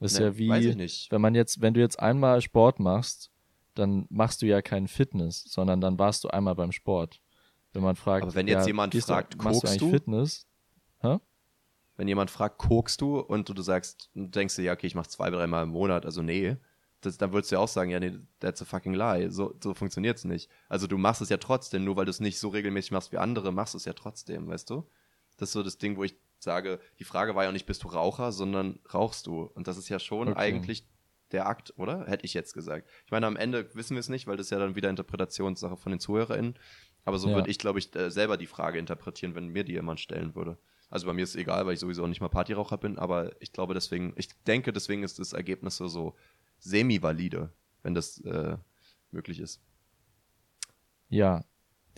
Das 0.00 0.12
ist 0.12 0.18
Ne, 0.18 0.26
ja 0.26 0.38
wie, 0.38 0.48
Weiß 0.48 0.64
ich 0.64 0.76
nicht. 0.76 1.10
wenn 1.10 1.20
man 1.20 1.34
jetzt, 1.34 1.60
wenn 1.60 1.74
du 1.74 1.80
jetzt 1.80 1.98
einmal 2.00 2.40
Sport 2.40 2.78
machst, 2.80 3.30
dann 3.74 4.06
machst 4.10 4.42
du 4.42 4.46
ja 4.46 4.60
keinen 4.62 4.88
Fitness, 4.88 5.44
sondern 5.44 5.80
dann 5.80 5.98
warst 5.98 6.24
du 6.24 6.28
einmal 6.28 6.54
beim 6.54 6.72
Sport. 6.72 7.20
Wenn 7.72 7.82
man 7.82 7.96
fragt, 7.96 8.24
Aber 8.24 8.34
wenn 8.34 8.48
jetzt 8.48 8.62
ja, 8.62 8.66
jemand 8.68 8.94
fragt, 8.94 9.34
du, 9.34 9.38
machst 9.38 9.62
du 9.62 9.68
eigentlich 9.68 9.78
du? 9.78 9.90
Fitness? 9.90 10.46
Wenn 11.98 12.08
jemand 12.08 12.30
fragt, 12.30 12.56
kokst 12.58 13.00
du 13.02 13.18
und 13.18 13.48
du, 13.48 13.52
du 13.54 13.60
sagst, 13.60 14.08
du 14.14 14.26
denkst 14.26 14.56
dir, 14.56 14.62
ja, 14.62 14.72
okay, 14.72 14.86
ich 14.86 14.94
mach 14.94 15.08
zwei, 15.08 15.28
dreimal 15.28 15.64
im 15.64 15.70
Monat, 15.70 16.06
also 16.06 16.22
nee, 16.22 16.56
das, 17.00 17.18
dann 17.18 17.32
würdest 17.32 17.50
du 17.52 17.56
ja 17.56 17.60
auch 17.60 17.68
sagen, 17.68 17.90
ja, 17.90 18.00
nee, 18.00 18.18
that's 18.40 18.62
a 18.62 18.64
fucking 18.64 18.94
lie. 18.94 19.30
So, 19.30 19.54
so 19.62 19.74
funktioniert's 19.74 20.24
nicht. 20.24 20.50
Also 20.68 20.86
du 20.86 20.96
machst 20.96 21.20
es 21.20 21.28
ja 21.28 21.36
trotzdem, 21.36 21.84
nur 21.84 21.96
weil 21.96 22.06
du 22.06 22.10
es 22.10 22.20
nicht 22.20 22.38
so 22.38 22.48
regelmäßig 22.48 22.92
machst 22.92 23.12
wie 23.12 23.18
andere, 23.18 23.52
machst 23.52 23.74
du 23.74 23.78
es 23.78 23.84
ja 23.84 23.92
trotzdem, 23.92 24.48
weißt 24.48 24.70
du? 24.70 24.88
Das 25.36 25.50
ist 25.50 25.52
so 25.52 25.62
das 25.62 25.78
Ding, 25.78 25.96
wo 25.96 26.04
ich 26.04 26.16
sage, 26.38 26.80
die 26.98 27.04
Frage 27.04 27.34
war 27.34 27.44
ja 27.44 27.52
nicht, 27.52 27.66
bist 27.66 27.82
du 27.84 27.88
Raucher, 27.88 28.32
sondern 28.32 28.78
rauchst 28.94 29.26
du. 29.26 29.42
Und 29.42 29.68
das 29.68 29.76
ist 29.76 29.88
ja 29.88 29.98
schon 29.98 30.28
Okay. 30.28 30.38
eigentlich 30.38 30.88
der 31.32 31.46
Akt, 31.46 31.74
oder? 31.76 32.06
Hätte 32.06 32.24
ich 32.24 32.34
jetzt 32.34 32.54
gesagt. 32.54 32.88
Ich 33.04 33.10
meine, 33.12 33.26
am 33.26 33.36
Ende 33.36 33.72
wissen 33.74 33.94
wir 33.94 34.00
es 34.00 34.08
nicht, 34.08 34.26
weil 34.26 34.36
das 34.36 34.46
ist 34.46 34.50
ja 34.50 34.58
dann 34.58 34.76
wieder 34.76 34.88
Interpretationssache 34.90 35.76
von 35.76 35.90
den 35.90 36.00
ZuhörerInnen. 36.00 36.54
Aber 37.04 37.18
so 37.18 37.28
Ja. 37.28 37.34
würde 37.34 37.50
ich, 37.50 37.58
glaube 37.58 37.78
ich, 37.80 37.94
äh, 37.96 38.10
selber 38.10 38.36
die 38.36 38.46
Frage 38.46 38.78
interpretieren, 38.78 39.34
wenn 39.34 39.48
mir 39.48 39.64
die 39.64 39.72
jemand 39.72 40.00
stellen 40.00 40.34
würde. 40.34 40.58
Also 40.90 41.06
bei 41.06 41.12
mir 41.12 41.22
ist 41.24 41.30
es 41.30 41.36
egal, 41.36 41.66
weil 41.66 41.74
ich 41.74 41.80
sowieso 41.80 42.06
nicht 42.06 42.20
mal 42.20 42.28
Partyraucher 42.28 42.78
bin, 42.78 42.98
aber 42.98 43.32
ich 43.42 43.52
glaube 43.52 43.74
deswegen, 43.74 44.14
ich 44.16 44.28
denke, 44.44 44.72
deswegen 44.72 45.02
ist 45.02 45.18
das 45.18 45.32
Ergebnis 45.34 45.76
so, 45.76 45.86
so 45.88 46.14
semi-valide, 46.58 47.52
wenn 47.82 47.94
das 47.94 48.18
äh, 48.22 48.56
möglich 49.10 49.38
ist. 49.40 49.60
Ja. 51.08 51.44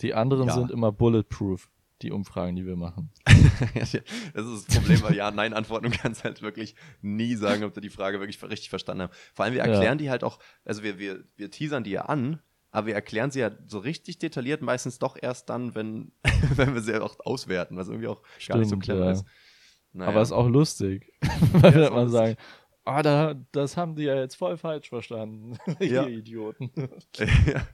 Die 0.01 0.13
anderen 0.13 0.47
Ja. 0.47 0.53
sind 0.55 0.71
immer 0.71 0.91
bulletproof, 0.91 1.69
die 2.01 2.11
Umfragen, 2.11 2.55
die 2.55 2.65
wir 2.65 2.75
machen. 2.75 3.11
das 3.75 3.93
ist 3.93 4.03
das 4.33 4.75
Problem, 4.75 5.01
weil 5.03 5.15
Ja-Nein-Antworten 5.15 5.91
du 5.91 5.97
kannst 5.97 6.23
halt 6.23 6.41
wirklich 6.41 6.75
nie 7.01 7.35
sagen, 7.35 7.63
ob 7.63 7.73
du 7.73 7.81
die 7.81 7.89
Frage 7.89 8.19
wirklich 8.19 8.41
richtig 8.43 8.69
verstanden 8.69 9.03
hast. 9.03 9.15
Vor 9.33 9.45
allem, 9.45 9.53
wir 9.53 9.59
Ja. 9.63 9.67
erklären 9.71 9.97
die 9.99 10.09
halt 10.09 10.23
auch, 10.23 10.39
also 10.65 10.81
wir, 10.83 10.97
wir, 10.97 11.23
wir 11.35 11.51
teasern 11.51 11.83
die 11.83 11.91
ja 11.91 12.03
an, 12.05 12.41
aber 12.71 12.87
wir 12.87 12.95
erklären 12.95 13.31
sie 13.31 13.41
ja 13.41 13.51
so 13.67 13.79
richtig 13.79 14.17
detailliert 14.19 14.61
meistens 14.61 14.97
doch 14.99 15.17
erst 15.21 15.49
dann, 15.49 15.75
wenn, 15.75 16.11
wenn 16.55 16.73
wir 16.73 16.81
sie 16.81 17.01
auch 17.01 17.17
auswerten, 17.19 17.77
was 17.77 17.89
irgendwie 17.89 18.07
auch 18.07 18.21
gar 18.47 18.57
nicht 18.57 18.69
so 18.69 18.75
Stimmt, 18.75 18.83
clever 18.83 19.05
ja. 19.05 19.11
ist. 19.11 19.25
Naja. 19.93 20.09
Aber 20.09 20.21
ist 20.21 20.31
auch 20.31 20.47
lustig. 20.47 21.11
Weil 21.53 21.73
Ja, 21.81 21.89
lustig. 21.89 22.11
sagen, 22.11 22.35
ah, 22.85 23.03
da, 23.03 23.35
das 23.51 23.75
haben 23.75 23.95
die 23.95 24.03
ja 24.03 24.15
jetzt 24.15 24.35
voll 24.35 24.57
falsch 24.57 24.89
verstanden. 24.89 25.57
Ja. 25.79 26.05
Ihr 26.05 26.19
Idioten. 26.19 26.71
ja. 27.45 27.67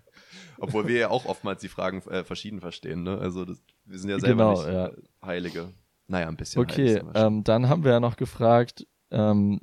Obwohl 0.58 0.88
wir 0.88 0.98
ja 0.98 1.10
auch 1.10 1.26
oftmals 1.26 1.62
die 1.62 1.68
Fragen 1.68 2.02
äh, 2.10 2.24
verschieden 2.24 2.60
verstehen, 2.60 3.04
ne? 3.04 3.20
Also 3.20 3.46
das, 3.46 3.62
wir 3.86 4.00
sind 4.00 4.10
ja 4.10 4.20
selber 4.20 4.56
Genau, 4.56 4.64
nicht 4.64 4.74
ja. 4.74 4.92
Heilige. 5.24 5.74
Naja, 6.08 6.28
ein 6.28 6.38
bisschen 6.38 6.62
Okay, 6.64 7.02
ähm, 7.14 7.44
dann 7.44 7.70
haben 7.70 7.84
wir 7.84 7.92
ja 7.92 8.00
noch 8.00 8.16
gefragt, 8.16 8.88
ähm, 9.12 9.62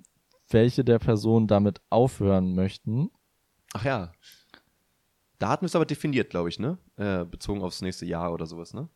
welche 0.49 0.85
der 0.85 1.01
Personen 1.01 1.49
damit 1.49 1.81
aufhören 1.91 2.55
möchten. 2.55 3.11
Ach 3.73 3.85
ja. 3.85 4.13
Da 5.45 5.51
hatten 5.51 5.65
wir 5.65 5.67
es 5.67 5.77
aber 5.77 5.85
definiert, 5.85 6.31
glaube 6.31 6.49
ich, 6.49 6.59
ne? 6.59 6.79
Äh, 6.97 7.27
bezogen 7.27 7.61
aufs 7.61 7.83
nächste 7.83 8.07
Jahr 8.07 8.33
oder 8.33 8.47
sowas, 8.47 8.73
ne? 8.73 8.89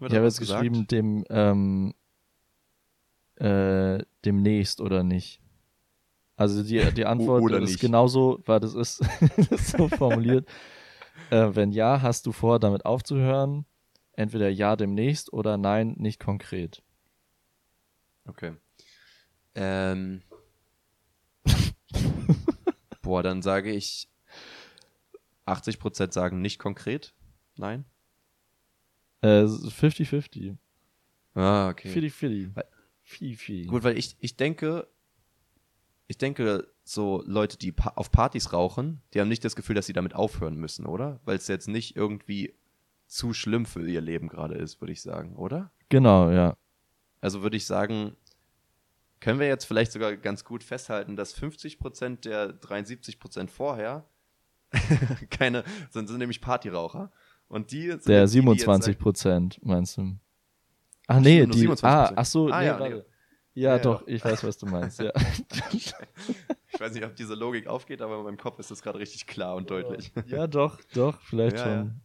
Ich 0.00 0.14
habe 0.14 0.24
jetzt 0.24 0.38
gesagt? 0.38 0.62
geschrieben, 0.62 0.86
dem, 0.86 1.22
ähm, 1.28 1.92
äh, 3.34 4.02
demnächst 4.24 4.80
oder 4.80 5.02
nicht. 5.02 5.42
Also 6.34 6.62
die, 6.62 6.78
die 6.96 7.04
Antwort 7.04 7.52
ist 7.52 7.72
nicht. 7.72 7.80
genauso, 7.80 8.40
weil 8.46 8.58
das 8.58 8.72
ist, 8.72 9.02
das 9.36 9.48
ist 9.48 9.76
so 9.76 9.90
formuliert. 9.90 10.48
äh, 11.30 11.50
wenn 11.52 11.72
ja, 11.72 12.00
hast 12.00 12.24
du 12.24 12.32
vor, 12.32 12.58
damit 12.58 12.86
aufzuhören? 12.86 13.66
Entweder 14.14 14.48
ja 14.48 14.76
demnächst 14.76 15.30
oder 15.30 15.58
nein, 15.58 15.94
nicht 15.98 16.18
konkret. 16.18 16.82
Okay. 18.26 18.54
Ähm. 19.54 20.22
Boah, 23.02 23.22
dann 23.22 23.42
sage 23.42 23.72
ich 23.72 24.08
80% 25.46 26.12
sagen 26.12 26.40
nicht 26.40 26.58
konkret. 26.58 27.14
Nein. 27.56 27.84
50-50. 29.22 30.50
Äh, 30.50 30.56
ah, 31.34 31.68
okay. 31.68 31.92
50-50. 31.92 33.66
Gut, 33.66 33.84
weil 33.84 33.96
ich, 33.96 34.16
ich 34.20 34.36
denke, 34.36 34.88
ich 36.08 36.18
denke, 36.18 36.68
so 36.84 37.22
Leute, 37.26 37.56
die 37.56 37.72
pa 37.72 37.92
auf 37.94 38.10
Partys 38.10 38.52
rauchen, 38.52 39.00
die 39.14 39.20
haben 39.20 39.28
nicht 39.28 39.44
das 39.44 39.56
Gefühl, 39.56 39.76
dass 39.76 39.86
sie 39.86 39.92
damit 39.92 40.14
aufhören 40.14 40.56
müssen, 40.56 40.86
oder? 40.86 41.20
Weil 41.24 41.36
es 41.36 41.48
jetzt 41.48 41.68
nicht 41.68 41.96
irgendwie 41.96 42.54
zu 43.06 43.32
schlimm 43.32 43.66
für 43.66 43.86
ihr 43.88 44.00
Leben 44.00 44.28
gerade 44.28 44.54
ist, 44.54 44.80
würde 44.80 44.92
ich 44.92 45.02
sagen, 45.02 45.36
oder? 45.36 45.70
Genau, 45.88 46.30
ja. 46.30 46.56
Also 47.20 47.42
würde 47.42 47.56
ich 47.56 47.66
sagen, 47.66 48.16
können 49.20 49.38
wir 49.38 49.46
jetzt 49.46 49.66
vielleicht 49.66 49.92
sogar 49.92 50.16
ganz 50.16 50.44
gut 50.44 50.64
festhalten, 50.64 51.14
dass 51.14 51.36
50% 51.36 52.22
der 52.22 52.58
73% 52.58 53.48
vorher 53.48 54.04
keine, 55.30 55.64
sind, 55.90 56.08
sind 56.08 56.18
nämlich 56.18 56.40
Partyraucher. 56.40 57.12
Und 57.48 57.70
die 57.70 57.88
sind 57.88 58.08
Der 58.08 58.26
27 58.26 58.98
Prozent, 58.98 59.60
meinst 59.62 59.98
du? 59.98 60.16
Ach 61.06 61.20
nee, 61.20 61.44
die. 61.46 61.68
Ah, 61.82 62.12
ach 62.16 62.24
so, 62.24 62.48
ah, 62.48 62.60
nee, 62.60 62.66
ja. 62.66 62.78
Nee. 62.78 63.02
Ja, 63.54 63.76
ja, 63.76 63.78
doch, 63.78 64.06
ja. 64.06 64.14
ich 64.14 64.24
weiß, 64.24 64.44
was 64.44 64.56
du 64.56 64.66
meinst, 64.66 64.98
ja. 65.00 65.12
ich 65.72 65.92
weiß 66.80 66.94
nicht, 66.94 67.04
ob 67.04 67.14
diese 67.14 67.34
Logik 67.34 67.66
aufgeht, 67.66 68.00
aber 68.00 68.18
in 68.18 68.24
meinem 68.24 68.38
Kopf 68.38 68.58
ist 68.58 68.70
das 68.70 68.80
gerade 68.80 68.98
richtig 68.98 69.26
klar 69.26 69.56
und 69.56 69.70
deutlich. 69.70 70.10
Ja, 70.26 70.46
doch, 70.46 70.80
doch, 70.94 71.20
vielleicht 71.20 71.58
schon. 71.58 72.00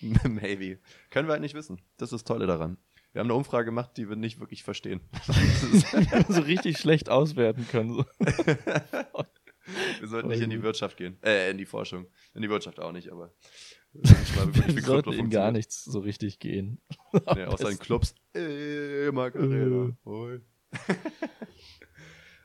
Maybe. 0.00 0.78
Können 1.10 1.28
wir 1.28 1.32
halt 1.32 1.42
nicht 1.42 1.54
wissen. 1.54 1.80
Das 1.98 2.08
ist 2.08 2.12
das 2.12 2.24
Tolle 2.24 2.46
daran. 2.46 2.78
Wir 3.12 3.20
haben 3.20 3.26
eine 3.26 3.34
Umfrage 3.34 3.66
gemacht, 3.66 3.90
die 3.96 4.08
wir 4.08 4.16
nicht 4.16 4.38
wirklich 4.40 4.62
verstehen. 4.62 5.00
so 6.28 6.40
richtig 6.42 6.78
schlecht 6.78 7.10
auswerten 7.10 7.66
können. 7.68 7.94
So. 7.94 8.04
Wir 10.00 10.08
sollten 10.08 10.28
nicht 10.28 10.42
in 10.42 10.50
die 10.50 10.62
Wirtschaft 10.62 10.96
gehen. 10.96 11.18
Äh, 11.22 11.50
in 11.50 11.58
die 11.58 11.66
Forschung. 11.66 12.06
In 12.34 12.42
die 12.42 12.50
Wirtschaft 12.50 12.80
auch 12.80 12.92
nicht, 12.92 13.10
aber. 13.10 13.32
Wir 13.92 14.82
sollten 14.82 15.12
in 15.12 15.30
gar 15.30 15.50
nichts 15.50 15.84
so 15.84 16.00
richtig 16.00 16.38
gehen. 16.38 16.80
nee, 17.34 17.44
außer 17.44 17.70
in 17.70 17.78
Clubs. 17.78 18.14
Ey, 18.32 19.10
Macarena. 19.12 19.96
Äh. 20.06 20.40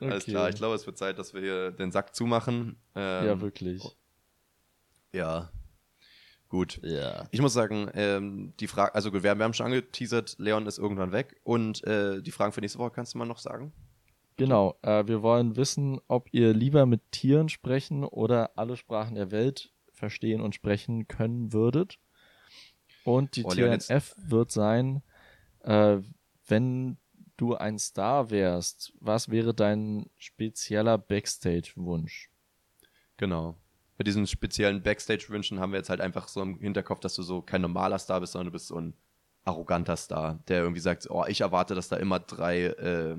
Alles 0.00 0.24
klar, 0.24 0.48
ich 0.48 0.56
glaube, 0.56 0.74
es 0.74 0.86
wird 0.86 0.98
Zeit, 0.98 1.18
dass 1.18 1.34
wir 1.34 1.40
hier 1.40 1.70
den 1.70 1.92
Sack 1.92 2.14
zumachen. 2.14 2.76
Ähm, 2.94 3.26
ja, 3.26 3.40
wirklich. 3.40 3.82
Ja. 5.12 5.50
Gut. 6.48 6.80
Ja. 6.82 7.26
Ich 7.30 7.40
muss 7.40 7.52
sagen, 7.52 7.90
ähm, 7.94 8.52
die 8.60 8.66
Frage, 8.66 8.94
also 8.94 9.12
wir, 9.12 9.22
wir, 9.22 9.30
haben 9.30 9.54
schon 9.54 9.66
angeteasert, 9.66 10.36
Leon 10.38 10.66
ist 10.66 10.78
irgendwann 10.78 11.12
weg. 11.12 11.40
Und 11.42 11.84
äh, 11.84 12.22
die 12.22 12.30
Fragen 12.30 12.52
für 12.52 12.60
nächste 12.60 12.78
Woche 12.78 12.90
kannst 12.90 13.14
du 13.14 13.18
mal 13.18 13.24
noch 13.24 13.38
sagen? 13.38 13.72
Genau. 14.36 14.78
Äh, 14.82 15.06
wir 15.06 15.22
wollen 15.22 15.56
wissen, 15.56 16.00
ob 16.08 16.28
ihr 16.32 16.52
lieber 16.52 16.86
mit 16.86 17.12
Tieren 17.12 17.48
sprechen 17.48 18.04
oder 18.04 18.52
alle 18.56 18.76
Sprachen 18.76 19.14
der 19.14 19.30
Welt 19.30 19.72
verstehen 19.92 20.40
und 20.40 20.54
sprechen 20.54 21.06
können 21.06 21.52
würdet. 21.52 21.98
Und 23.04 23.36
die 23.36 23.44
oh, 23.44 23.50
TNF 23.50 24.14
wird 24.16 24.50
sein, 24.50 25.02
äh, 25.60 25.98
wenn 26.46 26.96
du 27.36 27.54
ein 27.54 27.78
Star 27.78 28.30
wärst, 28.30 28.92
was 29.00 29.28
wäre 29.28 29.54
dein 29.54 30.10
spezieller 30.16 30.98
Backstage-Wunsch? 30.98 32.30
Genau. 33.16 33.56
Bei 33.96 34.04
diesen 34.04 34.26
speziellen 34.26 34.82
Backstage-Wünschen 34.82 35.60
haben 35.60 35.72
wir 35.72 35.78
jetzt 35.78 35.90
halt 35.90 36.00
einfach 36.00 36.28
so 36.28 36.42
im 36.42 36.58
Hinterkopf, 36.58 37.00
dass 37.00 37.14
du 37.14 37.22
so 37.22 37.42
kein 37.42 37.60
normaler 37.60 37.98
Star 37.98 38.20
bist, 38.20 38.32
sondern 38.32 38.46
du 38.46 38.52
bist 38.52 38.68
so 38.68 38.80
ein 38.80 38.94
arroganter 39.44 39.96
Star, 39.96 40.40
der 40.48 40.62
irgendwie 40.62 40.80
sagt, 40.80 41.08
oh, 41.10 41.24
ich 41.28 41.42
erwarte, 41.42 41.74
dass 41.74 41.88
da 41.88 41.96
immer 41.96 42.18
drei, 42.18 42.64
äh, 42.64 43.16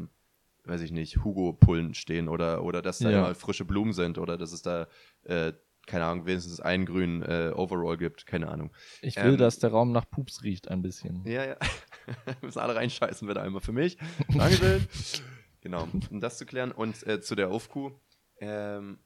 weiß 0.67 0.81
ich 0.81 0.91
nicht, 0.91 1.23
Hugo-Pullen 1.23 1.93
stehen 1.93 2.27
oder, 2.27 2.63
oder 2.63 2.81
dass 2.81 2.99
da 2.99 3.09
ja. 3.09 3.19
immer 3.19 3.35
frische 3.35 3.65
Blumen 3.65 3.93
sind 3.93 4.17
oder 4.17 4.37
dass 4.37 4.51
es 4.51 4.61
da 4.61 4.87
äh, 5.23 5.53
keine 5.85 6.05
Ahnung, 6.05 6.25
wenigstens 6.25 6.59
einen 6.59 6.85
grünen 6.85 7.21
äh, 7.21 7.51
Overall 7.55 7.97
gibt, 7.97 8.25
keine 8.25 8.49
Ahnung. 8.49 8.71
Ich 9.01 9.17
will, 9.17 9.33
ähm, 9.33 9.37
dass 9.37 9.59
der 9.59 9.71
Raum 9.71 9.91
nach 9.91 10.09
Pups 10.09 10.43
riecht 10.43 10.69
ein 10.69 10.81
bisschen. 10.81 11.23
Ja, 11.25 11.45
ja. 11.45 11.57
Müssen 12.41 12.59
alle 12.59 12.75
reinscheißen 12.75 13.27
wieder 13.27 13.41
einmal 13.41 13.61
für 13.61 13.71
mich. 13.71 13.97
Dankeschön. 14.29 14.87
genau, 15.61 15.87
um 16.09 16.19
das 16.19 16.37
zu 16.37 16.45
klären. 16.45 16.71
Und 16.71 17.05
äh, 17.07 17.21
zu 17.21 17.35
der 17.35 17.49
Aufkuh. 17.49 17.91
Ähm, 18.39 18.99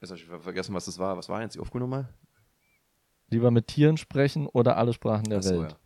jetzt 0.00 0.10
habe 0.10 0.20
ich 0.20 0.26
vergessen, 0.42 0.74
was 0.74 0.86
das 0.86 0.98
war. 0.98 1.16
Was 1.16 1.28
war 1.28 1.40
jetzt 1.40 1.54
die 1.54 1.60
Aufkuh-Nummer? 1.60 2.08
Lieber 3.30 3.50
mit 3.50 3.66
Tieren 3.68 3.96
sprechen 3.96 4.46
oder 4.46 4.76
alle 4.76 4.92
Sprachen 4.92 5.24
der 5.24 5.38
Achso, 5.38 5.60
Welt. 5.60 5.72
Ja. 5.72 5.78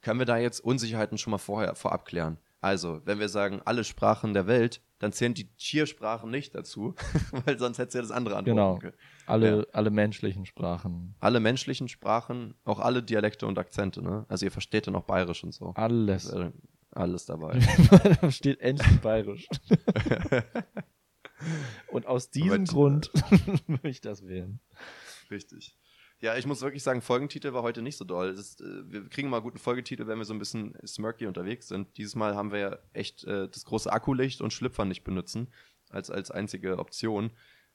Können 0.00 0.18
wir 0.18 0.26
da 0.26 0.38
jetzt 0.38 0.60
Unsicherheiten 0.60 1.18
schon 1.18 1.30
mal 1.30 1.38
vorher 1.38 1.74
vorab 1.74 2.04
klären? 2.04 2.38
Also, 2.64 3.02
wenn 3.04 3.18
wir 3.18 3.28
sagen, 3.28 3.60
alle 3.66 3.84
Sprachen 3.84 4.32
der 4.32 4.46
Welt, 4.46 4.80
dann 4.98 5.12
zählen 5.12 5.34
die 5.34 5.54
Tiersprachen 5.56 6.30
nicht 6.30 6.54
dazu, 6.54 6.94
weil 7.44 7.58
sonst 7.58 7.76
hätte 7.76 7.92
sie 7.92 7.98
ja 7.98 8.02
das 8.02 8.10
andere 8.10 8.36
antworten 8.36 8.56
genau. 8.56 8.78
können. 8.78 8.96
Alle, 9.26 9.58
ja. 9.58 9.64
alle 9.74 9.90
menschlichen 9.90 10.46
Sprachen. 10.46 11.14
Alle 11.20 11.40
menschlichen 11.40 11.88
Sprachen, 11.88 12.54
auch 12.64 12.80
alle 12.80 13.02
Dialekte 13.02 13.46
und 13.46 13.58
Akzente, 13.58 14.00
ne? 14.00 14.24
Also 14.30 14.46
ihr 14.46 14.50
versteht 14.50 14.86
dann 14.86 14.96
auch 14.96 15.02
Bayerisch 15.02 15.44
und 15.44 15.52
so. 15.52 15.74
Alles. 15.74 16.30
Äh, 16.30 16.52
alles 16.92 17.26
dabei. 17.26 17.58
da 18.22 18.30
steht 18.30 18.62
endlich 18.62 18.98
Bayerisch. 19.02 19.46
und 21.92 22.06
aus 22.06 22.30
diesem 22.30 22.64
Grund 22.64 23.10
würde 23.66 23.90
ich 23.90 24.00
das 24.00 24.26
wählen. 24.26 24.58
Richtig. 25.30 25.76
Ja, 26.24 26.38
ich 26.38 26.46
muss 26.46 26.62
wirklich 26.62 26.82
sagen, 26.82 27.02
Folgentitel 27.02 27.52
war 27.52 27.60
heute 27.60 27.82
nicht 27.82 27.98
so 27.98 28.04
doll. 28.06 28.30
Ist, 28.30 28.62
äh, 28.62 28.90
wir 28.90 29.06
kriegen 29.10 29.28
mal 29.28 29.42
guten 29.42 29.58
Folgetitel, 29.58 30.06
wenn 30.06 30.16
wir 30.16 30.24
so 30.24 30.32
ein 30.32 30.38
bisschen 30.38 30.74
smirky 30.86 31.26
unterwegs 31.26 31.68
sind. 31.68 31.98
Dieses 31.98 32.14
Mal 32.14 32.34
haben 32.34 32.50
wir 32.50 32.58
ja 32.58 32.78
echt 32.94 33.24
äh, 33.24 33.46
das 33.46 33.66
große 33.66 33.92
Akkulicht 33.92 34.40
und 34.40 34.50
Schlüpfer 34.50 34.86
nicht 34.86 35.04
benutzen 35.04 35.52
als, 35.90 36.10
als 36.10 36.30
einzige 36.30 36.78
Option. 36.78 37.30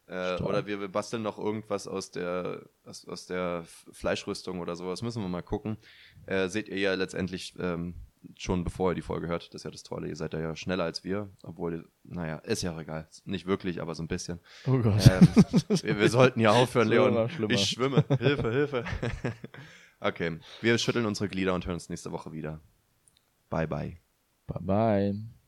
Äh, 0.08 0.42
oder 0.42 0.66
wir, 0.66 0.80
wir, 0.80 0.88
basteln 0.88 1.22
noch 1.22 1.38
irgendwas 1.38 1.88
aus 1.88 2.10
der, 2.10 2.68
aus, 2.86 3.08
aus 3.08 3.28
der 3.28 3.66
Fleischrüstung 3.92 4.62
oder 4.62 4.76
sowas. 4.76 5.04
Müssen 5.04 5.22
wir 5.22 5.30
mal 5.30 5.44
gucken. 5.44 5.78
Äh, 6.26 6.50
seht 6.50 6.70
ihr 6.70 6.80
ja 6.80 6.96
letztendlich 6.96 7.54
ähm, 7.60 7.94
schon 8.38 8.64
bevor 8.64 8.92
ihr 8.92 8.96
die 8.96 9.02
Folge 9.02 9.28
hört. 9.28 9.48
Das 9.54 9.62
ist 9.62 9.64
ja 9.64 9.72
das 9.72 9.84
Tolle. 9.84 10.08
Ihr 10.08 10.16
seid 10.16 10.34
ja 10.34 10.56
schneller 10.56 10.84
als 10.84 11.04
wir. 11.04 11.30
Obwohl, 11.44 11.88
naja, 12.04 12.38
ist 12.38 12.62
ja 12.62 12.74
auch 12.74 12.80
egal. 12.80 13.08
Nicht 13.26 13.46
wirklich, 13.46 13.82
aber 13.82 13.96
so 13.96 14.04
ein 14.04 14.08
bisschen. 14.08 14.40
Oh 14.68 14.78
Gott. 14.78 15.08
Ähm, 15.10 15.28
wir, 15.82 16.00
wir, 16.00 16.10
sollten 16.10 16.40
ja 16.40 16.52
aufhören, 16.52 16.88
Leon. 16.90 17.30
Ich 17.50 17.70
schwimme. 17.70 18.04
Hilfe, 18.20 18.52
Hilfe. 18.52 18.84
okay. 20.00 20.40
Wir 20.62 20.78
schütteln 20.78 21.06
unsere 21.06 21.30
Glieder 21.30 21.54
und 21.54 21.66
hören 21.66 21.76
uns 21.76 21.90
nächste 21.90 22.12
Woche 22.12 22.32
wieder. 22.32 22.60
Bye, 23.50 23.68
bye. 23.68 23.98
Bye, 24.48 24.62
bye. 24.62 25.39